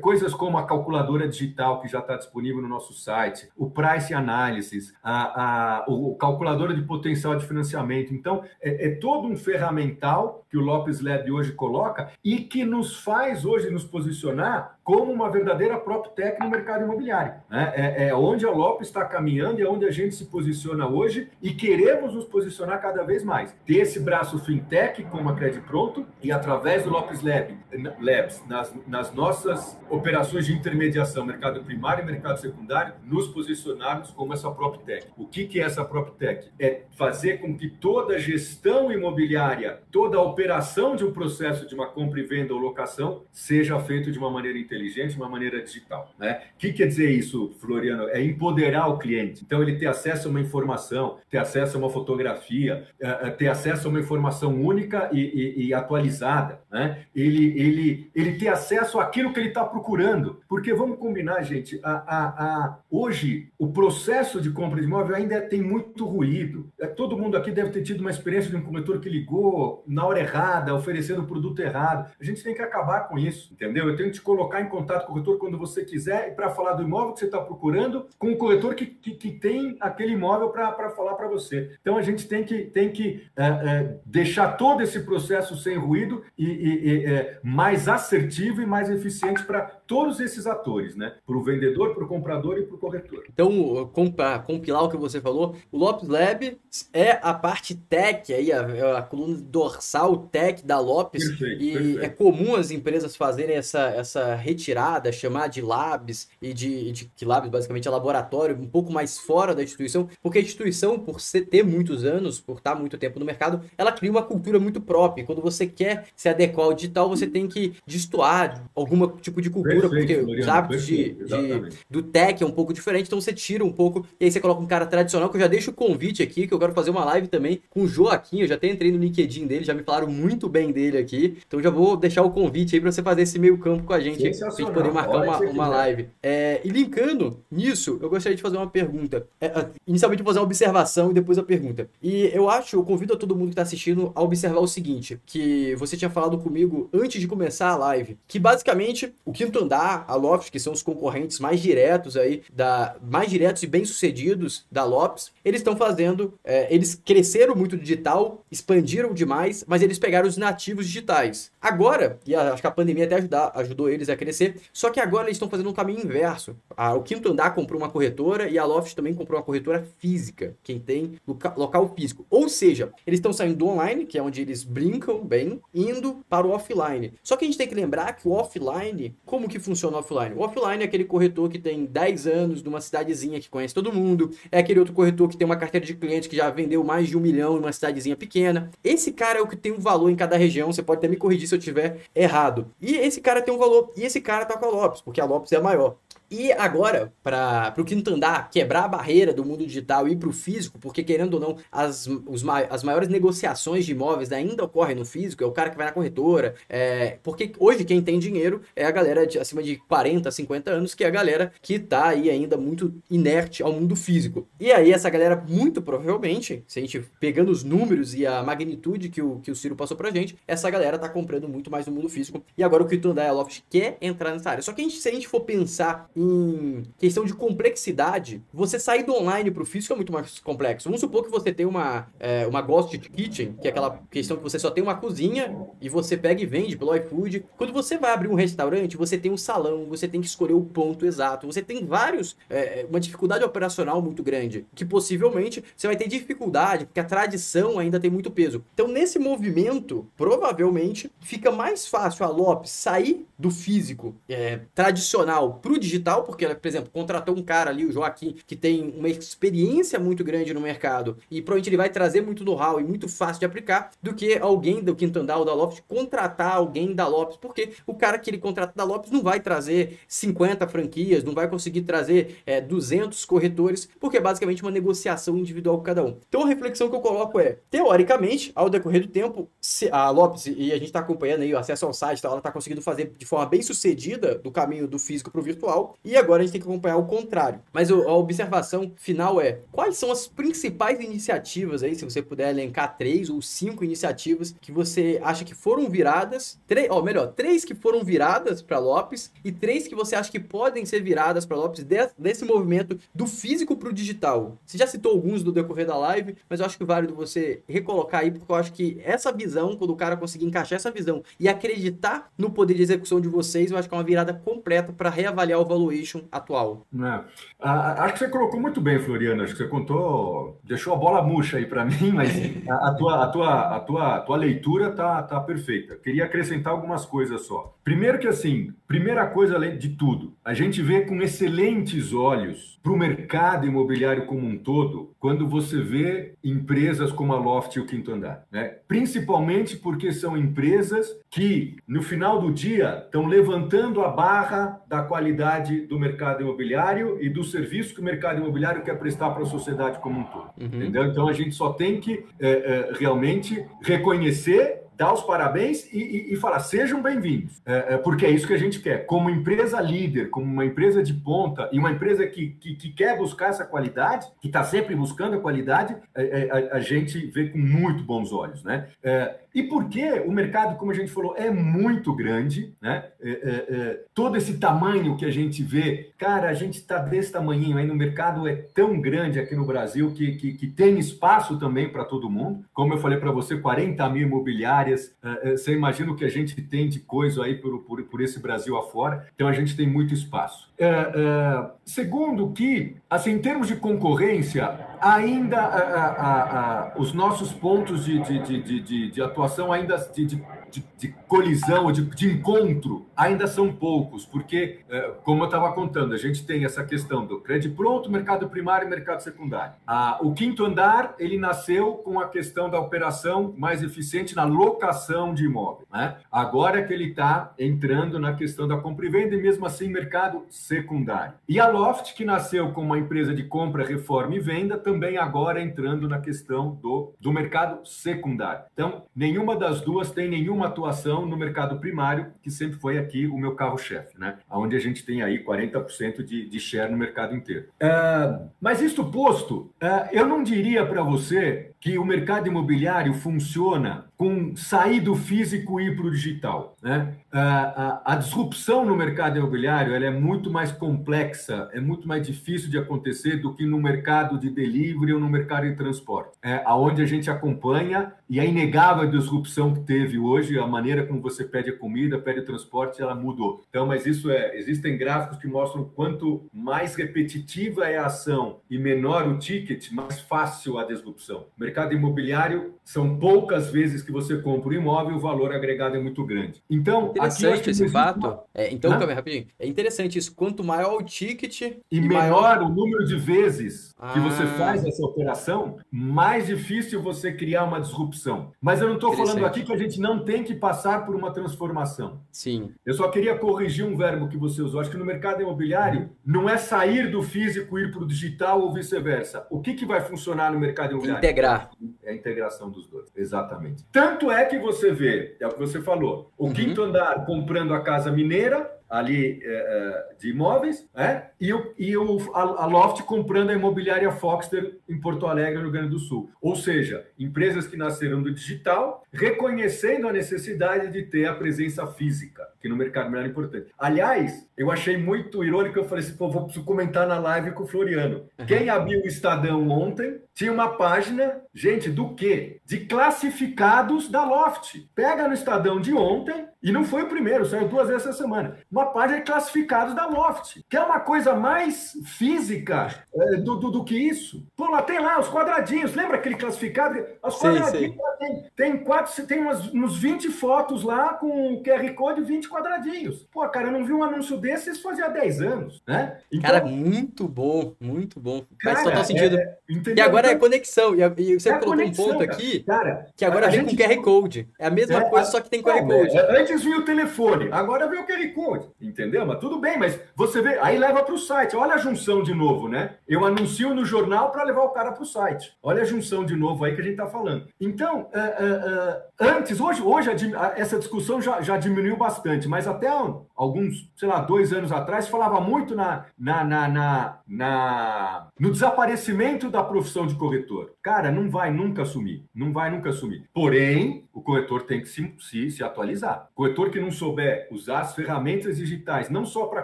coisas 0.02 0.34
como 0.34 0.58
a 0.58 0.66
calculadora 0.66 1.28
digital 1.28 1.82
que 1.82 1.89
já 1.92 2.00
está 2.00 2.16
disponível 2.16 2.62
no 2.62 2.68
nosso 2.68 2.94
site, 2.94 3.50
o 3.56 3.70
price 3.70 4.14
analysis, 4.14 4.94
a, 5.04 5.82
a, 5.82 5.86
o 5.88 6.16
calculadora 6.16 6.74
de 6.74 6.82
potencial 6.82 7.36
de 7.36 7.46
financiamento. 7.46 8.14
Então, 8.14 8.44
é, 8.62 8.88
é, 8.88 8.96
todo 8.96 9.28
um 9.28 9.38
ferramental 9.38 10.46
que 10.50 10.58
o 10.58 10.62
Lopes 10.62 11.02
Lab 11.02 11.32
hoje 11.32 11.52
coloca 11.52 12.12
e 12.24 12.40
que 12.40 12.66
nos 12.66 12.98
faz 12.98 13.46
hoje 13.46 13.70
nos 13.70 13.84
posicionar 13.84 14.79
como 14.90 15.14
uma 15.14 15.30
verdadeira 15.30 15.78
PropTech 15.78 16.40
no 16.40 16.50
mercado 16.50 16.84
imobiliário. 16.84 17.34
Né? 17.48 17.72
É, 17.76 18.08
é 18.08 18.16
onde 18.16 18.44
a 18.44 18.50
Lopes 18.50 18.88
está 18.88 19.06
caminhando 19.06 19.60
e 19.60 19.64
é 19.64 19.70
onde 19.70 19.86
a 19.86 19.92
gente 19.92 20.16
se 20.16 20.26
posiciona 20.26 20.88
hoje 20.88 21.30
e 21.44 21.52
queremos 21.52 22.16
nos 22.16 22.26
posicionar 22.26 22.82
cada 22.82 23.04
vez 23.04 23.24
mais. 23.24 23.56
Ter 23.68 23.82
esse 23.82 24.00
braço 24.00 24.40
fintech 24.40 25.04
como 25.04 25.30
a 25.30 25.36
Credit 25.36 25.62
Pronto 25.62 26.08
e 26.24 26.32
através 26.32 26.86
do 26.86 26.90
Lopes 26.90 27.22
Lab, 27.22 27.56
Labs, 28.02 28.44
nas, 28.48 28.74
nas 28.88 29.14
nossas 29.14 29.80
operações 29.92 30.48
de 30.48 30.54
intermediação, 30.54 31.24
mercado 31.24 31.64
primário 31.64 32.04
e 32.04 32.08
mercado 32.08 32.40
secundário, 32.40 32.96
nos 33.04 33.28
posicionarmos 33.28 34.10
como 34.10 34.34
essa 34.34 34.50
PropTech. 34.50 35.06
O 35.16 35.28
que, 35.28 35.46
que 35.46 35.62
é 35.62 35.66
essa 35.66 35.86
PropTech? 35.86 36.50
É 36.60 36.86
fazer 36.98 37.38
com 37.38 37.56
que 37.56 37.70
toda 37.70 38.18
gestão 38.18 38.92
imobiliária, 38.92 39.82
toda 39.92 40.20
operação 40.20 40.96
de 40.96 41.06
um 41.06 41.14
processo 41.14 41.68
de 41.68 41.76
uma 41.76 41.86
compra 41.86 42.20
e 42.20 42.24
venda 42.24 42.56
ou 42.56 42.60
locação 42.60 43.22
seja 43.32 43.80
feito 43.82 44.12
de 44.12 44.18
uma 44.18 44.32
maneira 44.32 44.58
inteligente, 44.58 44.79
de 44.88 45.16
uma 45.16 45.30
maneira 45.30 45.62
digital. 45.62 46.14
Né? 46.18 46.42
O 46.56 46.58
que 46.58 46.74
quer 46.74 46.88
dizer 46.88 47.10
isso, 47.12 47.56
Floriano? 47.60 48.08
É 48.10 48.22
empoderar 48.22 48.88
o 48.88 48.98
cliente. 48.98 49.44
Então, 49.44 49.62
ele 49.62 49.78
ter 49.78 49.88
acesso 49.88 50.28
a 50.28 50.32
uma 50.32 50.42
informação, 50.42 51.18
ter 51.30 51.38
acesso 51.38 51.78
a 51.78 51.80
uma 51.80 51.90
fotografia, 51.90 52.88
é, 53.00 53.08
é, 53.08 53.30
ter 53.30 53.48
acesso 53.48 53.88
a 53.88 53.90
uma 53.90 54.00
informação 54.00 54.60
única 54.62 55.10
e, 55.12 55.20
e, 55.20 55.68
e 55.68 55.74
atualizada. 55.74 56.62
Né? 56.72 57.06
Ele, 57.16 57.60
ele, 57.60 58.12
ele 58.16 58.38
ter 58.38 58.48
acesso 58.48 59.00
àquilo 59.00 59.34
que 59.34 59.40
ele 59.40 59.50
está 59.50 59.64
procurando. 59.64 60.42
Porque 60.48 60.74
vamos 60.74 60.98
combinar, 60.98 61.42
gente, 61.44 61.80
a, 61.84 61.92
a, 61.92 62.28
a, 62.28 62.80
hoje 62.90 63.50
o 63.58 63.72
processo 63.72 64.42
de 64.42 64.52
compra 64.52 64.80
de 64.80 64.86
imóvel 64.86 65.16
ainda 65.16 65.42
tem 65.42 65.62
muito 65.62 66.06
ruído. 66.06 66.72
É, 66.80 66.88
todo 66.88 67.18
mundo 67.18 67.38
aqui 67.38 67.52
deve 67.52 67.72
ter 67.72 67.82
tido 67.82 68.02
uma 68.02 68.10
experiência 68.10 68.50
de 68.50 68.56
um 68.56 68.62
corretor 68.62 69.00
que 69.00 69.10
ligou 69.10 69.84
na 69.88 70.06
hora 70.06 70.20
errada, 70.20 70.74
oferecendo 70.74 71.22
o 71.22 71.28
produto 71.28 71.60
errado. 71.62 72.12
A 72.20 72.24
gente 72.24 72.44
tem 72.44 72.54
que 72.54 72.62
acabar 72.62 73.02
com 73.08 73.18
isso, 73.18 73.54
entendeu? 73.54 73.88
Eu 73.88 73.96
tenho 73.96 74.10
que 74.10 74.16
te 74.16 74.22
colocar 74.22 74.62
em 74.62 74.68
contato 74.70 75.05
com 75.05 75.11
o 75.11 75.15
corretor 75.15 75.38
quando 75.38 75.57
você 75.57 75.84
quiser 75.84 76.36
para 76.36 76.49
falar 76.51 76.74
do 76.74 76.84
imóvel 76.84 77.13
que 77.13 77.20
você 77.20 77.26
está 77.26 77.39
procurando 77.41 78.07
com 78.17 78.32
o 78.32 78.38
corretor 78.38 78.76
que, 78.76 78.86
que, 78.86 79.11
que 79.11 79.32
tem 79.32 79.78
aquele 79.80 80.13
imóvel 80.13 80.49
para 80.49 80.89
falar 80.91 81.15
para 81.15 81.28
você. 81.28 81.72
Então 81.82 81.97
a 81.97 82.01
gente 82.01 82.28
tem 82.28 82.43
que, 82.43 82.63
tem 82.63 82.91
que 82.91 83.24
é, 83.36 83.45
é, 83.45 83.97
deixar 84.05 84.57
todo 84.57 84.82
esse 84.82 85.01
processo 85.01 85.57
sem 85.57 85.78
ruído 85.78 86.24
e, 86.38 86.45
e, 86.45 86.88
e 86.88 87.05
é, 87.05 87.39
mais 87.43 87.88
assertivo 87.88 88.61
e 88.61 88.65
mais 88.65 88.89
eficiente 88.89 89.43
para 89.43 89.61
todos 89.61 90.20
esses 90.20 90.45
atores, 90.45 90.95
né? 90.95 91.15
Para 91.26 91.36
o 91.36 91.43
vendedor, 91.43 91.95
para 91.95 92.03
o 92.03 92.07
comprador 92.07 92.59
e 92.59 92.63
para 92.63 92.76
o 92.76 92.78
corretor. 92.78 93.24
Então, 93.28 93.89
para 94.15 94.39
compilar 94.39 94.84
o 94.84 94.89
que 94.89 94.97
você 94.97 95.20
falou, 95.20 95.55
o 95.72 95.78
Lopes 95.78 96.07
Lab 96.07 96.57
é 96.93 97.20
a 97.22 97.34
parte 97.34 97.74
tech 97.76 98.32
aí, 98.32 98.51
a, 98.51 98.99
a 98.99 99.01
coluna 99.01 99.38
dorsal 99.41 100.17
tech 100.17 100.65
da 100.65 100.80
Lopes. 100.80 101.28
Perfeito, 101.28 101.63
e 101.63 101.74
perfeito. 101.74 102.03
é 102.03 102.09
comum 102.09 102.55
as 102.55 102.70
empresas 102.70 103.15
fazerem 103.15 103.55
essa, 103.55 103.89
essa 103.89 104.36
retirada, 104.50 105.12
chamar 105.12 105.47
de 105.47 105.62
labs 105.62 106.28
e 106.41 106.54
de, 106.54 106.91
de 106.91 107.12
que 107.16 107.26
labs 107.26 107.50
basicamente 107.50 107.88
é 107.88 107.91
laboratório, 107.91 108.56
um 108.56 108.68
pouco 108.68 108.91
mais 108.91 109.18
fora 109.18 109.54
da 109.54 109.64
instituição, 109.64 110.10
porque 110.22 110.39
a 110.39 110.41
instituição, 110.41 111.00
por 111.00 111.22
ser, 111.22 111.41
ter 111.41 111.64
muitos 111.64 112.04
anos, 112.04 112.39
por 112.39 112.58
estar 112.58 112.76
muito 112.76 112.97
tempo 112.97 113.20
no 113.20 113.26
mercado, 113.26 113.62
ela 113.78 113.91
cria 113.91 114.12
uma 114.12 114.24
cultura 114.24 114.60
muito 114.60 114.82
própria. 114.82 115.26
quando 115.26 115.41
você 115.41 115.66
quer 115.66 116.06
se 116.16 116.28
adequar 116.28 116.66
ao 116.66 116.74
digital, 116.74 117.10
você 117.10 117.28
tem 117.28 117.47
que 117.47 117.74
destoar 117.86 118.64
algum 118.76 119.08
tipo 119.18 119.41
de 119.41 119.50
cultura, 119.50 119.89
perfeito, 119.89 120.26
porque 120.26 120.41
os 120.41 120.47
hábitos 120.47 120.86
de, 120.86 121.14
de, 121.14 121.78
do 121.89 122.02
tech 122.02 122.41
é 122.41 122.45
um 122.45 122.52
pouco 122.52 122.74
diferente, 122.74 123.08
então 123.08 123.20
você 123.20 123.34
tira 123.34 123.64
um 123.64 123.72
pouco 123.72 124.06
e 124.20 124.26
aí 124.26 124.32
você 124.32 124.39
coloca 124.39 124.62
um 124.62 124.68
cara 124.68 124.86
tradicional, 124.86 125.30
que 125.30 125.38
eu 125.38 125.41
já 125.41 125.47
deixo 125.47 125.72
o 125.72 125.74
convite 125.74 126.24
aqui, 126.24 126.47
que 126.47 126.54
eu 126.54 126.60
quero 126.60 126.74
fazer 126.74 126.89
uma 126.89 127.06
live 127.06 127.28
também 127.28 127.62
com 127.70 127.84
o 127.84 127.88
Joaquim, 127.88 128.41
eu 128.41 128.47
já 128.47 128.56
até 128.56 128.68
entrei 128.68 128.91
no 128.91 128.97
LinkedIn 128.97 129.47
dele, 129.47 129.64
já 129.64 129.74
me 129.74 129.84
falaram 129.84 130.08
muito 130.08 130.50
bem 130.50 130.72
dele 130.72 130.97
aqui, 130.97 131.38
então 131.47 131.62
já 131.62 131.70
vou 131.70 131.95
deixar 131.95 132.24
o 132.24 132.32
convite 132.32 132.76
aí 132.76 132.82
para 132.82 132.91
você 132.91 133.04
fazer 133.04 133.22
esse 133.22 133.38
meio 133.39 133.58
campo 133.58 133.84
com 133.84 133.93
a 133.93 134.00
gente, 134.00 134.24
pra 134.40 134.50
gente 134.52 134.72
poder 134.72 134.92
marcar 134.92 135.24
uma, 135.24 135.40
uma 135.40 135.68
live. 135.68 136.10
É, 136.22 136.62
e 136.64 136.70
linkando 136.70 137.40
nisso, 137.52 138.00
eu 138.02 138.10
gostaria 138.10 138.36
de 138.36 138.42
fazer 138.42 138.58
uma 138.58 138.70
pergunta. 138.70 139.28
É, 139.40 139.68
inicialmente 139.86 140.24
vou 140.24 140.30
fazer 140.30 140.40
uma 140.40 140.46
observação 140.46 141.12
e 141.12 141.14
depois 141.14 141.38
a 141.38 141.44
pergunta. 141.44 141.90
E 142.02 142.30
eu 142.34 142.50
acho, 142.50 142.76
eu 142.76 142.84
convido 142.84 143.14
a 143.14 143.18
todo 143.18 143.36
mundo 143.36 143.48
que 143.48 143.54
está 143.54 143.62
assistindo 143.62 144.12
a 144.16 144.22
observar 144.22 144.60
o 144.60 144.68
seguinte, 144.68 145.20
que 145.26 145.76
você 145.76 145.98
tinha 145.98 146.10
falado 146.10 146.38
comigo 146.38 146.90
antes 146.94 147.20
de 147.20 147.28
começar 147.28 147.70
a 147.70 147.76
live, 147.76 148.18
que 148.28 148.40
basicamente 148.40 149.14
o 149.26 149.32
quinto 149.32 149.60
andar, 149.60 150.06
a 150.08 150.16
Loft, 150.16 150.52
que 150.52 150.60
são 150.60 150.74
os 150.74 150.82
concorrentes 150.82 151.40
mais 151.40 151.60
diretos 151.60 152.16
aí, 152.18 152.44
da 152.52 152.96
mais 153.02 153.30
diretos 153.30 153.64
e 153.64 153.68
bem-sucedidos 153.68 154.66
da 154.72 154.84
Lopes, 154.84 155.32
eles 155.44 155.62
estão 155.62 155.76
fazendo, 155.76 156.34
é, 156.44 156.74
eles 156.74 156.96
cresceram 156.96 157.56
muito 157.56 157.78
digital, 157.78 158.44
expandiram 158.52 159.14
demais, 159.14 159.64
mas 159.68 159.82
eles 159.82 160.00
pegaram 160.00 160.28
os 160.28 160.38
nativos 160.38 160.86
digitais. 160.86 161.52
Agora, 161.62 162.20
e 162.26 162.36
acho 162.36 162.62
que 162.62 162.68
a 162.68 162.72
pandemia 162.72 163.06
até 163.06 163.16
ajudar, 163.16 163.52
ajudou 163.56 163.90
eles 163.90 164.10
a 164.10 164.16
crescer, 164.16 164.29
só 164.74 164.90
que 164.90 165.00
agora 165.00 165.26
eles 165.26 165.36
estão 165.36 165.50
fazendo 165.50 165.70
um 165.70 165.74
caminho 165.74 166.04
inverso. 166.04 166.56
Ah, 166.76 166.94
o 166.94 167.04
Quinto 167.04 167.32
Andar 167.32 167.54
comprou 167.54 167.80
uma 167.80 167.90
corretora 167.90 168.50
e 168.50 168.58
a 168.58 168.66
Loft 168.66 168.96
também 168.96 169.14
comprou 169.14 169.38
uma 169.38 169.46
corretora 169.46 169.86
física, 169.98 170.56
quem 170.64 170.80
tem 170.80 171.14
local 171.56 171.94
físico. 171.96 172.26
Ou 172.30 172.50
seja, 172.50 172.92
eles 173.06 173.20
estão 173.20 173.34
saindo 173.34 173.56
do 173.56 173.68
online, 173.68 174.06
que 174.06 174.18
é 174.18 174.24
onde 174.24 174.42
eles 174.42 174.64
brincam 174.64 175.24
bem, 175.24 175.60
indo 175.74 176.24
para 176.30 176.46
o 176.46 176.52
offline. 176.52 177.14
Só 177.24 177.36
que 177.36 177.46
a 177.46 177.48
gente 177.48 177.58
tem 177.58 177.68
que 177.68 177.76
lembrar 177.76 178.14
que 178.14 178.28
o 178.28 178.32
offline, 178.32 179.16
como 179.26 179.48
que 179.48 179.60
funciona 179.60 179.98
o 179.98 180.00
offline? 180.00 180.36
O 180.36 180.42
offline 180.42 180.84
é 180.84 180.86
aquele 180.86 181.06
corretor 181.06 181.50
que 181.50 181.60
tem 181.60 181.86
10 181.86 182.28
anos 182.28 182.64
de 182.64 182.70
uma 182.70 182.82
cidadezinha 182.82 183.40
que 183.40 183.50
conhece 183.50 183.74
todo 183.74 183.94
mundo, 183.94 184.32
é 184.52 184.60
aquele 184.60 184.80
outro 184.80 184.94
corretor 184.94 185.30
que 185.30 185.38
tem 185.38 185.46
uma 185.46 185.56
carteira 185.56 185.86
de 185.86 185.96
clientes 185.96 186.28
que 186.28 186.36
já 186.36 186.50
vendeu 186.50 186.84
mais 186.84 187.08
de 187.08 187.18
um 187.18 187.20
milhão 187.20 187.56
em 187.56 187.60
uma 187.60 187.72
cidadezinha 187.72 188.16
pequena. 188.16 188.72
Esse 188.84 189.12
cara 189.12 189.40
é 189.40 189.42
o 189.42 189.48
que 189.48 189.56
tem 189.56 189.72
um 189.72 189.80
valor 189.80 190.10
em 190.10 190.16
cada 190.16 190.38
região, 190.38 190.72
você 190.72 190.82
pode 190.82 191.00
até 191.00 191.08
me 191.08 191.18
corrigir 191.18 191.48
se 191.48 191.56
eu 191.56 191.60
tiver 191.60 192.02
errado. 192.16 192.68
E 192.82 192.96
esse 192.96 193.22
cara 193.22 193.42
tem 193.42 193.54
um 193.54 193.58
valor, 193.58 193.92
e 193.96 194.04
esse 194.04 194.18
cara 194.22 194.45
tá 194.45 194.57
com 194.57 194.65
a 194.65 194.70
Lopes, 194.70 195.01
porque 195.01 195.22
a 195.22 195.26
Lopes 195.26 195.51
é 195.51 195.61
maior. 195.61 195.95
E 196.32 196.52
agora, 196.52 197.12
para 197.24 197.74
o 197.78 197.84
quinto 197.84 198.14
andar, 198.14 198.50
quebrar 198.50 198.86
a 198.86 198.88
barreira 198.88 199.34
do 199.34 199.44
mundo 199.44 199.66
digital 199.66 200.08
e 200.08 200.12
ir 200.12 200.16
para 200.18 200.30
o 200.30 200.34
físico, 200.34 200.78
porque 200.80 201.04
querendo 201.04 201.36
ou 201.36 201.40
não, 201.40 201.58
as, 201.72 202.08
os, 202.08 202.44
as 202.70 202.84
maiores 202.84 203.10
negociações 203.10 203.86
de 203.86 203.94
imóveis 203.94 204.32
ainda 204.32 204.64
ocorrem 204.64 204.96
no 204.96 205.06
físico, 205.06 205.44
é 205.44 205.48
o 205.48 205.52
cara 205.52 205.70
que 205.70 205.78
vai 205.78 205.88
na 205.88 205.92
corretora, 205.92 206.56
é, 206.68 207.18
porque 207.24 207.52
hoje 207.58 207.84
quem 207.84 208.02
tem 208.02 208.20
dinheiro 208.20 208.62
é 208.76 208.86
a 208.86 208.92
galera 208.92 209.26
de, 209.26 209.40
acima 209.40 209.64
de 209.64 209.78
40, 209.88 210.30
50 210.30 210.72
anos, 210.72 210.94
que 210.94 211.04
é 211.04 211.08
a 211.08 211.12
galera 211.12 211.52
que 211.62 211.76
está 211.76 212.10
aí 212.10 212.30
ainda 212.30 212.58
muito 212.58 212.94
inerte 213.10 213.64
ao 213.64 213.74
mundo 213.74 213.96
físico. 213.96 214.48
E 214.60 214.72
aí 214.72 214.92
essa 214.92 215.10
galera, 215.10 215.44
muito 215.48 215.82
provavelmente, 215.82 216.64
se 216.68 216.78
a 216.78 216.82
gente 216.82 217.04
pegando 217.20 217.52
os 217.52 217.64
números 217.64 218.14
e 218.14 218.26
a 218.26 218.44
magnitude 218.44 219.10
que 219.10 219.22
o, 219.22 219.40
que 219.40 219.50
o 219.50 219.56
Ciro 219.56 219.76
passou 219.76 219.98
pra 219.98 220.12
gente, 220.12 220.38
essa 220.48 220.70
galera 220.70 220.96
está 220.96 221.10
comprando 221.10 221.48
muito 221.48 221.72
mais 221.72 221.88
no 221.88 221.94
mundo 221.94 222.10
físico. 222.10 222.44
E 222.58 222.64
agora 222.64 222.84
o 222.84 222.88
quinto 222.88 223.10
andar, 223.10 223.28
a 223.28 223.32
Loft 223.32 223.62
quer 223.70 223.98
entrar 224.02 224.32
nessa 224.32 224.52
área. 224.52 224.62
Só 224.62 224.74
que 224.74 224.82
a 224.82 224.84
gente, 224.84 224.98
se 224.98 225.10
a 225.10 225.12
gente 225.12 225.28
for 225.28 225.42
pensar 225.42 226.10
em 226.22 226.84
questão 226.97 227.24
de 227.24 227.34
complexidade, 227.34 228.43
você 228.53 228.78
sair 228.78 229.03
do 229.03 229.13
online 229.13 229.49
para 229.49 229.63
o 229.63 229.65
físico 229.65 229.93
é 229.93 229.95
muito 229.95 230.11
mais 230.11 230.38
complexo. 230.39 230.89
Vamos 230.89 230.99
supor 230.99 231.24
que 231.24 231.32
você 231.32 231.53
tem 231.53 231.65
uma, 231.65 232.07
é, 232.20 232.45
uma 232.45 232.61
Ghost 232.61 232.97
Kitchen, 232.97 233.55
que 233.61 233.67
é 233.67 233.72
aquela 233.72 234.01
questão 234.11 234.36
que 234.36 234.43
você 234.43 234.59
só 234.59 234.70
tem 234.70 234.84
uma 234.84 234.95
cozinha 234.95 235.55
e 235.80 235.88
você 235.88 236.17
pega 236.17 236.41
e 236.41 236.45
vende 236.45 236.76
pelo 236.76 236.93
iFood. 236.93 237.45
Quando 237.57 237.72
você 237.72 237.97
vai 237.97 238.11
abrir 238.11 238.28
um 238.28 238.36
restaurante, 238.36 238.97
você 238.97 239.17
tem 239.17 239.32
um 239.32 239.38
salão, 239.38 239.86
você 239.86 240.09
tem 240.09 240.20
que 240.20 240.28
escolher 240.28 240.53
o 240.53 240.61
ponto 240.61 241.05
exato, 241.05 241.47
você 241.47 241.61
tem 241.61 241.86
vários, 241.86 242.36
é, 242.49 242.86
uma 242.89 242.99
dificuldade 242.99 243.45
operacional 243.45 244.01
muito 244.01 244.22
grande, 244.22 244.65
que 244.76 244.84
possivelmente 244.84 245.63
você 245.76 245.88
vai 245.88 245.95
ter 245.95 246.09
dificuldade, 246.09 246.86
porque 246.86 246.99
a 246.99 247.05
tradição 247.05 247.80
ainda 247.80 247.97
tem 247.97 248.11
muito 248.11 248.30
peso. 248.30 248.61
Então, 248.74 248.89
nesse 248.89 249.17
movimento, 249.17 250.05
provavelmente 250.17 251.09
fica 251.22 251.49
mais 251.49 251.88
fácil 251.88 252.26
a 252.26 252.30
Lopes 252.30 252.72
sair 252.72 253.26
do 253.38 253.49
físico 253.49 254.13
é, 254.28 254.59
tradicional 254.76 255.59
para 255.61 255.72
o 255.72 255.80
digital 255.80 256.09
porque, 256.18 256.47
por 256.47 256.68
exemplo, 256.68 256.89
contratou 256.91 257.36
um 257.36 257.43
cara 257.43 257.70
ali, 257.70 257.86
o 257.86 257.91
Joaquim, 257.91 258.36
que 258.45 258.55
tem 258.55 258.93
uma 258.95 259.10
experiência 259.10 259.99
muito 259.99 260.24
grande 260.24 260.53
no 260.53 260.62
mercado 260.62 261.18
e 261.30 261.41
provavelmente 261.41 261.70
ele 261.70 261.78
vai 261.78 261.89
trazer 261.89 262.22
muito 262.22 262.43
know-how 262.43 262.80
e 262.80 262.84
muito 262.84 263.07
fácil 263.07 263.39
de 263.39 263.45
aplicar, 263.45 263.91
do 264.01 264.14
que 264.14 264.38
alguém 264.38 264.82
do 264.82 264.95
Quinto 264.95 265.20
Andar 265.20 265.38
ou 265.38 265.45
da 265.45 265.53
Lopes 265.53 265.82
contratar 265.88 266.55
alguém 266.55 266.93
da 266.93 267.07
Lopes, 267.07 267.38
porque 267.38 267.72
o 267.86 267.93
cara 267.93 268.18
que 268.18 268.30
ele 268.30 268.38
contrata 268.38 268.74
da 268.76 268.84
Lopes 268.84 269.12
não 269.12 269.22
vai 269.22 269.39
trazer 269.39 269.99
50 270.07 270.68
franquias, 270.68 271.24
não 271.24 271.34
vai 271.34 271.47
conseguir 271.47 271.82
trazer 271.82 272.38
é, 272.45 272.62
200 272.62 273.24
corretores, 273.26 273.89
porque 273.99 274.18
é 274.18 274.22
basicamente 274.22 274.62
uma 274.62 274.72
negociação 274.72 275.38
individual 275.38 275.78
com 275.78 275.84
cada 275.84 276.03
um. 276.03 276.18
Então 276.28 276.43
a 276.43 276.47
reflexão 276.47 276.89
que 276.89 276.95
eu 276.95 277.01
coloco 277.01 277.39
é, 277.39 277.57
teoricamente, 277.70 278.51
ao 278.55 278.70
decorrer 278.70 279.01
do 279.01 279.07
tempo, 279.07 279.49
a 279.91 280.10
Lopes, 280.10 280.45
e 280.47 280.72
a 280.72 280.76
gente 280.76 280.86
está 280.86 280.99
acompanhando 280.99 281.41
aí 281.41 281.53
o 281.53 281.57
acesso 281.57 281.86
ao 281.86 281.93
site, 281.93 282.26
ela 282.26 282.38
está 282.38 282.51
conseguindo 282.51 282.82
fazer 282.82 283.14
de 283.18 283.26
forma 283.26 283.45
bem 283.45 283.62
sucedida 283.62 284.36
do 284.36 284.51
caminho 284.51 284.88
do 284.88 284.99
físico 284.99 285.32
para 285.32 285.41
o 285.41 285.43
virtual, 285.43 285.97
e 286.04 286.16
agora 286.16 286.41
a 286.41 286.45
gente 286.45 286.54
tem 286.54 286.62
que 286.62 286.68
acompanhar 286.68 286.97
o 286.97 287.06
contrário. 287.06 287.60
Mas 287.74 287.91
a 287.91 288.14
observação 288.14 288.91
final 288.95 289.39
é: 289.39 289.60
quais 289.72 289.97
são 289.97 290.12
as 290.12 290.28
principais 290.28 291.00
iniciativas 291.00 291.84
aí, 291.84 291.95
se 291.95 292.06
você 292.06 292.22
puder 292.22 292.50
elencar 292.50 292.97
três 292.97 293.30
ou 293.30 293.41
cinco 293.41 293.84
iniciativas 293.84 294.56
que 294.60 294.72
você 294.72 295.20
acha 295.24 295.43
que 295.43 295.54
foram 295.54 295.89
viradas, 295.89 296.60
três, 296.68 296.88
ó, 296.89 297.02
melhor, 297.02 297.34
três 297.34 297.66
que 297.66 297.76
foram 297.76 298.04
viradas 298.04 298.62
para 298.62 298.80
Lopes 298.80 299.32
e 299.43 299.52
três 299.52 299.88
que 299.88 299.95
você 299.95 300.16
acha 300.16 300.32
que 300.32 300.39
podem 300.39 300.86
ser 300.86 301.02
viradas 301.02 301.45
para 301.45 301.58
Lopes 301.58 301.86
desse 302.18 302.45
movimento 302.45 303.00
do 303.14 303.28
físico 303.28 303.76
para 303.76 303.89
o 303.89 303.93
digital. 303.93 304.58
Você 304.66 304.78
já 304.78 304.88
citou 304.88 305.12
alguns 305.12 305.43
do 305.43 305.52
decorrer 305.52 305.86
da 305.86 305.97
live, 305.97 306.36
mas 306.50 306.60
eu 306.60 306.66
acho 306.66 306.78
que 306.78 306.84
vale 306.84 307.08
você 307.08 307.62
recolocar 307.68 308.22
aí, 308.22 308.32
porque 308.32 308.52
eu 308.52 308.56
acho 308.56 308.74
que 308.74 309.00
essa 309.04 309.32
visão, 309.32 309.76
quando 309.76 309.91
o 309.91 309.95
cara 309.95 310.18
conseguir 310.18 310.45
encaixar 310.45 310.78
essa 310.78 310.91
visão 310.91 311.24
e 311.39 311.47
acreditar 311.47 312.32
no 312.38 312.52
poder 312.52 312.74
de 312.76 312.84
execução 312.84 313.20
de 313.20 313.28
vocês, 313.28 313.72
eu 313.72 313.78
acho 313.78 313.88
que 313.88 313.93
é 313.93 313.97
uma 313.97 314.04
virada 314.04 314.34
completa 314.34 314.93
para 314.93 315.10
reavaliar 315.10 315.60
o 315.60 315.66
valuation 315.90 316.22
atual. 316.32 316.88
É. 316.94 317.20
Ah, 317.60 318.04
acho 318.04 318.14
que 318.14 318.20
você 318.20 318.30
colocou 318.30 318.60
muito 318.60 318.80
bem, 318.80 319.00
Floriano. 319.00 319.44
Acho 319.44 319.54
que 319.54 319.64
você 319.64 319.68
contou, 319.68 320.60
deixou 320.64 320.94
a 320.94 320.98
bola 320.98 321.22
murcha 321.22 321.58
aí 321.58 321.66
para 321.66 321.84
mim, 321.86 322.12
mas 322.14 322.32
a, 322.70 322.90
a, 322.90 322.94
tua, 322.94 323.24
a, 323.24 323.28
tua, 323.28 323.76
a, 323.76 323.80
tua, 323.80 324.16
a 324.16 324.20
tua 324.22 324.38
leitura 324.38 324.92
tá, 324.92 325.22
tá 325.24 325.40
perfeita. 325.40 325.96
Queria 325.98 326.26
acrescentar 326.26 326.72
algumas 326.72 327.06
coisas 327.06 327.46
só. 327.46 327.76
Primeiro 327.84 328.20
que 328.20 328.28
assim, 328.28 328.74
primeira 328.88 329.26
coisa 329.28 329.56
além 329.56 329.78
de 329.78 329.90
tudo, 329.90 330.36
a 330.44 330.54
gente 330.54 330.82
vê 330.82 331.02
com 331.02 331.22
excelentes 331.22 332.14
olhos 332.14 332.80
para 332.82 332.92
o 332.92 332.98
mercado 332.98 333.68
imobiliário 333.68 334.26
como 334.26 334.48
um 334.48 334.58
todo, 334.58 335.14
quando 335.20 335.48
você 335.48 335.82
vê 335.82 336.34
empresas 336.44 337.12
como 337.12 337.34
a 337.34 337.38
Loft 337.38 337.76
e 337.76 337.80
o 337.80 337.86
Quinto 337.86 338.12
Andar, 338.12 338.46
né? 338.52 338.76
Principalmente 338.88 339.76
porque 339.76 340.12
são 340.12 340.38
empresas 340.38 341.08
que 341.30 341.78
no 341.88 342.02
final 342.02 342.42
do 342.42 342.52
dia 342.52 343.04
estão 343.06 343.28
levantando 343.28 344.02
a 344.02 344.10
barra 344.10 344.82
da 344.88 345.04
qualidade 345.04 345.79
do 345.88 346.00
mercado 346.00 346.42
imobiliário 346.42 347.18
e 347.22 347.30
do 347.30 347.44
serviço 347.44 347.94
que 347.94 348.02
o 348.02 348.04
mercado 348.04 348.40
imobiliário 348.40 348.84
quer 348.84 348.98
prestar 348.98 349.32
para 349.32 349.44
a 349.44 349.46
sociedade 349.46 350.00
como 350.00 350.20
um 350.20 350.24
todo. 350.24 350.50
Uhum. 350.60 350.66
Entendeu? 350.66 351.06
Então 351.06 351.28
a 351.28 351.34
gente 351.34 351.54
só 351.54 351.74
tem 351.74 352.00
que 352.00 352.26
é, 352.40 352.50
é, 352.50 352.94
realmente 352.98 353.66
reconhecer 353.82 354.84
dar 355.00 355.14
os 355.14 355.22
parabéns 355.22 355.88
e, 355.93 355.97
e, 355.97 356.34
e 356.34 356.36
falar 356.36 356.60
sejam 356.60 357.02
bem-vindos, 357.02 357.62
é, 357.66 357.93
é, 357.93 357.97
porque 357.97 358.26
é 358.26 358.30
isso 358.30 358.45
que 358.45 358.54
a 358.54 358.58
gente 358.58 358.82
quer. 358.82 359.06
Como 359.06 359.30
empresa 359.30 359.80
líder, 359.80 360.30
como 360.30 360.45
uma 360.45 360.66
empresa 360.66 361.02
de 361.02 361.14
ponta 361.14 361.70
e 361.72 361.80
uma 361.80 361.89
empresa 361.89 362.28
que, 362.28 362.50
que, 362.50 362.76
que 362.76 362.89
quer 362.89 363.18
buscar 363.18 363.47
essa 363.47 363.66
qualidade, 363.66 364.28
que 364.41 364.47
está 364.47 364.62
sempre 364.62 364.93
buscando 364.93 365.38
a 365.38 365.39
qualidade, 365.39 365.95
é, 366.14 366.24
é, 366.24 366.70
a, 366.74 366.82
gente 366.82 367.18
vê 367.28 367.47
com 367.47 367.58
muito 367.58 368.04
bons 368.04 368.34
olhos, 368.34 368.62
né? 368.62 368.89
É, 369.02 369.36
e 369.56 369.64
porque 369.64 370.20
o 370.26 370.32
mercado, 370.32 370.78
como 370.78 370.91
a 370.91 370.93
gente 370.93 371.12
falou, 371.12 371.34
é 371.36 371.50
muito 371.50 372.14
grande, 372.14 372.74
né? 372.82 373.06
É, 373.22 374.02
todo 374.14 374.36
esse 374.36 374.58
tamanho 374.58 375.16
que 375.16 375.26
a 375.26 375.32
gente 375.32 375.64
vê, 375.64 376.12
cara, 376.18 376.50
a 376.50 376.54
gente 376.54 376.76
está 376.76 377.00
desse 377.00 377.32
tamanho 377.32 377.78
aí 377.78 377.86
no 377.86 377.95
mercado 377.95 378.47
é 378.47 378.56
tão 378.56 379.00
grande 379.00 379.39
aqui 379.39 379.56
no 379.56 379.66
Brasil 379.66 380.12
que, 380.12 380.34
que, 380.36 380.54
que 380.54 380.68
tem 380.68 381.00
espaço 381.00 381.58
também 381.58 381.89
para 381.89 382.06
todo 382.06 382.30
mundo. 382.30 382.64
Como 382.74 382.93
eu 382.93 383.00
falei 383.00 383.18
para 383.18 383.32
você, 383.32 383.58
40 383.58 384.08
mil 384.10 384.28
imobiliárias, 384.28 384.89
é, 384.94 385.52
é, 385.52 385.52
você 385.52 385.74
imagina 385.74 386.12
o 386.12 386.16
que 386.16 386.26
a 386.26 386.30
gente 386.30 386.62
tem 386.62 386.88
de 386.88 387.00
coisa 387.00 387.44
aí 387.44 387.56
por, 387.56 387.80
por, 387.84 388.02
por 388.04 388.22
esse 388.22 388.40
Brasil 388.40 388.78
afora. 388.78 389.28
Então 389.36 389.48
a 389.48 389.54
gente 389.54 389.76
tem 389.76 389.88
muito 389.88 390.14
espaço. 390.14 390.70
É, 390.78 391.70
segundo 391.86 392.52
que, 392.52 392.96
assim, 393.10 393.32
em 393.32 393.40
termos 393.40 393.68
de 393.68 393.76
concorrência, 393.76 394.80
ainda 395.02 395.58
a, 395.58 396.06
a, 396.06 396.90
a, 396.94 396.98
os 396.98 397.14
nossos 397.14 397.52
pontos 397.52 398.06
de, 398.06 398.20
de, 398.20 398.82
de, 398.82 399.12
de, 399.12 399.22
atuação 399.22 399.72
ainda 399.72 399.98
de, 399.98 400.26
de 400.26 400.42
de, 400.70 400.84
de 400.98 401.08
colisão, 401.28 401.92
de, 401.92 402.06
de, 402.06 402.32
encontro, 402.32 403.06
ainda 403.20 403.47
são 403.47 403.74
poucos, 403.74 404.26
porque, 404.26 404.80
é, 404.89 405.11
como 405.26 405.43
eu 405.43 405.47
estava 405.47 405.74
contando, 405.74 406.13
a 406.13 406.17
gente 406.17 406.45
tem 406.45 406.63
essa 406.63 406.86
questão 406.86 407.26
do 407.26 407.41
crédito 407.41 407.76
pronto, 407.76 408.09
mercado 408.09 408.47
primário 408.47 408.88
e 408.88 408.89
mercado 408.89 409.20
secundário. 409.20 409.74
O 410.22 410.34
quinto 410.34 410.63
andar, 410.63 411.15
ele 411.20 411.38
nasceu 411.38 411.95
com 411.95 412.20
a 412.20 412.30
questão 412.30 412.70
da 412.70 412.80
operação 412.80 413.53
mais 413.57 413.84
eficiente 413.84 414.36
na 414.36 414.45
locação 414.45 415.34
de 415.34 415.43
imóvel. 415.43 415.86
Né? 415.91 416.15
Agora 416.32 416.82
que 416.84 416.93
ele 416.93 417.09
está 417.09 417.53
entrando 417.59 418.20
na 418.20 418.34
questão 418.34 418.67
da 418.67 418.78
compra 418.78 419.05
e 419.05 419.09
venda, 419.09 419.36
e 419.36 419.41
mesmo 419.41 419.65
assim, 419.65 419.89
mercado 419.89 420.45
secundário. 420.49 421.34
E 421.47 421.59
a 421.59 421.67
Loft, 421.67 422.13
que 422.13 422.24
nasceu 422.24 422.72
como 422.72 422.88
uma 422.88 422.99
empresa 422.99 423.34
de 423.34 423.43
compra, 423.43 423.86
reforma 423.86 424.36
e 424.36 424.39
venda, 424.39 424.78
também 424.78 425.17
agora 425.17 425.61
entrando 425.61 426.07
na 426.07 426.20
questão 426.20 426.76
do, 426.76 427.13
do 427.20 427.34
mercado 427.34 427.86
secundário. 427.86 428.63
Então, 428.74 429.03
nenhuma 429.13 429.57
das 429.57 429.82
duas 429.82 430.11
tem 430.11 430.30
nenhum 430.30 430.59
uma 430.59 430.67
atuação 430.67 431.26
no 431.26 431.38
mercado 431.38 431.80
primário, 431.80 432.34
que 432.41 432.51
sempre 432.51 432.80
foi 432.80 432.97
aqui 433.10 433.28
o 433.28 433.38
meu 433.38 433.55
carro-chefe, 433.55 434.18
né? 434.20 434.38
Onde 434.49 434.76
a 434.76 434.80
gente 434.80 435.03
tem 435.03 435.24
aí 435.24 435.43
40% 435.43 436.24
de, 436.24 436.47
de 436.47 436.60
share 436.60 436.91
no 436.91 436.97
mercado 436.97 437.36
inteiro. 437.36 437.70
Uh, 437.82 438.49
mas 438.62 438.82
isto 438.82 439.03
posto, 439.03 439.74
uh, 439.82 440.07
eu 440.12 440.28
não 440.28 440.43
diria 440.43 440.86
para 440.86 441.01
você 441.01 441.68
que 441.80 441.98
o 441.98 442.06
mercado 442.06 442.48
imobiliário 442.48 443.14
funciona 443.14 444.10
com 444.20 444.54
sair 444.54 445.00
do 445.00 445.16
físico 445.16 445.80
e 445.80 445.88
ir 445.88 445.96
para 445.96 446.06
o 446.06 446.12
digital. 446.12 446.76
Né? 446.82 447.16
A, 447.32 447.40
a, 447.42 448.14
a, 448.14 448.16
disrupção 448.18 448.84
no 448.84 448.94
mercado 448.94 449.38
imobiliário 449.38 449.96
ela 449.96 450.06
é 450.06 450.12
muito 450.12 450.52
mais 450.52 450.74
complexa, 450.74 451.70
é 451.72 451.80
muito 451.80 452.06
mais 452.06 452.28
difícil 452.28 452.70
de 452.70 452.78
acontecer 452.78 453.38
do 453.38 453.54
que 453.54 453.66
no 453.66 453.82
mercado 453.82 454.38
de 454.38 454.50
delivery 454.50 455.14
ou 455.14 455.22
no 455.22 455.30
mercado 455.30 455.70
de 455.70 455.76
transporte, 455.76 456.38
é, 456.44 456.62
aonde 456.66 457.02
a 457.02 457.06
gente 457.06 457.30
acompanha 457.30 458.12
e 458.30 458.42
é 458.42 458.46
inegável 458.46 459.04
a 459.04 459.12
disrupção 459.12 459.74
que 459.74 459.82
teve 459.82 460.20
hoje, 460.20 460.60
a 460.60 460.68
maneira 460.68 461.06
como 461.06 461.22
você 461.22 461.46
pede 461.46 461.70
a 461.70 461.78
comida, 461.78 462.20
pede 462.20 462.42
o 462.42 462.46
transporte, 462.46 463.02
ela 463.02 463.16
mudou. 463.16 463.64
Então, 463.70 463.86
mas 463.86 464.06
isso 464.06 464.30
é, 464.30 464.58
existem 464.58 464.98
gráficos 464.98 465.38
que 465.38 465.48
mostram 465.48 465.86
quanto 465.86 466.46
mais 466.54 466.94
repetitiva 466.96 467.88
é 467.88 467.98
a 467.98 468.08
ação 468.08 468.60
e 468.70 468.78
menor 468.78 469.28
o 469.28 469.40
ticket, 469.40 469.92
mais 469.92 470.20
fácil 470.20 470.78
a 470.78 470.84
disrupção. 470.84 471.46
Mercado 471.70 471.93
imobiliário 471.93 472.74
são 472.84 473.20
poucas 473.20 473.70
vezes 473.70 474.01
que 474.01 474.11
você 474.11 474.38
compra 474.38 474.70
um 474.70 474.74
imóvel, 474.74 475.17
o 475.17 475.20
valor 475.20 475.53
agregado 475.53 475.95
é 475.95 475.99
muito 475.99 476.26
grande. 476.26 476.63
Então, 476.67 477.11
interessante 477.11 477.70
esse 477.70 477.88
fato. 477.88 478.39
É, 478.51 478.74
então, 478.74 478.89
calma 478.89 479.13
rapidinho. 479.13 479.45
É 479.59 479.67
interessante 479.67 480.17
isso. 480.17 480.34
Quanto 480.34 480.63
maior 480.63 480.99
o 480.99 481.03
ticket 481.03 481.61
e, 481.61 481.82
e 481.91 482.01
maior 482.01 482.57
maior... 482.57 482.63
o 482.63 482.70
número 482.70 483.05
de 483.05 483.15
vezes 483.15 483.93
ah. 483.99 484.11
que 484.11 484.20
você 484.20 484.41
ah. 484.41 484.47
faz 484.57 484.84
essa 484.84 485.05
operação, 485.05 485.78
mais 485.91 486.47
difícil 486.47 486.99
você 486.99 487.32
criar 487.32 487.65
uma 487.65 487.80
disrupção. 487.80 488.51
Mas 488.59 488.82
eu 488.82 488.88
não 488.88 488.95
estou 488.95 489.13
falando 489.13 489.45
aqui 489.45 489.63
que 489.63 489.72
a 489.72 489.78
gente 489.78 489.99
não 489.99 490.26
tem 490.26 490.43
que 490.43 490.55
passar 490.55 491.05
por 491.05 491.15
uma 491.15 491.32
transformação. 491.32 492.20
Sim. 492.32 492.72
Eu 492.84 492.95
só 492.95 493.07
queria 493.09 493.38
corrigir 493.38 493.86
um 493.86 493.95
verbo 493.95 494.28
que 494.28 494.38
você 494.38 494.63
usou. 494.63 494.82
Acho 494.82 494.89
que 494.89 494.97
no 494.97 495.05
mercado 495.05 495.43
imobiliário 495.43 496.09
não 496.26 496.49
é 496.49 496.57
sair 496.57 497.11
do 497.11 497.22
físico 497.22 497.78
e 497.78 497.84
ir 497.84 497.91
para 497.91 498.01
o 498.01 498.07
digital 498.07 498.61
ou 498.61 498.74
vice-versa. 498.74 499.45
O 499.51 499.59
que, 499.61 499.76
que 499.76 499.86
vai 499.86 500.01
funcionar 500.01 500.51
no 500.51 500.59
mercado 500.59 500.93
imobiliário? 500.93 501.20
Integrar. 501.20 501.59
É 502.03 502.12
a 502.12 502.16
integração 502.16 502.70
dos 502.70 502.88
dois. 502.88 503.12
Exatamente. 503.16 503.86
Tanto 503.91 504.32
é 504.32 504.45
que 504.45 504.57
você 504.57 504.91
vê, 504.91 505.38
é 505.39 505.47
o 505.47 505.51
que 505.51 505.60
você 505.60 505.82
falou, 505.82 506.32
o 506.38 506.47
uhum. 506.47 506.53
quinto 506.53 506.82
andar 506.82 507.26
comprando 507.26 507.74
a 507.74 507.82
casa 507.82 508.12
mineira, 508.12 508.79
ali 508.90 509.40
é, 509.44 510.06
de 510.18 510.30
imóveis, 510.32 510.88
né? 510.96 511.28
e, 511.40 511.54
o, 511.54 511.74
e 511.78 511.96
o, 511.96 512.18
a, 512.34 512.64
a, 512.64 512.66
Loft 512.66 513.04
comprando 513.04 513.52
a 513.52 513.54
imobiliária 513.54 514.12
Foxter 514.12 514.78
em 514.90 515.00
Porto 515.00 515.28
Alegre, 515.28 515.58
no 515.58 515.64
Rio 515.64 515.72
Grande 515.72 515.92
do 515.92 516.00
Sul. 516.00 516.32
Ou 516.42 516.56
seja, 516.56 517.06
empresas 517.18 517.68
que 517.68 517.78
nasceram 517.78 518.22
do 518.22 518.34
digital, 518.34 519.04
reconhecendo 519.14 520.08
a 520.08 520.14
necessidade 520.14 520.92
de 520.92 521.04
ter 521.04 521.26
a 521.26 521.36
presença 521.36 521.86
física, 521.88 522.48
que 522.60 522.68
no 522.68 522.76
mercado 522.76 523.06
imobiliário 523.06 523.30
é 523.30 523.32
importante. 523.32 523.72
Aliás, 523.78 524.48
eu 524.58 524.72
achei 524.72 524.98
muito 524.98 525.44
irônico, 525.44 525.78
eu 525.78 525.88
falei 525.88 526.04
assim, 526.04 526.18
pô, 526.18 526.30
vou 526.30 526.50
comentar 526.66 527.08
na 527.08 527.20
live 527.20 527.52
com 527.52 527.64
o 527.64 527.68
Floriano. 527.68 528.26
Uhum. 528.40 528.46
Quem 528.46 528.70
abriu 528.70 529.02
o 529.02 529.08
Estadão 529.08 529.70
ontem 529.70 530.20
tinha 530.34 530.52
uma 530.52 530.70
página, 530.70 531.42
gente, 531.54 531.90
do 531.90 532.16
quê? 532.16 532.60
De 532.66 532.80
classificados 532.80 534.10
da 534.10 534.24
Loft. 534.24 534.80
Pega 534.96 535.28
no 535.28 535.34
Estadão 535.34 535.80
de 535.80 535.94
ontem, 535.94 536.46
e 536.62 536.72
não 536.72 536.84
foi 536.84 537.03
o 537.03 537.07
primeiro, 537.07 537.45
saiu 537.45 537.68
duas 537.68 537.88
vezes 537.88 538.05
essa 538.05 538.18
semana. 538.18 538.57
Uma 538.70 538.88
página 538.88 539.20
de 539.20 539.26
classificados 539.26 539.95
da 539.95 540.05
Loft, 540.05 540.62
que 540.70 540.76
é 540.76 540.82
uma 540.82 540.99
coisa 540.99 541.34
mais 541.34 541.93
física 542.18 543.03
é, 543.16 543.38
do, 543.38 543.55
do, 543.55 543.72
do, 543.72 543.84
que 543.86 543.95
isso. 543.95 544.45
Pô, 544.57 544.70
lá 544.70 544.82
tem 544.82 544.99
lá 544.99 545.20
os 545.20 545.30
quadradinhos, 545.30 545.95
lembra 545.95 546.18
aquele 546.18 546.36
classificado? 546.36 547.05
Os 547.24 547.38
quadradinhos 547.38 547.95
tem, 548.20 548.45
tem 548.55 548.78
quatro, 548.84 549.26
tem 549.26 549.39
umas, 549.39 549.74
uns 549.74 549.97
20 549.97 550.30
fotos 550.30 550.84
lá 550.84 551.14
com 551.14 551.64
QR 551.64 551.93
Code 551.93 552.22
20 552.22 552.49
quadradinhos. 552.49 553.26
Pô, 553.32 553.47
cara, 553.47 553.68
eu 553.68 553.72
não 553.72 553.86
vi 553.86 553.93
um 553.93 554.03
anúncio 554.03 554.38
desses 554.38 554.82
fazia 554.82 555.07
10 555.07 555.41
anos, 555.41 555.82
né? 555.88 556.20
Então, 556.32 556.51
cara, 556.51 556.66
muito 556.66 557.28
bom, 557.28 557.74
muito 557.80 558.20
bom. 558.20 558.43
Cara, 558.60 558.76
Faz 558.76 558.88
total 558.88 559.05
sentido. 559.05 559.39
É, 559.39 559.57
e 559.95 560.01
agora 560.01 560.30
é 560.30 560.36
conexão. 560.36 560.93
E, 560.93 561.01
e 561.18 561.39
você 561.39 561.49
é 561.49 561.53
colocou 561.53 561.74
conexão, 561.76 562.05
um 562.05 562.07
ponto 562.10 562.20
cara. 562.20 562.32
aqui 562.32 562.64
cara, 562.64 563.07
que 563.16 563.24
agora 563.24 563.49
vem 563.49 563.66
com 563.66 563.76
QR 563.76 564.01
Code. 564.01 564.49
É 564.60 564.68
a 564.68 564.72
mesma 564.72 564.99
é, 564.99 565.10
coisa, 565.10 565.32
só 565.32 565.39
que 565.39 565.49
tem 565.49 565.62
QR 565.62 565.86
Code. 565.86 566.18
Antes 566.50 566.64
vinha 566.64 566.80
o 566.80 566.84
telefone, 566.84 567.47
agora 567.52 567.88
vem 567.88 568.00
o 568.00 568.08
QR 568.08 568.34
Code. 568.34 568.70
Entendeu? 568.82 569.24
Mas 569.24 569.38
tudo 569.38 569.60
bem, 569.60 569.78
mas 569.78 570.00
você 570.16 570.41
vê, 570.41 570.58
aí 570.60 570.80
leva 570.80 571.04
para 571.04 571.14
o 571.14 571.18
site. 571.18 571.56
Olha 571.56 571.76
a 571.76 571.78
junção 571.78 572.24
de 572.24 572.34
novo, 572.34 572.68
né? 572.68 572.95
Eu 573.08 573.24
anuncio 573.24 573.72
no 573.76 573.86
jornal 573.86 574.32
para 574.32 574.43
levar 574.43 574.64
o 574.64 574.70
cara 574.70 574.91
para 574.91 575.04
o 575.04 575.06
site. 575.06 575.54
Olha 575.62 575.84
a 575.84 575.86
junção 575.86 576.26
de 576.26 576.36
novo 576.36 576.66
aí 576.66 576.74
que 576.74 576.82
a 576.82 576.84
gente 576.84 576.93
está 576.93 577.06
falando. 577.06 577.45
Então, 577.62 578.08
é, 578.12 578.20
é, 578.20 579.02
antes, 579.20 579.62
hoje, 579.62 579.84
hoje 579.84 580.10
essa 580.56 580.80
discussão 580.80 581.22
já, 581.22 581.39
já 581.41 581.56
diminuiu 581.56 581.95
bastante, 581.95 582.47
mas 582.47 582.68
até 582.68 582.88
alguns, 583.36 583.91
sei 583.95 584.08
lá, 584.08 584.20
dois 584.20 584.52
anos 584.52 584.72
atrás, 584.72 585.08
falava 585.08 585.39
muito 585.39 585.76
na, 585.76 586.06
na, 586.18 586.43
na, 586.43 586.68
na, 586.68 587.20
na 587.28 588.28
no 588.39 588.52
desaparecimento 588.52 589.52
da 589.52 589.64
profissão 589.64 590.08
de 590.08 590.16
corretor. 590.16 590.74
Cara, 590.82 591.12
não 591.12 591.30
vai 591.30 591.52
nunca 591.52 591.86
sumir, 591.86 592.26
não 592.34 592.52
vai 592.52 592.72
nunca 592.72 592.91
sumir. 592.91 593.30
Porém, 593.32 594.09
o 594.20 594.22
corretor 594.22 594.63
tem 594.63 594.82
que 594.82 594.88
se, 594.88 595.13
se, 595.20 595.49
se 595.49 595.63
atualizar. 595.63 596.28
O 596.34 596.36
corretor 596.36 596.70
que 596.70 596.80
não 596.80 596.91
souber 596.91 597.47
usar 597.51 597.80
as 597.80 597.95
ferramentas 597.95 598.57
digitais, 598.57 599.09
não 599.09 599.26
só 599.26 599.47
para 599.47 599.63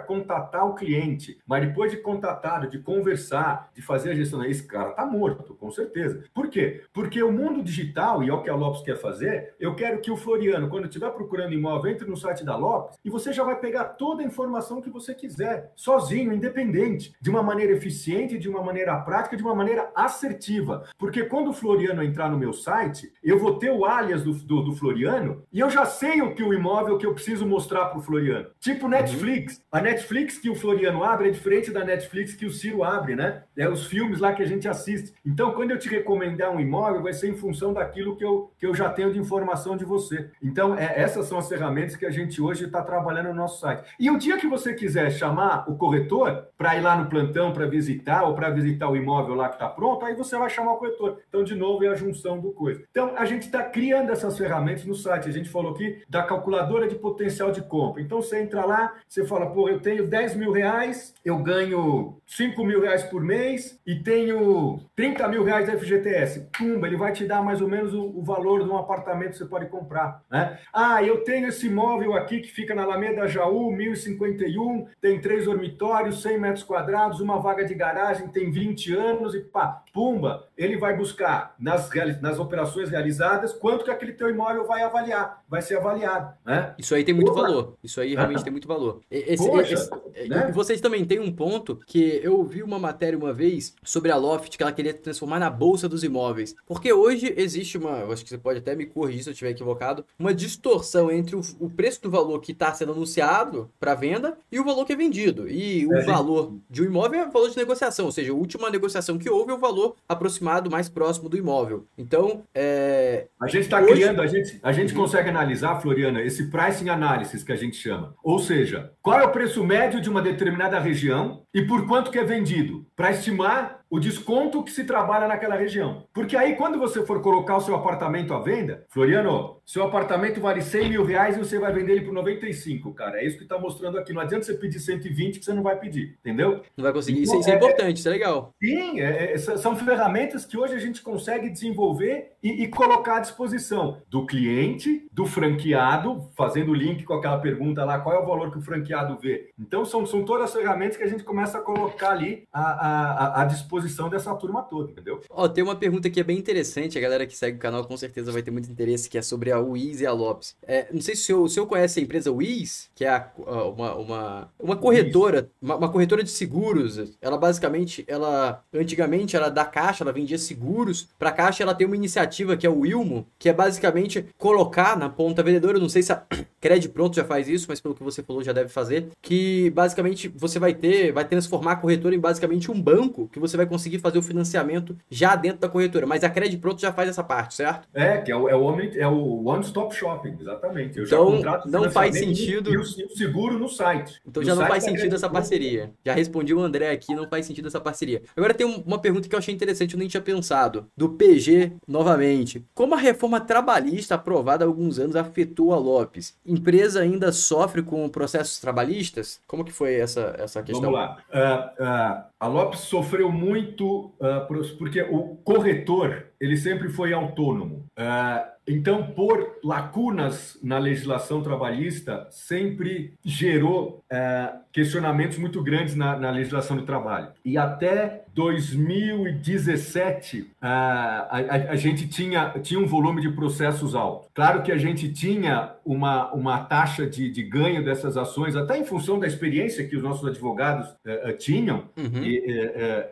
contatar 0.00 0.66
o 0.66 0.74
cliente, 0.74 1.38
mas 1.46 1.66
depois 1.66 1.90
de 1.90 1.98
contatado, 1.98 2.68
de 2.68 2.78
conversar, 2.78 3.70
de 3.74 3.82
fazer 3.82 4.10
a 4.10 4.14
gestão, 4.14 4.44
esse 4.44 4.66
cara 4.66 4.92
tá 4.92 5.04
morto, 5.04 5.54
com 5.54 5.70
certeza. 5.70 6.24
Por 6.34 6.48
quê? 6.48 6.84
Porque 6.92 7.22
o 7.22 7.30
mundo 7.30 7.62
digital, 7.62 8.22
e 8.22 8.28
é 8.28 8.32
o 8.32 8.42
que 8.42 8.50
a 8.50 8.54
Lopes 8.54 8.82
quer 8.82 8.96
fazer, 8.96 9.54
eu 9.60 9.74
quero 9.74 10.00
que 10.00 10.10
o 10.10 10.16
Floriano, 10.16 10.68
quando 10.68 10.86
estiver 10.86 11.10
procurando 11.10 11.52
imóvel, 11.52 11.92
entre 11.92 12.08
no 12.08 12.16
site 12.16 12.44
da 12.44 12.56
Lopes 12.56 12.98
e 13.04 13.10
você 13.10 13.32
já 13.32 13.44
vai 13.44 13.56
pegar 13.56 13.84
toda 13.84 14.22
a 14.22 14.26
informação 14.26 14.80
que 14.80 14.90
você 14.90 15.14
quiser, 15.14 15.72
sozinho, 15.76 16.32
independente, 16.32 17.12
de 17.20 17.30
uma 17.30 17.42
maneira 17.42 17.72
eficiente, 17.72 18.38
de 18.38 18.48
uma 18.48 18.62
maneira 18.62 18.96
prática, 19.00 19.36
de 19.36 19.42
uma 19.42 19.54
maneira 19.54 19.90
assertiva. 19.94 20.84
Porque 20.98 21.24
quando 21.24 21.50
o 21.50 21.52
Floriano 21.52 22.02
entrar 22.02 22.30
no 22.30 22.38
meu 22.38 22.52
site, 22.52 23.12
eu 23.22 23.38
vou 23.38 23.58
ter 23.58 23.70
o 23.70 23.84
alias 23.84 24.22
do, 24.22 24.32
do, 24.46 24.62
do 24.62 24.74
Floriano 24.74 25.42
e 25.52 25.58
eu 25.58 25.68
já 25.68 25.84
sei 25.84 26.22
o 26.22 26.34
que 26.34 26.42
o 26.42 26.54
imóvel 26.54 26.96
que 26.96 27.04
eu 27.04 27.12
preciso 27.12 27.44
mostrar 27.44 27.86
para 27.86 27.98
o 27.98 28.02
Floriano. 28.02 28.46
Tipo 28.60 28.88
Netflix. 28.88 29.56
Uhum. 29.56 29.62
A 29.72 29.80
Netflix 29.80 30.38
que 30.38 30.48
o 30.48 30.54
Floriano 30.54 31.02
abre 31.02 31.28
é 31.28 31.30
diferente 31.32 31.70
da 31.70 31.84
Netflix 31.84 32.34
que 32.34 32.46
o 32.46 32.50
Ciro 32.50 32.84
abre, 32.84 33.16
né? 33.16 33.42
É 33.56 33.68
os 33.68 33.86
filmes 33.86 34.20
lá 34.20 34.32
que 34.32 34.42
a 34.42 34.46
gente 34.46 34.68
assiste. 34.68 35.12
Então, 35.24 35.52
quando 35.52 35.72
eu 35.72 35.78
te 35.78 35.88
recomendar 35.88 36.50
um 36.50 36.60
imóvel, 36.60 37.02
vai 37.02 37.12
ser 37.12 37.28
em 37.28 37.36
função 37.36 37.72
daquilo 37.72 38.16
que 38.16 38.24
eu, 38.24 38.52
que 38.58 38.66
eu 38.66 38.74
já 38.74 38.88
tenho 38.88 39.12
de 39.12 39.18
informação 39.18 39.76
de 39.76 39.84
você. 39.84 40.30
Então, 40.42 40.76
é, 40.76 41.00
essas 41.00 41.26
são 41.26 41.38
as 41.38 41.48
ferramentas 41.48 41.96
que 41.96 42.06
a 42.06 42.10
gente 42.10 42.40
hoje 42.40 42.64
está 42.64 42.82
trabalhando 42.82 43.28
no 43.28 43.34
nosso 43.34 43.60
site. 43.60 43.82
E 43.98 44.10
o 44.10 44.18
dia 44.18 44.38
que 44.38 44.46
você 44.46 44.74
quiser 44.74 45.10
chamar 45.10 45.68
o 45.68 45.76
corretor 45.76 46.46
para 46.56 46.76
ir 46.76 46.82
lá 46.82 46.96
no 46.96 47.08
plantão 47.08 47.52
para 47.52 47.66
visitar 47.66 48.22
ou 48.24 48.34
para 48.34 48.50
visitar 48.50 48.88
o 48.88 48.96
imóvel 48.96 49.34
lá 49.34 49.48
que 49.48 49.56
está 49.56 49.68
pronto, 49.68 50.04
aí 50.04 50.14
você 50.14 50.36
vai 50.38 50.48
chamar 50.48 50.74
o 50.74 50.76
corretor. 50.76 51.18
Então, 51.28 51.42
de 51.42 51.54
novo, 51.54 51.84
é 51.84 51.88
a 51.88 51.94
junção 51.94 52.38
do 52.38 52.52
coisa. 52.52 52.84
Então, 52.90 53.14
a 53.16 53.24
gente 53.24 53.42
está 53.42 53.62
criando 53.62 54.12
essas 54.12 54.35
ferramentas 54.38 54.84
no 54.84 54.94
site. 54.94 55.28
A 55.28 55.32
gente 55.32 55.48
falou 55.48 55.72
aqui 55.72 56.02
da 56.08 56.22
calculadora 56.22 56.88
de 56.88 56.94
potencial 56.94 57.50
de 57.50 57.62
compra. 57.62 58.02
Então, 58.02 58.20
você 58.20 58.40
entra 58.40 58.64
lá, 58.64 58.94
você 59.08 59.24
fala, 59.24 59.46
pô, 59.46 59.68
eu 59.68 59.80
tenho 59.80 60.06
10 60.06 60.36
mil 60.36 60.52
reais, 60.52 61.14
eu 61.24 61.38
ganho 61.38 62.18
5 62.26 62.64
mil 62.64 62.80
reais 62.80 63.04
por 63.04 63.22
mês 63.22 63.80
e 63.86 63.96
tenho 63.96 64.80
30 64.94 65.28
mil 65.28 65.44
reais 65.44 65.66
da 65.66 65.78
FGTS. 65.78 66.48
Pumba, 66.56 66.86
ele 66.86 66.96
vai 66.96 67.12
te 67.12 67.24
dar 67.24 67.42
mais 67.42 67.60
ou 67.60 67.68
menos 67.68 67.94
o, 67.94 68.02
o 68.02 68.22
valor 68.22 68.64
de 68.64 68.70
um 68.70 68.76
apartamento 68.76 69.32
que 69.32 69.38
você 69.38 69.44
pode 69.44 69.66
comprar. 69.66 70.22
Né? 70.30 70.58
Ah, 70.72 71.02
eu 71.02 71.22
tenho 71.24 71.48
esse 71.48 71.66
imóvel 71.66 72.14
aqui 72.14 72.40
que 72.40 72.50
fica 72.50 72.74
na 72.74 72.82
Alameda 72.82 73.26
Jaú, 73.26 73.70
1051, 73.72 74.86
tem 75.00 75.20
três 75.20 75.44
dormitórios, 75.44 76.22
100 76.22 76.40
metros 76.40 76.64
quadrados, 76.64 77.20
uma 77.20 77.38
vaga 77.38 77.64
de 77.64 77.74
garagem, 77.74 78.28
tem 78.28 78.50
20 78.50 78.94
anos 78.94 79.34
e 79.34 79.40
pá, 79.40 79.82
pumba, 79.92 80.48
ele 80.56 80.76
vai 80.76 80.96
buscar 80.96 81.54
nas, 81.58 81.90
nas 82.20 82.38
operações 82.38 82.90
realizadas 82.90 83.52
quanto 83.52 83.84
que 83.84 83.90
aquele 83.90 84.12
teu 84.16 84.30
imóvel 84.30 84.66
vai 84.66 84.82
avaliar, 84.82 85.42
vai 85.48 85.62
ser 85.62 85.78
avaliado. 85.78 86.34
Né? 86.44 86.74
Isso 86.78 86.94
aí 86.94 87.04
tem 87.04 87.14
muito 87.14 87.30
Opa. 87.30 87.42
valor. 87.42 87.74
Isso 87.82 88.00
aí 88.00 88.14
realmente 88.14 88.42
tem 88.42 88.52
muito 88.52 88.68
valor. 88.68 89.00
Esse, 89.10 89.46
Poxa, 89.48 89.74
esse, 89.74 89.90
né? 90.28 90.46
E 90.48 90.52
vocês 90.52 90.80
também 90.80 91.04
têm 91.04 91.20
um 91.20 91.32
ponto 91.32 91.78
que 91.86 92.20
eu 92.22 92.42
vi 92.44 92.62
uma 92.62 92.78
matéria 92.78 93.18
uma 93.18 93.32
vez 93.32 93.74
sobre 93.82 94.10
a 94.10 94.16
Loft 94.16 94.56
que 94.56 94.62
ela 94.62 94.72
queria 94.72 94.94
transformar 94.94 95.38
na 95.38 95.50
bolsa 95.50 95.88
dos 95.88 96.02
imóveis. 96.02 96.54
Porque 96.66 96.92
hoje 96.92 97.32
existe 97.36 97.76
uma, 97.78 98.04
acho 98.12 98.24
que 98.24 98.30
você 98.30 98.38
pode 98.38 98.58
até 98.58 98.74
me 98.74 98.86
corrigir 98.86 99.22
se 99.22 99.28
eu 99.28 99.32
estiver 99.32 99.50
equivocado, 99.50 100.04
uma 100.18 100.34
distorção 100.34 101.10
entre 101.10 101.36
o, 101.36 101.40
o 101.60 101.68
preço 101.68 102.02
do 102.02 102.10
valor 102.10 102.40
que 102.40 102.52
está 102.52 102.72
sendo 102.72 102.92
anunciado 102.92 103.70
para 103.78 103.94
venda 103.94 104.38
e 104.50 104.58
o 104.58 104.64
valor 104.64 104.84
que 104.84 104.92
é 104.92 104.96
vendido. 104.96 105.48
E 105.48 105.86
o 105.86 105.94
é, 105.94 106.02
valor 106.04 106.54
de 106.68 106.82
um 106.82 106.86
imóvel 106.86 107.20
é 107.20 107.26
o 107.26 107.30
valor 107.30 107.50
de 107.50 107.56
negociação, 107.56 108.06
ou 108.06 108.12
seja, 108.12 108.32
a 108.32 108.34
última 108.34 108.70
negociação 108.70 109.18
que 109.18 109.28
houve 109.28 109.50
é 109.50 109.54
o 109.54 109.58
valor 109.58 109.96
aproximado 110.08 110.70
mais 110.70 110.88
próximo 110.88 111.28
do 111.28 111.36
imóvel. 111.36 111.84
Então, 111.98 112.42
é... 112.54 113.26
a 113.40 113.46
gente 113.46 113.64
está 113.64 113.80
hoje... 113.80 113.92
criando, 113.92 114.05
a 114.06 114.26
gente, 114.26 114.58
a 114.62 114.72
gente 114.72 114.94
uhum. 114.94 115.02
consegue 115.02 115.28
analisar, 115.28 115.80
Floriana, 115.80 116.22
esse 116.22 116.50
pricing 116.50 116.88
analysis 116.88 117.42
que 117.42 117.52
a 117.52 117.56
gente 117.56 117.76
chama. 117.76 118.14
Ou 118.22 118.38
seja, 118.38 118.92
qual 119.02 119.20
é 119.20 119.24
o 119.24 119.32
preço 119.32 119.64
médio 119.64 120.00
de 120.00 120.10
uma 120.10 120.22
determinada 120.22 120.78
região 120.78 121.42
e 121.54 121.62
por 121.62 121.86
quanto 121.86 122.10
que 122.10 122.18
é 122.18 122.24
vendido, 122.24 122.86
para 122.94 123.10
estimar 123.10 123.80
o 123.88 124.00
desconto 124.00 124.62
que 124.62 124.70
se 124.70 124.84
trabalha 124.84 125.28
naquela 125.28 125.56
região. 125.56 126.04
Porque 126.12 126.36
aí, 126.36 126.56
quando 126.56 126.78
você 126.78 127.04
for 127.04 127.20
colocar 127.22 127.56
o 127.56 127.60
seu 127.60 127.74
apartamento 127.74 128.34
à 128.34 128.40
venda, 128.40 128.84
Floriano, 128.88 129.60
seu 129.64 129.84
apartamento 129.84 130.40
vale 130.40 130.60
100 130.60 130.90
mil 130.90 131.04
reais 131.04 131.36
e 131.36 131.38
você 131.38 131.58
vai 131.58 131.72
vender 131.72 131.92
ele 131.92 132.04
por 132.04 132.12
95, 132.12 132.92
cara. 132.94 133.20
É 133.20 133.26
isso 133.26 133.36
que 133.36 133.44
está 133.44 133.58
mostrando 133.58 133.98
aqui. 133.98 134.12
Não 134.12 134.20
adianta 134.20 134.44
você 134.44 134.54
pedir 134.54 134.80
120 134.80 135.38
que 135.38 135.44
você 135.44 135.52
não 135.52 135.62
vai 135.62 135.78
pedir, 135.78 136.16
entendeu? 136.20 136.62
Não 136.76 136.82
vai 136.82 136.92
conseguir. 136.92 137.22
Então, 137.22 137.40
isso, 137.40 137.48
é, 137.48 137.52
é, 137.52 137.56
importante, 137.56 137.98
isso 137.98 138.08
é 138.08 138.10
legal. 138.10 138.54
Sim, 138.62 139.00
é, 139.00 139.32
é 139.32 139.38
são 139.38 139.76
ferramentas 139.76 140.44
que 140.44 140.58
hoje 140.58 140.74
a 140.74 140.78
gente 140.78 141.02
consegue 141.02 141.48
desenvolver 141.48 142.32
e, 142.42 142.64
e, 142.64 142.68
colocar 142.68 143.16
à 143.16 143.20
disposição 143.20 144.02
do 144.08 144.26
cliente, 144.26 145.06
do 145.12 145.26
franqueado, 145.26 146.28
fazendo 146.36 146.70
o 146.70 146.74
link 146.74 147.04
com 147.04 147.14
aquela 147.14 147.38
pergunta 147.38 147.84
lá, 147.84 147.98
qual 147.98 148.14
é 148.14 148.18
o 148.18 148.26
valor 148.26 148.52
que 148.52 148.58
o 148.58 148.62
franqueado 148.62 149.18
vê. 149.18 149.50
Então, 149.58 149.84
são, 149.84 150.06
são 150.06 150.24
todas 150.24 150.44
as 150.44 150.54
ferramentas 150.54 150.96
que 150.96 151.02
a 151.02 151.08
gente 151.08 151.24
começa 151.24 151.58
a 151.58 151.60
colocar 151.60 152.10
ali 152.10 152.44
à, 152.52 152.62
à, 152.62 153.42
à 153.42 153.44
disposição 153.44 153.75
disposição 153.76 154.08
dessa 154.08 154.34
turma 154.34 154.62
toda, 154.62 154.90
entendeu? 154.90 155.20
Ó, 155.30 155.48
tem 155.48 155.62
uma 155.62 155.76
pergunta 155.76 156.08
que 156.08 156.20
é 156.20 156.24
bem 156.24 156.38
interessante, 156.38 156.98
a 156.98 157.00
galera 157.00 157.26
que 157.26 157.36
segue 157.36 157.56
o 157.56 157.60
canal 157.60 157.84
com 157.84 157.96
certeza 157.96 158.32
vai 158.32 158.42
ter 158.42 158.50
muito 158.50 158.70
interesse, 158.70 159.08
que 159.08 159.18
é 159.18 159.22
sobre 159.22 159.50
a 159.50 159.58
Wiz 159.58 160.00
e 160.00 160.06
a 160.06 160.12
Lopes. 160.12 160.56
É, 160.62 160.86
não 160.92 161.00
sei 161.00 161.14
se 161.14 161.22
o 161.22 161.24
senhor, 161.24 161.42
o 161.42 161.48
senhor 161.48 161.66
conhece 161.66 162.00
a 162.00 162.02
empresa 162.02 162.32
Wiz, 162.32 162.90
que 162.94 163.04
é 163.04 163.08
a, 163.08 163.30
uma, 163.68 163.94
uma, 163.94 164.48
uma 164.58 164.76
corretora, 164.76 165.50
uma, 165.60 165.76
uma, 165.76 165.88
corretora 165.88 166.22
de 166.22 166.30
seguros. 166.30 167.16
Ela 167.20 167.36
basicamente, 167.36 168.04
ela 168.08 168.62
antigamente 168.72 169.36
era 169.36 169.48
da 169.48 169.64
Caixa, 169.64 170.04
ela 170.04 170.12
vendia 170.12 170.38
seguros. 170.38 171.08
Pra 171.18 171.32
Caixa 171.32 171.62
ela 171.62 171.74
tem 171.74 171.86
uma 171.86 171.96
iniciativa 171.96 172.56
que 172.56 172.66
é 172.66 172.70
o 172.70 172.80
Wilmo, 172.80 173.26
que 173.38 173.48
é 173.48 173.52
basicamente 173.52 174.26
colocar 174.38 174.96
na 174.96 175.08
ponta 175.08 175.42
vendedora, 175.42 175.76
eu 175.76 175.82
não 175.82 175.88
sei 175.88 176.02
se 176.02 176.12
a 176.12 176.22
Cred 176.60 176.88
Pronto 176.88 177.14
já 177.14 177.24
faz 177.24 177.48
isso, 177.48 177.66
mas 177.68 177.80
pelo 177.80 177.94
que 177.94 178.02
você 178.02 178.22
falou 178.22 178.42
já 178.42 178.52
deve 178.52 178.68
fazer, 178.68 179.08
que 179.20 179.70
basicamente 179.70 180.28
você 180.28 180.58
vai 180.58 180.74
ter, 180.74 181.12
vai 181.12 181.24
transformar 181.24 181.72
a 181.72 181.76
corretora 181.76 182.14
em 182.14 182.18
basicamente 182.18 182.70
um 182.70 182.80
banco 182.80 183.28
que 183.32 183.38
você 183.38 183.56
vai 183.56 183.65
conseguir 183.66 183.98
fazer 183.98 184.18
o 184.18 184.22
financiamento 184.22 184.96
já 185.10 185.36
dentro 185.36 185.58
da 185.58 185.68
corretora. 185.68 186.06
Mas 186.06 186.24
a 186.24 186.30
Credit 186.30 186.58
Pronto 186.58 186.80
já 186.80 186.92
faz 186.92 187.08
essa 187.08 187.22
parte, 187.22 187.54
certo? 187.54 187.88
É, 187.94 188.18
que 188.18 188.32
é 188.32 188.36
o, 188.36 188.48
é 188.48 188.56
o, 188.56 188.80
é 188.80 189.08
o 189.08 189.44
One 189.44 189.62
Stop 189.64 189.94
Shopping, 189.94 190.36
exatamente. 190.40 190.98
Eu 190.98 191.04
então, 191.04 191.40
não 191.66 191.90
faz 191.90 192.18
sentido. 192.18 192.72
E 192.72 192.76
o, 192.76 192.84
seguro 192.84 193.58
no 193.58 193.68
site. 193.68 194.20
Então 194.26 194.42
no 194.42 194.46
já 194.46 194.54
não 194.54 194.66
faz 194.66 194.84
sentido 194.84 195.14
essa 195.14 195.28
parceria. 195.28 195.92
Já 196.04 196.14
respondi 196.14 196.54
o 196.54 196.60
André 196.60 196.90
aqui, 196.90 197.14
não 197.14 197.28
faz 197.28 197.46
sentido 197.46 197.68
essa 197.68 197.80
parceria. 197.80 198.22
Agora 198.36 198.54
tem 198.54 198.66
uma 198.66 198.98
pergunta 198.98 199.28
que 199.28 199.34
eu 199.34 199.38
achei 199.38 199.54
interessante, 199.54 199.94
eu 199.94 199.98
nem 199.98 200.08
tinha 200.08 200.20
pensado. 200.20 200.86
Do 200.96 201.10
PG, 201.10 201.72
novamente. 201.86 202.64
Como 202.74 202.94
a 202.94 202.98
reforma 202.98 203.40
trabalhista 203.40 204.14
aprovada 204.14 204.64
há 204.64 204.68
alguns 204.68 204.98
anos 204.98 205.16
afetou 205.16 205.72
a 205.72 205.78
Lopes? 205.78 206.36
Empresa 206.44 207.00
ainda 207.00 207.32
sofre 207.32 207.82
com 207.82 208.08
processos 208.08 208.58
trabalhistas? 208.58 209.40
Como 209.46 209.64
que 209.64 209.72
foi 209.72 209.94
essa, 209.94 210.34
essa 210.38 210.62
questão? 210.62 210.90
Vamos 210.90 210.98
lá. 210.98 211.18
Uh, 211.32 211.82
uh, 211.82 212.24
a 212.46 212.48
Lopes 212.48 212.80
sofreu 212.80 213.30
muito 213.30 214.12
uh, 214.20 214.46
porque 214.78 215.02
o 215.02 215.36
corretor 215.42 216.26
ele 216.40 216.56
sempre 216.56 216.88
foi 216.88 217.12
autônomo. 217.12 217.86
Uh, 217.98 218.55
então, 218.68 219.04
por 219.04 219.58
lacunas 219.62 220.58
na 220.62 220.78
legislação 220.78 221.40
trabalhista, 221.40 222.26
sempre 222.30 223.14
gerou 223.24 224.04
uh, 224.12 224.58
questionamentos 224.72 225.38
muito 225.38 225.62
grandes 225.62 225.94
na, 225.94 226.18
na, 226.18 226.30
legislação 226.30 226.76
do 226.76 226.82
trabalho. 226.82 227.28
E 227.44 227.56
até 227.56 228.24
2017, 228.34 230.40
uh, 230.40 230.46
a, 230.60 231.36
a, 231.70 231.76
gente 231.76 232.08
tinha, 232.08 232.48
tinha 232.60 232.80
um 232.80 232.86
volume 232.86 233.22
de 233.22 233.30
processos 233.30 233.94
alto. 233.94 234.28
Claro 234.34 234.62
que 234.62 234.72
a 234.72 234.76
gente 234.76 235.12
tinha 235.12 235.74
uma, 235.84 236.32
uma 236.32 236.64
taxa 236.64 237.06
de, 237.06 237.30
de 237.30 237.44
ganho 237.44 237.84
dessas 237.84 238.16
ações, 238.16 238.56
até 238.56 238.76
em 238.76 238.84
função 238.84 239.20
da 239.20 239.28
experiência 239.28 239.86
que 239.86 239.96
os 239.96 240.02
nossos 240.02 240.28
advogados 240.28 240.92
tinham, 241.38 241.84
uhum. 241.96 242.22
e, 242.22 242.42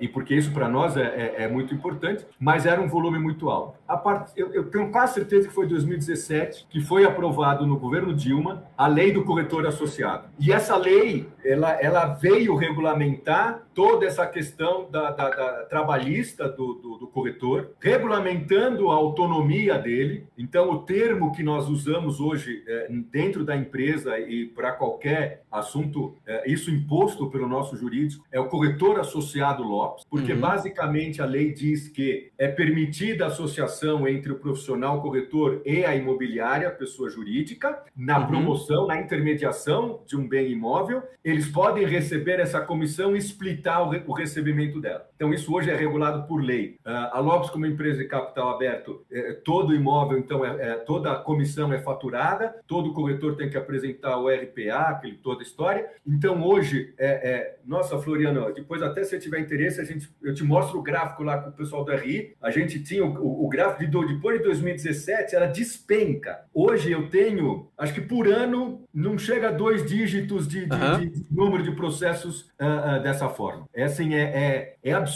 e, 0.01 0.09
porque 0.09 0.35
isso 0.35 0.51
para 0.53 0.69
nós 0.69 0.97
é, 0.97 1.35
é, 1.39 1.45
é 1.45 1.49
muito 1.49 1.73
importante, 1.73 2.27
mas 2.39 2.67
era 2.67 2.79
um 2.81 2.89
volume 2.89 3.19
muito 3.19 3.49
alto. 3.49 3.79
Part... 3.87 4.32
eu, 4.37 4.64
tenho 4.70 4.91
quase 4.91 5.14
certeza 5.14 5.35
certeza 5.35 5.49
que 5.49 5.55
foi 5.55 5.66
2017, 5.66 6.66
que 6.70 6.80
foi 6.80 7.05
aprovado 7.05 7.66
no 7.66 7.78
governo 7.78 8.14
Dilma 8.14 8.64
a 8.76 8.87
lei 8.87 9.12
do 9.12 9.24
corretor 9.24 9.66
associado. 9.66 10.28
E 10.39 10.53
essa 10.53 10.76
lei, 10.76 11.26
ela, 11.45 11.72
ela 11.80 12.07
veio 12.07 12.55
regulamentar 12.55 13.66
toda 13.74 14.07
essa 14.07 14.26
questão 14.26 14.89
da, 14.91 15.11
da, 15.11 15.30
da 15.30 15.64
trabalhista 15.64 16.49
do, 16.49 16.74
do, 16.74 16.99
do, 16.99 17.07
corretor, 17.09 17.72
regulamentando 17.80 18.91
a 18.91 18.95
autonomia 18.95 19.76
dele. 19.78 20.26
Então, 20.39 20.70
o 20.70 20.78
termo 20.82 21.32
que 21.32 21.43
nós 21.43 21.68
usamos 21.68 22.20
hoje 22.20 22.62
é, 22.68 22.89
dentro 23.11 23.45
da 23.45 23.57
empresa 23.57 24.18
e 24.18 24.47
para 24.47 24.72
qualquer 24.72 25.43
assunto, 25.51 26.16
é, 26.26 26.51
isso 26.51 26.70
imposto 26.70 27.28
pelo 27.30 27.49
nosso 27.49 27.76
jurídico, 27.76 28.24
é 28.30 28.39
o 28.39 28.49
corretor 28.49 29.01
associado 29.01 29.64
Lopes, 29.64 30.05
porque 30.09 30.32
uhum. 30.32 30.41
basicamente 30.41 31.20
a 31.20 31.24
lei 31.24 31.53
diz 31.53 31.89
que 31.89 32.30
é 32.39 32.47
permitida 32.47 33.24
a 33.24 33.28
associação 33.28 33.74
entre 34.09 34.33
o 34.33 34.39
profissional 34.39 35.01
corretor 35.01 35.62
e 35.64 35.85
a 35.85 35.95
imobiliária, 35.95 36.70
pessoa 36.70 37.11
jurídica, 37.11 37.83
na 37.97 38.20
uhum. 38.20 38.27
promoção, 38.27 38.87
na 38.87 39.01
intermediação 39.01 40.03
de 40.07 40.16
um 40.16 40.27
bem 40.27 40.51
imóvel. 40.51 41.03
Eles 41.25 41.49
podem 41.49 41.87
receber 41.87 42.41
essa 42.41 42.61
comissão 42.61 43.14
e 43.14 43.18
explicar 43.18 43.83
o 43.83 44.12
recebimento 44.12 44.81
dela. 44.81 45.09
Então, 45.25 45.33
isso 45.33 45.55
hoje 45.55 45.70
é 45.70 45.75
regulado 45.75 46.29
por 46.29 46.43
lei. 46.43 46.77
Ah, 46.85 47.12
a 47.14 47.18
Lopes, 47.18 47.49
como 47.49 47.64
empresa 47.64 47.97
de 47.97 48.05
capital 48.05 48.51
aberto, 48.51 49.07
é, 49.11 49.33
todo 49.33 49.75
imóvel, 49.75 50.18
então, 50.18 50.45
é, 50.45 50.72
é, 50.72 50.75
toda 50.75 51.12
a 51.12 51.16
comissão 51.16 51.72
é 51.72 51.81
faturada, 51.81 52.55
todo 52.66 52.93
corretor 52.93 53.35
tem 53.35 53.49
que 53.49 53.57
apresentar 53.57 54.18
o 54.18 54.29
RPA, 54.29 54.91
aquele, 54.91 55.16
toda 55.16 55.41
a 55.41 55.43
história. 55.43 55.87
Então, 56.07 56.47
hoje, 56.47 56.93
é, 56.99 57.07
é, 57.07 57.57
nossa, 57.64 57.99
Floriano, 57.99 58.53
depois 58.53 58.83
até 58.83 59.03
se 59.03 59.18
tiver 59.18 59.41
interesse, 59.41 59.81
a 59.81 59.85
gente, 59.85 60.11
eu 60.22 60.35
te 60.35 60.45
mostro 60.45 60.79
o 60.79 60.83
gráfico 60.83 61.22
lá 61.22 61.39
com 61.39 61.49
o 61.49 61.55
pessoal 61.55 61.87
do 61.87 61.93
RI. 61.93 62.35
A 62.43 62.51
gente 62.51 62.83
tinha 62.83 63.03
o, 63.03 63.14
o, 63.16 63.47
o 63.47 63.49
gráfico 63.49 63.91
de 63.91 64.14
depois 64.14 64.37
de 64.37 64.45
2017, 64.45 65.35
era 65.35 65.47
despenca. 65.47 66.45
Hoje 66.53 66.93
eu 66.93 67.09
tenho, 67.09 67.70
acho 67.79 67.95
que 67.95 68.03
por 68.03 68.29
ano, 68.29 68.85
não 68.93 69.16
chega 69.16 69.49
a 69.49 69.53
dois 69.53 69.87
dígitos 69.87 70.47
de, 70.47 70.66
de, 70.66 70.75
uhum. 70.75 70.99
de 71.01 71.27
número 71.31 71.62
de 71.62 71.72
processos 71.72 72.43
uh, 72.61 72.99
uh, 72.99 73.03
dessa 73.03 73.29
forma. 73.31 73.66
É 73.72 73.85
assim, 73.85 74.14
é, 74.14 74.22
é, 74.22 74.77
é, 74.83 74.93
absurdo 74.93 75.14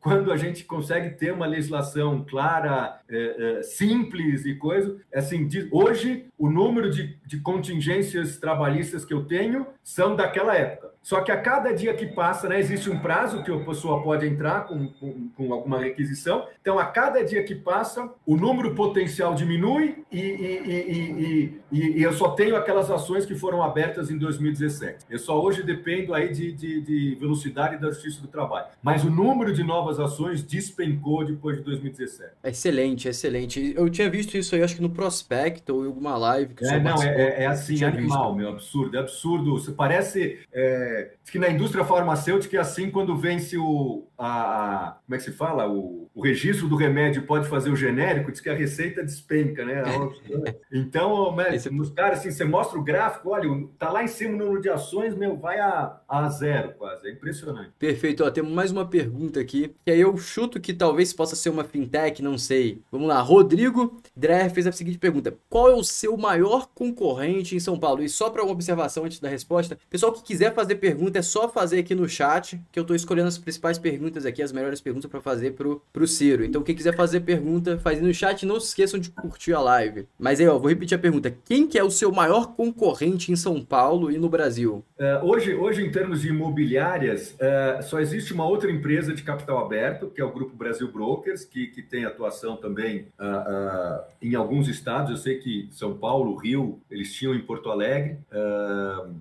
quando 0.00 0.32
a 0.32 0.36
gente 0.36 0.64
consegue 0.64 1.10
ter 1.10 1.32
uma 1.32 1.46
legislação 1.46 2.24
clara, 2.28 3.00
uh, 3.08 3.62
simples 3.62 4.44
e 4.44 4.54
coisa. 4.54 4.96
É 5.12 5.18
assim, 5.18 5.46
de, 5.46 5.68
hoje, 5.70 6.26
o 6.38 6.50
número 6.50 6.90
de, 6.90 7.18
de 7.26 7.40
contingências 7.40 8.38
trabalhistas 8.38 9.04
que 9.04 9.14
eu 9.14 9.24
tenho 9.24 9.66
são 9.82 10.16
daquela 10.16 10.54
época. 10.56 10.90
Só 11.02 11.22
que 11.22 11.32
a 11.32 11.40
cada 11.40 11.72
dia 11.72 11.94
que 11.94 12.06
passa, 12.06 12.48
né, 12.48 12.58
existe 12.58 12.90
um 12.90 12.98
prazo 12.98 13.42
que 13.42 13.50
a 13.50 13.58
pessoa 13.58 14.02
pode 14.02 14.26
entrar 14.26 14.66
com, 14.66 14.86
com, 14.88 15.30
com, 15.30 15.52
alguma 15.52 15.78
requisição. 15.78 16.46
Então, 16.60 16.78
a 16.78 16.84
cada 16.84 17.24
dia 17.24 17.42
que 17.42 17.54
passa, 17.54 18.10
o 18.26 18.36
número 18.36 18.74
potencial 18.74 19.34
diminui 19.34 20.04
e, 20.12 20.20
e, 20.20 21.60
e, 21.72 21.96
e, 21.98 22.02
eu 22.02 22.12
só 22.12 22.30
tenho 22.32 22.54
aquelas 22.54 22.90
ações 22.90 23.24
que 23.24 23.34
foram 23.34 23.62
abertas 23.62 24.10
em 24.10 24.18
2017. 24.18 25.06
Eu 25.08 25.18
só 25.18 25.40
hoje 25.40 25.62
dependo 25.62 26.12
aí 26.12 26.30
de, 26.30 26.52
de, 26.52 26.80
de 26.82 27.14
velocidade 27.18 27.78
da 27.78 27.88
Justiça 27.88 28.20
do 28.20 28.28
Trabalho. 28.28 28.66
Mas 28.82 29.02
o 29.02 29.09
número 29.10 29.52
de 29.52 29.62
novas 29.62 29.98
ações 29.98 30.42
despencou 30.42 31.24
depois 31.24 31.58
de 31.58 31.64
2017. 31.64 32.32
Excelente, 32.44 33.08
excelente. 33.08 33.74
Eu 33.76 33.88
tinha 33.90 34.08
visto 34.08 34.36
isso 34.36 34.54
aí, 34.54 34.62
acho 34.62 34.76
que 34.76 34.82
no 34.82 34.90
prospecto 34.90 35.74
ou 35.74 35.84
em 35.84 35.86
alguma 35.88 36.16
live. 36.16 36.54
Que 36.54 36.64
é, 36.64 36.80
não, 36.80 37.02
é, 37.02 37.08
é, 37.08 37.42
é 37.42 37.46
assim, 37.46 37.82
animal, 37.84 38.34
visto. 38.34 38.36
meu, 38.36 38.48
absurdo, 38.50 38.96
é 38.96 39.00
absurdo. 39.00 39.52
Você 39.58 39.72
parece... 39.72 40.38
É 40.52 41.10
que 41.30 41.38
na 41.38 41.48
indústria 41.48 41.84
farmacêutica 41.84 42.56
é 42.56 42.60
assim 42.60 42.90
quando 42.90 43.16
vence 43.16 43.56
o, 43.56 44.04
a, 44.18 44.98
como 45.06 45.14
é 45.14 45.18
que 45.18 45.24
se 45.24 45.32
fala? 45.32 45.68
O, 45.68 46.10
o, 46.14 46.22
registro 46.22 46.68
do 46.68 46.76
remédio 46.76 47.22
pode 47.22 47.48
fazer 47.48 47.70
o 47.70 47.76
genérico, 47.76 48.32
diz 48.32 48.40
que 48.40 48.50
a 48.50 48.54
receita 48.54 49.02
despenca, 49.02 49.64
né? 49.64 49.82
Então, 50.72 51.32
mas, 51.32 51.54
Esse... 51.66 51.70
nos 51.70 51.90
caras, 51.90 52.20
assim, 52.20 52.30
você 52.30 52.44
mostra 52.44 52.78
o 52.78 52.82
gráfico, 52.82 53.30
olha, 53.30 53.48
tá 53.78 53.90
lá 53.90 54.02
em 54.02 54.08
cima 54.08 54.34
o 54.34 54.38
número 54.38 54.60
de 54.60 54.68
ações, 54.68 55.14
meu, 55.14 55.36
vai 55.36 55.58
a, 55.58 56.00
a 56.08 56.28
zero 56.28 56.72
quase. 56.74 57.08
É 57.08 57.12
impressionante. 57.12 57.72
Perfeito. 57.78 58.24
Ó, 58.24 58.30
temos 58.30 58.52
mais 58.52 58.70
uma 58.70 58.86
pergunta 58.86 58.99
aqui, 59.38 59.70
que 59.84 59.90
aí 59.90 60.00
eu 60.00 60.16
chuto 60.16 60.60
que 60.60 60.72
talvez 60.72 61.12
possa 61.12 61.36
ser 61.36 61.50
uma 61.50 61.64
fintech, 61.64 62.22
não 62.22 62.36
sei. 62.36 62.80
Vamos 62.90 63.08
lá. 63.08 63.20
Rodrigo 63.20 64.00
Dreher 64.16 64.50
fez 64.50 64.66
a 64.66 64.72
seguinte 64.72 64.98
pergunta: 64.98 65.34
Qual 65.48 65.70
é 65.70 65.74
o 65.74 65.84
seu 65.84 66.16
maior 66.16 66.68
concorrente 66.74 67.54
em 67.54 67.60
São 67.60 67.78
Paulo? 67.78 68.02
E 68.02 68.08
só 68.08 68.30
para 68.30 68.42
uma 68.42 68.52
observação 68.52 69.04
antes 69.04 69.20
da 69.20 69.28
resposta, 69.28 69.78
pessoal 69.88 70.12
que 70.12 70.22
quiser 70.22 70.54
fazer 70.54 70.76
pergunta, 70.76 71.18
é 71.18 71.22
só 71.22 71.48
fazer 71.48 71.80
aqui 71.80 71.94
no 71.94 72.08
chat, 72.08 72.60
que 72.70 72.78
eu 72.78 72.82
estou 72.82 72.96
escolhendo 72.96 73.28
as 73.28 73.38
principais 73.38 73.78
perguntas 73.78 74.26
aqui, 74.26 74.42
as 74.42 74.52
melhores 74.52 74.80
perguntas 74.80 75.10
para 75.10 75.20
fazer 75.20 75.52
pro, 75.52 75.82
pro 75.92 76.06
Ciro. 76.06 76.44
Então, 76.44 76.62
quem 76.62 76.74
quiser 76.74 76.94
fazer 76.94 77.20
pergunta, 77.20 77.78
faz 77.78 78.00
no 78.00 78.12
chat. 78.12 78.44
Não 78.44 78.60
se 78.60 78.68
esqueçam 78.68 78.98
de 78.98 79.10
curtir 79.10 79.52
a 79.52 79.60
live. 79.60 80.06
Mas 80.18 80.40
aí, 80.40 80.48
ó, 80.48 80.58
vou 80.58 80.68
repetir 80.68 80.96
a 80.96 81.00
pergunta. 81.00 81.34
Quem 81.44 81.66
que 81.66 81.78
é 81.78 81.84
o 81.84 81.90
seu 81.90 82.12
maior 82.12 82.54
concorrente 82.54 83.32
em 83.32 83.36
São 83.36 83.62
Paulo 83.64 84.10
e 84.10 84.18
no 84.18 84.28
Brasil? 84.28 84.84
Uh, 84.98 85.26
hoje, 85.26 85.54
hoje, 85.54 85.84
em 85.84 85.90
termos 85.90 86.20
de 86.22 86.28
imobiliárias, 86.28 87.34
uh, 87.34 87.82
só 87.82 88.00
existe 88.00 88.32
uma 88.32 88.46
outra 88.46 88.70
empresa 88.70 88.89
de 89.14 89.22
capital 89.22 89.64
aberto, 89.64 90.08
que 90.08 90.20
é 90.20 90.24
o 90.24 90.32
Grupo 90.32 90.56
Brasil 90.56 90.90
Brokers, 90.90 91.44
que, 91.44 91.68
que 91.68 91.82
tem 91.82 92.04
atuação 92.04 92.56
também 92.56 93.06
uh, 93.18 94.02
em 94.20 94.34
alguns 94.34 94.68
estados. 94.68 95.10
Eu 95.10 95.16
sei 95.16 95.38
que 95.38 95.68
São 95.70 95.96
Paulo, 95.96 96.34
Rio, 96.36 96.80
eles 96.90 97.12
tinham 97.14 97.34
em 97.34 97.40
Porto 97.40 97.70
Alegre. 97.70 98.18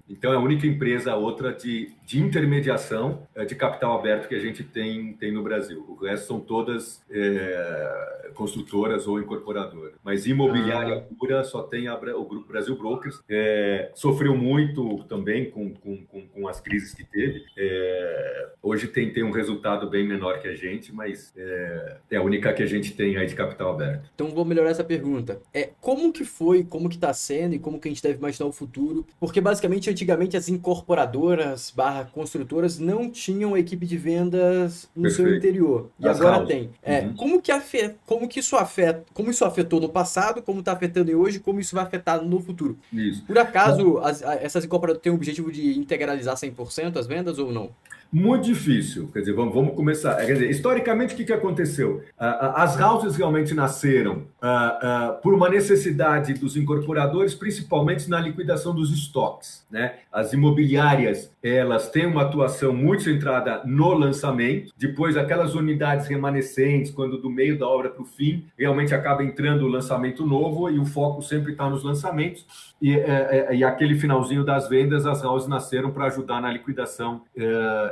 então, 0.10 0.34
é 0.34 0.36
a 0.36 0.40
única 0.40 0.66
empresa, 0.66 1.16
outra 1.16 1.54
de, 1.54 1.92
de 2.06 2.20
intermediação 2.20 3.28
de 3.48 3.56
capital 3.56 3.98
aberto 3.98 4.28
que 4.28 4.36
a 4.36 4.40
gente 4.40 4.64
tem 4.64 5.00
tem, 5.20 5.32
no 5.32 5.44
Brasil. 5.44 5.86
O 5.88 6.06
resto 6.06 6.28
são 6.28 6.40
todas 6.40 7.04
é, 7.10 8.32
construtoras 8.34 9.08
ou 9.08 9.20
incorporadoras. 9.20 9.94
Mas 10.04 10.26
imobiliária 10.26 11.06
pura 11.18 11.44
só 11.44 11.64
tem 11.64 11.88
a, 11.88 11.96
o 11.96 12.26
Grupo 12.26 12.48
Brasil 12.48 12.76
Brokers. 12.76 13.22
É, 13.30 13.92
sofreu 13.96 14.36
muito 14.36 15.04
também 15.06 15.50
com, 15.50 15.74
com, 15.74 16.06
com, 16.06 16.28
com 16.28 16.48
as 16.48 16.60
crises 16.60 16.94
que 16.94 17.04
teve. 17.04 17.46
É, 17.58 18.50
hoje 18.62 18.88
tem, 18.88 19.12
tem 19.12 19.24
um 19.24 19.32
resultado 19.32 19.59
bem 19.90 20.08
menor 20.08 20.40
que 20.40 20.48
a 20.48 20.56
gente, 20.56 20.94
mas 20.94 21.34
é, 21.36 21.98
é 22.12 22.18
a 22.18 22.22
única 22.22 22.54
que 22.54 22.64
a 22.64 22.66
gente 22.66 22.94
tem 22.94 23.18
aí 23.18 23.28
de 23.28 23.36
capital 23.36 23.74
aberto. 23.74 24.10
Então 24.14 24.28
vou 24.30 24.46
melhorar 24.46 24.70
essa 24.70 24.84
pergunta. 24.84 25.42
É 25.54 25.70
como 25.80 26.12
que 26.12 26.24
foi, 26.24 26.64
como 26.64 26.90
que 26.90 26.96
está 26.96 27.14
sendo 27.14 27.56
e 27.56 27.60
como 27.60 27.80
que 27.80 27.88
a 27.88 27.92
gente 27.92 28.04
deve 28.04 28.18
imaginar 28.18 28.48
o 28.48 28.52
futuro? 28.52 29.06
Porque 29.20 29.42
basicamente 29.42 29.90
antigamente 29.90 30.38
as 30.38 30.50
incorporadoras 30.50 31.72
barra 31.72 32.06
construtoras 32.06 32.80
não 32.80 33.10
tinham 33.10 33.58
equipe 33.58 33.86
de 33.86 33.98
vendas 33.98 34.90
no 34.96 35.04
Perfeito. 35.04 35.30
seu 35.30 35.38
interior. 35.38 35.90
E 36.00 36.08
As 36.08 36.20
agora 36.20 36.46
tem. 36.46 36.70
É, 36.82 37.02
uhum. 37.02 37.14
como, 37.16 37.42
que 37.42 37.52
afeta, 37.52 37.96
como 38.06 38.28
que 38.28 38.40
isso 38.40 38.56
afeta, 38.56 39.06
como 39.14 39.30
isso 39.30 39.46
afetou 39.46 39.80
no 39.80 39.90
passado, 39.90 40.42
como 40.42 40.60
está 40.60 40.74
afetando 40.74 41.12
hoje, 41.20 41.40
como 41.40 41.60
isso 41.60 41.76
vai 41.76 41.84
afetar 41.84 42.22
no 42.22 42.40
futuro. 42.40 42.78
Isso. 42.92 43.24
Por 43.26 43.38
acaso, 43.38 43.98
as, 44.00 44.22
essas 44.22 44.66
incorporadoras 44.66 45.02
têm 45.02 45.12
o 45.12 45.16
objetivo 45.16 45.52
de 45.52 45.78
integralizar 45.78 46.36
100% 46.36 46.98
as 46.98 47.08
vendas 47.08 47.40
ou 47.40 47.52
não? 47.52 47.72
Muito 48.12 48.46
difícil. 48.46 49.08
Quer 49.14 49.20
dizer, 49.20 49.34
vamos, 49.34 49.54
vamos 49.54 49.76
começar. 49.76 50.16
Quer 50.16 50.34
dizer, 50.34 50.50
historicamente, 50.50 51.14
o 51.14 51.18
que, 51.18 51.26
que 51.26 51.34
aconteceu? 51.34 51.98
Uh, 52.20 52.56
as 52.56 52.80
houses 52.80 53.16
realmente 53.16 53.54
nasceram 53.54 54.24
uh, 54.42 55.22
por 55.22 55.34
uma 55.34 55.48
necessidade 55.48 56.34
dos 56.34 56.58
incorporadores, 56.58 57.36
principalmente 57.36 58.10
na 58.10 58.20
liquidação 58.20 58.74
dos 58.74 58.92
estoques. 58.92 59.64
Né? 59.70 59.94
As 60.12 60.34
imobiliárias 60.34 61.32
elas 61.42 61.90
têm 61.90 62.08
uma 62.08 62.24
atuação 62.24 62.74
muito 62.74 63.04
centrada 63.04 63.62
no 63.64 63.94
lançamento. 63.94 64.74
Depois, 64.76 65.16
aquelas 65.16 65.54
unidades 65.54 66.08
remanescentes, 66.08 66.92
quando 66.92 67.18
do 67.18 67.30
meio 67.30 67.58
da 67.60 67.68
obra 67.68 67.90
para 67.90 68.02
o 68.02 68.06
fim, 68.06 68.46
realmente 68.58 68.94
acaba 68.94 69.24
entrando 69.24 69.66
o 69.66 69.68
lançamento 69.68 70.26
novo 70.26 70.70
e 70.70 70.80
o 70.80 70.86
foco 70.86 71.22
sempre 71.22 71.52
está 71.52 71.70
nos 71.70 71.84
lançamentos. 71.84 72.46
E, 72.82 72.94
é, 72.94 73.48
é, 73.50 73.56
e, 73.56 73.64
aquele 73.64 73.96
finalzinho 73.96 74.44
das 74.44 74.70
vendas, 74.70 75.06
as 75.06 75.24
houses 75.24 75.48
nasceram 75.48 75.92
para 75.92 76.06
ajudar 76.06 76.42
na 76.42 76.52
liquidação 76.52 77.22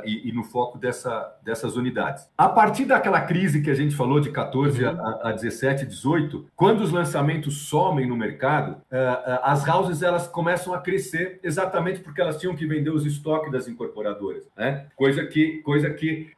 e, 0.08 0.28
e, 0.28 0.32
no 0.32 0.42
foco 0.42 0.78
dessa, 0.78 1.36
dessas 1.42 1.76
unidades. 1.76 2.28
A 2.36 2.48
partir 2.48 2.84
daquela 2.84 3.20
crise 3.20 3.60
que 3.60 3.70
a 3.70 3.74
gente 3.74 3.94
falou 3.94 4.20
de 4.20 4.30
14 4.30 4.84
uhum. 4.84 5.00
a, 5.00 5.28
a 5.28 5.32
17, 5.32 5.84
18, 5.84 6.46
quando 6.56 6.80
os 6.80 6.90
lançamentos 6.90 7.68
somem 7.68 8.06
no 8.08 8.16
mercado, 8.16 8.72
uh, 8.72 8.74
uh, 8.74 9.40
as 9.42 9.66
houses 9.68 10.02
elas 10.02 10.26
começam 10.26 10.72
a 10.72 10.80
crescer 10.80 11.38
exatamente 11.42 12.00
porque 12.00 12.20
elas 12.20 12.38
tinham 12.38 12.56
que 12.56 12.66
vender 12.66 12.90
os 12.90 13.04
estoques 13.04 13.52
das 13.52 13.68
incorporadoras, 13.68 14.48
né? 14.56 14.86
Coisa 14.96 15.24
que, 15.26 15.58
coisa 15.62 15.90
que 15.90 16.30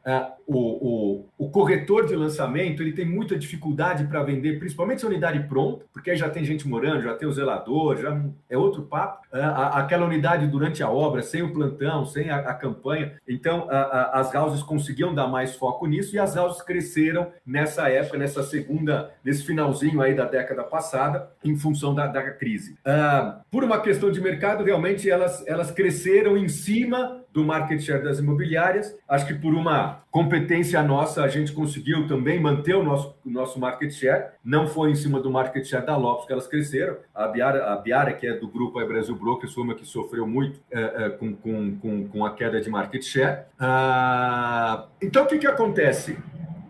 o, 0.53 1.23
o, 1.37 1.45
o, 1.45 1.49
corretor 1.49 2.05
de 2.05 2.15
lançamento 2.15 2.81
ele 2.81 2.91
tem 2.91 3.05
muita 3.05 3.37
dificuldade 3.37 4.03
para 4.05 4.21
vender, 4.21 4.59
principalmente 4.59 5.05
a 5.05 5.07
unidade 5.07 5.39
pronta, 5.47 5.85
porque 5.93 6.11
aí 6.11 6.17
já 6.17 6.29
tem 6.29 6.43
gente 6.43 6.67
morando, 6.67 7.01
já 7.01 7.15
tem 7.15 7.27
o 7.27 7.31
zelador, 7.31 7.97
já 7.97 8.21
é 8.49 8.57
outro 8.57 8.83
papo. 8.83 9.21
É, 9.33 9.41
aquela 9.43 10.05
unidade 10.05 10.47
durante 10.47 10.83
a 10.83 10.89
obra, 10.89 11.21
sem 11.21 11.41
o 11.41 11.53
plantão, 11.53 12.05
sem 12.05 12.29
a, 12.29 12.39
a 12.39 12.53
campanha. 12.53 13.13
Então, 13.27 13.67
as 13.69 14.33
houses 14.35 14.61
conseguiam 14.61 15.15
dar 15.15 15.27
mais 15.27 15.55
foco 15.55 15.87
nisso 15.87 16.15
e 16.15 16.19
as 16.19 16.35
houses 16.35 16.61
cresceram 16.61 17.31
nessa 17.45 17.89
época, 17.89 18.17
nessa 18.17 18.43
segunda, 18.43 19.11
nesse 19.23 19.45
finalzinho 19.45 20.01
aí 20.01 20.13
da 20.13 20.25
década 20.25 20.63
passada, 20.63 21.29
em 21.43 21.55
função 21.55 21.95
da, 21.95 22.07
da 22.07 22.29
crise. 22.31 22.73
Uh, 22.85 23.39
por 23.49 23.63
uma 23.63 23.79
questão 23.79 24.11
de 24.11 24.19
mercado, 24.19 24.63
realmente 24.63 25.09
elas, 25.09 25.45
elas 25.47 25.71
cresceram 25.71 26.35
em 26.37 26.49
cima 26.49 27.20
do 27.33 27.43
market 27.43 27.79
share 27.79 28.03
das 28.03 28.19
imobiliárias. 28.19 28.95
Acho 29.07 29.25
que 29.25 29.33
por 29.33 29.53
uma 29.53 29.99
competência 30.11 30.81
nossa, 30.83 31.23
a 31.23 31.27
gente 31.27 31.51
conseguiu 31.53 32.07
também 32.07 32.39
manter 32.39 32.75
o 32.75 32.83
nosso, 32.83 33.15
nosso 33.25 33.59
market 33.59 33.91
share. 33.91 34.31
Não 34.43 34.67
foi 34.67 34.91
em 34.91 34.95
cima 34.95 35.19
do 35.19 35.31
market 35.31 35.65
share 35.65 35.85
da 35.85 35.95
Lopes 35.95 36.25
que 36.25 36.33
elas 36.33 36.47
cresceram. 36.47 36.97
A 37.15 37.27
Biara, 37.27 37.73
a 37.73 37.77
Biara 37.77 38.13
que 38.13 38.27
é 38.27 38.33
do 38.33 38.47
grupo 38.47 38.79
aí 38.79 38.87
Brasil 38.87 39.15
Brokers, 39.15 39.53
foi 39.53 39.63
uma 39.63 39.75
que 39.75 39.85
sofreu 39.85 40.27
muito 40.27 40.59
é, 40.71 41.05
é, 41.05 41.09
com, 41.09 41.33
com, 41.35 41.77
com, 41.77 42.07
com, 42.07 42.25
a 42.25 42.33
queda 42.33 42.59
de 42.59 42.69
market 42.69 43.03
share. 43.03 43.45
Ah, 43.59 44.87
então, 45.01 45.23
o 45.23 45.27
que, 45.27 45.37
que 45.37 45.47
acontece? 45.47 46.17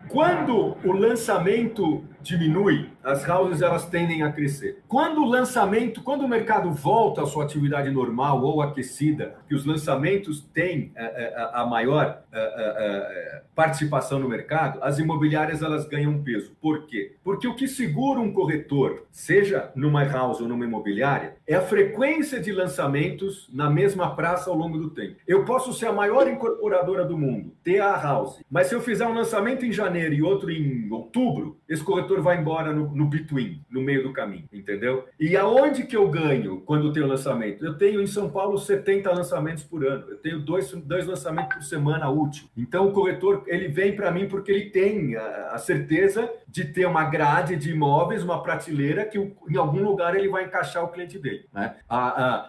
Quando 0.10 0.76
o 0.84 0.92
lançamento 0.92 2.04
diminui, 2.22 2.90
as 3.04 3.28
houses 3.28 3.62
elas 3.62 3.86
tendem 3.86 4.24
a 4.24 4.32
crescer. 4.32 4.82
Quando 4.88 5.22
o 5.22 5.26
lançamento, 5.26 6.02
quando 6.02 6.22
o 6.22 6.28
mercado 6.28 6.72
volta 6.72 7.24
à 7.24 7.26
sua 7.26 7.44
atividade 7.44 7.90
normal 7.90 8.42
ou 8.44 8.62
aquecida, 8.62 9.36
que 9.48 9.56
os 9.56 9.66
lançamentos 9.66 10.42
têm 10.54 10.92
a, 10.96 11.04
é, 11.04 11.06
é, 11.06 11.50
a 11.54 11.66
maior 11.66 12.22
a, 12.32 13.42
participação 13.56 14.20
no 14.20 14.30
mercado, 14.30 14.80
as 14.82 15.00
imobiliárias 15.00 15.62
elas 15.62 15.88
ganham 15.88 16.22
peso. 16.22 16.56
Por 16.62 16.86
quê? 16.86 17.16
Porque 17.24 17.48
o 17.48 17.56
que 17.56 17.68
segura 17.68 18.20
um 18.20 18.32
corretor, 18.32 19.04
seja 19.12 19.72
numa 19.76 20.04
house 20.04 20.42
ou 20.42 20.48
numa 20.48 20.66
imobiliária, 20.66 21.36
é 21.46 21.56
a 21.56 21.62
frequência 21.62 22.40
de 22.40 22.52
lançamentos 22.52 23.50
na 23.54 23.70
mesma 23.70 24.16
praça 24.16 24.50
ao 24.50 24.56
longo 24.56 24.78
do 24.78 24.90
tempo. 24.90 25.18
Eu 25.28 25.44
posso 25.46 25.74
ser 25.74 25.88
a 25.88 25.94
maior 25.94 26.28
incorporadora 26.28 27.06
do 27.06 27.18
mundo, 27.18 27.54
ter 27.64 27.80
a 27.80 27.96
house, 28.02 28.40
mas 28.50 28.68
se 28.68 28.76
eu 28.76 28.82
fizer 28.82 29.06
um 29.06 29.14
lançamento 29.14 29.66
em 29.66 29.72
janeiro 29.72 30.14
e 30.14 30.22
outro 30.22 30.50
em 30.50 30.90
outubro, 30.92 31.58
esse 31.72 31.84
corretor 31.84 32.22
vai 32.22 32.38
embora 32.38 32.74
no, 32.74 32.94
no 32.94 33.06
between, 33.06 33.64
no 33.70 33.82
meio 33.82 34.04
do 34.04 34.12
caminho, 34.12 34.44
entendeu? 34.52 35.08
E 35.18 35.38
aonde 35.38 35.84
que 35.84 35.96
eu 35.96 36.10
ganho 36.10 36.60
quando 36.66 36.92
tenho 36.92 37.08
lançamento? 37.08 37.66
Eu 37.66 37.78
tenho 37.78 38.02
em 38.02 38.08
São 38.08 38.30
Paulo 38.30 38.58
70 38.58 39.10
lançamentos 39.10 39.64
por 39.64 39.86
ano. 39.86 40.06
Eu 40.10 40.18
tenho 40.18 40.40
dois, 40.40 40.70
dois 40.72 41.08
lançamentos 41.08 41.56
por 41.56 41.64
semana 41.64 42.10
útil. 42.10 42.50
Então 42.58 42.90
o 42.90 42.92
corretor 42.92 43.44
ele 43.48 43.70
vem 43.70 43.96
para 43.96 44.12
mim 44.12 44.28
porque 44.28 44.52
ele 44.52 44.70
tem 44.70 45.16
a, 45.16 45.52
a, 45.54 45.58
certeza 45.58 46.30
de 46.46 46.66
ter 46.66 46.86
uma 46.86 47.06
grade 47.06 47.56
de 47.56 47.72
imóveis, 47.72 48.22
uma 48.22 48.44
prateleira 48.44 49.06
que 49.06 49.18
em 49.18 49.56
algum 49.56 49.82
lugar 49.82 50.14
ele 50.14 50.28
vai 50.28 50.44
encaixar 50.44 50.84
o 50.84 50.90
cliente 50.90 51.18
dele. 51.18 51.46
Né? 51.54 51.76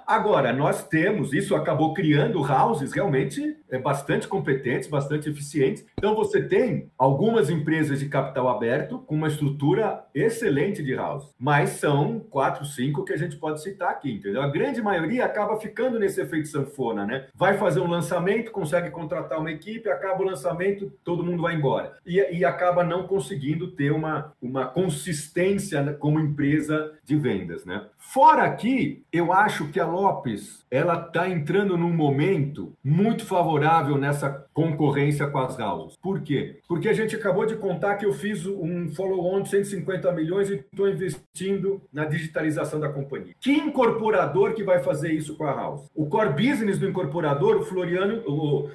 agora, 0.04 0.52
nós 0.52 0.88
temos, 0.88 1.32
isso 1.32 1.54
acabou 1.54 1.94
criando 1.94 2.42
houses 2.42 2.92
realmente 2.92 3.56
é, 3.70 3.78
bastante 3.78 4.26
competentes, 4.26 4.88
bastante 4.88 5.28
eficientes. 5.28 5.84
Então 5.96 6.16
você 6.16 6.42
tem 6.42 6.90
algumas 6.98 7.48
empresas 7.50 8.00
de 8.00 8.08
capital 8.08 8.48
aberto 8.48 8.98
com 9.12 9.16
uma 9.16 9.28
estrutura 9.28 10.06
excelente 10.14 10.82
de 10.82 10.94
house, 10.94 11.28
mas 11.38 11.68
são 11.72 12.18
quatro, 12.18 12.64
cinco 12.64 13.04
que 13.04 13.12
a 13.12 13.16
gente 13.18 13.36
pode 13.36 13.62
citar 13.62 13.90
aqui, 13.90 14.10
entendeu? 14.10 14.40
A 14.40 14.48
grande 14.48 14.80
maioria 14.80 15.26
acaba 15.26 15.60
ficando 15.60 15.98
nesse 15.98 16.18
efeito 16.22 16.48
sanfona, 16.48 17.04
né? 17.04 17.26
Vai 17.34 17.58
fazer 17.58 17.80
um 17.80 17.90
lançamento, 17.90 18.50
consegue 18.50 18.90
contratar 18.90 19.38
uma 19.38 19.50
equipe, 19.50 19.90
acaba 19.90 20.22
o 20.22 20.24
lançamento, 20.24 20.90
todo 21.04 21.22
mundo 21.22 21.42
vai 21.42 21.54
embora. 21.54 21.92
E, 22.06 22.38
e 22.38 22.42
acaba 22.42 22.82
não 22.82 23.06
conseguindo 23.06 23.72
ter 23.72 23.92
uma, 23.92 24.32
uma 24.40 24.64
consistência 24.64 25.92
como 26.00 26.18
empresa 26.18 26.94
de 27.04 27.14
vendas, 27.14 27.66
né? 27.66 27.84
Fora 28.10 28.42
aqui, 28.42 29.04
eu 29.12 29.32
acho 29.32 29.68
que 29.68 29.80
a 29.80 29.86
Lopes 29.86 30.62
ela 30.70 31.06
está 31.06 31.28
entrando 31.28 31.76
num 31.78 31.92
momento 31.92 32.72
muito 32.84 33.24
favorável 33.24 33.96
nessa 33.96 34.46
concorrência 34.52 35.26
com 35.28 35.38
as 35.38 35.58
houses. 35.58 35.96
Por 35.96 36.20
quê? 36.20 36.58
Porque 36.68 36.88
a 36.88 36.92
gente 36.92 37.14
acabou 37.16 37.46
de 37.46 37.56
contar 37.56 37.96
que 37.96 38.04
eu 38.04 38.12
fiz 38.12 38.44
um 38.44 38.88
follow-on 38.88 39.42
de 39.42 39.50
150 39.50 40.12
milhões 40.12 40.50
e 40.50 40.56
estou 40.56 40.88
investindo 40.88 41.80
na 41.92 42.04
digitalização 42.04 42.80
da 42.80 42.88
companhia. 42.88 43.34
Que 43.40 43.52
incorporador 43.52 44.52
que 44.52 44.64
vai 44.64 44.82
fazer 44.82 45.12
isso 45.12 45.36
com 45.36 45.44
a 45.44 45.54
house? 45.54 45.86
O 45.94 46.06
core 46.06 46.30
business 46.30 46.78
do 46.78 46.88
incorporador, 46.88 47.56
o 47.56 47.64
Floriano 47.64 48.22
o, 48.26 48.64
o, 48.64 48.70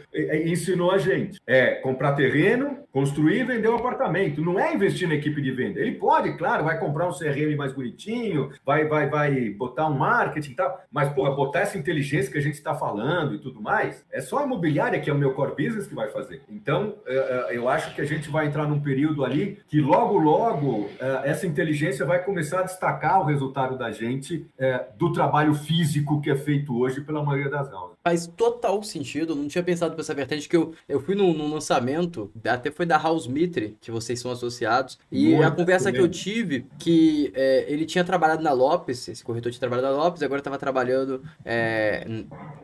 ensinou 0.45 0.91
a 0.91 0.98
gente. 0.98 1.40
É 1.45 1.76
comprar 1.76 2.14
terreno, 2.14 2.80
construir 2.98 3.41
e 3.41 3.44
vender 3.44 3.69
um 3.69 3.76
apartamento. 3.76 4.41
Não 4.41 4.60
é 4.60 4.74
investir 4.74 5.07
na 5.07 5.14
equipe 5.14 5.40
de 5.40 5.52
venda. 5.52 5.80
Ele 5.80 5.91
pode, 5.91 6.36
claro, 6.36 6.64
vai 6.64 6.80
comprar 6.80 7.07
um 7.07 7.11
CRM 7.11 7.56
mais 7.56 7.72
bonitinho, 7.72 8.49
vai, 8.65 8.86
vai, 8.88 9.07
vai 9.07 9.49
botar 9.52 9.86
um 9.88 9.94
marketing 9.94 10.53
e 10.53 10.56
tal, 10.56 10.82
mas, 10.91 11.14
porra, 11.14 11.30
botar 11.30 11.60
essa 11.60 11.78
inteligência 11.78 12.32
que 12.32 12.40
a 12.40 12.41
gente 12.41 12.56
está 12.56 12.74
falando 12.74 13.36
e 13.36 13.38
tudo 13.38 13.61
mais, 13.61 14.03
é 14.11 14.19
só 14.19 14.40
a 14.40 14.45
imobiliária 14.45 14.99
que 14.99 15.11
é 15.11 15.14
o 15.14 15.18
meu 15.18 15.36
core 15.36 15.52
business 15.52 15.86
que 15.86 15.94
vai 15.94 16.07
fazer. 16.07 16.41
Então, 16.49 16.95
é, 17.06 17.52
é, 17.52 17.57
eu 17.57 17.69
acho 17.69 17.94
que 17.94 18.02
a 18.02 18.06
gente 18.06 18.32
vai 18.32 18.48
entrar 18.48 18.68
num 18.68 18.80
período 18.80 19.24
ali 19.24 19.60
que 19.68 19.80
logo, 19.80 20.18
logo, 20.18 20.90
é, 20.99 21.30
essa 21.30 21.45
inteligência 21.45 22.03
vai 22.03 22.24
começar 22.24 22.61
a 22.61 22.64
destacar 22.64 23.22
o 23.22 23.26
resultado 23.26 23.78
da 23.78 23.91
gente 23.91 24.48
do 24.98 25.11
trabalho 25.14 25.53
físico 25.53 26.19
que 26.19 26.32
é 26.32 26.36
feito 26.36 26.76
hoje 26.76 27.02
pela 27.02 27.24
maioria 27.24 27.52
das 27.52 27.72
aulas. 27.72 27.97
Faz 28.08 28.26
total 28.26 28.82
sentido, 28.84 29.36
não 29.36 29.50
tinha 29.50 29.62
pensado 29.62 29.94
por 29.94 30.00
essa 30.00 30.14
vertente 30.14 30.48
que 30.48 30.56
eu, 30.56 30.74
eu 30.88 31.02
fui 31.02 31.14
num, 31.14 31.34
num 31.34 31.54
lançamento, 31.54 32.32
até 32.46 32.72
foi 32.72 32.86
da 32.86 32.98
House 32.98 33.28
Mitre, 33.28 33.76
que 33.82 33.92
vocês 33.92 34.18
são 34.22 34.32
associados, 34.32 34.98
e 35.12 35.32
Muito 35.32 35.44
a 35.44 35.52
conversa 35.52 35.92
que 35.92 36.00
eu 36.00 36.08
tive, 36.08 36.66
que 36.80 37.34
é, 37.36 37.66
ele 37.68 37.86
tinha 37.86 38.06
trabalhado 38.06 38.42
na 38.42 38.54
Lopes, 38.54 39.10
esse 39.10 39.22
corretor 39.22 39.52
tinha 39.52 39.60
trabalhado 39.60 39.94
na 39.94 40.04
Lopes, 40.06 40.24
agora 40.24 40.40
estava 40.40 40.58
trabalhando 40.58 41.22
é, 41.44 42.08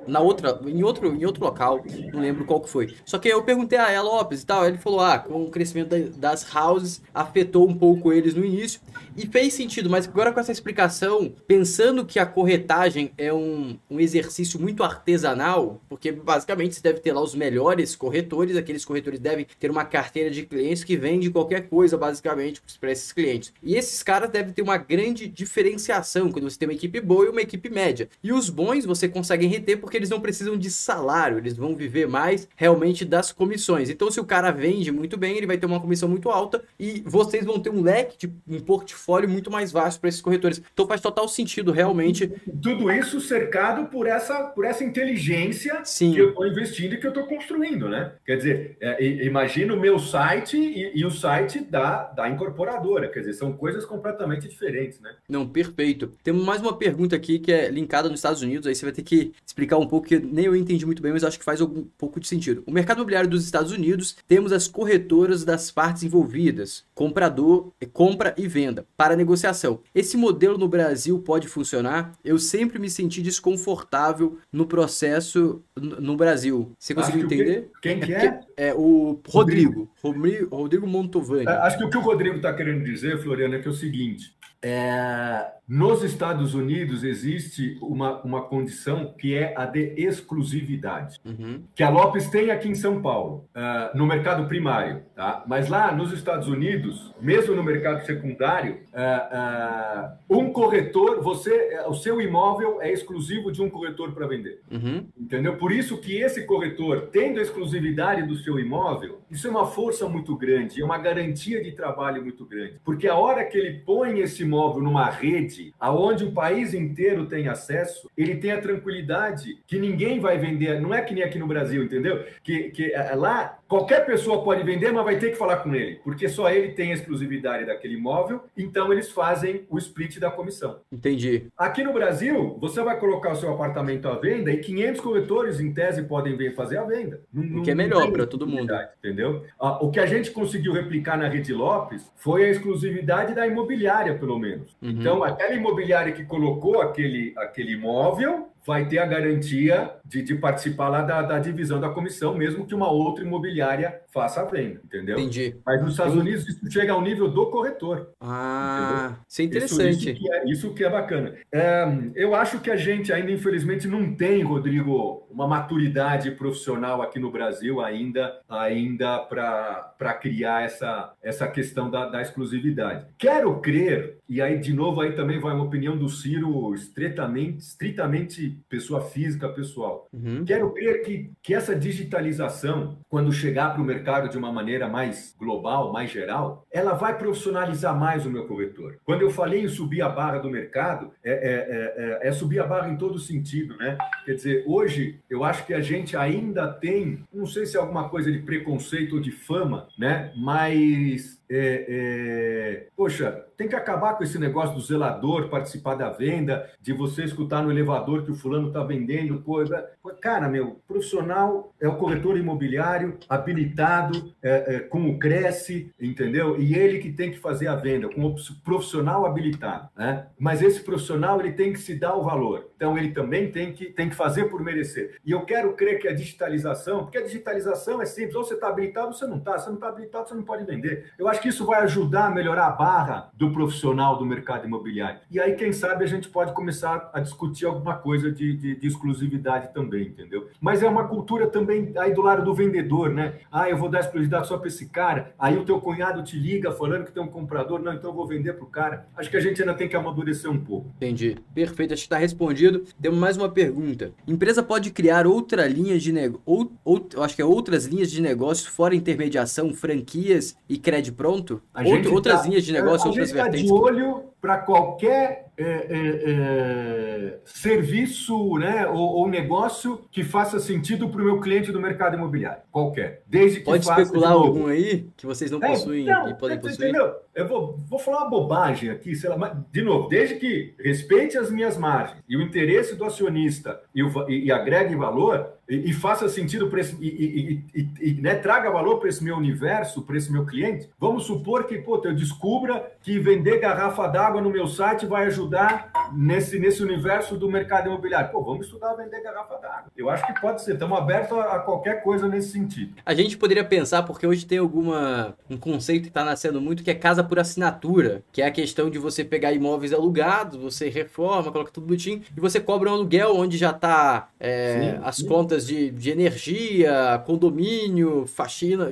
na 0.07 0.22
outra, 0.22 0.61
em 0.65 0.82
outro, 0.82 1.14
em 1.14 1.26
outro 1.26 1.44
local, 1.44 1.84
não 2.14 2.22
lembro 2.22 2.45
qual 2.45 2.61
que 2.61 2.70
foi. 2.70 2.95
Só 3.03 3.20
que 3.20 3.28
eu 3.28 3.44
perguntei 3.44 3.78
a 3.78 3.91
ela, 3.91 4.10
Lopes 4.10 4.44
e 4.44 4.45
tal, 4.45 4.65
ele 4.65 4.78
falou, 4.78 5.02
ah, 5.02 5.20
com 5.20 5.44
o 5.44 5.49
crescimento 5.49 5.94
das 6.18 6.56
houses, 6.56 7.02
afetou 7.14 7.68
um 7.68 7.76
pouco 7.76 8.14
eles 8.14 8.34
no 8.34 8.45
início, 8.45 8.80
e 9.15 9.27
fez 9.27 9.53
sentido, 9.53 9.90
mas 9.90 10.07
agora 10.07 10.31
com 10.31 10.40
essa 10.40 10.52
explicação, 10.52 11.34
pensando 11.48 12.06
que 12.06 12.19
a 12.19 12.26
corretagem 12.26 13.11
é 13.18 13.31
um, 13.31 13.77
um 13.90 13.99
exercício 13.99 14.60
muito 14.60 14.84
artesanal, 14.84 15.81
porque 15.88 16.11
basicamente 16.11 16.76
você 16.76 16.81
deve 16.81 16.99
ter 16.99 17.14
lá 17.14 17.22
os 17.22 17.35
melhores 17.35 17.95
corretores, 17.95 18.56
aqueles 18.56 18.84
corretores 18.84 19.19
devem 19.19 19.45
ter 19.60 19.69
uma 19.69 19.85
carteira 19.85 20.30
de 20.30 20.44
clientes 20.45 20.84
que 20.84 20.98
vende 20.98 21.30
qualquer 21.30 21.68
coisa, 21.68 21.98
basicamente, 21.98 22.61
para 22.80 22.91
esses 22.91 23.11
clientes. 23.11 23.53
E 23.61 23.76
esses 23.76 24.02
caras 24.02 24.30
devem 24.30 24.52
ter 24.52 24.61
uma 24.61 24.77
grande 24.77 25.27
diferenciação 25.27 26.31
quando 26.31 26.49
você 26.49 26.57
tem 26.57 26.68
uma 26.68 26.73
equipe 26.73 26.99
boa 26.99 27.26
e 27.26 27.30
uma 27.30 27.41
equipe 27.41 27.69
média. 27.69 28.10
E 28.23 28.34
os 28.34 28.49
bons 28.49 28.85
você 28.85 29.07
consegue 29.07 29.45
reter 29.45 29.80
porque 29.80 29.98
eles 29.98 30.10
não 30.10 30.19
precisam 30.19 30.57
de 30.57 30.72
salário, 30.72 31.38
eles 31.38 31.56
vão 31.56 31.76
viver 31.76 32.07
mais 32.07 32.48
realmente 32.56 33.06
das 33.06 33.31
comissões. 33.31 33.90
Então, 33.90 34.10
se 34.10 34.19
o 34.19 34.26
cara 34.26 34.52
vende 34.52 34.91
muito 34.91 35.18
bem, 35.18 35.38
ele 35.38 35.48
vai 35.48 35.57
ter 35.57 35.65
uma 35.65 35.80
comissão 35.80 36.10
muito 36.10 36.30
alta 36.30 36.64
e 36.80 37.03
vocês 37.06 37.45
vão 37.45 37.60
ter 37.60 37.69
um 37.69 37.81
leque 37.81 38.27
de 38.27 38.34
um 38.48 38.60
portfólio 38.60 39.02
muito 39.27 39.51
mais 39.51 39.71
vasto 39.71 39.99
para 39.99 40.09
esses 40.09 40.21
corretores. 40.21 40.61
Então, 40.73 40.88
faz 40.88 41.01
total 41.01 41.27
sentido 41.27 41.71
realmente. 41.71 42.31
Tudo 42.61 42.91
isso 42.91 43.19
cercado 43.19 43.85
por 43.89 44.07
essa, 44.07 44.43
por 44.45 44.65
essa 44.65 44.84
inteligência 44.84 45.81
Sim. 45.84 46.13
que 46.13 46.19
eu 46.19 46.30
estou 46.30 46.47
investindo 46.47 46.93
e 46.93 46.97
que 46.97 47.05
eu 47.05 47.09
estou 47.09 47.25
construindo, 47.25 47.89
né? 47.89 48.13
Quer 48.25 48.38
dizer, 48.38 48.77
é, 48.80 49.03
imagina 49.25 49.73
o 49.73 49.80
meu 49.80 49.99
site 49.99 50.57
e, 50.57 50.99
e, 50.99 51.05
o 51.05 51.11
site 51.11 51.59
da, 51.59 52.03
da 52.03 52.30
incorporadora. 52.30 53.09
Quer 53.09 53.19
dizer, 53.19 53.34
são 53.34 53.53
coisas 53.53 53.85
completamente 53.85 54.47
diferentes, 54.47 54.99
né? 54.99 55.13
Não, 55.27 55.47
perfeito. 55.47 56.11
Temos 56.23 56.43
mais 56.45 56.61
uma 56.61 56.77
pergunta 56.77 57.15
aqui 57.15 57.39
que 57.39 57.51
é 57.51 57.69
linkada 57.69 58.09
nos 58.09 58.19
Estados 58.19 58.41
Unidos. 58.41 58.67
Aí 58.67 58.75
você 58.75 58.85
vai 58.85 58.93
ter 58.93 59.03
que 59.03 59.34
explicar 59.45 59.77
um 59.77 59.88
pouco, 59.88 60.07
que 60.07 60.19
nem 60.19 60.45
eu 60.45 60.55
entendi 60.55 60.85
muito 60.85 61.01
bem, 61.01 61.11
mas 61.11 61.23
acho 61.23 61.39
que 61.39 61.45
faz 61.45 61.61
algum 61.61 61.84
pouco 61.97 62.19
de 62.19 62.27
sentido. 62.27 62.63
O 62.65 62.71
mercado 62.71 62.97
imobiliário 62.97 63.30
dos 63.30 63.45
Estados 63.45 63.71
Unidos, 63.71 64.15
temos 64.27 64.51
as 64.51 64.67
corretoras 64.67 65.43
das 65.43 65.71
partes 65.71 66.03
envolvidas, 66.03 66.85
comprador, 66.93 67.71
compra 67.91 68.34
e 68.38 68.47
venda, 68.47 68.85
para 68.95 69.15
negociação. 69.15 69.80
Esse 69.94 70.15
modelo 70.15 70.57
no 70.57 70.68
Brasil 70.68 71.20
pode 71.20 71.48
funcionar? 71.48 72.14
Eu 72.24 72.38
sempre 72.38 72.80
me 72.80 72.90
senti 72.90 73.22
desconfortável 73.22 74.38
no 74.52 74.65
processo 74.65 75.61
no 75.76 76.15
Brasil. 76.15 76.72
Você 76.78 76.94
conseguiu 76.94 77.26
entender? 77.26 77.72
Quem 77.82 77.99
que 77.99 78.14
é? 78.14 78.40
É 78.56 78.74
o 78.74 79.20
Rodrigo. 79.28 79.90
Rodrigo, 80.02 80.56
Rodrigo 80.56 80.88
Montovani. 80.88 81.48
Acho 81.48 81.78
que 81.78 81.86
o 81.86 81.90
que 81.90 81.98
o 81.98 82.02
Rodrigo 82.02 82.38
está 82.38 82.53
querendo 82.53 82.84
dizer, 82.84 83.22
Floriano, 83.22 83.56
é 83.56 83.60
que 83.60 83.68
é 83.68 83.72
o 83.72 83.74
seguinte: 83.74 84.36
é, 84.64 85.53
nos 85.68 86.03
Estados 86.03 86.53
Unidos 86.53 87.03
existe 87.03 87.77
uma, 87.81 88.22
uma 88.22 88.41
condição 88.44 89.14
que 89.18 89.34
é 89.34 89.53
a 89.56 89.65
de 89.65 89.94
exclusividade, 89.98 91.19
uhum. 91.26 91.64
que 91.73 91.81
a 91.81 91.90
Lopes 91.90 92.30
tem 92.30 92.52
aqui 92.52 92.68
em 92.68 92.76
São 92.76 93.02
Paulo, 93.02 93.48
uh, 93.56 93.98
no 93.98 94.06
mercado 94.06 94.45
primário. 94.48 95.03
Tá? 95.15 95.44
Mas 95.48 95.69
lá 95.69 95.91
nos 95.95 96.11
Estados 96.11 96.49
Unidos, 96.49 97.14
mesmo 97.19 97.56
no 97.56 97.64
mercado 97.64 98.06
secundário, 98.06 98.80
uh, 98.94 100.10
uh, 100.30 100.38
um 100.38 100.52
corretor, 100.52 101.22
você, 101.22 101.80
o 101.88 101.94
seu 101.94 102.19
imóvel 102.19 102.81
é 102.81 102.91
exclusivo 102.91 103.49
de 103.52 103.61
um 103.61 103.69
corretor 103.69 104.11
para 104.11 104.27
vender. 104.27 104.61
Uhum. 104.69 105.07
Entendeu? 105.18 105.56
Por 105.56 105.72
isso 105.72 105.98
que 105.98 106.22
esse 106.22 106.45
corretor, 106.45 107.07
tendo 107.11 107.40
a 107.40 107.41
exclusividade 107.41 108.23
do 108.23 108.35
seu 108.35 108.60
imóvel, 108.60 109.19
isso 109.31 109.48
é 109.48 109.49
uma 109.49 109.65
força 109.65 110.10
muito 110.10 110.35
grande, 110.35 110.81
é 110.81 110.85
uma 110.85 110.98
garantia 110.98 111.64
de 111.64 111.72
trabalho 111.72 112.22
muito 112.22 112.45
grande. 112.45 112.81
Porque 112.84 113.07
a 113.07 113.15
hora 113.15 113.45
que 113.45 113.57
ele 113.57 113.80
põe 113.80 114.19
esse 114.19 114.44
imóvel 114.53 114.84
numa 114.84 115.09
rede 115.09 115.73
aonde 115.80 116.23
o 116.23 116.31
país 116.31 116.73
inteiro 116.73 117.25
tem 117.25 117.47
acesso, 117.47 118.09
ele 118.15 118.35
tem 118.35 118.51
a 118.51 118.61
tranquilidade 118.61 119.57
que 119.65 119.80
ninguém 119.80 120.19
vai 120.19 120.38
vender, 120.38 120.80
não 120.80 120.93
é 120.93 121.01
que 121.01 121.13
nem 121.13 121.23
aqui 121.23 121.39
no 121.39 121.47
Brasil, 121.47 121.84
entendeu? 121.84 122.23
Que, 122.43 122.69
que 122.69 122.93
é, 122.93 123.15
lá 123.15 123.57
qualquer 123.73 124.05
pessoa 124.05 124.43
pode 124.43 124.61
vender, 124.61 124.91
mas 124.91 125.03
vai 125.03 125.17
ter 125.17 125.31
que 125.31 125.35
falar 125.35 125.57
com 125.57 125.73
ele, 125.73 125.95
porque 126.03 126.29
só 126.29 126.47
ele 126.47 126.73
tem 126.73 126.91
a 126.91 126.93
exclusividade 126.93 127.65
daquele 127.65 127.95
imóvel, 127.95 128.43
então 128.55 128.93
eles 128.93 129.09
fazem 129.09 129.65
o 129.67 129.79
split 129.79 130.19
da 130.19 130.29
comissão. 130.29 130.77
Entendi. 130.91 131.47
Aqui 131.57 131.83
no 131.83 131.91
Brasil, 131.91 132.55
você 132.61 132.83
vai 132.83 132.99
colocar 132.99 133.31
o 133.31 133.35
seu 133.35 133.51
apartamento 133.51 134.07
à 134.07 134.13
venda 134.13 134.51
e 134.51 134.57
500 134.57 135.01
corretores, 135.01 135.59
em 135.59 135.73
tese, 135.73 136.03
podem 136.03 136.37
vir 136.37 136.53
fazer 136.53 136.77
a 136.77 136.83
venda. 136.83 137.21
Não, 137.33 137.61
o 137.61 137.63
que 137.63 137.71
é 137.71 137.75
melhor 137.75 138.11
para 138.11 138.27
todo 138.27 138.45
mundo. 138.45 138.71
Entendeu? 138.99 139.43
O 139.59 139.89
que 139.89 139.99
a 139.99 140.05
gente 140.05 140.29
conseguiu 140.29 140.71
replicar 140.71 141.17
na 141.17 141.27
Rede 141.27 141.51
Lopes 141.51 142.11
foi 142.15 142.45
a 142.45 142.49
exclusividade 142.49 143.33
da 143.33 143.47
imobiliária, 143.47 144.13
pelo 144.13 144.37
menos. 144.37 144.77
Uhum. 144.83 144.91
Então, 144.91 145.23
aquela 145.23 145.55
imobiliária 145.55 146.13
que 146.13 146.23
colocou 146.25 146.79
aquele, 146.79 147.33
aquele 147.35 147.73
imóvel 147.73 148.52
vai 148.65 148.88
ter 148.88 148.99
a 148.99 149.06
garantia 149.06 149.91
de, 150.06 150.22
de 150.22 150.35
participar 150.35 150.90
lá 150.90 151.02
da, 151.02 151.22
da, 151.22 151.40
divisão 151.40 151.80
da 151.80 151.90
comissão, 151.90 152.35
mesmo 152.35 152.65
que 152.65 152.76
uma 152.76 152.90
outra 152.90 153.23
imobiliária 153.23 154.02
faça 154.11 154.41
a 154.41 154.45
venda, 154.45 154.81
entendeu? 154.84 155.18
Entendi. 155.18 155.56
Mas 155.65 155.81
nos 155.81 155.91
Estados 155.91 156.15
Unidos 156.15 156.48
isso 156.48 156.72
chega 156.72 156.94
ao 156.94 157.02
nível 157.02 157.30
do 157.30 157.48
corretor. 157.48 158.10
Ah, 158.22 159.15
entendeu? 159.15 159.26
isso 159.27 159.41
é 159.41 159.45
interessante. 159.45 159.90
Isso, 159.91 160.10
isso, 160.10 160.19
que 160.19 160.34
é, 160.34 160.52
isso 160.52 160.73
que 160.73 160.84
é 160.84 160.90
bacana. 160.90 161.35
É, 161.52 161.85
eu 162.15 162.35
acho 162.35 162.60
que 162.60 162.69
a 162.69 162.76
gente 162.76 163.11
ainda, 163.11 163.31
infelizmente, 163.31 163.88
não 163.88 164.14
tem, 164.14 164.44
Rodrigo, 164.44 165.27
uma 165.30 165.48
maturidade 165.48 166.31
profissional 166.31 167.02
aqui 167.02 167.19
no 167.19 167.31
Brasil 167.31 167.81
ainda, 167.81 168.40
ainda 168.48 169.19
para 169.19 170.14
criar 170.22 170.64
essa, 170.64 171.14
essa 171.22 171.48
questão 171.48 171.90
da, 171.90 172.07
da 172.07 172.22
exclusividade. 172.22 173.06
Quero 173.18 173.60
crer, 173.60 174.18
e 174.30 174.41
aí, 174.41 174.60
de 174.60 174.73
novo, 174.73 175.02
aí 175.02 175.14
também 175.14 175.40
vai 175.40 175.53
uma 175.53 175.65
opinião 175.65 175.98
do 175.98 176.07
Ciro 176.07 176.73
estritamente, 176.73 177.57
estritamente 177.60 178.52
pessoa 178.69 179.01
física, 179.01 179.49
pessoal. 179.49 180.07
Uhum. 180.13 180.43
Quero 180.45 180.71
crer 180.73 181.03
que, 181.03 181.31
que 181.41 181.53
essa 181.53 181.75
digitalização, 181.75 182.97
quando 183.09 183.31
chegar 183.31 183.73
para 183.73 183.81
o 183.81 183.85
mercado 183.85 184.30
de 184.30 184.38
uma 184.38 184.51
maneira 184.51 184.88
mais 184.88 185.35
global, 185.38 185.91
mais 185.91 186.11
geral, 186.11 186.65
ela 186.71 186.93
vai 186.93 187.17
profissionalizar 187.17 187.97
mais 187.97 188.25
o 188.25 188.31
meu 188.31 188.47
corretor. 188.47 188.97
Quando 189.03 189.21
eu 189.21 189.30
falei 189.30 189.63
em 189.63 189.67
subir 189.67 190.01
a 190.01 190.09
barra 190.09 190.39
do 190.39 190.49
mercado, 190.49 191.11
é, 191.23 191.31
é, 191.31 191.35
é, 191.35 192.27
é, 192.27 192.30
é 192.30 192.31
subir 192.31 192.59
a 192.59 192.67
barra 192.67 192.89
em 192.89 192.97
todo 192.97 193.19
sentido, 193.19 193.75
né? 193.77 193.97
Quer 194.25 194.35
dizer, 194.35 194.63
hoje 194.67 195.19
eu 195.30 195.43
acho 195.43 195.65
que 195.65 195.73
a 195.73 195.81
gente 195.81 196.15
ainda 196.15 196.67
tem, 196.67 197.23
não 197.34 197.45
sei 197.45 197.65
se 197.65 197.77
é 197.77 197.80
alguma 197.80 198.09
coisa 198.09 198.31
de 198.31 198.39
preconceito 198.39 199.15
ou 199.15 199.21
de 199.21 199.31
fama, 199.31 199.88
né? 199.97 200.31
Mas 200.35 201.41
é, 201.49 201.85
é, 201.88 202.88
poxa, 202.95 203.45
tem 203.64 203.69
que 203.69 203.76
acabar 203.77 204.18
com 204.18 204.23
esse 204.26 204.38
negócio 204.38 204.76
do 204.76 204.81
zelador 204.81 205.48
participar 205.48 205.95
da 205.95 206.10
venda, 206.10 206.69
de 206.81 206.91
você 206.91 207.23
escutar 207.23 207.64
no 207.64 207.72
elevador 207.72 208.23
que 208.23 208.31
o 208.31 208.35
fulano 208.35 208.68
está 208.68 208.84
vendendo. 208.84 209.41
É, 209.73 210.14
cara, 210.19 210.49
meu, 210.49 210.81
profissional 210.85 211.73
é 211.80 211.88
o 211.88 211.95
corretor 211.95 212.38
imobiliário 212.38 213.18
habilitado, 213.30 214.34
é, 214.41 214.76
é, 214.76 214.80
com 214.80 215.10
o 215.10 215.18
Cresce, 215.18 215.94
entendeu? 215.99 216.60
E 216.60 216.76
ele 216.76 216.99
que 216.99 217.14
tem 217.14 217.31
que 217.31 217.40
fazer 217.40 217.68
a 217.68 217.76
venda, 217.76 218.10
com 218.10 218.26
o 218.26 218.35
profissional 218.64 219.26
habilitado. 219.26 219.88
Né? 219.95 220.27
Mas 220.38 220.61
esse 220.61 220.81
profissional 220.81 221.40
ele 221.40 221.53
tem 221.53 221.72
que 221.72 221.80
se 221.80 221.95
dar 221.95 222.15
o 222.15 222.23
valor. 222.23 222.69
Então 222.76 222.98
ele 222.98 223.11
também 223.11 223.49
tem 223.49 223.72
que, 223.72 223.85
tem 223.85 224.10
que 224.10 224.15
fazer 224.15 224.49
por 224.49 224.61
merecer. 224.61 225.18
E 225.26 225.31
eu 225.31 225.45
quero 225.45 225.72
crer 225.73 225.99
que 225.99 226.07
a 226.10 226.14
digitalização, 226.14 227.03
porque 227.03 227.18
a 227.18 227.23
digitalização 227.23 228.02
é 228.02 228.06
simples, 228.06 228.35
ou 228.35 228.44
você 228.44 228.56
está 228.56 228.68
habilitado 228.68 229.07
ou 229.07 229.14
você 229.14 229.26
não 229.26 229.38
está. 229.38 229.57
Você 229.57 229.68
não 229.68 229.76
está 229.76 229.88
habilitado, 229.88 230.27
você 230.27 230.35
não 230.35 230.44
pode 230.44 230.65
vender. 230.65 231.14
Eu 231.18 231.30
acho 231.30 231.41
que 231.41 231.48
isso 231.48 231.65
vai 231.65 231.81
ajudar 231.84 232.26
a 232.26 232.31
melhorar 232.31 232.68
a 232.68 232.72
barra 232.72 233.31
do 233.34 233.52
profissional 233.53 234.17
do 234.17 234.25
mercado 234.25 234.65
imobiliário. 234.65 235.19
E 235.30 235.39
aí, 235.39 235.55
quem 235.55 235.71
sabe, 235.71 236.03
a 236.03 236.07
gente 236.07 236.30
pode 236.30 236.53
começar 236.53 237.09
a 237.13 237.19
discutir 237.19 237.65
alguma 237.65 237.95
coisa 237.95 238.31
de, 238.31 238.55
de, 238.55 238.75
de 238.75 238.88
exclusividade 238.88 239.73
também, 239.73 240.07
entendeu? 240.07 240.49
Mas 240.59 240.81
é 240.81 240.88
uma 240.88 241.07
cultura 241.07 241.47
também 241.47 241.93
aí 241.97 242.13
do 242.13 242.21
lado 242.21 242.43
do 242.43 242.53
vendedor, 242.53 243.09
né? 243.09 243.35
Ah, 243.51 243.69
eu 243.69 243.77
vou 243.77 243.89
dar 243.89 243.99
exclusividade 243.99 244.47
só 244.47 244.57
para 244.57 244.67
esse 244.67 244.89
cara. 244.89 245.34
Aí 245.38 245.57
o 245.57 245.63
teu 245.63 245.80
cunhado 245.80 246.23
te 246.23 246.38
liga 246.38 246.71
falando 246.71 247.05
que 247.05 247.11
tem 247.11 247.21
um 247.21 247.27
comprador. 247.27 247.80
Não, 247.80 247.93
então 247.93 248.09
eu 248.09 248.15
vou 248.15 248.27
vender 248.27 248.53
para 248.53 248.63
o 248.63 248.67
cara. 248.67 249.07
Acho 249.15 249.30
que 249.30 249.38
a 249.38 249.41
gente 249.41 249.61
ainda 249.61 249.73
tem 249.73 249.88
que 249.88 249.95
amadurecer 249.95 250.49
um 250.49 250.59
pouco. 250.59 250.91
Entendi. 250.97 251.38
Perfeito. 251.53 251.93
Acho 251.93 252.01
que 252.01 252.05
está 252.07 252.17
respondido. 252.17 252.84
Temos 253.01 253.19
mais 253.19 253.38
uma 253.38 253.49
pergunta. 253.49 254.11
Empresa 254.27 254.63
pode 254.63 254.91
criar 254.91 255.27
outra 255.27 255.67
linha 255.67 255.99
de 255.99 256.11
negócio, 256.11 256.41
ou, 256.45 256.71
ou, 256.84 257.07
acho 257.23 257.35
que 257.35 257.41
é 257.41 257.45
outras 257.45 257.85
linhas 257.85 258.11
de 258.11 258.21
negócio 258.21 258.71
fora 258.71 258.95
intermediação, 258.95 259.73
franquias 259.73 260.55
e 260.67 260.77
crédito 260.77 261.15
pronto? 261.15 261.61
Outro, 261.85 262.13
outras 262.13 262.41
tá, 262.41 262.47
linhas 262.47 262.63
de 262.63 262.71
negócio, 262.71 263.07
outras 263.07 263.31
tá 263.34 263.43
vertentes? 263.43 263.68
de 263.68 263.73
olho 263.73 264.34
para 264.41 264.57
qualquer 264.57 265.51
é, 265.57 265.64
é, 265.64 266.23
é, 266.26 267.39
serviço 267.45 268.57
né, 268.57 268.88
ou, 268.88 268.97
ou, 268.97 269.27
negócio 269.30 270.05
que 270.11 270.23
faça 270.23 270.60
sentido 270.60 271.07
para 271.07 271.22
o 271.22 271.26
meu 271.26 271.39
cliente 271.39 271.72
do 271.72 271.80
mercado 271.80 272.15
imobiliário. 272.15 272.64
Qualquer. 272.72 273.22
Desde 273.27 273.60
que 273.60 273.65
Pode 273.65 273.88
especular 273.88 274.31
algum 274.31 274.68
aí 274.68 275.07
que 275.15 275.26
vocês 275.26 275.51
não 275.51 275.64
é, 275.64 275.68
possuem 275.68 276.05
não, 276.05 276.30
e 276.30 276.34
podem 276.34 276.60
possuir? 276.60 276.89
Entendeu? 276.89 277.15
Eu 277.35 277.47
vou, 277.47 277.77
vou 277.89 277.97
falar 277.97 278.19
uma 278.19 278.30
bobagem 278.30 278.89
aqui, 278.89 279.15
sei 279.15 279.30
lá, 279.30 279.64
de 279.72 279.81
novo, 279.81 280.07
desde 280.07 280.35
que 280.35 280.76
respeite 280.80 281.38
as 281.38 281.49
minhas 281.49 281.77
margens 281.77 282.23
e 282.30 282.38
o 282.38 282.41
interesse 282.41 282.95
do 282.95 283.03
acionista 283.03 283.81
e, 283.93 284.03
o, 284.03 284.30
e, 284.30 284.45
e 284.45 284.51
agregue 284.51 284.95
valor, 284.95 285.53
e, 285.68 285.89
e 285.89 285.93
faça 285.93 286.27
sentido 286.30 286.69
para 286.69 286.81
esse, 286.81 286.95
e 287.01 288.22
né, 288.22 288.35
traga 288.35 288.69
valor 288.69 288.99
para 288.99 289.10
esse 289.10 289.23
meu 289.23 289.38
universo, 289.38 290.03
para 290.03 290.18
esse 290.18 290.31
meu 290.31 290.45
cliente, 290.45 290.89
vamos 290.99 291.26
supor 291.26 291.65
que 291.65 291.77
pô, 291.80 292.01
eu 292.03 292.14
descubra 292.14 292.91
que 293.01 293.18
vender 293.18 293.60
garrafa 293.60 294.07
d'água 294.07 294.41
no 294.41 294.49
meu 294.49 294.68
site 294.68 295.05
vai 295.05 295.26
ajudar 295.26 295.91
nesse, 296.14 296.60
nesse 296.60 296.84
universo 296.84 297.38
do 297.38 297.49
mercado 297.49 297.88
imobiliário. 297.88 298.31
Pô, 298.31 298.43
vamos 298.43 298.65
estudar 298.65 298.93
vender 298.93 299.22
garrafa 299.22 299.55
d'água. 299.55 299.91
Eu 299.95 300.10
acho 300.10 300.26
que 300.27 300.39
pode 300.39 300.61
ser, 300.61 300.73
estamos 300.73 300.97
abertos 300.97 301.38
a, 301.38 301.55
a, 301.55 301.60
qualquer 301.60 302.03
coisa 302.03 302.27
nesse 302.27 302.51
sentido. 302.51 302.93
A 303.05 303.14
gente 303.14 303.38
poderia 303.38 303.64
pensar, 303.64 304.03
porque 304.03 304.27
hoje 304.27 304.45
tem 304.45 304.57
alguma 304.57 305.35
um 305.49 305.57
conceito 305.57 306.03
que 306.03 306.10
está 306.10 306.23
nascendo 306.23 306.61
muito, 306.61 306.84
que 306.84 306.91
é 306.91 306.95
casa 306.95 307.22
por 307.27 307.39
assinatura, 307.39 308.23
que 308.31 308.41
é 308.41 308.45
a 308.45 308.51
questão 308.51 308.89
de 308.89 308.97
você 308.97 309.23
pegar 309.23 309.53
imóveis 309.53 309.93
alugados, 309.93 310.59
você 310.59 310.89
reforma, 310.89 311.51
coloca 311.51 311.71
tudo 311.71 311.87
bonitinho, 311.87 312.21
e 312.35 312.39
você 312.39 312.59
cobra 312.59 312.89
um 312.89 312.93
aluguel 312.93 313.35
onde 313.35 313.57
já 313.57 313.71
está 313.71 314.29
é, 314.39 314.99
as 315.03 315.21
contas 315.21 315.65
de, 315.65 315.89
de 315.91 316.11
energia, 316.11 317.21
condomínio, 317.25 318.25
faxina. 318.25 318.91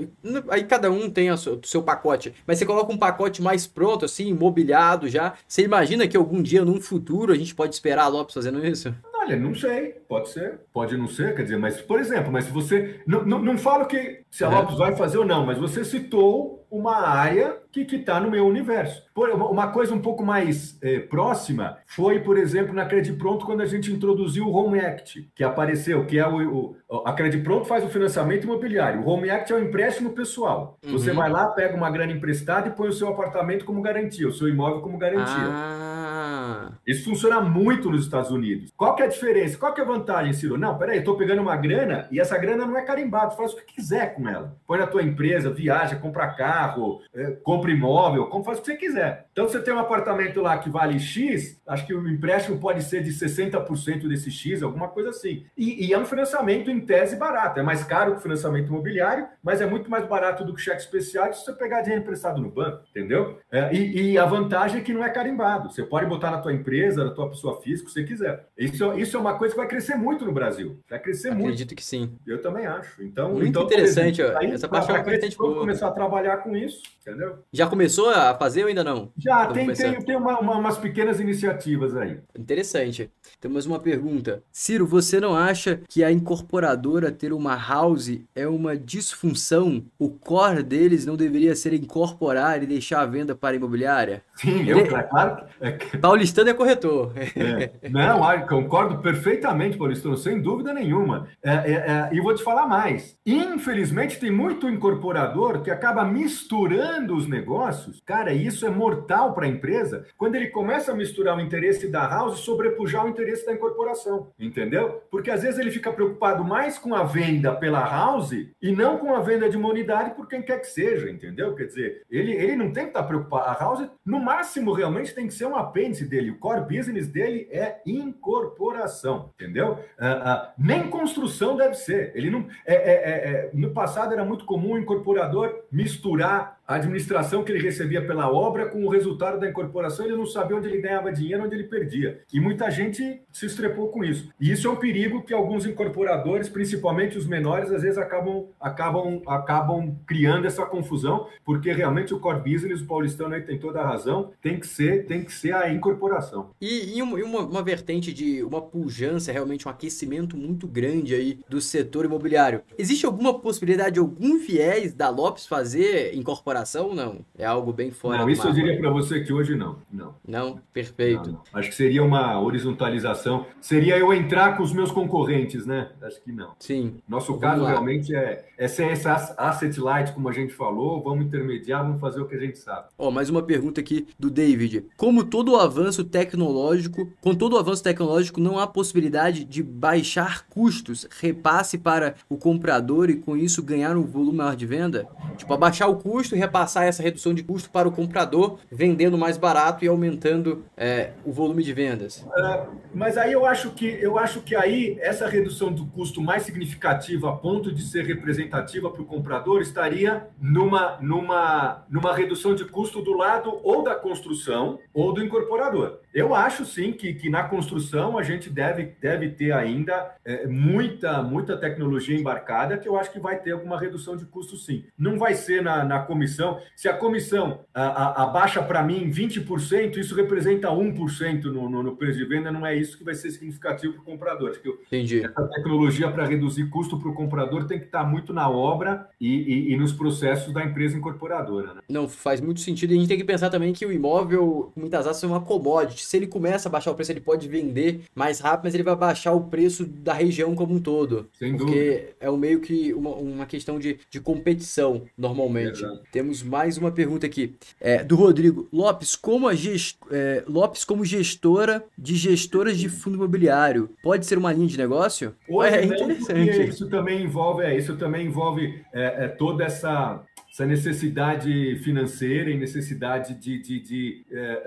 Aí 0.49 0.63
cada 0.63 0.89
um 0.89 1.09
tem 1.09 1.31
o 1.31 1.37
seu, 1.37 1.59
seu 1.63 1.83
pacote. 1.83 2.33
Mas 2.45 2.57
você 2.57 2.65
coloca 2.65 2.91
um 2.91 2.97
pacote 2.97 3.41
mais 3.41 3.67
pronto, 3.67 4.05
assim, 4.05 4.27
imobiliado 4.27 5.07
já. 5.07 5.33
Você 5.47 5.63
imagina 5.63 6.07
que 6.07 6.17
algum 6.17 6.41
dia, 6.41 6.65
num 6.65 6.79
futuro, 6.79 7.33
a 7.33 7.37
gente 7.37 7.55
pode 7.55 7.73
esperar 7.73 8.05
a 8.05 8.07
Lopes 8.07 8.33
fazendo 8.33 8.65
isso? 8.65 8.93
Olha, 9.13 9.37
não 9.37 9.53
sei, 9.53 9.95
pode 10.07 10.29
ser, 10.29 10.61
pode 10.73 10.97
não 10.97 11.07
ser, 11.07 11.35
quer 11.35 11.43
dizer, 11.43 11.57
mas, 11.57 11.79
por 11.79 11.99
exemplo, 11.99 12.31
mas 12.31 12.45
se 12.45 12.51
você. 12.51 13.01
Não, 13.05 13.23
não, 13.23 13.39
não 13.39 13.57
falo 13.57 13.85
que 13.85 14.21
se 14.31 14.43
a. 14.43 14.49
Lopes 14.49 14.77
vai 14.77 14.95
fazer 14.95 15.19
ou 15.19 15.25
não, 15.25 15.45
mas 15.45 15.59
você 15.59 15.85
citou 15.85 16.60
uma 16.71 17.05
área 17.05 17.57
que 17.71 17.81
está 17.81 18.19
no 18.19 18.31
meu 18.31 18.47
universo. 18.47 19.03
Por, 19.13 19.29
uma 19.29 19.71
coisa 19.71 19.93
um 19.93 20.01
pouco 20.01 20.23
mais 20.23 20.77
é, 20.81 20.99
próxima 20.99 21.77
foi, 21.85 22.19
por 22.19 22.37
exemplo, 22.37 22.73
na 22.73 22.85
Credit 22.85 23.17
Pronto, 23.17 23.45
quando 23.45 23.61
a 23.61 23.65
gente 23.65 23.91
introduziu 23.91 24.47
o 24.47 24.53
Home 24.53 24.79
Act, 24.79 25.29
que 25.35 25.43
apareceu, 25.43 26.05
que 26.05 26.17
é 26.17 26.27
o, 26.27 26.75
o 26.89 27.01
a 27.05 27.13
Credit 27.13 27.43
Pronto 27.43 27.65
faz 27.65 27.83
o 27.83 27.89
financiamento 27.89 28.45
imobiliário. 28.45 29.01
O 29.01 29.09
Home 29.09 29.29
Act 29.29 29.51
é 29.51 29.55
o 29.55 29.63
empréstimo 29.63 30.11
pessoal. 30.11 30.77
Uhum. 30.85 30.93
Você 30.93 31.11
vai 31.11 31.29
lá, 31.29 31.47
pega 31.47 31.75
uma 31.75 31.89
grana 31.89 32.11
emprestada 32.11 32.69
e 32.69 32.71
põe 32.71 32.89
o 32.89 32.93
seu 32.93 33.09
apartamento 33.09 33.65
como 33.65 33.81
garantia, 33.81 34.27
o 34.27 34.33
seu 34.33 34.47
imóvel 34.47 34.81
como 34.81 34.97
garantia. 34.97 35.35
Ah. 35.35 36.60
Isso 36.85 37.05
funciona 37.05 37.41
muito 37.41 37.89
nos 37.89 38.03
Estados 38.03 38.31
Unidos. 38.31 38.71
Qual 38.75 38.95
que 38.95 39.03
é 39.03 39.05
a 39.05 39.09
diferença? 39.09 39.57
Qual 39.57 39.73
que 39.73 39.81
é 39.81 39.83
a 39.83 39.87
vantagem, 39.87 40.33
Ciro? 40.33 40.57
Não, 40.57 40.77
peraí, 40.77 40.97
eu 40.97 41.01
estou 41.01 41.17
pegando 41.17 41.41
uma 41.41 41.55
grana 41.55 42.07
e 42.11 42.19
essa 42.19 42.37
grana 42.37 42.65
não 42.65 42.77
é 42.77 42.81
carimbada, 42.83 43.31
faz 43.31 43.53
o 43.53 43.57
que 43.57 43.73
quiser 43.73 44.15
com 44.15 44.27
ela. 44.27 44.55
Põe 44.67 44.79
na 44.79 44.87
tua 44.87 45.03
empresa, 45.03 45.49
viaja, 45.49 45.95
compra 45.95 46.27
carro, 46.27 47.01
é, 47.13 47.31
compra 47.43 47.71
imóvel, 47.71 48.27
como 48.27 48.43
faz 48.43 48.57
o 48.57 48.61
que 48.61 48.67
você 48.67 48.77
quiser. 48.77 49.27
Então, 49.31 49.47
você 49.47 49.61
tem 49.61 49.73
um 49.73 49.79
apartamento 49.79 50.41
lá 50.41 50.57
que 50.57 50.69
vale 50.69 50.99
X, 50.99 51.61
acho 51.67 51.85
que 51.85 51.93
o 51.93 52.07
empréstimo 52.09 52.59
pode 52.59 52.83
ser 52.83 53.03
de 53.03 53.11
60% 53.11 54.07
desse 54.07 54.31
X, 54.31 54.61
alguma 54.61 54.87
coisa 54.87 55.09
assim. 55.09 55.45
E, 55.57 55.87
e, 55.87 55.93
é 55.93 55.97
um 55.97 56.05
financiamento 56.05 56.69
em 56.69 56.79
tese 56.79 57.15
barato. 57.15 57.59
É 57.59 57.63
mais 57.63 57.83
caro 57.83 58.11
que 58.11 58.17
o 58.17 58.21
financiamento 58.21 58.67
imobiliário, 58.67 59.27
mas 59.43 59.61
é 59.61 59.65
muito 59.65 59.89
mais 59.89 60.05
barato 60.05 60.43
do 60.43 60.53
que 60.53 60.61
cheque 60.61 60.81
especial 60.81 61.31
se 61.31 61.45
você 61.45 61.53
pegar 61.53 61.81
dinheiro 61.81 62.01
emprestado 62.03 62.41
no 62.41 62.49
banco, 62.49 62.83
entendeu? 62.89 63.39
É, 63.51 63.73
e, 63.73 64.11
e, 64.11 64.17
a 64.17 64.25
vantagem 64.25 64.81
é 64.81 64.83
que 64.83 64.93
não 64.93 65.03
é 65.03 65.09
carimbado. 65.09 65.71
Você 65.71 65.83
pode 65.83 66.05
botar 66.05 66.31
na 66.31 66.39
tua 66.39 66.53
empresa, 66.53 66.60
na 66.95 67.11
tua 67.11 67.29
pessoa 67.29 67.61
física, 67.61 67.89
se 67.89 67.93
você 67.93 68.03
quiser. 68.03 68.47
Isso, 68.57 68.93
isso 68.93 69.17
é 69.17 69.19
uma 69.19 69.37
coisa 69.37 69.53
que 69.53 69.59
vai 69.59 69.67
crescer 69.67 69.95
muito 69.95 70.25
no 70.25 70.31
Brasil. 70.31 70.79
Vai 70.89 70.99
crescer 70.99 71.29
Acredito 71.29 71.43
muito. 71.43 71.53
Acredito 71.53 71.75
que 71.75 71.83
sim. 71.83 72.11
Eu 72.25 72.41
também 72.41 72.65
acho. 72.65 73.03
Então, 73.03 73.31
muito 73.31 73.47
então, 73.47 73.63
interessante. 73.63 74.21
Exemplo, 74.21 74.39
aí, 74.39 74.51
essa 74.51 74.67
parte 74.67 74.91
é 74.91 75.29
boa. 75.35 75.59
começar 75.59 75.87
a 75.87 75.91
trabalhar 75.91 76.37
com 76.37 76.55
isso, 76.55 76.81
entendeu? 77.01 77.39
Já 77.51 77.67
começou 77.67 78.09
a 78.09 78.35
fazer 78.35 78.63
ou 78.63 78.69
ainda 78.69 78.83
não? 78.83 79.11
Já, 79.17 79.47
tem, 79.47 79.71
tem, 79.73 80.01
tem 80.01 80.15
uma, 80.15 80.39
uma, 80.39 80.57
umas 80.57 80.77
pequenas 80.77 81.19
iniciativas 81.19 81.95
aí. 81.95 82.19
Interessante. 82.37 83.11
Temos 83.39 83.65
uma 83.65 83.79
pergunta. 83.79 84.43
Ciro, 84.51 84.85
você 84.85 85.19
não 85.19 85.35
acha 85.35 85.81
que 85.87 86.03
a 86.03 86.11
incorporadora 86.11 87.11
ter 87.11 87.33
uma 87.33 87.55
house 87.55 88.19
é 88.35 88.47
uma 88.47 88.77
disfunção? 88.77 89.83
O 89.97 90.09
core 90.09 90.63
deles 90.63 91.05
não 91.05 91.15
deveria 91.15 91.55
ser 91.55 91.73
incorporar 91.73 92.61
e 92.61 92.65
deixar 92.65 93.01
a 93.01 93.05
venda 93.05 93.35
para 93.35 93.55
a 93.55 93.57
imobiliária? 93.57 94.23
Sim, 94.35 94.67
eu, 94.67 94.79
é, 94.79 95.03
claro, 95.03 95.45
é, 95.59 95.71
Paulistano 95.97 96.40
é 96.49 96.53
corretor. 96.53 97.13
É. 97.35 97.89
Não, 97.89 98.21
concordo 98.47 98.99
perfeitamente, 98.99 99.77
Paulistano, 99.77 100.17
sem 100.17 100.41
dúvida 100.41 100.73
nenhuma. 100.73 101.27
É, 101.43 101.51
é, 101.51 101.73
é, 101.73 102.09
e 102.11 102.21
vou 102.21 102.33
te 102.33 102.43
falar 102.43 102.67
mais. 102.67 103.17
Infelizmente, 103.25 104.19
tem 104.19 104.31
muito 104.31 104.69
incorporador 104.69 105.61
que 105.61 105.71
acaba 105.71 106.03
misturando 106.03 107.15
os 107.15 107.27
negócios. 107.27 108.01
Cara, 108.05 108.33
isso 108.33 108.65
é 108.65 108.69
mortal 108.69 109.33
para 109.33 109.45
a 109.45 109.49
empresa 109.49 110.05
quando 110.17 110.35
ele 110.35 110.47
começa 110.47 110.91
a 110.91 110.95
misturar 110.95 111.37
o 111.37 111.41
interesse 111.41 111.87
da 111.87 112.07
house 112.07 112.39
e 112.39 112.43
sobrepujar 112.43 113.05
o 113.05 113.09
interesse 113.09 113.45
da 113.45 113.53
incorporação. 113.53 114.27
Entendeu? 114.39 115.01
Porque 115.09 115.31
às 115.31 115.41
vezes 115.41 115.59
ele 115.59 115.71
fica 115.71 115.91
preocupado 115.91 116.43
mais 116.43 116.77
com 116.77 116.95
a 116.95 117.03
venda 117.03 117.53
pela 117.53 117.81
house 117.81 118.31
e 118.61 118.71
não 118.71 118.97
com 118.97 119.15
a 119.15 119.21
venda 119.21 119.49
de 119.49 119.57
uma 119.57 119.69
unidade 119.69 120.15
por 120.15 120.27
quem 120.27 120.41
quer 120.41 120.59
que 120.59 120.67
seja, 120.67 121.09
entendeu? 121.09 121.55
Quer 121.55 121.65
dizer, 121.65 122.01
ele, 122.09 122.31
ele 122.33 122.55
não 122.55 122.71
tem 122.71 122.83
que 122.83 122.89
estar 122.89 123.03
preocupado. 123.03 123.49
A 123.49 123.53
house, 123.53 123.89
no 124.05 124.19
máximo, 124.19 124.73
realmente 124.73 125.13
tem 125.13 125.27
que 125.27 125.33
ser 125.33 125.45
um 125.45 125.55
apêndice 125.55 126.05
dele. 126.05 126.30
O 126.31 126.37
core 126.37 126.61
business 126.61 127.07
dele 127.07 127.47
é 127.51 127.81
incorporação, 127.85 129.29
entendeu? 129.35 129.73
Uh, 129.73 129.75
uh, 129.75 130.47
nem 130.57 130.89
construção 130.89 131.55
deve 131.55 131.75
ser. 131.75 132.11
Ele 132.15 132.29
não. 132.29 132.47
É, 132.65 132.73
é, 132.73 132.75
é, 132.75 133.31
é, 133.31 133.49
no 133.53 133.71
passado 133.71 134.13
era 134.13 134.23
muito 134.23 134.45
comum 134.45 134.73
o 134.73 134.79
incorporador 134.79 135.63
misturar 135.71 136.60
a 136.71 136.75
administração 136.75 137.43
que 137.43 137.51
ele 137.51 137.61
recebia 137.61 138.01
pela 138.01 138.31
obra 138.31 138.65
com 138.65 138.85
o 138.85 138.89
resultado 138.89 139.37
da 139.37 139.49
incorporação, 139.49 140.05
ele 140.05 140.15
não 140.15 140.25
sabia 140.25 140.55
onde 140.55 140.69
ele 140.69 140.79
ganhava 140.79 141.11
dinheiro, 141.11 141.43
onde 141.43 141.53
ele 141.53 141.65
perdia. 141.65 142.21
E 142.31 142.39
muita 142.39 142.71
gente 142.71 143.21
se 143.29 143.45
estrepou 143.45 143.89
com 143.89 144.05
isso. 144.05 144.29
E 144.39 144.49
isso 144.49 144.69
é 144.69 144.71
um 144.71 144.77
perigo 144.77 145.21
que 145.21 145.33
alguns 145.33 145.65
incorporadores, 145.65 146.47
principalmente 146.47 147.17
os 147.17 147.27
menores, 147.27 147.69
às 147.71 147.81
vezes 147.81 147.97
acabam, 147.97 148.45
acabam, 148.57 149.21
acabam 149.27 149.97
criando 150.07 150.47
essa 150.47 150.65
confusão, 150.65 151.27
porque 151.43 151.73
realmente 151.73 152.13
o 152.13 152.19
core 152.21 152.39
business, 152.39 152.79
o 152.79 152.87
paulistano 152.87 153.35
aí 153.35 153.41
tem 153.41 153.59
toda 153.59 153.81
a 153.81 153.85
razão, 153.85 154.31
tem 154.41 154.57
que 154.57 154.65
ser, 154.65 155.05
tem 155.05 155.25
que 155.25 155.33
ser 155.33 155.53
a 155.53 155.73
incorporação. 155.73 156.51
E, 156.61 156.97
e, 156.97 157.01
uma, 157.01 157.39
uma, 157.39 157.61
vertente 157.61 158.13
de 158.13 158.41
uma 158.43 158.61
pujança, 158.61 159.29
realmente 159.29 159.67
um 159.67 159.71
aquecimento 159.71 160.37
muito 160.37 160.69
grande 160.69 161.13
aí 161.13 161.39
do 161.49 161.59
setor 161.59 162.05
imobiliário. 162.05 162.61
Existe 162.77 163.05
alguma 163.05 163.37
possibilidade, 163.37 163.99
algum 163.99 164.39
viés 164.39 164.93
da 164.93 165.09
Lopes 165.09 165.45
fazer 165.45 166.15
incorporação 166.15 166.60
comparação 166.61 166.93
não? 166.93 167.19
É 167.37 167.45
algo 167.45 167.73
bem 167.73 167.91
fora 167.91 168.19
Não, 168.19 168.29
isso 168.29 168.47
eu 168.47 168.53
diria 168.53 168.77
para 168.79 168.89
você 168.89 169.21
que 169.21 169.33
hoje 169.33 169.55
não. 169.55 169.77
Não, 169.91 170.15
não? 170.27 170.59
perfeito. 170.71 171.25
Não, 171.25 171.33
não. 171.33 171.43
Acho 171.53 171.69
que 171.69 171.75
seria 171.75 172.03
uma 172.03 172.39
horizontalização. 172.39 173.45
Seria 173.59 173.97
eu 173.97 174.13
entrar 174.13 174.55
com 174.55 174.63
os 174.63 174.73
meus 174.73 174.91
concorrentes, 174.91 175.65
né? 175.65 175.89
Acho 176.01 176.21
que 176.21 176.31
não. 176.31 176.53
Sim. 176.59 177.01
Nosso 177.07 177.37
caso 177.37 177.65
realmente 177.65 178.15
é, 178.15 178.45
é 178.61 178.67
ser 178.67 178.91
essa 178.91 179.33
asset 179.39 179.79
light, 179.79 180.13
como 180.13 180.29
a 180.29 180.31
gente 180.31 180.53
falou, 180.53 181.01
vamos 181.01 181.25
intermediar, 181.25 181.83
vamos 181.83 181.99
fazer 181.99 182.21
o 182.21 182.27
que 182.27 182.35
a 182.35 182.39
gente 182.39 182.59
sabe. 182.59 182.89
Ó, 182.95 183.07
oh, 183.07 183.11
mais 183.11 183.27
uma 183.27 183.41
pergunta 183.41 183.81
aqui 183.81 184.05
do 184.19 184.29
David. 184.29 184.85
Como 184.95 185.23
todo 185.23 185.53
o 185.53 185.55
avanço 185.55 186.03
tecnológico, 186.03 187.11
com 187.21 187.33
todo 187.33 187.53
o 187.53 187.57
avanço 187.57 187.83
tecnológico, 187.83 188.39
não 188.39 188.59
há 188.59 188.67
possibilidade 188.67 189.45
de 189.45 189.63
baixar 189.63 190.45
custos, 190.47 191.07
repasse 191.19 191.79
para 191.79 192.13
o 192.29 192.37
comprador 192.37 193.09
e 193.09 193.15
com 193.15 193.35
isso 193.35 193.63
ganhar 193.63 193.97
um 193.97 194.03
volume 194.03 194.37
maior 194.37 194.55
de 194.55 194.67
venda? 194.67 195.07
Tipo, 195.37 195.55
abaixar 195.55 195.89
o 195.89 195.95
custo 195.95 196.35
e 196.35 196.37
repassar 196.37 196.83
essa 196.83 197.01
redução 197.01 197.33
de 197.33 197.41
custo 197.41 197.67
para 197.71 197.87
o 197.87 197.91
comprador, 197.91 198.59
vendendo 198.71 199.17
mais 199.17 199.39
barato 199.39 199.83
e 199.83 199.87
aumentando 199.87 200.63
é, 200.77 201.13
o 201.25 201.31
volume 201.31 201.63
de 201.63 201.73
vendas. 201.73 202.23
É, 202.37 202.65
mas 202.93 203.17
aí 203.17 203.33
eu 203.33 203.43
acho 203.43 203.71
que 203.71 203.87
eu 203.87 204.19
acho 204.19 204.41
que 204.41 204.55
aí 204.55 204.99
essa 205.01 205.27
redução 205.27 205.73
do 205.73 205.87
custo 205.87 206.21
mais 206.21 206.43
significativa 206.43 207.31
a 207.31 207.33
ponto 207.33 207.73
de 207.73 207.81
ser 207.81 208.05
representativa 208.51 208.89
para 208.89 209.01
o 209.01 209.05
comprador 209.05 209.61
estaria 209.61 210.27
numa, 210.39 210.97
numa, 210.99 211.85
numa 211.89 212.13
redução 212.13 212.53
de 212.53 212.65
custo 212.65 213.01
do 213.01 213.13
lado 213.13 213.59
ou 213.63 213.81
da 213.81 213.95
construção 213.95 214.77
ou 214.93 215.13
do 215.13 215.23
incorporador. 215.23 216.00
Eu 216.13 216.35
acho 216.35 216.65
sim 216.65 216.91
que, 216.91 217.13
que 217.13 217.29
na 217.29 217.43
construção 217.43 218.17
a 218.17 218.23
gente 218.23 218.49
deve, 218.49 218.93
deve 219.01 219.29
ter 219.29 219.51
ainda 219.53 220.15
é, 220.25 220.45
muita, 220.45 221.21
muita 221.21 221.57
tecnologia 221.57 222.17
embarcada 222.17 222.77
que 222.77 222.87
eu 222.87 222.97
acho 222.97 223.11
que 223.11 223.19
vai 223.19 223.39
ter 223.39 223.51
alguma 223.51 223.79
redução 223.79 224.17
de 224.17 224.25
custo 224.25 224.57
sim. 224.57 224.83
Não 224.97 225.17
vai 225.17 225.33
ser 225.33 225.61
na, 225.61 225.83
na 225.83 225.99
comissão. 225.99 226.59
Se 226.75 226.89
a 226.89 226.93
comissão 226.93 227.65
a, 227.73 227.83
a, 227.83 228.23
abaixa 228.23 228.61
para 228.61 228.83
mim 228.83 229.09
20%, 229.09 229.97
isso 229.97 230.15
representa 230.15 230.67
1% 230.69 231.43
no, 231.45 231.69
no, 231.69 231.83
no 231.83 231.95
preço 231.95 232.17
de 232.17 232.25
venda, 232.25 232.51
não 232.51 232.65
é 232.65 232.75
isso 232.75 232.97
que 232.97 233.03
vai 233.03 233.15
ser 233.15 233.31
significativo 233.31 233.93
para 233.93 234.01
o 234.01 234.05
comprador. 234.05 234.51
Acho 234.51 234.61
que 234.61 234.69
Entendi. 234.69 235.23
essa 235.23 235.47
tecnologia 235.47 236.09
para 236.11 236.25
reduzir 236.25 236.69
custo 236.69 236.99
para 236.99 237.09
o 237.09 237.13
comprador 237.13 237.65
tem 237.65 237.79
que 237.79 237.85
estar 237.85 238.03
tá 238.03 238.05
muito 238.05 238.33
na 238.33 238.49
obra 238.49 239.07
e, 239.19 239.27
e, 239.27 239.73
e, 239.73 239.77
nos 239.77 239.93
processos 239.93 240.53
da 240.53 240.63
empresa 240.63 240.97
incorporadora. 240.97 241.75
Né? 241.75 241.81
Não, 241.89 242.07
faz 242.07 242.41
muito 242.41 242.59
sentido. 242.59 242.91
E 242.91 242.97
a 242.97 242.99
gente 242.99 243.07
tem 243.07 243.17
que 243.17 243.23
pensar 243.23 243.49
também 243.49 243.71
que 243.73 243.85
o 243.85 243.91
imóvel, 243.91 244.71
muitas 244.75 245.05
vezes, 245.05 245.23
é 245.23 245.27
uma 245.27 245.41
commodity 245.41 246.00
se 246.05 246.17
ele 246.17 246.27
começa 246.27 246.67
a 246.67 246.71
baixar 246.71 246.91
o 246.91 246.95
preço, 246.95 247.11
ele 247.11 247.19
pode 247.19 247.47
vender 247.47 248.01
mais 248.15 248.39
rápido, 248.39 248.65
mas 248.65 248.73
ele 248.73 248.83
vai 248.83 248.95
baixar 248.95 249.33
o 249.33 249.41
preço 249.41 249.85
da 249.85 250.13
região 250.13 250.55
como 250.55 250.75
um 250.75 250.79
todo. 250.79 251.29
Sem 251.37 251.55
porque 251.57 251.71
dúvida. 251.71 252.15
é 252.19 252.29
o 252.29 252.37
meio 252.37 252.59
que 252.59 252.93
uma, 252.93 253.11
uma 253.11 253.45
questão 253.45 253.79
de, 253.79 253.99
de 254.09 254.19
competição, 254.19 255.03
normalmente. 255.17 255.83
Exato. 255.83 256.01
Temos 256.11 256.43
mais 256.43 256.77
uma 256.77 256.91
pergunta 256.91 257.25
aqui, 257.25 257.55
é, 257.79 258.03
do 258.03 258.15
Rodrigo. 258.15 258.67
Lopes, 258.71 259.15
como 259.15 259.47
a 259.47 259.55
gest, 259.55 259.97
é, 260.11 260.43
Lopes, 260.47 260.83
como 260.83 261.05
gestora 261.05 261.83
de 261.97 262.15
gestoras 262.15 262.77
de 262.77 262.89
fundo 262.89 263.15
imobiliário, 263.15 263.89
pode 264.03 264.25
ser 264.25 264.37
uma 264.37 264.51
linha 264.51 264.67
de 264.67 264.77
negócio? 264.77 265.35
Hoje, 265.47 265.75
é 265.75 265.85
interessante. 265.85 266.69
Isso 266.69 266.89
também 266.89 267.23
envolve, 267.23 267.63
é, 267.63 267.77
isso 267.77 267.95
também 267.97 268.27
envolve 268.27 268.81
é, 268.93 269.25
é, 269.25 269.27
toda 269.27 269.63
essa 269.63 270.21
essa 270.51 270.65
necessidade 270.65 271.77
financeira 271.77 272.51
e 272.51 272.57
necessidade 272.57 273.35
de, 273.35 273.57
de, 273.57 273.79
de 273.79 274.25
é, 274.29 274.63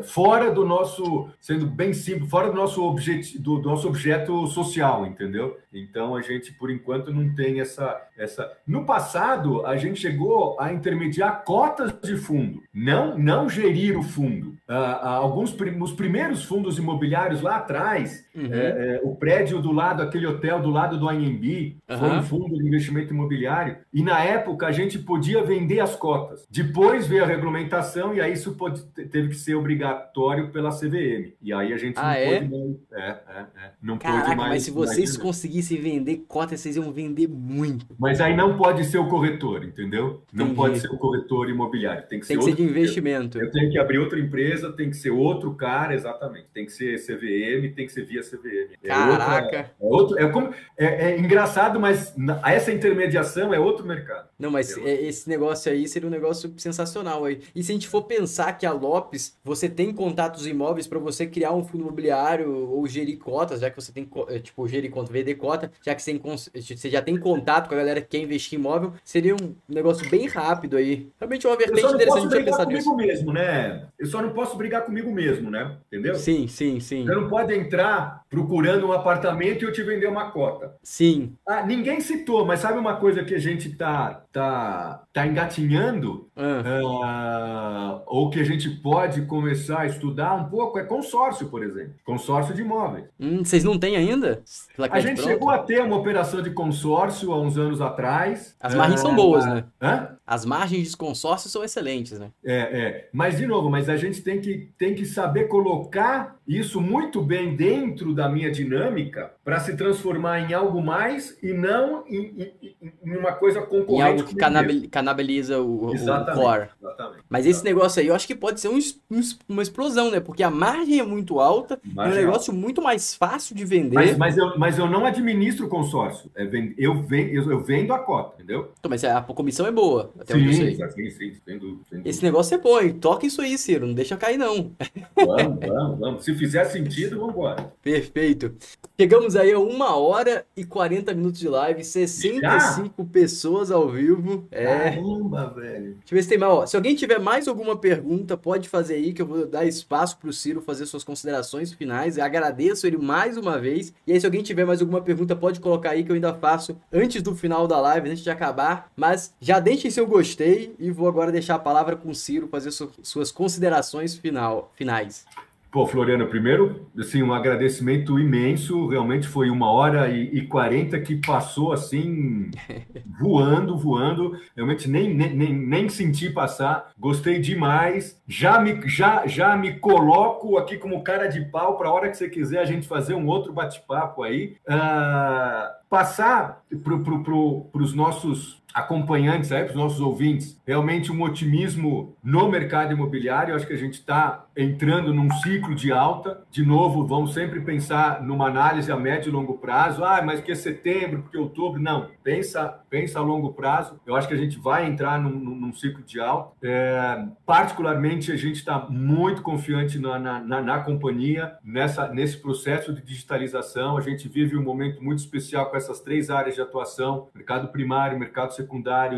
é, 0.00 0.02
fora 0.02 0.50
do 0.50 0.66
nosso, 0.66 1.30
sendo 1.40 1.64
bem 1.64 1.92
simples, 1.92 2.28
fora 2.28 2.48
do 2.48 2.56
nosso, 2.56 2.82
objeto, 2.82 3.40
do, 3.40 3.60
do, 3.60 3.68
nosso 3.68 3.86
objeto 3.86 4.48
social, 4.48 5.06
entendeu? 5.06 5.56
Então 5.72 6.16
a 6.16 6.22
gente, 6.22 6.52
por 6.52 6.72
enquanto, 6.72 7.12
não 7.12 7.32
tem 7.36 7.60
essa, 7.60 8.02
essa. 8.16 8.52
No 8.66 8.84
passado, 8.84 9.64
a 9.64 9.76
gente 9.76 10.00
chegou 10.00 10.60
a 10.60 10.72
intermediar 10.72 11.44
cotas 11.44 11.92
de 12.02 12.16
fundo, 12.16 12.60
não, 12.74 13.16
não 13.16 13.48
gerir 13.48 13.96
o 13.96 14.02
fundo. 14.02 14.56
Uh, 14.68 15.04
alguns 15.04 15.56
os 15.80 15.92
primeiros 15.92 16.44
fundos 16.44 16.78
imobiliários 16.78 17.42
lá 17.42 17.58
atrás, 17.58 18.27
uhum. 18.46 18.52
é, 18.52 18.96
é, 18.96 19.00
o 19.02 19.14
prédio 19.14 19.60
do 19.60 19.72
lado, 19.72 20.02
aquele 20.02 20.26
hotel 20.26 20.60
do 20.60 20.70
lado 20.70 20.98
do 20.98 21.08
AMB, 21.08 21.76
uhum. 21.88 21.98
foi 21.98 22.10
um 22.10 22.22
fundo 22.22 22.56
de 22.56 22.66
investimento 22.66 23.12
imobiliário, 23.12 23.76
e 23.92 24.02
na 24.02 24.22
época 24.22 24.66
a 24.66 24.72
gente 24.72 24.98
podia 24.98 25.42
vender 25.42 25.80
as 25.80 25.94
cotas. 25.96 26.46
Depois 26.50 27.06
veio 27.06 27.24
a 27.24 27.26
regulamentação 27.26 28.14
e 28.14 28.20
aí 28.20 28.32
isso 28.32 28.54
pode, 28.54 28.82
teve 28.84 29.28
que 29.28 29.36
ser 29.36 29.54
obrigatório 29.54 30.50
pela 30.50 30.70
CVM. 30.70 31.32
E 31.40 31.52
aí 31.52 31.72
a 31.72 31.76
gente 31.76 31.98
ah, 31.98 32.02
não 32.02 32.10
é? 32.10 32.40
pôde 32.40 32.50
mais. 32.50 32.76
É, 32.92 33.08
é, 33.08 33.40
é. 33.40 33.70
Não 33.82 33.98
Caraca, 33.98 34.24
pôde 34.24 34.36
mais. 34.36 34.50
Mas 34.50 34.62
se 34.62 34.70
vocês 34.70 35.10
mais 35.10 35.16
conseguissem 35.16 35.80
vender 35.80 36.24
cotas, 36.28 36.60
vocês 36.60 36.76
iam 36.76 36.90
vender 36.92 37.28
muito. 37.28 37.86
Mas 37.98 38.20
aí 38.20 38.36
não 38.36 38.56
pode 38.56 38.84
ser 38.84 38.98
o 38.98 39.08
corretor, 39.08 39.64
entendeu? 39.64 40.22
Não 40.32 40.46
Entendi. 40.46 40.56
pode 40.56 40.80
ser 40.80 40.88
o 40.88 40.98
corretor 40.98 41.48
imobiliário. 41.48 42.06
Tem 42.08 42.20
que 42.20 42.26
ser, 42.26 42.34
tem 42.34 42.38
que 42.38 42.50
ser 42.50 42.56
de 42.56 42.62
investimento. 42.62 43.38
Eu 43.38 43.50
tenho 43.50 43.70
que 43.70 43.78
abrir 43.78 43.98
outra 43.98 44.18
empresa 44.18 44.38
empresa 44.38 44.72
tem 44.72 44.90
que 44.90 44.96
ser 44.96 45.10
outro 45.10 45.54
cara, 45.54 45.94
exatamente. 45.94 46.46
Tem 46.52 46.64
que 46.64 46.72
ser 46.72 46.98
CVM, 46.98 47.74
tem 47.74 47.86
que 47.86 47.92
ser 47.92 48.04
via 48.04 48.22
CVM. 48.30 48.74
É 48.82 48.88
Caraca! 48.88 49.70
Outra, 49.78 50.20
é, 50.20 50.24
outro, 50.24 50.26
é, 50.26 50.28
como, 50.28 50.54
é, 50.76 51.12
é, 51.12 51.18
engraçado, 51.18 51.78
mas 51.78 52.14
essa 52.44 52.72
intermediação 52.72 53.54
é 53.54 53.60
outro 53.60 53.86
mercado. 53.86 54.28
Não, 54.38 54.50
mas 54.50 54.76
é, 54.76 55.02
esse 55.02 55.28
negócio 55.28 55.70
aí 55.70 55.86
seria 55.86 56.08
um 56.08 56.10
negócio 56.10 56.52
sensacional 56.56 57.24
aí. 57.24 57.40
E 57.54 57.62
se 57.62 57.70
a 57.70 57.74
gente 57.74 57.88
for 57.88 58.02
pensar 58.02 58.52
que 58.58 58.66
a 58.66 58.72
Lopes, 58.72 59.36
você 59.44 59.68
tem 59.68 59.92
contatos 59.92 60.46
imóveis 60.46 60.86
para 60.86 60.98
você 60.98 61.26
criar 61.26 61.52
um 61.52 61.64
fundo 61.64 61.82
imobiliário 61.82 62.68
ou 62.70 62.86
gerir 62.86 63.18
cotas, 63.18 63.60
já 63.60 63.70
que 63.70 63.76
você 63.76 63.92
tem, 63.92 64.08
é, 64.28 64.38
tipo, 64.38 64.66
gerir 64.66 64.90
conta, 64.90 65.12
vender 65.12 65.36
cota, 65.36 65.70
já 65.84 65.94
que 65.94 66.02
você, 66.02 66.18
tem, 66.18 66.36
você 66.36 66.90
já 66.90 67.00
tem 67.00 67.16
contato 67.16 67.68
com 67.68 67.74
a 67.74 67.78
galera 67.78 68.00
que 68.00 68.08
quer 68.08 68.18
investir 68.18 68.58
em 68.58 68.60
imóvel, 68.60 68.92
seria 69.04 69.34
um 69.34 69.54
negócio 69.68 70.08
bem 70.10 70.26
rápido 70.26 70.76
aí. 70.76 71.08
Realmente 71.18 71.46
é 71.46 71.50
uma 71.50 71.56
vertente 71.56 71.94
interessante 71.94 72.28
de 72.28 72.44
pensar 72.44 72.66
nisso. 72.66 72.96
mesmo, 72.96 73.32
né? 73.32 73.86
Eu 73.98 74.06
só 74.06 74.20
não 74.20 74.30
posso 74.30 74.48
posso 74.48 74.56
brigar 74.56 74.84
comigo 74.84 75.12
mesmo, 75.12 75.50
né? 75.50 75.76
Entendeu? 75.86 76.14
Sim, 76.14 76.48
sim, 76.48 76.80
sim. 76.80 77.04
Você 77.04 77.14
não 77.14 77.28
pode 77.28 77.54
entrar 77.54 78.07
procurando 78.28 78.86
um 78.86 78.92
apartamento 78.92 79.62
e 79.62 79.66
eu 79.66 79.72
te 79.72 79.82
vender 79.82 80.06
uma 80.06 80.30
cota. 80.30 80.74
Sim. 80.82 81.34
Ah, 81.46 81.64
ninguém 81.64 82.00
citou, 82.00 82.44
mas 82.44 82.60
sabe 82.60 82.78
uma 82.78 82.96
coisa 82.96 83.24
que 83.24 83.34
a 83.34 83.38
gente 83.38 83.70
tá, 83.70 84.22
tá, 84.32 85.02
tá 85.12 85.26
engatinhando? 85.26 86.28
Ah. 86.36 88.00
Uh, 88.00 88.02
ou 88.06 88.30
que 88.30 88.40
a 88.40 88.44
gente 88.44 88.68
pode 88.68 89.22
começar 89.22 89.80
a 89.80 89.86
estudar 89.86 90.34
um 90.34 90.44
pouco? 90.44 90.78
É 90.78 90.84
consórcio, 90.84 91.48
por 91.48 91.62
exemplo. 91.62 91.94
Consórcio 92.04 92.54
de 92.54 92.62
imóveis. 92.62 93.06
Hum, 93.18 93.44
vocês 93.44 93.64
não 93.64 93.78
têm 93.78 93.96
ainda? 93.96 94.42
A 94.90 95.00
gente 95.00 95.16
pronto? 95.16 95.28
chegou 95.28 95.50
a 95.50 95.58
ter 95.58 95.82
uma 95.82 95.96
operação 95.96 96.42
de 96.42 96.50
consórcio 96.50 97.32
há 97.32 97.40
uns 97.40 97.56
anos 97.56 97.80
atrás. 97.80 98.54
As 98.60 98.74
margens 98.74 99.00
uh, 99.00 99.04
são 99.04 99.14
boas, 99.14 99.46
né? 99.46 99.64
Hã? 99.80 100.17
As 100.28 100.44
margens 100.44 100.90
de 100.90 100.96
consórcio 100.96 101.48
são 101.48 101.64
excelentes, 101.64 102.18
né? 102.18 102.30
É, 102.44 102.54
é. 102.56 103.08
Mas, 103.12 103.38
de 103.38 103.46
novo, 103.46 103.70
mas 103.70 103.88
a 103.88 103.96
gente 103.96 104.20
tem 104.20 104.40
que, 104.40 104.68
tem 104.76 104.94
que 104.94 105.06
saber 105.06 105.44
colocar 105.44 106.36
isso 106.46 106.80
muito 106.80 107.22
bem 107.22 107.56
dentro 107.56 108.14
da 108.14 108.28
minha 108.28 108.50
dinâmica 108.50 109.32
para 109.42 109.58
se 109.60 109.74
transformar 109.74 110.40
em 110.40 110.52
algo 110.52 110.82
mais 110.82 111.38
e 111.42 111.54
não 111.54 112.06
em, 112.06 112.52
em, 112.62 112.94
em 113.04 113.16
uma 113.16 113.32
coisa 113.32 113.62
concorrente. 113.62 113.94
Em 113.94 114.02
algo 114.02 114.24
que 114.24 114.88
canabiliza 114.88 115.60
o, 115.60 115.86
o 115.86 116.34
core. 116.34 116.68
Exatamente. 116.80 117.24
Mas 117.28 117.46
esse 117.46 117.64
negócio 117.64 118.00
aí, 118.00 118.08
eu 118.08 118.14
acho 118.14 118.26
que 118.26 118.34
pode 118.34 118.60
ser 118.60 118.68
um, 118.68 118.78
um, 119.10 119.20
uma 119.48 119.62
explosão, 119.62 120.10
né? 120.10 120.20
Porque 120.20 120.42
a 120.42 120.50
margem 120.50 121.00
é 121.00 121.04
muito 121.04 121.40
alta, 121.40 121.80
é 121.96 122.00
um 122.00 122.14
negócio 122.14 122.52
muito 122.52 122.82
mais 122.82 123.14
fácil 123.14 123.56
de 123.56 123.64
vender. 123.64 123.94
Mas, 123.94 124.16
mas, 124.18 124.36
eu, 124.36 124.58
mas 124.58 124.78
eu 124.78 124.86
não 124.86 125.06
administro 125.06 125.66
o 125.66 125.68
consórcio. 125.68 126.30
É, 126.36 126.46
eu, 126.76 127.02
vendo, 127.02 127.50
eu 127.50 127.62
vendo 127.62 127.94
a 127.94 127.98
cota, 127.98 128.34
entendeu? 128.34 128.72
Então, 128.78 128.90
mas 128.90 129.04
a 129.04 129.22
comissão 129.22 129.66
é 129.66 129.70
boa, 129.70 130.10
até 130.18 130.34
sim, 130.34 130.52
sim, 130.52 130.76
sim, 130.76 131.10
sim, 131.10 131.32
sem 131.44 131.58
dúvida, 131.58 132.02
Esse 132.04 132.22
negócio 132.22 132.54
é 132.54 132.58
bom, 132.58 132.80
hein? 132.80 132.92
Toca 132.94 133.26
isso 133.26 133.40
aí, 133.40 133.56
Ciro, 133.56 133.86
não 133.86 133.94
deixa 133.94 134.16
cair, 134.16 134.36
não. 134.36 134.72
Vamos, 135.16 135.58
vamos, 135.66 135.98
vamos. 135.98 136.24
Se 136.24 136.34
fizer 136.34 136.64
sentido, 136.64 137.18
vamos 137.18 137.34
embora. 137.34 137.72
Perfeito. 137.82 138.54
Chegamos 139.00 139.36
aí 139.36 139.52
a 139.52 139.60
uma 139.60 139.96
hora 139.96 140.44
e 140.56 140.64
40 140.64 141.14
minutos 141.14 141.38
de 141.38 141.48
live, 141.48 141.84
65 141.84 142.94
Já? 142.98 143.08
pessoas 143.12 143.70
ao 143.70 143.88
vivo. 143.88 144.48
É. 144.50 144.90
Caramba, 144.90 145.54
velho. 145.54 145.94
Deixa 145.94 146.02
eu 146.10 146.16
ver 146.16 146.22
se 146.22 146.28
tem 146.28 146.38
mais. 146.38 146.52
Ó, 146.52 146.66
se 146.66 146.76
alguém 146.76 146.96
tiver 146.96 147.20
mais 147.20 147.46
alguma 147.46 147.76
pergunta, 147.76 148.36
pode 148.36 148.68
fazer 148.68 148.94
aí, 148.94 149.12
que 149.12 149.22
eu 149.22 149.26
vou 149.26 149.46
dar 149.46 149.64
espaço 149.64 150.18
para 150.18 150.28
o 150.28 150.32
Ciro 150.32 150.60
fazer 150.60 150.84
suas 150.86 151.04
considerações 151.04 151.72
finais. 151.72 152.18
Eu 152.18 152.24
agradeço 152.24 152.86
ele 152.88 152.96
mais 152.96 153.36
uma 153.36 153.56
vez. 153.56 153.94
E 154.04 154.12
aí, 154.12 154.20
se 154.20 154.26
alguém 154.26 154.42
tiver 154.42 154.64
mais 154.64 154.80
alguma 154.80 155.00
pergunta, 155.00 155.36
pode 155.36 155.60
colocar 155.60 155.90
aí 155.90 156.02
que 156.02 156.10
eu 156.10 156.14
ainda 156.14 156.34
faço 156.34 156.76
antes 156.92 157.22
do 157.22 157.36
final 157.36 157.68
da 157.68 157.80
live, 157.80 158.10
antes 158.10 158.24
de 158.24 158.30
acabar. 158.30 158.90
Mas 158.96 159.32
já 159.40 159.60
deixem 159.60 159.90
seu 159.92 160.07
gostei 160.08 160.74
e 160.78 160.90
vou 160.90 161.08
agora 161.08 161.30
deixar 161.30 161.56
a 161.56 161.58
palavra 161.58 161.96
com 161.96 162.10
o 162.10 162.14
Ciro 162.14 162.48
fazer 162.48 162.70
suas 162.70 163.30
considerações 163.30 164.16
final, 164.16 164.72
finais. 164.74 165.26
Pô, 165.70 165.86
Floriano, 165.86 166.26
primeiro, 166.26 166.86
assim, 166.98 167.22
um 167.22 167.32
agradecimento 167.32 168.18
imenso. 168.18 168.86
Realmente 168.86 169.28
foi 169.28 169.50
uma 169.50 169.70
hora 169.70 170.10
e 170.10 170.46
quarenta 170.46 170.98
que 170.98 171.16
passou 171.16 171.72
assim, 171.74 172.50
voando, 173.20 173.76
voando. 173.76 174.34
Realmente 174.56 174.88
nem, 174.88 175.12
nem, 175.12 175.52
nem 175.52 175.88
senti 175.90 176.30
passar. 176.30 176.90
Gostei 176.98 177.38
demais. 177.38 178.18
Já 178.26 178.58
me, 178.58 178.80
já, 178.88 179.26
já 179.26 179.54
me 179.58 179.78
coloco 179.78 180.56
aqui 180.56 180.78
como 180.78 181.04
cara 181.04 181.26
de 181.26 181.42
pau 181.42 181.76
para 181.76 181.88
a 181.88 181.92
hora 181.92 182.08
que 182.08 182.16
você 182.16 182.30
quiser 182.30 182.60
a 182.60 182.64
gente 182.64 182.88
fazer 182.88 183.12
um 183.12 183.26
outro 183.26 183.52
bate-papo 183.52 184.22
aí. 184.22 184.56
Uh, 184.66 185.78
passar 185.90 186.62
para 186.82 186.98
pro, 186.98 187.66
os 187.74 187.92
nossos 187.92 188.62
acompanhantes, 188.78 189.48
para 189.48 189.66
os 189.66 189.74
nossos 189.74 190.00
ouvintes, 190.00 190.60
realmente 190.66 191.10
um 191.10 191.22
otimismo 191.22 192.16
no 192.22 192.48
mercado 192.48 192.92
imobiliário. 192.92 193.52
Eu 193.52 193.56
acho 193.56 193.66
que 193.66 193.72
a 193.72 193.78
gente 193.78 193.94
está 193.94 194.46
entrando 194.56 195.12
num 195.12 195.30
ciclo 195.30 195.74
de 195.74 195.90
alta. 195.92 196.42
De 196.50 196.64
novo, 196.64 197.06
vamos 197.06 197.34
sempre 197.34 197.60
pensar 197.60 198.22
numa 198.22 198.46
análise 198.46 198.90
a 198.90 198.96
médio 198.96 199.30
e 199.30 199.32
longo 199.32 199.58
prazo. 199.58 200.04
Ah, 200.04 200.22
mas 200.22 200.40
que 200.40 200.52
é 200.52 200.54
setembro, 200.54 201.22
porque 201.22 201.36
outubro? 201.36 201.80
Não, 201.80 202.08
pensa, 202.22 202.80
pensa 202.88 203.18
a 203.18 203.22
longo 203.22 203.52
prazo. 203.52 204.00
Eu 204.06 204.14
acho 204.14 204.28
que 204.28 204.34
a 204.34 204.38
gente 204.38 204.58
vai 204.58 204.86
entrar 204.86 205.20
num, 205.20 205.30
num 205.30 205.72
ciclo 205.72 206.02
de 206.02 206.20
alta. 206.20 206.54
É, 206.62 207.24
particularmente, 207.44 208.30
a 208.30 208.36
gente 208.36 208.56
está 208.56 208.78
muito 208.88 209.42
confiante 209.42 209.98
na, 209.98 210.18
na, 210.18 210.40
na, 210.40 210.62
na 210.62 210.78
companhia, 210.80 211.56
nessa, 211.64 212.08
nesse 212.08 212.36
processo 212.36 212.92
de 212.92 213.02
digitalização. 213.02 213.96
A 213.96 214.00
gente 214.00 214.28
vive 214.28 214.56
um 214.56 214.62
momento 214.62 215.02
muito 215.02 215.18
especial 215.18 215.70
com 215.70 215.76
essas 215.76 216.00
três 216.00 216.30
áreas 216.30 216.54
de 216.54 216.60
atuação: 216.60 217.28
mercado 217.34 217.68
primário, 217.68 218.18
mercado 218.18 218.52
secundário 218.52 218.67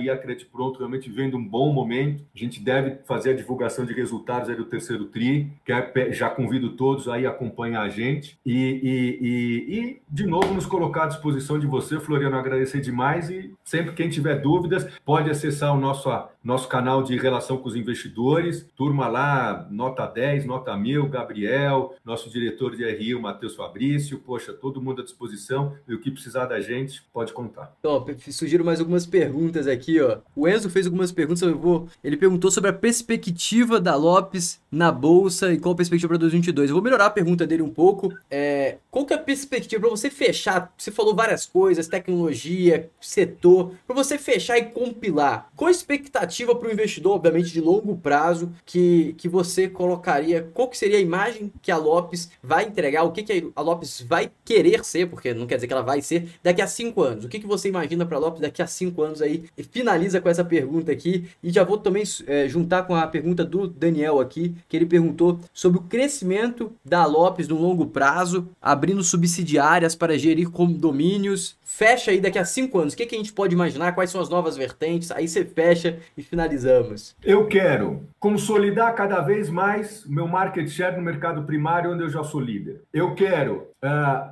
e 0.01 0.10
a 0.10 0.16
Crédito 0.16 0.51
Pronto, 0.51 0.78
realmente 0.78 1.10
vendo 1.10 1.36
um 1.36 1.44
bom 1.44 1.72
momento. 1.72 2.24
A 2.35 2.39
gente 2.39 2.60
deve 2.60 2.98
fazer 3.05 3.31
a 3.31 3.36
divulgação 3.36 3.85
de 3.85 3.93
resultados 3.93 4.48
aí 4.48 4.56
do 4.56 4.64
terceiro 4.64 5.06
TRI, 5.06 5.51
que 5.64 5.72
é, 5.72 6.12
já 6.12 6.31
convido 6.31 6.70
todos 6.70 7.09
aí 7.09 7.27
a 7.27 7.31
acompanhar 7.31 7.82
a 7.82 7.89
gente. 7.89 8.39
E, 8.44 8.55
e, 8.55 9.18
e, 9.20 9.78
e, 9.78 10.02
de 10.09 10.27
novo, 10.27 10.55
nos 10.55 10.66
colocar 10.66 11.05
à 11.05 11.06
disposição 11.09 11.59
de 11.59 11.66
você, 11.66 11.98
Floriano, 12.01 12.36
agradecer 12.36 12.81
demais. 12.81 13.31
E 13.31 13.52
sempre 13.64 13.93
quem 13.93 14.09
tiver 14.09 14.36
dúvidas, 14.36 14.89
pode 15.05 15.31
acessar 15.31 15.74
o 15.74 15.81
nosso, 15.81 16.09
nosso 16.43 16.69
canal 16.69 17.03
de 17.03 17.17
relação 17.17 17.59
com 17.59 17.69
os 17.69 17.77
investidores. 17.77 18.67
Turma 18.77 19.09
lá, 19.09 19.67
nota 19.71 20.07
10, 20.07 20.47
nota 20.47 20.77
1000, 20.77 21.09
Gabriel, 21.09 21.95
nosso 22.05 22.31
diretor 22.31 22.75
de 22.75 22.85
RI, 22.85 23.15
o 23.15 23.23
Matheus 23.23 23.55
Fabrício. 23.55 24.19
Poxa, 24.19 24.53
todo 24.53 24.81
mundo 24.81 25.03
à 25.03 25.05
disposição. 25.05 25.75
E 25.87 25.95
o 25.95 26.01
que 26.01 26.11
precisar 26.11 26.47
da 26.47 26.61
gente, 26.61 27.03
pode 27.12 27.33
contar. 27.33 27.77
Top. 27.83 28.17
Sugiro 28.33 28.65
mais 28.65 28.81
algumas 28.81 29.07
perguntas 29.07 29.67
aqui, 29.67 30.01
ó. 30.01 30.19
O 30.35 30.49
Enzo 30.49 30.71
fez 30.71 30.87
algumas 30.87 31.12
perguntas, 31.12 31.43
eu 31.43 31.59
vou... 31.59 31.89
Ele 32.03 32.17
perguntou 32.17 32.51
sobre 32.51 32.71
a 32.71 32.73
perspectiva 32.73 33.81
da 33.81 33.95
Lopes 33.95 34.61
na 34.71 34.91
bolsa 34.91 35.53
e 35.53 35.59
qual 35.59 35.75
a 35.75 35.77
perspectiva 35.77 36.09
para 36.09 36.19
2022. 36.19 36.71
Eu 36.71 36.77
vou 36.77 36.83
melhorar 36.83 37.07
a 37.07 37.11
pergunta 37.11 37.47
dele 37.47 37.62
um 37.62 37.71
pouco. 37.71 38.12
É, 38.31 38.79
qual 38.91 39.07
que 39.07 39.12
é 39.12 39.17
a 39.17 39.21
perspectiva 39.21 39.83
para 39.83 39.91
você 39.91 40.11
fechar? 40.11 40.73
Você 40.77 40.91
falou 40.91 41.15
várias 41.15 41.47
coisas, 41.47 41.87
tecnologia, 41.87 42.91
setor, 43.01 43.75
para 43.87 43.95
você 43.95 44.19
fechar 44.19 44.59
e 44.59 44.65
compilar. 44.65 45.49
Qual 45.55 45.69
a 45.69 45.71
expectativa 45.71 46.55
para 46.55 46.69
o 46.69 46.73
investidor, 46.73 47.15
obviamente 47.15 47.53
de 47.53 47.61
longo 47.61 47.97
prazo, 47.97 48.53
que, 48.65 49.15
que 49.17 49.29
você 49.29 49.69
colocaria? 49.69 50.49
Qual 50.53 50.69
que 50.69 50.77
seria 50.77 50.99
a 50.99 51.01
imagem 51.01 51.53
que 51.62 51.71
a 51.71 51.77
Lopes 51.77 52.31
vai 52.43 52.65
entregar? 52.65 53.05
O 53.05 53.12
que, 53.12 53.23
que 53.23 53.51
a 53.55 53.61
Lopes 53.61 54.01
vai 54.01 54.31
querer 54.45 54.85
ser? 54.85 55.09
Porque 55.09 55.33
não 55.33 55.47
quer 55.47 55.57
dizer 55.57 55.67
que 55.67 55.73
ela 55.73 55.83
vai 55.83 56.03
ser 56.03 56.29
daqui 56.43 56.61
a 56.61 56.67
cinco 56.67 57.03
anos. 57.03 57.25
O 57.25 57.29
que, 57.29 57.39
que 57.39 57.47
você 57.47 57.69
imagina 57.69 58.05
para 58.05 58.17
a 58.17 58.21
Lopes 58.21 58.41
daqui 58.41 58.62
a 58.62 58.67
cinco 58.67 59.03
anos 59.03 59.23
aí? 59.23 59.45
E 59.57 59.62
finaliza 59.62 60.21
com 60.21 60.29
essa 60.29 60.45
pergunta 60.45 60.91
aqui 60.91 61.29
e 61.43 61.51
já 61.51 61.62
vou 61.62 61.79
também 61.79 62.03
é, 62.27 62.49
juntar 62.49 62.83
com 62.85 62.95
a 62.95 63.07
pergunta 63.07 63.45
do 63.45 63.69
Daniel 63.69 64.21
aqui, 64.21 64.55
que 64.69 64.77
ele 64.77 64.87
perguntou 64.87 65.39
sobre 65.53 65.79
o 65.79 65.83
crescimento 65.83 66.73
da 66.85 67.07
Lopes 67.07 67.47
no 67.47 67.57
longo 67.57 67.87
prazo, 67.87 68.49
abrindo 68.81 69.02
subsidiárias 69.02 69.94
para 69.94 70.16
gerir 70.16 70.51
condomínios. 70.51 71.55
Fecha 71.62 72.11
aí 72.11 72.19
daqui 72.19 72.39
a 72.39 72.44
cinco 72.47 72.78
anos. 72.78 72.94
O 72.94 72.97
que, 72.97 73.05
que 73.05 73.15
a 73.15 73.19
gente 73.19 73.32
pode 73.32 73.55
imaginar? 73.55 73.93
Quais 73.93 74.11
são 74.11 74.23
as 74.23 74.31
novas 74.31 74.57
vertentes? 74.57 75.11
Aí 75.11 75.28
você 75.28 75.44
fecha 75.44 75.98
e 76.16 76.23
finalizamos. 76.23 77.15
Eu 77.23 77.47
quero 77.47 78.02
consolidar 78.19 78.94
cada 78.94 79.20
vez 79.20 79.51
mais 79.51 80.07
o 80.07 80.12
meu 80.12 80.27
market 80.27 80.66
share 80.66 80.97
no 80.97 81.02
mercado 81.02 81.43
primário, 81.43 81.93
onde 81.93 82.05
eu 82.05 82.09
já 82.09 82.24
sou 82.24 82.40
líder. 82.40 82.81
Eu 82.93 83.15
quero 83.15 83.69
uh, 83.85 84.31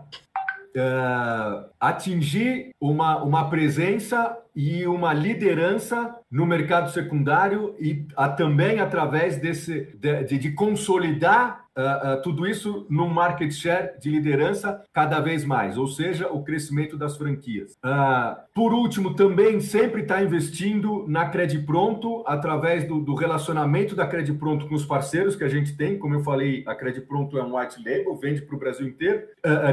uh, 0.74 1.68
atingir 1.80 2.70
uma, 2.80 3.22
uma 3.22 3.48
presença 3.48 4.36
e 4.54 4.84
uma 4.88 5.12
liderança 5.12 6.16
no 6.28 6.44
mercado 6.44 6.90
secundário 6.90 7.76
e 7.78 8.04
a, 8.16 8.28
também 8.28 8.80
através 8.80 9.36
desse 9.36 9.88
de, 9.94 10.24
de, 10.24 10.50
consolidar 10.50 11.64
uh, 11.76 12.18
uh, 12.18 12.22
tudo 12.22 12.44
isso 12.44 12.84
no 12.90 13.08
market 13.08 13.52
share 13.52 13.92
de 14.00 14.10
liderança 14.10 14.82
cada 14.92 15.20
vez 15.20 15.44
mais, 15.44 15.78
ou 15.78 15.86
seja, 15.86 16.26
o 16.28 16.42
crescimento 16.42 16.96
das 16.96 17.16
franquias. 17.16 17.72
Uh, 17.84 18.36
por 18.52 18.74
último, 18.74 19.14
também 19.14 19.60
sempre 19.60 20.02
está 20.02 20.20
investindo 20.20 21.06
na 21.06 21.28
Credit 21.28 21.64
Pronto 21.64 22.24
através 22.26 22.84
do, 22.84 23.00
do, 23.00 23.14
relacionamento 23.14 23.94
da 23.94 24.08
Credit 24.08 24.36
Pronto 24.36 24.66
com 24.66 24.74
os 24.74 24.84
parceiros 24.84 25.36
que 25.36 25.44
a 25.44 25.48
gente 25.48 25.76
tem. 25.76 25.96
Como 25.96 26.14
eu 26.14 26.24
falei, 26.24 26.64
a 26.66 26.74
Credit 26.74 27.06
Pronto 27.06 27.38
é 27.38 27.44
um 27.44 27.56
white 27.56 27.78
label, 27.78 28.16
vende 28.16 28.42
para 28.42 28.56
o 28.56 28.58
Brasil 28.58 28.88
inteiro, 28.88 29.22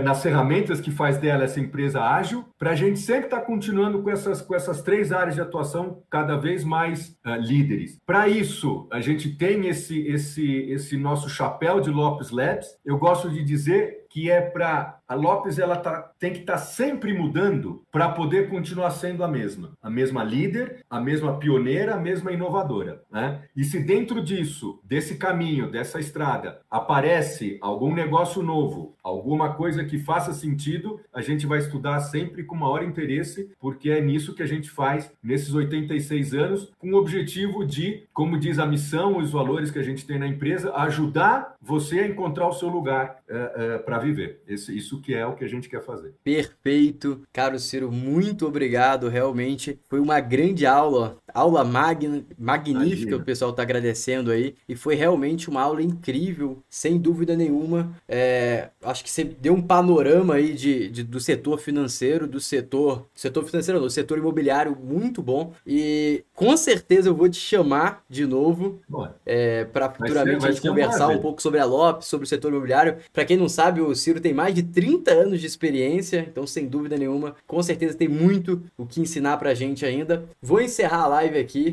nas 0.04 0.22
ferramentas 0.22 0.80
que 0.80 0.92
faz 0.92 1.18
dela 1.18 1.44
essa 1.44 1.60
empresa 1.60 1.95
ágil, 1.96 2.46
para 2.58 2.72
a 2.72 2.76
gente 2.76 3.00
sempre 3.00 3.26
estar 3.26 3.40
tá 3.40 3.46
continuando 3.46 4.02
com 4.02 4.10
essas, 4.10 4.42
com 4.42 4.56
essas 4.56 4.82
três 4.82 5.12
áreas 5.12 5.36
de 5.36 5.42
atuação 5.42 6.04
cada 6.10 6.38
vez 6.38 6.64
mais 6.64 7.18
líderes. 7.40 8.00
Para 8.06 8.28
isso, 8.28 8.88
a 8.92 9.00
gente 9.00 9.36
tem 9.36 9.68
esse, 9.68 10.00
esse, 10.08 10.46
esse 10.70 10.98
nosso 10.98 11.30
chapéu 11.30 11.80
de 11.80 11.90
Lopes 11.90 12.32
Labs, 12.32 12.68
eu 12.86 12.98
gosto 12.98 13.30
de 13.30 13.44
dizer 13.44 14.06
que 14.10 14.32
é 14.32 14.40
para 14.40 14.98
a 15.08 15.14
Lopes 15.14 15.60
ela 15.60 15.78
tá, 15.78 16.12
tem 16.20 16.34
que 16.34 16.40
estar 16.40 16.54
tá 16.54 16.60
sempre 16.60 17.14
mudando 17.14 17.84
para 17.92 18.10
poder 18.10 18.50
continuar 18.50 18.92
sendo 18.92 19.24
a 19.24 19.28
mesma, 19.28 19.72
a 19.82 19.90
mesma 19.90 20.24
líder, 20.24 20.84
a 20.90 21.00
mesma 21.00 21.38
pioneira, 21.38 21.96
a 21.96 22.00
mesma 22.00 22.32
inovadora, 22.32 23.04
né? 23.12 23.44
E 23.56 23.64
se 23.64 23.80
dentro 23.80 24.22
disso, 24.22 24.80
desse 24.84 25.18
caminho, 25.18 25.70
dessa 25.70 26.00
estrada, 26.00 26.60
aparece 26.70 27.58
algum 27.62 27.94
negócio 27.94 28.42
novo, 28.42 28.96
alguma 29.04 29.54
coisa 29.54 29.84
que 29.84 30.00
faça 30.00 30.34
sentido, 30.34 31.00
a 31.14 31.22
gente 31.22 31.46
vai 31.46 31.60
estudar 31.60 32.00
sempre 32.00 32.44
com 32.44 32.56
maior 32.56 32.84
interesse, 32.84 33.52
porque 33.60 33.90
é 33.90 34.02
nisso 34.02 34.34
que 34.34 34.44
a 34.44 34.48
gente 34.48 34.70
faz 34.70 35.12
nesses 35.24 35.54
86 35.54 36.34
anos, 36.34 36.72
com 36.80 36.92
o 36.92 36.98
objetivo 36.98 37.66
de, 37.66 38.04
como 38.14 38.40
diz 38.40 38.60
a 38.60 38.66
missão, 38.66 39.18
os 39.18 39.32
valores 39.32 39.72
que 39.72 39.80
a 39.80 39.84
gente 39.84 40.06
tem 40.06 40.18
na 40.18 40.28
empresa, 40.28 40.74
ajudar 40.76 41.56
você 41.62 42.00
a 42.00 42.08
encontrar 42.08 42.48
o 42.48 42.54
seu 42.54 42.70
lugar 42.70 43.18
uh, 43.30 43.76
uh, 43.76 43.84
para 43.84 44.00
viver. 44.00 44.42
Esse, 44.48 44.76
isso 44.76 44.95
isso 44.96 45.02
que 45.02 45.14
é 45.14 45.26
o 45.26 45.34
que 45.34 45.44
a 45.44 45.48
gente 45.48 45.70
quer 45.70 45.84
fazer. 45.84 46.14
Perfeito. 46.24 47.22
Caro 47.32 47.60
Ciro, 47.60 47.92
muito 47.92 48.48
obrigado. 48.48 49.10
Realmente 49.10 49.80
foi 49.90 50.00
uma 50.00 50.20
grande 50.20 50.66
aula, 50.66 51.18
aula 51.34 51.64
magna, 51.64 52.24
magnífica, 52.38 52.86
Imagina. 52.86 53.18
o 53.18 53.24
pessoal 53.24 53.52
está 53.52 53.64
agradecendo 53.64 54.32
aí. 54.32 54.56
E 54.68 54.76
foi 54.76 54.96
realmente 54.96 55.50
uma 55.50 55.62
aula 55.62 55.82
incrível, 55.82 56.60
sem 56.70 56.98
dúvida 56.98 57.36
nenhuma. 57.36 57.92
É, 58.08 58.70
acho 58.84 59.04
que 59.04 59.10
você 59.10 59.24
deu 59.24 59.54
um 59.54 59.62
panorama 59.62 60.36
aí 60.36 60.54
de, 60.54 60.90
de, 60.90 61.04
do 61.04 61.20
setor 61.20 61.60
financeiro, 61.60 62.28
do 62.28 62.40
setor. 62.40 63.06
Setor 63.14 63.46
financeiro, 63.46 63.80
do 63.80 63.90
setor 63.90 64.18
imobiliário 64.18 64.76
muito 64.76 65.22
bom. 65.22 65.54
E 65.66 66.24
com 66.34 66.56
certeza 66.56 67.10
eu 67.10 67.16
vou 67.16 67.30
te 67.30 67.40
chamar 67.40 68.04
de 68.10 68.26
novo 68.26 68.80
é, 69.26 69.66
para 69.66 69.90
futuramente 69.90 70.42
ser, 70.42 70.48
a 70.48 70.52
gente 70.52 70.68
conversar 70.68 71.08
um 71.08 71.20
pouco 71.20 71.42
sobre 71.42 71.60
a 71.60 71.66
Lopes, 71.66 72.08
sobre 72.08 72.26
o 72.26 72.28
setor 72.28 72.52
imobiliário. 72.52 72.98
Para 73.12 73.26
quem 73.26 73.38
não 73.38 73.50
sabe, 73.50 73.82
o 73.82 73.96
Ciro 73.96 74.20
tem 74.20 74.34
mais 74.34 74.54
de 74.54 74.64
30 74.86 75.12
anos 75.12 75.42
de 75.42 75.48
experiência, 75.48 76.28
então 76.30 76.46
sem 76.46 76.68
dúvida 76.68 76.96
nenhuma, 76.96 77.36
com 77.48 77.62
certeza 77.64 77.98
tem 77.98 78.08
muito 78.08 78.62
o 78.78 78.86
que 78.86 79.02
ensinar 79.02 79.38
pra 79.38 79.56
gente 79.56 79.84
ainda. 79.84 80.26
Vou 80.40 80.62
encerrar 80.62 81.06
a 81.06 81.08
live 81.08 81.40
aqui. 81.40 81.64